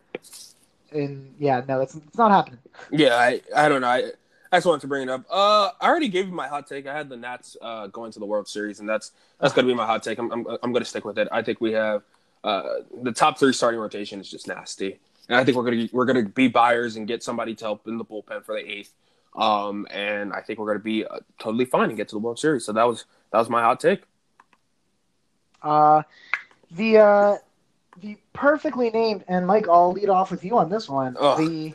And 0.93 1.35
yeah, 1.39 1.63
no, 1.67 1.81
it's 1.81 1.95
it's 1.95 2.19
not 2.19 2.31
happening. 2.31 2.59
Yeah, 2.91 3.17
I, 3.17 3.41
I 3.57 3.69
don't 3.69 3.81
know. 3.81 3.89
I, 3.89 4.13
I 4.53 4.57
just 4.57 4.67
wanted 4.67 4.83
to 4.83 4.87
bring 4.87 5.05
it 5.05 5.09
up. 5.09 5.25
Uh, 5.31 5.71
I 5.81 5.89
already 5.89 6.09
gave 6.09 6.27
you 6.27 6.33
my 6.33 6.47
hot 6.47 6.67
take. 6.67 6.87
I 6.87 6.95
had 6.95 7.09
the 7.09 7.17
Nats 7.17 7.57
uh, 7.63 7.87
going 7.87 8.13
to 8.13 8.19
the 8.19 8.27
World 8.27 8.47
Series, 8.47 8.81
and 8.81 8.89
that's 8.89 9.13
that's 9.41 9.55
going 9.55 9.67
to 9.67 9.73
be 9.73 9.77
my 9.77 9.87
hot 9.87 10.03
take. 10.03 10.19
I'm, 10.19 10.31
I'm, 10.31 10.47
I'm 10.63 10.73
going 10.73 10.85
to 10.85 10.89
stick 10.89 11.07
with 11.07 11.19
it. 11.19 11.27
I 11.33 11.41
think 11.41 11.63
we 11.63 11.73
have 11.73 12.03
uh, 12.45 12.81
the 13.03 13.13
top 13.13 13.39
three 13.39 13.55
starting 13.55 13.81
rotation 13.81 14.21
is 14.21 14.31
just 14.31 14.47
nasty, 14.47 14.99
and 15.29 15.39
I 15.39 15.45
think 15.45 15.57
we're 15.57 15.71
to 15.71 15.89
we're 15.93 16.05
going 16.05 16.23
to 16.23 16.31
be 16.31 16.49
buyers 16.49 16.97
and 16.97 17.09
get 17.09 17.23
somebody 17.23 17.55
to 17.55 17.65
help 17.65 17.89
in 17.89 17.97
the 17.97 18.05
bullpen 18.05 18.45
for 18.45 18.55
the 18.55 18.71
eighth. 18.71 18.93
Um, 19.35 19.87
and 19.91 20.33
I 20.33 20.41
think 20.43 20.59
we're 20.59 20.67
going 20.67 20.79
to 20.79 20.85
be 20.85 21.05
uh, 21.07 21.21
totally 21.39 21.65
fine 21.65 21.89
and 21.89 21.97
get 21.97 22.09
to 22.09 22.15
the 22.15 22.19
World 22.19 22.39
Series. 22.39 22.65
So 22.65 22.73
that 22.73 22.85
was 22.87 23.07
that 23.31 23.39
was 23.39 23.49
my 23.49 23.63
hot 23.63 23.81
take. 23.81 24.03
Uh, 25.63 26.03
the 26.73 26.99
uh, 26.99 27.37
the 28.01 28.17
perfectly 28.33 28.91
named 28.91 29.25
and 29.29 29.47
Mike, 29.47 29.69
I'll 29.69 29.93
lead 29.93 30.09
off 30.09 30.31
with 30.31 30.45
you 30.45 30.59
on 30.59 30.69
this 30.69 30.89
one. 30.89 31.17
Ugh. 31.19 31.39
The 31.39 31.75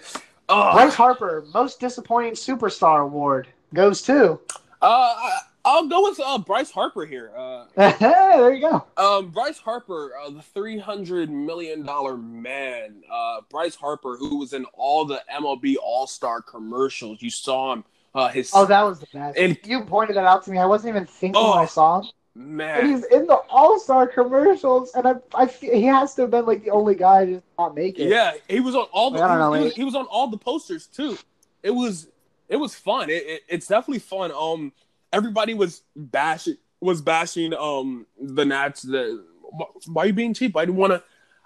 Oh, 0.49 0.71
Bryce 0.71 0.93
Harper 0.95 1.43
Most 1.53 1.79
Disappointing 1.81 2.31
Superstar 2.33 3.03
Award 3.03 3.49
goes 3.73 4.01
to. 4.03 4.39
uh, 4.81 5.29
I'll 5.67 5.85
go 5.87 6.03
with 6.03 6.19
uh, 6.23 6.37
Bryce 6.37 6.71
Harper 6.71 7.05
here. 7.05 7.31
Uh, 7.37 7.65
there 7.99 8.53
you 8.53 8.61
go. 8.61 8.85
Um, 8.95 9.31
Bryce 9.31 9.57
Harper, 9.57 10.11
uh, 10.17 10.29
the 10.29 10.41
three 10.41 10.79
hundred 10.79 11.29
million 11.29 11.83
dollar 11.85 12.15
man. 12.15 13.03
Uh, 13.11 13.41
Bryce 13.49 13.75
Harper, 13.75 14.15
who 14.15 14.37
was 14.37 14.53
in 14.53 14.63
all 14.73 15.03
the 15.03 15.21
MLB 15.33 15.75
All 15.83 16.07
Star 16.07 16.41
commercials. 16.41 17.21
You 17.21 17.29
saw 17.29 17.73
him. 17.73 17.83
Uh, 18.15 18.29
his 18.29 18.49
Oh, 18.53 18.65
that 18.65 18.81
was 18.83 18.99
the 18.99 19.07
best. 19.13 19.37
And- 19.37 19.57
you 19.65 19.81
pointed 19.81 20.15
that 20.15 20.23
out 20.25 20.45
to 20.45 20.51
me. 20.51 20.57
I 20.57 20.65
wasn't 20.65 20.95
even 20.95 21.05
thinking 21.05 21.39
when 21.41 21.51
Oh. 21.51 21.53
I 21.53 21.65
saw 21.65 21.99
him. 21.99 22.09
And 22.35 22.55
man. 22.57 22.85
he's 22.89 23.03
in 23.05 23.27
the 23.27 23.35
All 23.49 23.77
Star 23.77 24.07
commercials, 24.07 24.93
and 24.93 25.05
I, 25.05 25.15
I 25.35 25.47
he 25.47 25.83
has 25.83 26.15
to 26.15 26.21
have 26.21 26.31
been 26.31 26.45
like 26.45 26.63
the 26.63 26.71
only 26.71 26.95
guy 26.95 27.25
to 27.25 27.43
not 27.59 27.75
make 27.75 27.99
it. 27.99 28.07
Yeah, 28.07 28.33
he 28.47 28.61
was 28.61 28.73
on 28.73 28.85
all 28.93 29.11
the. 29.11 29.21
I 29.21 29.27
don't 29.27 29.39
know, 29.39 29.53
he, 29.53 29.63
was, 29.65 29.73
he 29.73 29.83
was 29.83 29.95
on 29.95 30.05
all 30.05 30.27
the 30.27 30.37
posters 30.37 30.87
too. 30.87 31.17
It 31.61 31.71
was 31.71 32.07
it 32.47 32.55
was 32.55 32.73
fun. 32.73 33.09
It, 33.09 33.23
it, 33.25 33.41
it's 33.49 33.67
definitely 33.67 33.99
fun. 33.99 34.31
Um, 34.31 34.71
everybody 35.13 35.53
was 35.53 35.83
bashing 35.95 36.57
was 36.79 37.01
bashing 37.01 37.53
um 37.53 38.05
the 38.21 38.45
Nats. 38.45 38.81
The 38.83 39.23
why 39.87 40.03
are 40.03 40.07
you 40.07 40.13
being 40.13 40.33
cheap? 40.33 40.55
I 40.55 40.65
didn't 40.65 40.77
want 40.77 40.93
to. 40.93 41.03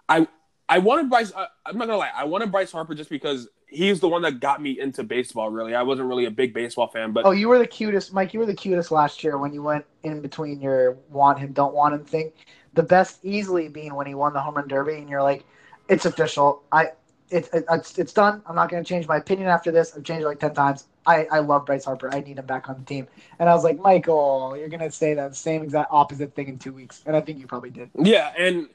I 0.10 0.28
I 0.68 0.80
wanted 0.80 1.10
Bryce. 1.10 1.34
I, 1.36 1.48
I'm 1.66 1.78
not 1.78 1.88
gonna 1.88 1.98
lie. 1.98 2.12
I 2.16 2.26
wanted 2.26 2.52
Bryce 2.52 2.72
Harper 2.72 2.96
just 2.96 3.10
because 3.10 3.48
he's 3.68 4.00
the 4.00 4.08
one 4.08 4.22
that 4.24 4.40
got 4.40 4.62
me 4.62 4.80
into 4.80 5.04
baseball. 5.04 5.50
Really, 5.50 5.76
I 5.76 5.84
wasn't 5.84 6.08
really 6.10 6.26
a 6.26 6.32
big 6.32 6.54
baseball 6.54 6.88
fan, 6.88 7.12
but 7.12 7.26
Oh, 7.26 7.32
you 7.32 7.48
were 7.48 7.58
the 7.58 7.68
cutest, 7.68 8.14
Mike. 8.14 8.34
You 8.34 8.40
were 8.40 8.46
the 8.46 8.56
cutest 8.56 8.92
last 8.92 9.24
year 9.24 9.38
when 9.38 9.54
you 9.54 9.64
went 9.64 9.86
in 10.04 10.22
between 10.22 10.62
your 10.62 10.98
want 11.10 11.40
him, 11.40 11.54
don't 11.54 11.74
want 11.74 11.94
him 11.94 12.06
thing. 12.06 12.32
The 12.74 12.84
best 12.84 13.20
easily 13.24 13.68
being 13.68 13.96
when 13.96 14.08
he 14.08 14.16
won 14.16 14.34
the 14.34 14.42
home 14.42 14.56
run 14.56 14.68
derby, 14.68 14.96
and 14.96 15.10
you're 15.10 15.24
like, 15.24 15.44
it's 15.90 16.06
official. 16.06 16.64
I 16.72 16.92
it's 17.30 17.50
it's 17.54 17.98
it's 17.98 18.14
done. 18.14 18.42
I'm 18.46 18.56
not 18.56 18.70
going 18.70 18.84
to 18.84 18.88
change 18.88 19.08
my 19.08 19.18
opinion 19.18 19.50
after 19.50 19.72
this. 19.72 19.94
I've 19.96 20.04
changed 20.04 20.24
it 20.24 20.28
like 20.28 20.40
ten 20.40 20.54
times. 20.54 20.86
I, 21.06 21.26
I 21.32 21.40
love 21.40 21.66
Bryce 21.66 21.86
Harper. 21.86 22.14
I 22.14 22.22
need 22.22 22.38
him 22.38 22.46
back 22.46 22.70
on 22.70 22.78
the 22.78 22.86
team. 22.86 23.08
And 23.40 23.50
I 23.50 23.54
was 23.56 23.64
like, 23.64 23.80
Michael, 23.80 24.56
you're 24.58 24.70
gonna 24.70 24.92
say 24.92 25.14
that 25.16 25.36
same 25.36 25.64
exact 25.64 25.90
opposite 25.92 26.36
thing 26.36 26.48
in 26.48 26.60
two 26.60 26.74
weeks, 26.74 27.02
and 27.06 27.16
I 27.16 27.22
think 27.22 27.40
you 27.40 27.48
probably 27.48 27.72
did. 27.72 27.90
Yeah, 27.98 28.32
and 28.38 28.70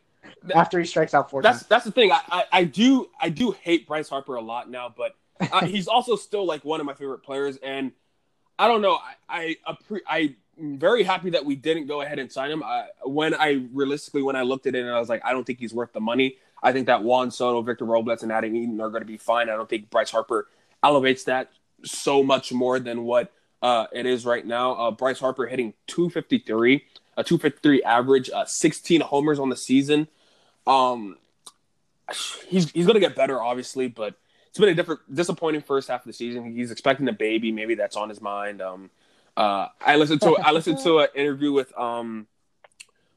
After 0.54 0.78
he 0.80 0.86
strikes 0.86 1.14
out 1.14 1.30
four 1.30 1.42
that's 1.42 1.58
times. 1.60 1.68
that's 1.68 1.84
the 1.84 1.92
thing. 1.92 2.10
I, 2.12 2.20
I, 2.28 2.44
I 2.52 2.64
do 2.64 3.08
I 3.20 3.28
do 3.28 3.52
hate 3.52 3.86
Bryce 3.86 4.08
Harper 4.08 4.34
a 4.36 4.40
lot 4.40 4.68
now, 4.70 4.92
but 4.94 5.14
uh, 5.52 5.64
he's 5.66 5.86
also 5.88 6.16
still 6.16 6.44
like 6.46 6.64
one 6.64 6.80
of 6.80 6.86
my 6.86 6.94
favorite 6.94 7.22
players. 7.22 7.58
And 7.62 7.92
I 8.58 8.68
don't 8.68 8.82
know. 8.82 8.98
I 9.28 9.56
I 9.66 9.74
appre- 9.74 10.00
I'm 10.08 10.36
very 10.78 11.02
happy 11.04 11.30
that 11.30 11.44
we 11.44 11.54
didn't 11.54 11.86
go 11.86 12.00
ahead 12.00 12.18
and 12.18 12.32
sign 12.32 12.50
him. 12.50 12.62
I, 12.62 12.86
when 13.04 13.34
I 13.34 13.66
realistically 13.72 14.22
when 14.22 14.36
I 14.36 14.42
looked 14.42 14.66
at 14.66 14.74
it 14.74 14.80
and 14.80 14.90
I 14.90 14.98
was 14.98 15.08
like, 15.08 15.22
I 15.24 15.32
don't 15.32 15.44
think 15.44 15.58
he's 15.58 15.74
worth 15.74 15.92
the 15.92 16.00
money. 16.00 16.38
I 16.62 16.72
think 16.72 16.86
that 16.86 17.02
Juan 17.02 17.30
Soto, 17.30 17.60
Victor 17.62 17.84
Robles, 17.84 18.22
and 18.22 18.32
Adam 18.32 18.56
Eaton 18.56 18.80
are 18.80 18.88
going 18.88 19.02
to 19.02 19.06
be 19.06 19.18
fine. 19.18 19.50
I 19.50 19.56
don't 19.56 19.68
think 19.68 19.90
Bryce 19.90 20.10
Harper 20.10 20.48
elevates 20.82 21.24
that 21.24 21.50
so 21.84 22.22
much 22.22 22.52
more 22.52 22.78
than 22.78 23.04
what 23.04 23.32
uh, 23.62 23.86
it 23.92 24.06
is 24.06 24.24
right 24.24 24.44
now. 24.44 24.72
Uh, 24.72 24.90
Bryce 24.90 25.18
Harper 25.18 25.46
hitting 25.46 25.74
253, 25.88 26.84
a 27.16 27.24
253 27.24 27.82
average, 27.82 28.30
uh, 28.30 28.44
16 28.44 29.00
homers 29.00 29.38
on 29.38 29.48
the 29.48 29.56
season. 29.56 30.08
Um, 30.66 31.16
he's 32.48 32.70
he's 32.70 32.86
gonna 32.86 33.00
get 33.00 33.14
better, 33.14 33.42
obviously, 33.42 33.88
but 33.88 34.14
it's 34.48 34.58
been 34.58 34.68
a 34.68 34.74
different, 34.74 35.00
disappointing 35.14 35.60
first 35.60 35.88
half 35.88 36.00
of 36.00 36.06
the 36.06 36.12
season. 36.12 36.54
He's 36.54 36.70
expecting 36.70 37.08
a 37.08 37.12
baby, 37.12 37.52
maybe 37.52 37.74
that's 37.74 37.96
on 37.96 38.08
his 38.08 38.20
mind. 38.20 38.62
Um, 38.62 38.90
uh, 39.36 39.68
I 39.80 39.96
listened 39.96 40.22
to 40.22 40.36
I 40.42 40.52
listened 40.52 40.78
to 40.84 41.00
an 41.00 41.08
interview 41.14 41.52
with 41.52 41.76
um, 41.78 42.26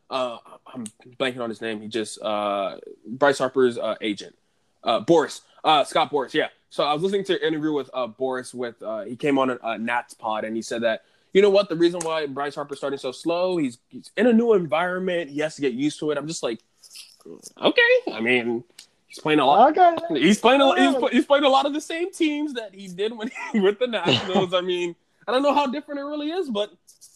uh, 0.10 0.38
I'm 0.74 0.86
blanking 1.18 1.39
on 1.39 1.49
his 1.49 1.62
name. 1.62 1.82
He 1.82 1.88
just 1.88 2.22
uh, 2.22 2.78
Bryce 3.05 3.38
Harper's 3.38 3.78
uh, 3.78 3.95
agent, 4.01 4.36
uh, 4.84 5.02
Boras, 5.02 5.42
uh, 5.64 5.84
Scott 5.84 6.12
Boras. 6.12 6.34
Yeah. 6.34 6.48
So 6.70 6.84
I 6.84 6.94
was 6.94 7.02
listening 7.02 7.24
to 7.26 7.34
an 7.34 7.48
interview 7.48 7.74
with 7.74 7.90
uh, 7.94 8.08
Boras. 8.08 8.54
With 8.54 8.82
uh, 8.82 9.02
he 9.02 9.16
came 9.16 9.38
on 9.40 9.50
a, 9.50 9.60
a 9.64 9.78
Nats 9.78 10.14
pod 10.14 10.44
and 10.46 10.56
he 10.56 10.62
said 10.62 10.84
that 10.84 11.04
you 11.34 11.42
know 11.42 11.50
what 11.50 11.70
the 11.70 11.76
reason 11.76 12.00
why 12.02 12.26
Bryce 12.26 12.56
Harper's 12.56 12.78
starting 12.78 13.00
so 13.00 13.12
slow. 13.12 13.58
He's 13.58 13.78
he's 13.90 14.12
in 14.18 14.28
a 14.28 14.34
new 14.34 14.54
environment. 14.54 15.30
He 15.30 15.40
has 15.40 15.56
to 15.56 15.62
get 15.62 15.74
used 15.74 16.00
to 16.00 16.12
it. 16.12 16.18
I'm 16.18 16.28
just 16.28 16.44
like, 16.44 16.60
okay. 17.62 17.82
I 18.14 18.20
mean, 18.20 18.64
he's 19.08 19.20
playing 19.20 19.40
a 19.40 19.46
lot. 19.46 19.78
Okay. 19.78 20.20
He's 20.20 20.40
playing 20.40 20.62
a 20.62 20.76
he's, 20.76 21.12
he's 21.12 21.26
playing 21.26 21.44
a 21.44 21.50
lot 21.50 21.66
of 21.66 21.74
the 21.74 21.82
same 21.82 22.12
teams 22.12 22.54
that 22.54 22.74
he 22.74 22.88
did 22.88 23.16
when 23.16 23.30
he 23.52 23.60
with 23.60 23.80
the 23.80 23.88
Nationals. 23.88 24.54
I 24.54 24.62
mean, 24.62 24.96
I 25.28 25.32
don't 25.32 25.44
know 25.44 25.54
how 25.54 25.68
different 25.68 26.00
it 26.00 26.04
really 26.04 26.32
is, 26.32 26.50
but 26.50 26.72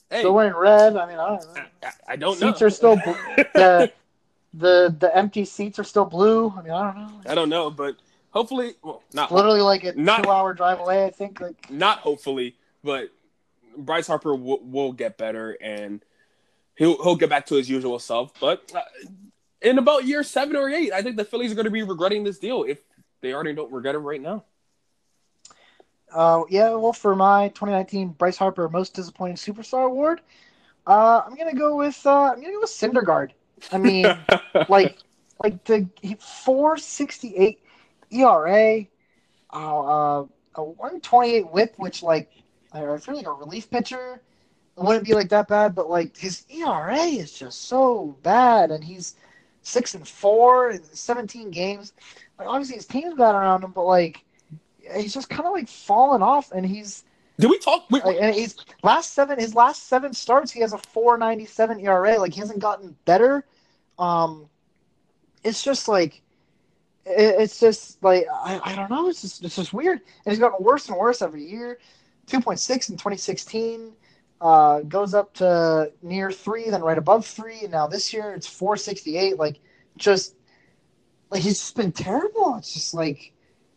hey, 0.09 0.19
Still 0.19 0.33
wearing 0.33 0.55
red. 0.55 0.95
I 0.95 1.07
mean, 1.07 1.17
I 1.17 1.27
don't 1.29 1.55
know. 1.55 1.61
I, 1.83 1.91
I 2.09 2.15
don't 2.15 2.39
know. 2.39 2.51
Seats 2.51 2.61
are 2.61 2.69
still 2.69 2.95
the 3.53 3.91
the 4.53 4.95
the 4.99 5.15
empty 5.15 5.45
seats 5.45 5.79
are 5.79 5.83
still 5.83 6.05
blue. 6.05 6.53
I 6.55 6.61
mean, 6.61 6.71
I 6.71 6.83
don't 6.83 6.95
know. 6.95 7.21
I 7.31 7.35
don't 7.35 7.49
know, 7.49 7.69
but 7.71 7.95
hopefully, 8.31 8.73
well, 8.83 9.03
not 9.13 9.31
Literally 9.31 9.61
like 9.61 9.83
a 9.83 9.93
Not- 9.93 10.23
two 10.23 10.29
hour 10.29 10.53
drive 10.53 10.79
away. 10.79 11.05
I 11.05 11.09
think. 11.09 11.41
Like 11.41 11.69
not 11.69 11.99
hopefully, 11.99 12.55
but 12.83 13.09
Bryce 13.77 14.07
Harper 14.07 14.35
will, 14.35 14.59
will 14.61 14.91
get 14.91 15.17
better 15.17 15.57
and 15.61 16.03
he'll 16.75 17.01
he'll 17.03 17.15
get 17.15 17.29
back 17.29 17.45
to 17.47 17.55
his 17.55 17.69
usual 17.69 17.99
self. 17.99 18.39
But 18.39 18.71
uh, 18.75 18.81
in 19.61 19.77
about 19.77 20.05
year 20.05 20.23
seven 20.23 20.55
or 20.55 20.69
eight, 20.69 20.91
I 20.93 21.01
think 21.01 21.17
the 21.17 21.25
Phillies 21.25 21.51
are 21.51 21.55
going 21.55 21.65
to 21.65 21.71
be 21.71 21.83
regretting 21.83 22.23
this 22.23 22.37
deal 22.37 22.63
if 22.63 22.79
they 23.21 23.33
already 23.33 23.53
don't 23.53 23.71
regret 23.71 23.95
it 23.95 23.99
right 23.99 24.21
now. 24.21 24.43
Uh, 26.13 26.43
yeah, 26.49 26.69
well, 26.75 26.93
for 26.93 27.15
my 27.15 27.47
2019 27.49 28.09
Bryce 28.09 28.37
Harper 28.37 28.69
Most 28.69 28.93
Disappointing 28.93 29.35
Superstar 29.35 29.85
Award, 29.87 30.21
uh, 30.85 31.21
I'm 31.25 31.35
gonna 31.35 31.55
go 31.55 31.75
with 31.75 31.99
uh, 32.05 32.31
I'm 32.31 32.41
gonna 32.41 32.53
go 32.53 32.59
with 32.61 32.69
Syndergaard. 32.69 33.31
I 33.71 33.77
mean, 33.77 34.05
like, 34.69 34.97
like 35.43 35.63
the 35.65 35.87
4.68 36.03 37.57
ERA, 38.11 38.85
uh, 39.53 39.79
uh, 39.79 40.25
a 40.55 40.63
128 40.63 41.51
WHIP, 41.51 41.73
which 41.77 42.03
like 42.03 42.31
I 42.71 42.97
feel 42.97 43.15
like 43.15 43.27
a 43.27 43.33
relief 43.33 43.69
pitcher 43.69 44.21
it 44.77 44.83
wouldn't 44.83 45.05
be 45.05 45.13
like 45.13 45.29
that 45.29 45.47
bad, 45.47 45.75
but 45.75 45.89
like 45.89 46.17
his 46.17 46.45
ERA 46.49 46.97
is 46.97 47.31
just 47.31 47.65
so 47.67 48.17
bad, 48.23 48.71
and 48.71 48.83
he's 48.83 49.15
six 49.61 49.93
and 49.93 50.07
four 50.07 50.71
in 50.71 50.83
17 50.83 51.51
games. 51.51 51.93
Like 52.39 52.47
obviously 52.47 52.75
his 52.75 52.87
team's 52.87 53.13
bad 53.13 53.35
around 53.35 53.63
him, 53.63 53.71
but 53.71 53.85
like 53.85 54.23
he's 54.95 55.13
just 55.13 55.29
kind 55.29 55.45
of 55.45 55.53
like 55.53 55.67
falling 55.67 56.23
off, 56.23 56.51
and 56.51 56.65
he's 56.65 57.03
Did 57.39 57.49
we 57.49 57.57
talk? 57.57 57.85
We, 57.89 58.01
like, 58.01 58.17
and 58.19 58.35
he's 58.35 58.55
last 58.83 59.13
seven 59.13 59.39
his 59.39 59.55
last 59.55 59.87
seven 59.87 60.13
starts 60.13 60.51
he 60.51 60.61
has 60.61 60.73
a 60.73 60.77
4.97 60.77 61.83
ERA. 61.83 62.19
Like 62.19 62.33
he 62.33 62.39
hasn't 62.39 62.59
gotten 62.59 62.95
better. 63.05 63.45
Um, 63.97 64.49
it's 65.43 65.63
just 65.63 65.87
like 65.87 66.21
it, 67.05 67.35
it's 67.39 67.59
just 67.59 68.01
like 68.03 68.27
I, 68.31 68.61
I 68.63 68.75
don't 68.75 68.89
know. 68.89 69.09
It's 69.09 69.21
just 69.21 69.43
it's 69.43 69.55
just 69.55 69.73
weird, 69.73 69.99
and 69.99 70.31
he's 70.31 70.39
gotten 70.39 70.63
worse 70.63 70.87
and 70.89 70.97
worse 70.97 71.21
every 71.21 71.43
year. 71.43 71.79
2.6 72.27 72.89
in 72.89 72.95
2016. 72.95 73.91
Uh, 74.39 74.81
goes 74.81 75.13
up 75.13 75.33
to 75.33 75.91
near 76.01 76.29
three, 76.29 76.69
then 76.69 76.81
right 76.81 76.97
above 76.97 77.25
three, 77.25 77.61
and 77.61 77.71
now 77.71 77.87
this 77.87 78.11
year 78.11 78.33
it's 78.33 78.47
468. 78.47 79.37
Like, 79.37 79.59
just 79.95 80.35
like 81.29 81.41
he's 81.41 81.59
just 81.59 81.75
been 81.75 81.93
terrible. 81.93 82.55
It's 82.57 82.73
just 82.73 82.93
like, 82.93 83.31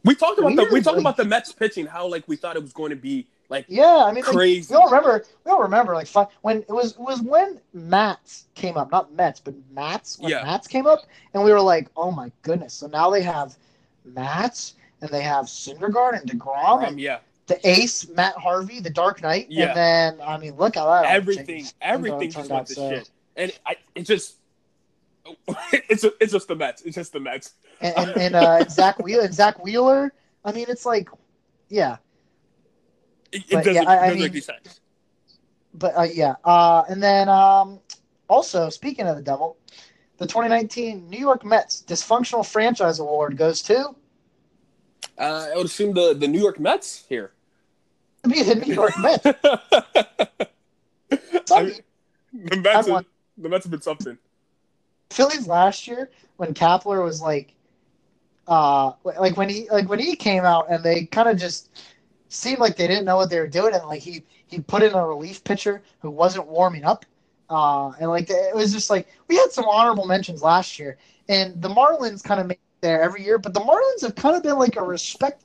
we 0.05 0.15
talked 0.17 0.39
about 0.39 0.57
the 0.57 0.65
we 0.73 0.83
talked 0.83 0.97
like- 0.97 1.03
about 1.03 1.17
the 1.17 1.25
Mets 1.25 1.53
pitching. 1.53 1.87
How 1.87 2.07
like 2.07 2.27
we 2.27 2.35
thought 2.37 2.57
it 2.57 2.63
was 2.63 2.73
going 2.73 2.91
to 2.91 2.97
be 2.97 3.29
like 3.49 3.67
yeah. 3.69 4.05
I 4.05 4.13
mean, 4.13 4.25
like, 4.25 4.35
crazy. 4.35 4.73
we 4.75 4.77
all 4.77 4.87
remember. 4.87 5.25
We 5.45 5.51
all 5.51 5.63
remember 5.63 5.95
like 5.95 6.07
fi- 6.07 6.27
when 6.43 6.59
it 6.59 6.71
was 6.71 6.93
it 6.93 7.01
was 7.01 7.21
when 7.23 7.61
Matz 7.73 8.47
came 8.55 8.77
up, 8.77 8.91
not 8.91 9.13
Mets, 9.15 9.41
but 9.41 9.55
Matz. 9.73 10.19
When 10.19 10.31
Yeah. 10.31 10.43
Matz 10.45 10.67
came 10.67 10.87
up, 10.87 11.01
and 11.35 11.43
we 11.45 11.53
were 11.53 11.61
like, 11.61 11.89
oh 11.97 12.11
my 12.11 12.31
goodness. 12.43 12.75
So 12.75 12.87
now 12.87 13.11
they 13.11 13.23
have 13.23 13.57
Matz, 14.05 14.75
and 15.01 15.11
they 15.11 15.23
have 15.23 15.47
Syndergaard 15.47 16.21
and 16.21 16.31
Degrom, 16.31 16.79
um, 16.79 16.85
and 16.85 17.01
yeah, 17.01 17.19
the 17.47 17.59
Ace 17.69 18.09
Matt 18.09 18.35
Harvey, 18.37 18.81
the 18.81 18.91
Dark 18.91 19.23
Knight, 19.23 19.47
Yeah. 19.51 19.69
and 19.69 19.77
then 19.77 20.27
I 20.27 20.39
mean, 20.39 20.57
look 20.57 20.77
at 20.77 20.85
that 20.85 21.05
everything 21.07 21.67
everything 21.81 22.31
just 22.31 22.51
went 22.51 22.67
to 22.69 22.75
so- 22.75 22.91
shit, 22.91 23.11
and 23.37 23.53
I 23.67 23.77
it 23.95 24.03
just 24.03 24.37
it's 25.73 26.05
it's 26.21 26.33
just 26.33 26.49
the 26.49 26.55
Mets. 26.57 26.83
It's 26.83 26.95
just 26.95 27.13
the 27.13 27.21
Mets. 27.21 27.55
and 27.81 27.97
and, 27.97 28.17
and 28.17 28.35
uh, 28.37 28.65
Zack 28.69 28.99
Wheeler, 29.03 29.25
and 29.25 29.35
Zack 29.35 29.63
Wheeler. 29.63 30.13
I 30.45 30.53
mean, 30.53 30.67
it's 30.69 30.87
like, 30.87 31.09
yeah, 31.69 31.97
It, 33.33 33.49
doesn't, 33.51 33.75
yeah, 33.75 33.83
I- 33.89 34.07
I 34.07 34.11
mean- 34.11 34.21
make 34.21 34.31
any 34.33 34.41
sense. 34.41 34.81
but 35.75 35.97
uh, 35.97 36.03
yeah. 36.03 36.35
Uh, 36.45 36.85
and 36.89 37.03
then 37.03 37.29
um, 37.29 37.81
also 38.29 38.71
speaking 38.71 39.07
of 39.07 39.17
the 39.17 39.23
devil, 39.23 39.57
the 40.19 40.27
2019 40.27 41.09
New 41.11 41.19
York 41.19 41.45
Mets 41.45 41.83
Dysfunctional 41.87 42.45
Franchise 42.47 42.99
Award 43.01 43.37
goes 43.37 43.63
to 43.63 43.95
Uh, 45.19 45.49
I 45.53 45.57
would 45.57 45.67
assume 45.67 45.93
the 45.95 46.15
the 46.15 46.29
New 46.29 46.41
York 46.41 46.59
Mets 46.61 47.05
here. 47.09 47.33
be 48.29 48.43
the 48.51 48.55
New 48.57 48.75
York 48.75 48.99
Mets. 48.99 49.27
I 51.53 51.63
mean, 51.63 51.81
the 52.33 52.57
Mets, 52.57 52.89
I 52.89 52.93
have, 52.95 53.05
the 53.39 53.49
Mets 53.49 53.65
have 53.65 53.71
been 53.71 53.81
something. 53.83 54.19
Phillies 55.11 55.47
last 55.47 55.87
year 55.87 56.11
when 56.37 56.53
Kapler 56.55 57.03
was 57.05 57.21
like, 57.23 57.55
uh, 58.49 58.93
like 59.05 59.37
when 59.37 59.49
he 59.49 59.69
like 59.71 59.89
when 59.89 59.99
he 59.99 60.17
came 60.17 60.45
out 60.45 60.67
and 60.71 60.83
they 60.85 61.07
kind 61.07 61.29
of 61.29 61.37
just 61.39 61.71
seemed 62.29 62.59
like 62.59 62.77
they 62.77 62.87
didn't 62.87 63.05
know 63.05 63.17
what 63.17 63.31
they 63.31 63.39
were 63.41 63.47
doing 63.47 63.75
and 63.75 63.85
like 63.87 64.01
he 64.03 64.25
he 64.47 64.61
put 64.61 64.83
in 64.83 64.93
a 64.93 65.07
relief 65.07 65.43
pitcher 65.45 65.83
who 66.01 66.11
wasn't 66.11 66.47
warming 66.47 66.85
up, 66.85 67.05
uh, 67.51 67.91
and 68.01 68.09
like 68.11 68.29
it 68.31 68.55
was 68.55 68.73
just 68.73 68.91
like 68.91 69.09
we 69.29 69.37
had 69.37 69.51
some 69.51 69.65
honorable 69.67 70.07
mentions 70.07 70.43
last 70.43 70.79
year 70.79 70.97
and 71.29 71.61
the 71.61 71.69
Marlins 71.69 72.23
kind 72.23 72.41
of 72.41 72.47
make 72.47 72.59
it 72.59 72.81
there 72.83 73.03
every 73.03 73.25
year, 73.25 73.39
but 73.39 73.53
the 73.55 73.61
Marlins 73.61 74.03
have 74.03 74.15
kind 74.15 74.37
of 74.37 74.43
been 74.43 74.59
like 74.59 74.77
a 74.77 74.83
respect. 74.83 75.43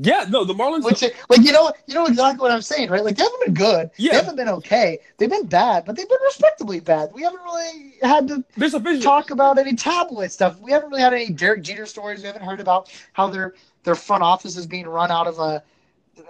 Yeah, 0.00 0.26
no, 0.28 0.44
the 0.44 0.54
Marlins. 0.54 0.84
Which, 0.84 1.02
like 1.02 1.40
you 1.42 1.50
know, 1.50 1.72
you 1.88 1.94
know 1.94 2.06
exactly 2.06 2.40
what 2.40 2.52
I'm 2.52 2.62
saying, 2.62 2.88
right? 2.88 3.02
Like 3.02 3.16
they 3.16 3.24
haven't 3.24 3.44
been 3.46 3.54
good, 3.54 3.90
Yeah. 3.96 4.12
they 4.12 4.16
haven't 4.18 4.36
been 4.36 4.48
okay, 4.48 5.00
they've 5.16 5.28
been 5.28 5.46
bad, 5.46 5.84
but 5.84 5.96
they've 5.96 6.08
been 6.08 6.18
respectably 6.24 6.78
bad. 6.78 7.10
We 7.12 7.22
haven't 7.22 7.40
really 7.42 7.94
had 8.02 8.28
to 8.28 8.44
there's 8.56 8.74
a 8.74 8.78
vision. 8.78 9.02
talk 9.02 9.32
about 9.32 9.58
any 9.58 9.74
tabloid 9.74 10.30
stuff. 10.30 10.60
We 10.60 10.70
haven't 10.70 10.90
really 10.90 11.02
had 11.02 11.14
any 11.14 11.30
Derek 11.30 11.62
Jeter 11.62 11.84
stories. 11.84 12.20
We 12.20 12.26
haven't 12.28 12.44
heard 12.44 12.60
about 12.60 12.92
how 13.14 13.28
their 13.28 13.54
their 13.88 13.94
front 13.94 14.22
office 14.22 14.54
is 14.58 14.66
being 14.66 14.86
run 14.86 15.10
out 15.10 15.26
of 15.26 15.38
a, 15.38 15.62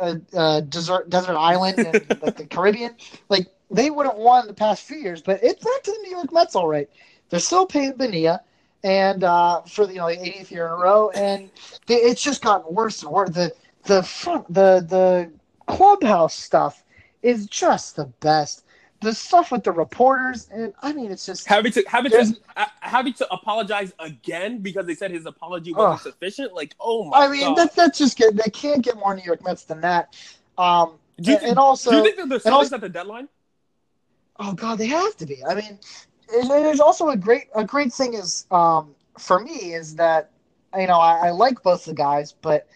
a, 0.01 0.21
a 0.33 0.63
desert 0.63 1.11
desert 1.11 1.37
island 1.37 1.81
in 1.81 2.07
like 2.23 2.37
the 2.37 2.47
Caribbean. 2.47 2.95
Like 3.29 3.49
they 3.69 3.91
would 3.91 4.07
have 4.07 4.15
won 4.15 4.47
the 4.47 4.55
past 4.55 4.85
few 4.85 4.97
years, 4.97 5.21
but 5.21 5.41
it's 5.43 5.65
back 5.65 5.83
to 5.83 5.91
the 5.91 5.99
New 6.05 6.11
York 6.11 6.33
Mets, 6.33 6.55
all 6.55 6.69
right. 6.69 6.89
They're 7.31 7.41
still 7.41 7.67
paying 7.67 7.95
Bonilla, 7.97 8.43
and 8.85 9.25
uh, 9.25 9.63
for 9.63 9.87
the 9.87 9.95
you 9.95 9.99
know 9.99 10.09
the 10.09 10.17
80th 10.17 10.53
year 10.53 10.67
in 10.67 10.73
a 10.73 10.77
row, 10.77 11.11
and 11.11 11.51
they, 11.87 11.97
it's 11.97 12.23
just 12.23 12.43
gotten 12.43 12.73
worse 12.73 13.03
and 13.03 13.11
worse. 13.11 13.31
The 13.31 13.53
the 13.85 14.05
front 14.05 14.47
the 14.55 14.87
the 14.89 15.33
clubhouse 15.67 16.35
stuff 16.35 16.85
is 17.23 17.47
just 17.49 17.97
the 17.97 18.07
best. 18.21 18.65
The 19.01 19.15
stuff 19.15 19.53
with 19.53 19.63
the 19.63 19.71
reporters, 19.71 20.49
and 20.53 20.75
I 20.83 20.93
mean, 20.93 21.13
it's 21.13 21.25
just 21.25 21.47
having 21.47 21.71
to 21.73 21.85
having 21.87 22.11
to 22.11 22.37
uh, 22.57 22.67
having 22.81 23.13
to 23.15 23.33
apologize 23.33 23.93
again 24.01 24.59
because 24.59 24.87
they 24.87 24.95
said 24.95 25.13
his 25.13 25.25
apology 25.25 25.73
wasn't 25.73 25.95
Ugh. 25.95 26.01
sufficient. 26.01 26.53
Like, 26.53 26.75
oh 26.81 27.05
my 27.05 27.19
I 27.19 27.29
mean, 27.29 27.43
god. 27.43 27.59
that, 27.59 27.77
that's 27.77 27.99
just 27.99 28.19
good. 28.19 28.37
They 28.37 28.51
can't 28.51 28.83
get 28.83 28.97
more 28.97 29.15
New 29.15 29.23
York 29.23 29.45
Mets 29.45 29.65
than 29.65 29.81
that. 29.83 30.17
Um, 30.57 30.95
do 31.21 31.31
you, 31.31 31.37
and, 31.37 31.41
think, 31.41 31.51
and 31.51 31.59
also, 31.59 31.91
do 31.91 31.97
you 31.99 32.03
think 32.03 32.17
that 32.17 32.43
they're 32.43 32.53
also- 32.53 32.75
at 32.75 32.81
the 32.81 32.89
deadline? 32.89 33.29
oh 34.41 34.53
god, 34.53 34.79
they 34.79 34.87
have 34.87 35.17
to 35.17 35.27
be. 35.27 35.45
I 35.45 35.55
mean, 35.55 35.79
there's 36.49 36.81
also 36.81 37.09
a 37.11 37.17
great 37.17 37.49
a 37.55 37.65
great 37.65 37.93
thing 37.93 38.15
is 38.15 38.47
um, 38.51 38.95
for 39.19 39.41
me 39.41 39.75
is 39.75 39.97
that 39.97 40.31
you 40.77 40.87
know 40.87 40.99
I, 40.99 41.29
I 41.29 41.31
like 41.31 41.63
both 41.63 41.85
the 41.85 41.95
guys, 41.95 42.33
but 42.33 42.67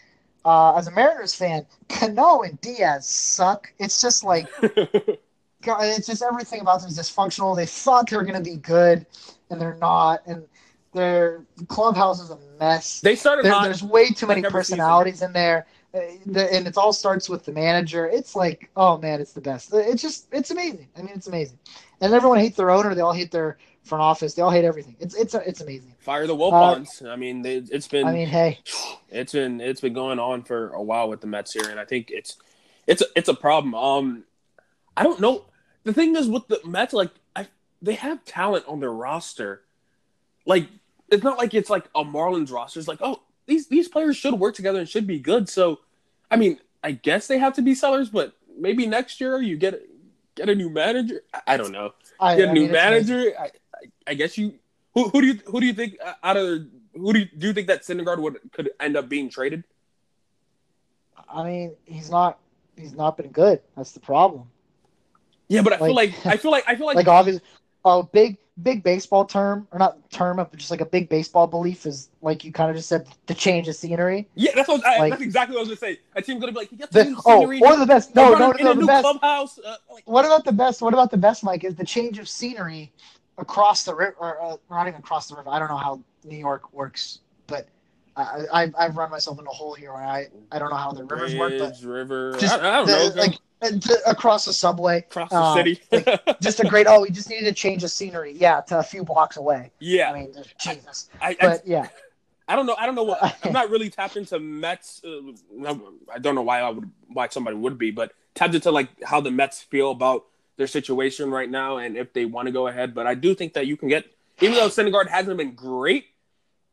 uh, 0.45 0.75
as 0.77 0.89
a 0.89 0.91
Mariners 0.91 1.35
fan, 1.35 1.66
Cano 1.89 2.43
and 2.43 2.61
Diaz 2.61 3.09
suck. 3.09 3.73
It's 3.79 4.01
just 4.01 4.25
like 4.25 4.49
God, 5.62 5.84
it's 5.84 6.06
just 6.06 6.22
everything 6.22 6.60
about 6.60 6.80
them 6.80 6.90
is 6.90 6.98
dysfunctional. 6.98 7.56
They 7.56 7.66
thought 7.66 8.10
they 8.10 8.16
were 8.16 8.24
going 8.24 8.42
to 8.42 8.50
be 8.50 8.56
good, 8.56 9.06
and 9.50 9.60
they're 9.60 9.78
not. 9.80 10.22
And 10.26 10.44
their 10.92 11.44
clubhouse 11.68 12.20
is 12.20 12.30
a 12.30 12.38
mess. 12.58 13.00
they 13.00 13.16
started 13.16 13.44
There, 13.44 13.60
there's 13.62 13.82
way 13.82 14.10
too 14.10 14.26
many 14.26 14.42
personalities 14.42 15.22
in 15.22 15.32
there, 15.32 15.66
Uh, 15.94 16.00
and 16.34 16.66
it 16.66 16.76
all 16.76 16.92
starts 16.92 17.28
with 17.28 17.44
the 17.44 17.52
manager. 17.52 18.06
It's 18.06 18.34
like, 18.34 18.70
oh 18.76 18.98
man, 18.98 19.20
it's 19.20 19.32
the 19.32 19.40
best. 19.40 19.70
It's 19.74 20.02
just, 20.02 20.28
it's 20.32 20.50
amazing. 20.50 20.88
I 20.96 21.02
mean, 21.02 21.12
it's 21.14 21.26
amazing. 21.26 21.58
And 22.00 22.12
everyone 22.12 22.38
hates 22.38 22.56
their 22.56 22.70
owner. 22.70 22.94
They 22.94 23.02
all 23.02 23.12
hate 23.12 23.30
their 23.30 23.58
front 23.84 24.02
office. 24.02 24.34
They 24.34 24.42
all 24.42 24.50
hate 24.50 24.64
everything. 24.64 24.96
It's, 25.00 25.14
it's, 25.14 25.34
it's 25.34 25.60
amazing. 25.60 25.94
Fire 25.98 26.26
the 26.26 26.34
Wilpons. 26.34 27.06
I 27.06 27.16
mean, 27.16 27.42
they, 27.42 27.56
it's 27.56 27.88
been 27.88 28.06
I 28.06 28.12
mean, 28.12 28.28
hey, 28.28 28.58
it's 29.10 29.32
been 29.32 29.60
it's 29.60 29.80
been 29.80 29.92
going 29.92 30.18
on 30.18 30.42
for 30.42 30.70
a 30.70 30.82
while 30.82 31.08
with 31.08 31.20
the 31.20 31.26
Mets 31.26 31.52
here, 31.52 31.68
and 31.68 31.78
I 31.78 31.84
think 31.84 32.10
it's 32.10 32.36
it's 32.86 33.02
a, 33.02 33.06
it's 33.14 33.28
a 33.28 33.34
problem. 33.34 33.74
Um, 33.74 34.24
I 34.96 35.02
don't 35.02 35.20
know. 35.20 35.44
The 35.85 35.93
thing 35.93 36.16
is 36.16 36.28
with 36.28 36.47
the 36.49 36.61
Mets, 36.64 36.93
like 36.93 37.11
I 37.35 37.49
they 37.80 37.95
have 37.95 38.24
talent 38.24 38.64
on 38.66 38.80
their 38.80 38.93
roster. 38.93 39.62
Like 40.47 40.68
it's 41.09 41.24
not 41.24 41.39
like 41.39 41.55
it's 41.55 41.70
like 41.70 41.87
a 41.95 42.05
Marlins 42.05 42.53
roster. 42.53 42.78
It's 42.78 42.89
like 42.89 43.03
oh 43.03 43.22
these 43.47 43.68
these 43.68 43.89
players 43.89 44.16
should 44.16 44.35
work 44.35 44.55
together 44.55 44.78
and 44.78 44.89
should 44.89 45.07
be 45.07 45.18
good. 45.18 45.49
So, 45.49 45.80
I 46.30 46.37
mean, 46.37 46.59
I 46.83 46.93
guess 46.93 47.26
they 47.26 47.39
have 47.39 47.55
to 47.55 47.62
be 47.62 47.74
sellers, 47.74 48.09
but 48.09 48.35
maybe 48.57 48.87
next 48.87 49.20
year 49.20 49.41
you 49.41 49.57
get 49.57 49.83
get 50.35 50.49
a 50.49 50.55
new 50.55 50.70
manager. 50.70 51.22
I, 51.35 51.41
I 51.49 51.57
don't 51.57 51.72
know. 51.72 51.95
I, 52.20 52.37
Get 52.37 52.49
a 52.49 52.51
I 52.51 52.55
new 52.55 52.62
mean, 52.62 52.72
manager. 52.72 53.33
I, 53.39 53.51
I, 54.07 54.14
guess 54.14 54.39
you. 54.39 54.55
Who, 54.95 55.09
who 55.09 55.20
do 55.20 55.26
you 55.26 55.41
who 55.47 55.61
do 55.61 55.66
you 55.66 55.72
think 55.72 55.97
uh, 56.05 56.14
out 56.22 56.37
of 56.37 56.66
who 56.95 57.12
do 57.12 57.20
you, 57.20 57.28
do 57.37 57.47
you 57.49 57.53
think 57.53 57.66
that 57.68 57.83
Syndergaard 57.83 58.18
would 58.20 58.39
could 58.53 58.70
end 58.78 58.97
up 58.97 59.09
being 59.09 59.28
traded? 59.28 59.64
I 61.28 61.45
mean, 61.45 61.76
he's 61.87 62.11
not, 62.11 62.39
he's 62.76 62.93
not 62.93 63.16
been 63.16 63.30
good. 63.30 63.61
That's 63.76 63.93
the 63.93 64.01
problem. 64.01 64.51
Yeah, 65.49 65.62
but 65.62 65.74
I 65.74 65.78
feel 65.78 65.95
Like- 65.95 66.24
like 66.24 66.34
I 66.34 66.36
feel 66.36 66.51
like 66.51 66.64
I 66.68 66.74
feel 66.76 66.86
like, 66.86 66.97
Like, 66.97 67.09
obviously, 67.09 67.43
oh, 67.84 68.05
big, 68.05 68.38
big 68.62 68.82
baseball 68.82 69.24
term, 69.24 69.66
or 69.72 69.78
not 69.78 69.99
term, 70.11 70.36
but 70.36 70.55
just 70.57 70.70
like 70.70 70.80
a 70.80 70.86
big 70.86 71.09
baseball 71.09 71.47
belief 71.47 71.84
is 71.86 72.09
like 72.20 72.45
you 72.45 72.53
kind 72.53 72.70
of 72.70 72.76
just 72.76 72.88
said 72.88 73.07
the 73.26 73.34
change 73.34 73.66
of 73.68 73.74
scenery. 73.76 74.28
yeah, 74.34 74.53
that's 74.55 74.68
what 74.68 74.84
I, 74.86 74.99
like- 74.99 75.11
that's 75.11 75.22
exactly 75.22 75.55
what 75.57 75.61
I 75.66 75.68
was 75.68 75.80
gonna 75.80 75.95
say. 75.95 76.01
A 76.14 76.22
team's 76.22 76.40
gonna 76.40 76.53
be 76.53 76.59
like, 76.59 76.70
he 76.70 76.76
gets 76.76 76.93
The, 76.93 77.05
new 77.05 77.16
oh, 77.26 77.47
or 77.47 77.76
the 77.76 77.86
best. 77.86 78.14
No, 78.14 78.32
no, 78.32 78.38
no, 78.38 78.51
a 78.53 78.74
the 78.74 78.80
new 78.80 78.86
best. 78.86 79.03
clubhouse. 79.03 79.59
Uh, 79.59 79.76
like, 79.93 80.03
What 80.07 80.24
about 80.24 80.45
the 80.45 80.53
best? 80.53 80.80
What 80.82 80.95
about 80.95 81.11
the 81.11 81.16
best, 81.16 81.43
Mike? 81.45 81.64
Is 81.64 81.74
the 81.74 81.84
change 81.84 82.18
of 82.18 82.28
scenery 82.28 82.93
across 83.38 83.84
the 83.84 83.95
river, 83.95 84.14
or 84.20 84.43
uh, 84.43 84.57
not 84.70 84.86
even 84.86 85.01
across 85.01 85.28
the 85.28 85.34
river. 85.36 85.49
I 85.51 85.59
don't 85.59 85.68
know 85.68 85.76
how 85.78 86.01
New 86.24 86.36
York 86.36 86.72
works, 86.72 87.20
I, 88.16 88.44
I've 88.52 88.74
I've 88.78 88.96
run 88.96 89.10
myself 89.10 89.38
in 89.40 89.46
a 89.46 89.50
hole 89.50 89.74
here 89.74 89.92
where 89.92 90.02
I 90.02 90.28
I 90.50 90.58
don't 90.58 90.70
know 90.70 90.76
how 90.76 90.92
the 90.92 91.04
rivers 91.04 91.34
work, 91.34 91.54
but 91.58 91.80
river. 91.82 92.36
just 92.38 92.54
I, 92.60 92.80
I 92.82 92.84
don't 92.84 92.86
the- 92.86 93.14
know. 93.16 93.22
like 93.22 93.38
to- 93.80 94.10
across 94.10 94.44
the 94.44 94.52
subway. 94.52 94.98
across 94.98 95.30
the 95.30 95.36
uh, 95.36 95.54
city. 95.54 95.80
Just 96.40 96.60
a 96.60 96.66
great. 96.66 96.86
Oh, 96.88 97.02
we 97.02 97.10
just 97.10 97.30
needed 97.30 97.44
to 97.46 97.52
change 97.54 97.82
the 97.82 97.88
scenery. 97.88 98.32
Yeah, 98.32 98.60
to 98.62 98.78
a 98.80 98.82
few 98.82 99.04
blocks 99.04 99.36
away. 99.36 99.70
Yeah, 99.78 100.10
I 100.10 100.18
mean, 100.20 100.34
Jesus. 100.60 101.08
I, 101.20 101.28
I, 101.30 101.36
But 101.40 101.66
yeah, 101.66 101.86
I 102.48 102.56
don't 102.56 102.66
know. 102.66 102.74
I 102.78 102.86
don't 102.86 102.96
know 102.96 103.04
what. 103.04 103.36
I'm 103.44 103.52
not 103.52 103.70
really 103.70 103.88
tapped 103.98 104.16
into 104.16 104.38
Mets. 104.38 105.00
Uh, 105.04 105.32
I 106.12 106.18
don't 106.18 106.34
know 106.34 106.42
why 106.42 106.60
I 106.60 106.70
would 106.70 106.90
why 107.08 107.28
somebody 107.28 107.56
would 107.56 107.78
be, 107.78 107.92
but 107.92 108.12
tapped 108.34 108.54
into 108.54 108.70
like 108.70 108.88
how 109.04 109.20
the 109.20 109.30
Mets 109.30 109.62
feel 109.62 109.90
about 109.92 110.24
their 110.58 110.66
situation 110.66 111.30
right 111.30 111.48
now 111.48 111.78
and 111.78 111.96
if 111.96 112.12
they 112.12 112.24
want 112.26 112.46
to 112.46 112.52
go 112.52 112.66
ahead. 112.66 112.94
But 112.94 113.06
I 113.06 113.14
do 113.14 113.34
think 113.34 113.54
that 113.54 113.66
you 113.66 113.76
can 113.76 113.88
get, 113.88 114.04
even 114.40 114.56
though 114.56 114.68
Syndergaard 114.68 115.08
hasn't 115.08 115.36
been 115.38 115.54
great 115.54 116.06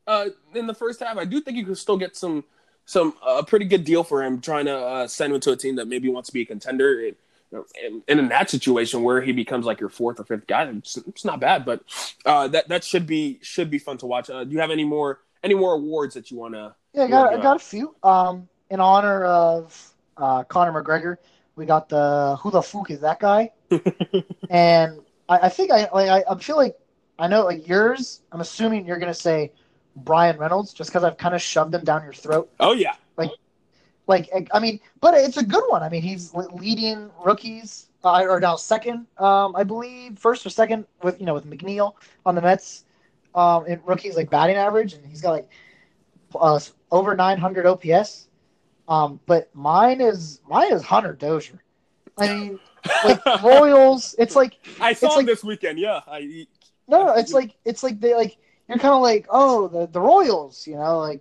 uh, 0.06 0.26
in 0.54 0.66
the 0.66 0.74
first 0.74 1.00
half, 1.00 1.16
I 1.16 1.24
do 1.24 1.40
think 1.40 1.56
you 1.56 1.64
can 1.64 1.74
still 1.74 1.96
get 1.96 2.16
some 2.16 2.44
some 2.84 3.14
a 3.24 3.44
pretty 3.44 3.66
good 3.66 3.84
deal 3.84 4.02
for 4.02 4.22
him 4.22 4.40
trying 4.40 4.64
to 4.66 4.76
uh, 4.76 5.06
send 5.06 5.32
him 5.32 5.40
to 5.40 5.52
a 5.52 5.56
team 5.56 5.76
that 5.76 5.86
maybe 5.86 6.08
wants 6.08 6.28
to 6.28 6.32
be 6.32 6.42
a 6.42 6.46
contender. 6.46 7.06
And, 7.06 7.64
and, 7.84 8.02
and 8.08 8.20
in 8.20 8.28
that 8.28 8.50
situation 8.50 9.02
where 9.02 9.20
he 9.20 9.32
becomes 9.32 9.64
like 9.64 9.78
your 9.80 9.88
fourth 9.88 10.18
or 10.18 10.24
fifth 10.24 10.46
guy, 10.46 10.64
it's, 10.64 10.96
it's 10.96 11.24
not 11.24 11.40
bad. 11.40 11.64
But 11.64 11.82
uh, 12.24 12.48
that 12.48 12.68
that 12.68 12.84
should 12.84 13.06
be 13.06 13.38
should 13.42 13.70
be 13.70 13.78
fun 13.78 13.98
to 13.98 14.06
watch. 14.06 14.30
Uh, 14.30 14.44
do 14.44 14.52
you 14.52 14.60
have 14.60 14.70
any 14.70 14.84
more 14.84 15.20
any 15.42 15.54
more 15.54 15.74
awards 15.74 16.14
that 16.14 16.30
you 16.30 16.36
want 16.36 16.54
to? 16.54 16.74
yeah, 16.92 17.04
I 17.04 17.08
got 17.08 17.34
I 17.34 17.42
got 17.42 17.56
a 17.56 17.60
few. 17.60 17.94
Um, 18.02 18.48
in 18.70 18.80
honor 18.80 19.24
of 19.24 19.94
uh, 20.16 20.44
Conor 20.44 20.82
McGregor, 20.82 21.16
we 21.56 21.66
got 21.66 21.88
the 21.88 22.36
who 22.40 22.50
the 22.50 22.62
fuck 22.62 22.90
is 22.90 23.00
that 23.00 23.20
guy? 23.20 23.52
and 24.50 25.00
I, 25.28 25.38
I 25.38 25.48
think 25.48 25.70
I 25.70 25.88
like 25.92 26.08
I, 26.08 26.24
I 26.28 26.38
feel 26.38 26.56
like 26.56 26.76
I 27.18 27.28
know 27.28 27.44
like 27.44 27.68
yours. 27.68 28.22
I'm 28.32 28.40
assuming 28.40 28.86
you're 28.86 28.98
gonna 28.98 29.14
say 29.14 29.52
Bryan 29.96 30.38
Reynolds 30.38 30.72
just 30.72 30.90
because 30.90 31.04
I've 31.04 31.16
kind 31.18 31.34
of 31.34 31.42
shoved 31.42 31.74
him 31.74 31.84
down 31.84 32.02
your 32.04 32.12
throat. 32.12 32.50
Oh 32.60 32.72
yeah, 32.72 32.94
Like 33.16 33.30
like 34.06 34.48
I 34.52 34.58
mean, 34.60 34.80
but 35.00 35.14
it's 35.14 35.36
a 35.36 35.44
good 35.44 35.64
one. 35.68 35.82
I 35.82 35.88
mean, 35.88 36.02
he's 36.02 36.34
leading 36.34 37.10
rookies 37.24 37.86
uh, 38.04 38.22
or 38.28 38.40
now 38.40 38.56
second, 38.56 39.06
um, 39.18 39.54
I 39.54 39.62
believe, 39.62 40.18
first 40.18 40.44
or 40.46 40.50
second 40.50 40.86
with 41.02 41.20
you 41.20 41.26
know 41.26 41.34
with 41.34 41.46
McNeil 41.46 41.94
on 42.26 42.34
the 42.34 42.40
Mets 42.42 42.84
um, 43.34 43.66
in 43.66 43.80
rookies 43.84 44.16
like 44.16 44.30
batting 44.30 44.56
average, 44.56 44.94
and 44.94 45.06
he's 45.06 45.20
got 45.20 45.32
like 45.32 45.48
uh, 46.34 46.58
over 46.90 47.14
900 47.14 47.66
OPS. 47.66 48.28
Um, 48.88 49.20
but 49.26 49.54
mine 49.54 50.00
is 50.00 50.40
mine 50.48 50.72
is 50.72 50.82
Hunter 50.82 51.12
Dozier. 51.12 51.62
I 52.18 52.34
mean, 52.34 52.58
like 53.04 53.24
Royals. 53.42 54.16
It's 54.18 54.34
like 54.34 54.58
I 54.80 54.92
saw 54.92 55.06
It's 55.06 55.14
him 55.14 55.18
like- 55.18 55.26
this 55.26 55.44
weekend. 55.44 55.78
Yeah, 55.78 56.00
I 56.08 56.46
no, 56.88 57.04
no, 57.06 57.14
it's 57.14 57.32
like 57.32 57.54
it's 57.64 57.84
like 57.84 58.00
they 58.00 58.14
like 58.16 58.36
you're 58.70 58.78
kind 58.78 58.94
of 58.94 59.02
like 59.02 59.26
oh 59.28 59.68
the 59.68 59.86
the 59.86 60.00
Royals, 60.00 60.66
you 60.66 60.76
know, 60.76 60.98
like 61.00 61.20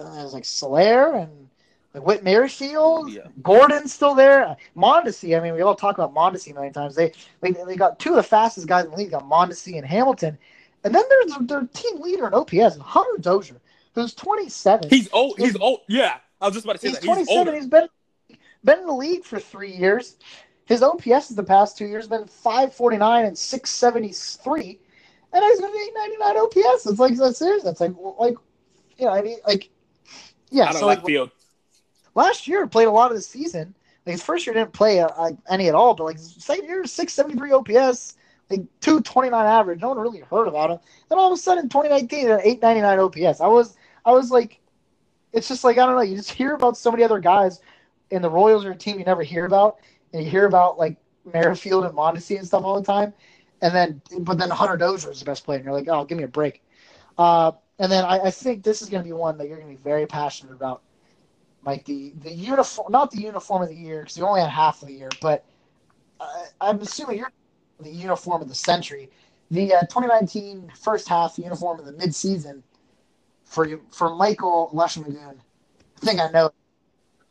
uh, 0.00 0.14
there's 0.14 0.34
like 0.34 0.44
Soler 0.44 1.14
and 1.14 1.48
like 1.94 2.04
Whit 2.06 2.24
Merrifield. 2.24 3.10
yeah. 3.10 3.22
Gordon's 3.42 3.92
still 3.92 4.14
there. 4.14 4.56
Mondesi. 4.76 5.38
I 5.38 5.42
mean, 5.42 5.54
we 5.54 5.62
all 5.62 5.74
talk 5.74 5.98
about 5.98 6.14
Mondesi 6.14 6.54
many 6.54 6.70
times. 6.70 6.94
They, 6.94 7.12
they 7.40 7.52
they 7.52 7.76
got 7.76 7.98
two 7.98 8.10
of 8.10 8.16
the 8.16 8.22
fastest 8.22 8.66
guys 8.66 8.84
in 8.84 8.90
the 8.90 8.96
league. 8.96 9.10
Got 9.10 9.28
Mondesi 9.28 9.76
and 9.76 9.86
Hamilton, 9.86 10.38
and 10.84 10.94
then 10.94 11.04
there's 11.08 11.36
their 11.46 11.68
team 11.72 12.00
leader 12.00 12.26
in 12.26 12.34
OPS, 12.34 12.78
Hunter 12.78 13.20
Dozier, 13.20 13.60
who's 13.94 14.14
27. 14.14 14.88
He's 14.90 15.08
old. 15.12 15.38
He's 15.38 15.56
old. 15.56 15.80
Yeah, 15.88 16.16
I 16.40 16.46
was 16.46 16.54
just 16.54 16.64
about 16.64 16.74
to 16.74 16.78
say 16.80 16.88
He's 16.88 16.98
that. 17.00 17.04
He's 17.04 17.26
27. 17.26 17.38
older. 17.38 17.54
He's 17.54 17.66
been 17.66 17.88
been 18.64 18.80
in 18.80 18.86
the 18.86 18.92
league 18.92 19.24
for 19.24 19.38
three 19.38 19.72
years. 19.72 20.16
His 20.66 20.82
OPS 20.82 21.30
in 21.30 21.36
the 21.36 21.44
past 21.44 21.78
two 21.78 21.86
years 21.86 22.06
been 22.06 22.26
549 22.26 23.24
and 23.24 23.38
673, 23.38 24.78
and 25.32 25.44
he's 25.44 25.60
been 25.60 25.70
899 25.70 26.36
OPS. 26.38 26.86
It's 26.86 26.98
like 26.98 27.16
that's 27.16 27.38
serious. 27.38 27.64
That's 27.64 27.80
like 27.80 27.92
like 28.18 28.36
you 28.98 29.06
know 29.06 29.12
I 29.12 29.22
mean 29.22 29.38
like 29.46 29.70
yeah. 30.50 30.70
Of 30.70 30.76
So 30.76 30.86
like 30.86 31.04
field. 31.04 31.30
last 32.14 32.46
year 32.48 32.66
played 32.66 32.88
a 32.88 32.92
lot 32.92 33.10
of 33.10 33.16
the 33.16 33.22
season. 33.22 33.74
Like 34.06 34.12
his 34.12 34.22
first 34.22 34.46
year 34.46 34.54
didn't 34.54 34.72
play 34.72 35.00
uh, 35.00 35.30
any 35.48 35.68
at 35.68 35.74
all, 35.74 35.94
but 35.94 36.04
like 36.04 36.18
second 36.18 36.66
year, 36.66 36.84
673 36.84 37.52
OPS, 37.52 38.16
like 38.50 38.60
229 38.80 39.46
average. 39.46 39.80
No 39.80 39.88
one 39.88 39.98
really 39.98 40.20
heard 40.20 40.48
about 40.48 40.70
him. 40.70 40.78
Then 41.08 41.18
all 41.18 41.32
of 41.32 41.38
a 41.38 41.40
sudden, 41.40 41.68
2019 41.68 42.28
at 42.28 42.46
899 42.46 42.98
OPS. 42.98 43.40
I 43.40 43.46
was 43.46 43.76
I 44.04 44.12
was 44.12 44.30
like, 44.30 44.60
it's 45.32 45.48
just 45.48 45.64
like 45.64 45.78
I 45.78 45.86
don't 45.86 45.96
know. 45.96 46.02
You 46.02 46.16
just 46.16 46.30
hear 46.30 46.54
about 46.54 46.76
so 46.76 46.90
many 46.90 47.04
other 47.04 47.18
guys, 47.20 47.60
and 48.10 48.22
the 48.24 48.30
Royals 48.30 48.64
are 48.64 48.72
a 48.72 48.76
team 48.76 48.98
you 48.98 49.04
never 49.04 49.22
hear 49.22 49.44
about, 49.46 49.78
and 50.12 50.22
you 50.24 50.30
hear 50.30 50.46
about 50.46 50.78
like 50.78 50.96
Merrifield 51.32 51.84
and 51.84 51.94
Mondesi 51.94 52.38
and 52.38 52.46
stuff 52.46 52.64
all 52.64 52.80
the 52.80 52.86
time, 52.86 53.12
and 53.62 53.74
then 53.74 54.02
but 54.20 54.38
then 54.38 54.50
Hunter 54.50 54.76
Dozier 54.76 55.10
is 55.10 55.20
the 55.20 55.24
best 55.26 55.44
player, 55.44 55.56
and 55.58 55.64
you're 55.64 55.74
like, 55.74 55.88
oh, 55.88 56.04
give 56.04 56.18
me 56.18 56.24
a 56.24 56.28
break. 56.28 56.62
Uh, 57.16 57.52
and 57.78 57.90
then 57.90 58.04
I, 58.04 58.20
I 58.20 58.30
think 58.30 58.62
this 58.62 58.82
is 58.82 58.88
going 58.88 59.02
to 59.02 59.08
be 59.08 59.12
one 59.12 59.38
that 59.38 59.48
you're 59.48 59.58
going 59.58 59.70
to 59.70 59.76
be 59.76 59.82
very 59.82 60.06
passionate 60.06 60.52
about 60.52 60.82
like 61.64 61.84
the 61.84 62.12
the 62.22 62.30
uniform, 62.32 62.92
not 62.92 63.10
the 63.10 63.20
uniform 63.20 63.62
of 63.62 63.68
the 63.68 63.74
year 63.74 64.00
because 64.00 64.16
you 64.16 64.24
only 64.26 64.40
had 64.40 64.50
half 64.50 64.82
of 64.82 64.88
the 64.88 64.94
year, 64.94 65.10
but 65.20 65.44
uh, 66.20 66.44
I'm 66.60 66.80
assuming 66.80 67.18
you're 67.18 67.32
the 67.80 67.90
uniform 67.90 68.42
of 68.42 68.48
the 68.48 68.54
century, 68.54 69.10
the 69.50 69.74
uh, 69.74 69.80
2019 69.82 70.70
first 70.80 71.08
half 71.08 71.38
uniform 71.38 71.78
of 71.80 71.86
the 71.86 71.92
midseason 71.92 72.62
for 73.44 73.66
you 73.66 73.82
for 73.90 74.14
Michael 74.14 74.70
Leshmagoon. 74.74 75.40
I 76.02 76.06
think 76.06 76.20
I 76.20 76.30
know. 76.30 76.50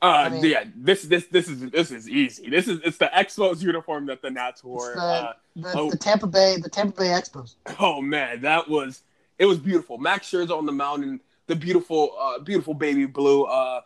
Uh, 0.02 0.30
mean- 0.32 0.46
yeah, 0.46 0.64
this 0.76 1.04
this 1.04 1.26
this 1.28 1.48
is 1.48 1.72
this 1.72 1.92
is 1.92 2.08
easy. 2.10 2.50
This 2.50 2.68
is 2.68 2.80
it's 2.84 2.98
the 2.98 3.10
Expos 3.16 3.62
uniform 3.62 4.06
that 4.08 4.22
the 4.22 4.30
Nats 4.30 4.64
wore. 4.64 4.94
the, 4.94 5.02
Uh, 5.02 5.34
the, 5.56 5.72
oh. 5.74 5.90
the 5.90 5.98
Tampa 5.98 6.28
Bay 6.28 6.58
the 6.62 6.70
Tampa 6.70 7.02
Bay 7.02 7.08
Expos. 7.08 7.56
oh 7.80 8.02
man, 8.02 8.42
that 8.42 8.70
was 8.70 9.02
it 9.40 9.46
was 9.46 9.58
beautiful. 9.58 9.98
Max 9.98 10.30
Scherzer 10.30 10.58
on 10.58 10.66
the 10.66 10.72
mound 10.72 11.04
and 11.04 11.20
the 11.48 11.56
beautiful 11.56 12.12
uh 12.20 12.40
beautiful 12.40 12.74
baby 12.76 13.06
blue. 13.06 13.44
Uh, 13.46 13.82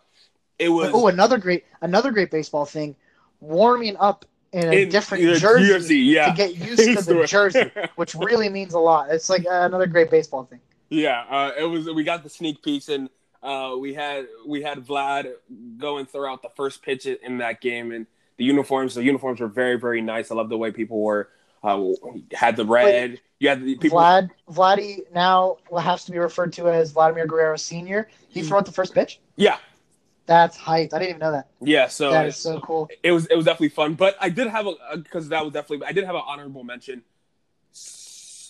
it 0.60 0.70
was 0.70 0.92
Oh, 0.94 1.08
another 1.08 1.38
great 1.38 1.64
another 1.82 2.12
great 2.12 2.30
baseball 2.30 2.66
thing, 2.66 2.96
warming 3.40 3.96
up 3.98 4.26
in 4.52 4.68
a 4.68 4.82
in 4.84 4.90
different 4.90 5.24
the 5.24 5.40
jersey, 5.40 6.00
yeah. 6.00 6.30
to 6.32 6.36
get 6.36 6.56
used 6.70 7.08
to 7.08 7.14
the 7.14 7.26
jersey, 7.26 7.72
which 7.96 8.16
really 8.16 8.50
means 8.50 8.74
a 8.74 8.80
lot. 8.80 9.10
It's 9.10 9.30
like 9.30 9.46
uh, 9.46 9.62
another 9.62 9.88
great 9.88 10.12
baseball 10.12 10.44
thing. 10.44 10.60
Yeah, 10.90 11.22
uh, 11.30 11.52
it 11.58 11.64
was. 11.64 11.86
We 11.90 12.04
got 12.04 12.22
the 12.24 12.30
sneak 12.30 12.62
peeks, 12.62 12.90
and 12.90 13.10
uh, 13.44 13.76
we 13.80 13.94
had 13.94 14.28
we 14.46 14.62
had 14.62 14.80
Vlad 14.80 15.34
going 15.78 16.06
throughout 16.06 16.42
the 16.42 16.50
first 16.56 16.82
pitch 16.84 17.06
in 17.06 17.38
that 17.40 17.62
game, 17.62 17.92
and 17.92 18.06
the 18.38 18.44
uniforms. 18.46 18.96
The 18.96 19.04
uniforms 19.04 19.40
were 19.40 19.48
very 19.48 19.78
very 19.80 20.02
nice. 20.02 20.32
I 20.32 20.36
love 20.36 20.50
the 20.50 20.58
way 20.58 20.72
people 20.72 21.02
were 21.02 21.30
uh, 21.64 21.90
had 22.34 22.56
the 22.56 22.66
red. 22.66 23.20
Yeah, 23.40 23.56
the 23.56 23.76
people. 23.78 23.98
Vlad 24.00 24.30
Vladdy 24.50 25.12
now 25.14 25.58
has 25.80 26.06
to 26.06 26.12
be 26.12 26.20
referred 26.20 26.54
to 26.54 26.70
as 26.70 26.92
Vladimir 26.92 27.26
Guerrero 27.26 27.56
Senior. 27.58 28.08
He 28.30 28.44
threw 28.44 28.58
out 28.58 28.66
the 28.66 28.72
first 28.72 28.94
pitch. 28.94 29.20
Yeah, 29.36 29.58
That's 30.28 30.56
hyped. 30.58 30.94
I 30.94 31.00
didn't 31.00 31.10
even 31.10 31.20
know 31.20 31.32
that. 31.32 31.48
yeah. 31.62 31.88
So 31.88 32.12
That 32.12 32.28
is 32.28 32.36
so 32.38 32.60
cool. 32.60 32.90
it 33.02 33.12
was 33.12 33.26
it 33.26 33.36
was 33.36 33.46
definitely 33.46 33.70
fun. 33.70 33.96
But 33.96 34.16
I 34.22 34.30
did 34.30 34.48
have 34.48 34.68
a 34.68 34.98
because 34.98 35.30
that 35.30 35.44
was 35.44 35.54
definitely 35.54 35.88
I 35.88 35.92
did 35.92 36.04
have 36.06 36.14
an 36.16 36.22
honorable 36.26 36.64
mention. 36.64 37.02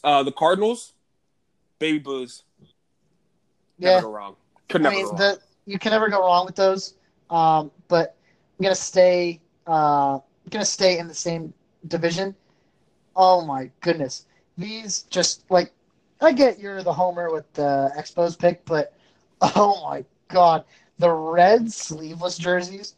Uh, 0.03 0.23
the 0.23 0.31
Cardinals, 0.31 0.93
baby 1.79 1.99
blues. 1.99 2.43
Never 3.77 3.95
Yeah. 3.95 4.01
go 4.01 4.11
wrong. 4.11 4.35
Could 4.71 4.85
I 4.85 4.89
mean, 4.89 5.05
the 5.15 5.39
you 5.65 5.77
can 5.79 5.91
never 5.91 6.09
go 6.09 6.19
wrong 6.19 6.45
with 6.45 6.55
those. 6.55 6.95
Um, 7.29 7.71
but 7.87 8.15
I'm 8.59 8.63
gonna 8.63 8.75
stay. 8.75 9.39
Uh, 9.67 10.15
I'm 10.15 10.49
gonna 10.49 10.65
stay 10.65 10.99
in 10.99 11.07
the 11.07 11.13
same 11.13 11.53
division. 11.87 12.35
Oh 13.15 13.43
my 13.45 13.69
goodness, 13.81 14.25
these 14.57 15.03
just 15.03 15.43
like 15.49 15.71
I 16.21 16.31
get 16.31 16.59
you're 16.59 16.83
the 16.83 16.93
homer 16.93 17.31
with 17.31 17.51
the 17.53 17.91
Expos 17.97 18.37
pick, 18.37 18.63
but 18.65 18.93
oh 19.41 19.81
my 19.89 20.05
god, 20.29 20.63
the 20.99 21.09
red 21.09 21.71
sleeveless 21.71 22.37
jerseys 22.37 22.95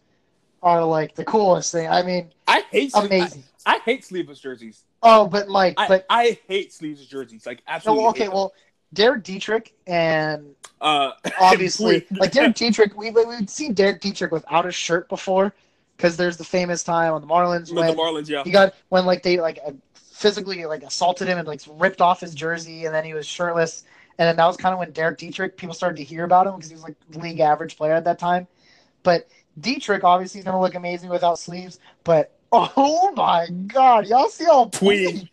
are 0.62 0.84
like 0.84 1.16
the 1.16 1.26
coolest 1.26 1.72
thing. 1.72 1.88
I 1.90 2.04
mean, 2.04 2.32
I 2.48 2.64
hate 2.72 2.92
amazing. 2.96 3.44
I, 3.66 3.76
I 3.76 3.80
hate 3.80 4.06
sleeveless 4.06 4.40
jerseys. 4.40 4.84
Oh, 5.02 5.28
but 5.28 5.48
Mike, 5.50 5.76
I, 5.78 5.88
but 5.88 6.06
I 6.10 6.40
hate 6.48 6.74
sleeveless 6.74 7.08
jerseys. 7.08 7.46
Like 7.46 7.62
absolutely. 7.68 8.04
well, 8.04 8.10
okay, 8.12 8.28
well, 8.30 8.54
Derek 8.94 9.24
Dietrich 9.24 9.74
and 9.88 10.56
uh, 10.82 11.12
obviously, 11.40 12.06
like 12.12 12.32
Derek 12.32 12.56
Dietrich, 12.56 12.96
we 12.96 13.10
we've 13.12 13.50
seen 13.50 13.74
Derek 13.74 14.02
Dietrich 14.02 14.32
without 14.32 14.66
a 14.66 14.72
shirt 14.72 15.10
before, 15.10 15.54
because 15.98 16.18
there's 16.18 16.38
the 16.38 16.44
famous 16.44 16.84
time 16.84 17.14
on 17.14 17.22
the 17.22 17.28
Marlins 17.28 17.74
with 17.74 17.88
the 17.88 17.94
Marlins, 17.94 18.30
yeah. 18.30 18.44
he 18.44 18.52
got 18.52 18.76
when 18.90 19.06
like 19.06 19.24
they 19.24 19.40
like 19.40 19.60
physically 19.94 20.66
like 20.66 20.84
assaulted 20.84 21.28
him 21.28 21.38
and 21.38 21.48
like 21.48 21.62
ripped 21.72 22.02
off 22.02 22.20
his 22.20 22.36
jersey, 22.36 22.86
and 22.86 22.94
then 22.94 23.04
he 23.04 23.14
was 23.14 23.26
shirtless, 23.26 23.86
and 24.18 24.28
then 24.28 24.36
that 24.36 24.46
was 24.46 24.58
kind 24.58 24.74
of 24.74 24.80
when 24.80 24.92
Derek 24.92 25.18
Dietrich 25.18 25.58
people 25.58 25.74
started 25.74 25.98
to 25.98 26.04
hear 26.04 26.26
about 26.26 26.46
him 26.46 26.56
because 26.56 26.70
he 26.70 26.76
was 26.76 26.84
like 26.84 26.96
league 27.16 27.40
average 27.40 27.78
player 27.78 27.94
at 27.94 28.04
that 28.04 28.20
time, 28.20 28.48
but 29.04 29.28
Dietrich 29.60 30.04
obviously 30.04 30.40
is 30.40 30.46
gonna 30.46 30.62
look 30.62 30.76
amazing 30.76 31.10
without 31.10 31.40
sleeves, 31.40 31.80
but 32.04 32.36
oh 32.52 33.12
my 33.16 33.48
god, 33.68 34.08
y'all 34.08 34.30
see 34.30 34.46
how 34.46 34.66
Puig. 34.66 35.30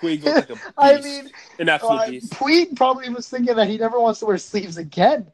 Puig 0.00 0.22
looks 0.22 0.48
like 0.48 0.50
a 0.50 0.54
beast. 0.54 0.72
I 0.76 1.00
mean, 1.00 1.30
an 1.58 1.68
absolute 1.68 2.00
uh, 2.00 2.10
beast. 2.10 2.32
Puig 2.32 2.76
probably 2.76 3.08
was 3.10 3.28
thinking 3.28 3.54
that 3.56 3.68
he 3.68 3.78
never 3.78 4.00
wants 4.00 4.20
to 4.20 4.26
wear 4.26 4.38
sleeves 4.38 4.76
again. 4.76 5.26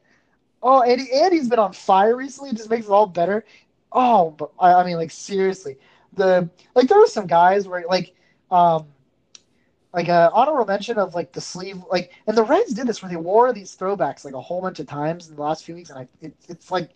Oh, 0.63 0.81
and, 0.81 1.01
he, 1.01 1.11
and 1.11 1.33
he's 1.33 1.49
been 1.49 1.59
on 1.59 1.73
fire 1.73 2.15
recently. 2.15 2.51
It 2.51 2.57
just 2.57 2.69
makes 2.69 2.85
it 2.85 2.91
all 2.91 3.07
better. 3.07 3.45
Oh, 3.91 4.31
but 4.31 4.51
I, 4.59 4.73
I 4.73 4.85
mean, 4.85 4.95
like 4.95 5.11
seriously, 5.11 5.77
the 6.13 6.49
like 6.75 6.87
there 6.87 6.99
were 6.99 7.07
some 7.07 7.27
guys 7.27 7.67
where 7.67 7.83
like, 7.87 8.13
um, 8.51 8.87
like 9.93 10.07
a 10.07 10.31
honorable 10.31 10.65
mention 10.65 10.97
of 10.97 11.13
like 11.13 11.33
the 11.33 11.41
sleeve, 11.41 11.83
like, 11.91 12.13
and 12.27 12.37
the 12.37 12.43
Reds 12.43 12.73
did 12.73 12.87
this 12.87 13.01
where 13.01 13.09
they 13.09 13.17
wore 13.17 13.51
these 13.51 13.75
throwbacks 13.75 14.23
like 14.23 14.33
a 14.33 14.41
whole 14.41 14.61
bunch 14.61 14.79
of 14.79 14.87
times 14.87 15.29
in 15.29 15.35
the 15.35 15.41
last 15.41 15.65
few 15.65 15.75
weeks, 15.75 15.89
and 15.89 15.99
I, 15.99 16.07
it, 16.21 16.33
it's 16.47 16.71
like, 16.71 16.91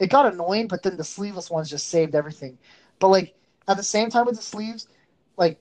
it 0.00 0.08
got 0.10 0.32
annoying, 0.32 0.66
but 0.66 0.82
then 0.82 0.96
the 0.96 1.04
sleeveless 1.04 1.50
ones 1.50 1.70
just 1.70 1.88
saved 1.88 2.14
everything. 2.14 2.58
But 2.98 3.08
like 3.08 3.34
at 3.68 3.76
the 3.76 3.82
same 3.82 4.10
time 4.10 4.26
with 4.26 4.36
the 4.36 4.42
sleeves, 4.42 4.88
like, 5.36 5.60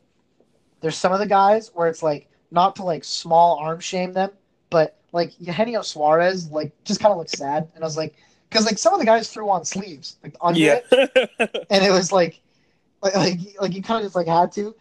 there's 0.81 0.97
some 0.97 1.11
of 1.11 1.19
the 1.19 1.25
guys 1.27 1.71
where 1.73 1.87
it's 1.87 2.03
like 2.03 2.29
not 2.51 2.75
to 2.77 2.83
like 2.83 3.03
small 3.03 3.57
arm 3.59 3.79
shame 3.79 4.13
them, 4.13 4.31
but 4.69 4.97
like 5.11 5.33
Eugenio 5.39 5.81
Suarez, 5.81 6.49
like 6.51 6.71
just 6.83 6.99
kind 6.99 7.11
of 7.11 7.17
looks 7.17 7.33
sad, 7.33 7.67
and 7.75 7.83
I 7.83 7.87
was 7.87 7.97
like, 7.97 8.15
because 8.49 8.65
like 8.65 8.77
some 8.77 8.93
of 8.93 8.99
the 8.99 9.05
guys 9.05 9.29
threw 9.31 9.49
on 9.49 9.65
sleeves, 9.65 10.17
like 10.23 10.35
under 10.41 10.59
Yeah. 10.59 10.79
it, 10.91 11.65
and 11.69 11.83
it 11.83 11.91
was 11.91 12.11
like, 12.11 12.41
like 13.01 13.15
like, 13.15 13.39
like 13.61 13.73
you 13.73 13.81
kind 13.81 13.99
of 13.99 14.05
just 14.05 14.15
like 14.15 14.27
had 14.27 14.51
to, 14.53 14.75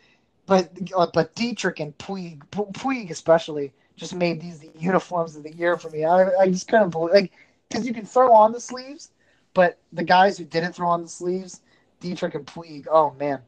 but 0.47 0.70
uh, 0.97 1.07
but 1.12 1.35
Dietrich 1.35 1.81
and 1.81 1.97
Puig, 1.99 2.43
Pu- 2.51 2.66
Puig 2.73 3.11
especially, 3.11 3.73
just 3.97 4.15
made 4.15 4.41
these 4.41 4.59
the 4.61 4.70
uniforms 4.79 5.37
of 5.37 5.43
the 5.43 5.53
year 5.55 5.77
for 5.77 5.91
me. 5.91 6.05
I 6.05 6.31
I 6.37 6.49
just 6.49 6.69
couldn't 6.69 6.91
believe 6.91 7.15
like 7.15 7.33
because 7.69 7.87
you 7.87 7.93
can 7.95 8.07
throw 8.07 8.33
on 8.33 8.53
the 8.53 8.61
sleeves, 8.61 9.11
but 9.55 9.79
the 9.93 10.05
guys 10.05 10.39
who 10.39 10.45
didn't 10.45 10.73
throw 10.75 10.89
on 10.89 11.03
the 11.03 11.09
sleeves, 11.09 11.61
Dietrich 12.01 12.35
and 12.35 12.47
Puig, 12.47 12.87
oh 12.91 13.15
man, 13.19 13.41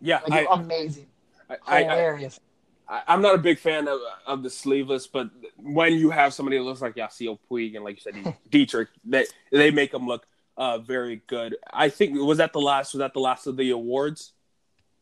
yeah, 0.00 0.20
like 0.28 0.46
I, 0.48 0.54
amazing, 0.54 1.06
I, 1.50 1.56
I, 1.66 1.82
hilarious. 1.82 2.40
I, 2.88 3.02
I'm 3.08 3.22
not 3.22 3.34
a 3.34 3.38
big 3.38 3.58
fan 3.58 3.88
of, 3.88 3.98
of 4.26 4.42
the 4.42 4.50
sleeveless, 4.50 5.06
but 5.06 5.30
when 5.56 5.94
you 5.94 6.10
have 6.10 6.34
somebody 6.34 6.58
that 6.58 6.62
looks 6.64 6.80
like 6.82 6.96
Yasiel 6.96 7.38
Puig 7.50 7.74
and 7.76 7.84
like 7.84 7.96
you 7.96 8.12
said, 8.12 8.36
Dietrich, 8.50 8.88
they 9.04 9.26
they 9.50 9.70
make 9.70 9.90
them 9.92 10.06
look 10.06 10.26
uh, 10.56 10.78
very 10.78 11.22
good. 11.26 11.56
I 11.72 11.88
think 11.88 12.18
was 12.18 12.38
that 12.38 12.52
the 12.52 12.60
last 12.60 12.92
was 12.94 12.98
that 13.00 13.14
the 13.14 13.20
last 13.20 13.46
of 13.46 13.56
the 13.56 13.70
awards. 13.70 14.32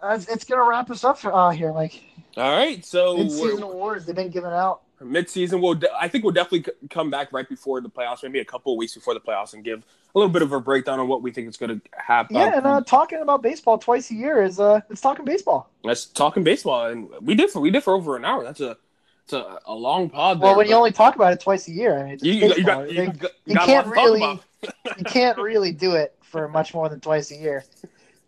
Uh, 0.01 0.15
it's, 0.17 0.29
it's 0.29 0.45
gonna 0.45 0.65
wrap 0.69 0.91
us 0.91 1.05
up 1.05 1.19
for, 1.19 1.33
uh, 1.33 1.51
here, 1.51 1.71
like 1.71 2.03
All 2.37 2.51
right, 2.51 2.85
so 2.85 3.17
mid-season 3.19 3.63
awards 3.63 4.05
they've 4.07 4.17
been 4.17 4.31
given 4.31 4.53
out. 4.53 4.83
mid-season 5.01 5.61
we'll 5.61 5.75
de- 5.75 5.95
i 5.97 6.09
think 6.09 6.23
we'll 6.25 6.33
definitely 6.33 6.63
c- 6.65 6.89
come 6.89 7.09
back 7.11 7.33
right 7.33 7.49
before 7.49 7.81
the 7.81 7.89
playoffs 7.89 8.23
maybe 8.23 8.39
a 8.41 8.45
couple 8.45 8.73
of 8.73 8.79
weeks 8.79 8.95
before 8.95 9.15
the 9.15 9.21
playoffs 9.21 9.53
and 9.55 9.63
give 9.65 9.85
a 10.15 10.19
little 10.19 10.33
bit 10.33 10.43
of 10.43 10.53
a 10.53 10.61
breakdown 10.61 11.01
on 11.01 11.09
what 11.09 11.23
we 11.23 11.31
think 11.31 11.49
is 11.49 11.57
going 11.57 11.81
to 11.81 11.89
happen 11.97 12.37
Yeah, 12.37 12.57
and 12.59 12.67
uh, 12.67 12.81
talking 12.83 13.21
about 13.21 13.43
baseball 13.43 13.79
twice 13.79 14.11
a 14.11 14.15
year 14.15 14.43
is 14.43 14.61
uh, 14.61 14.81
it's 14.91 15.01
talking 15.01 15.25
baseball. 15.25 15.71
let's 15.85 16.05
talking 16.07 16.45
baseball 16.45 16.87
and 16.87 17.09
we 17.21 17.35
did 17.35 17.51
for 17.51 17.61
we 17.61 17.71
did 17.71 17.83
for 17.83 17.95
over 17.95 18.17
an 18.17 18.25
hour 18.25 18.45
that's 18.45 18.61
a 18.61 18.77
it's 19.25 19.33
a, 19.33 19.59
a 19.67 19.75
long 19.75 20.11
pod 20.11 20.39
there, 20.41 20.49
Well, 20.49 20.57
when 20.57 20.69
you 20.69 20.75
only 20.75 20.91
talk 20.93 21.15
about 21.15 21.33
it 21.33 21.41
twice 21.41 21.69
a 21.69 21.73
year, 21.73 21.97
I 21.99 22.03
mean, 22.11 22.19
you, 22.23 22.33
you, 22.33 22.41
got- 22.41 22.59
you 22.59 22.65
baseball. 22.65 22.75
got 22.85 22.89
They- 22.89 22.95
you, 22.95 23.13
you 23.47 23.55
got 23.55 23.55
a 23.55 23.57
lot 23.57 23.67
can't 23.67 23.87
really 23.87 24.41
you 24.99 25.05
can't 25.05 25.39
really 25.39 25.73
do 25.73 25.93
it 25.95 26.15
for 26.23 26.49
much 26.49 26.75
more 26.75 26.89
than 26.89 27.01
twice 27.01 27.31
a 27.31 27.37
year. 27.37 27.65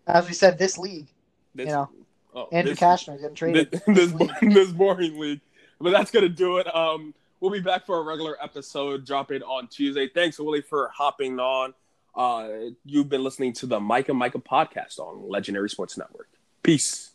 As 0.06 0.26
we 0.26 0.34
said, 0.34 0.58
this 0.58 0.78
league, 0.78 1.06
This- 1.54 1.66
you 1.66 1.72
know, 1.72 1.88
oh, 2.34 2.48
Andrew 2.52 2.74
this- 2.74 2.80
Cashner 2.80 3.20
getting 3.20 3.34
traded. 3.34 3.70
this, 3.88 4.12
this, 4.12 4.30
this 4.40 4.72
boring 4.72 5.18
league. 5.18 5.40
But 5.80 5.90
that's 5.90 6.10
gonna 6.12 6.28
do 6.28 6.58
it. 6.58 6.72
Um, 6.74 7.12
we'll 7.44 7.52
be 7.52 7.60
back 7.60 7.84
for 7.84 7.98
a 7.98 8.02
regular 8.02 8.42
episode 8.42 9.04
dropping 9.04 9.42
on 9.42 9.68
Tuesday. 9.68 10.08
Thanks, 10.08 10.38
Willie, 10.38 10.62
for 10.62 10.90
hopping 10.94 11.38
on. 11.38 11.74
Uh, 12.14 12.70
you've 12.86 13.10
been 13.10 13.22
listening 13.22 13.52
to 13.52 13.66
the 13.66 13.78
Micah 13.78 14.14
Micah 14.14 14.38
podcast 14.38 14.98
on 14.98 15.28
Legendary 15.28 15.68
Sports 15.68 15.98
Network. 15.98 16.28
Peace. 16.62 17.10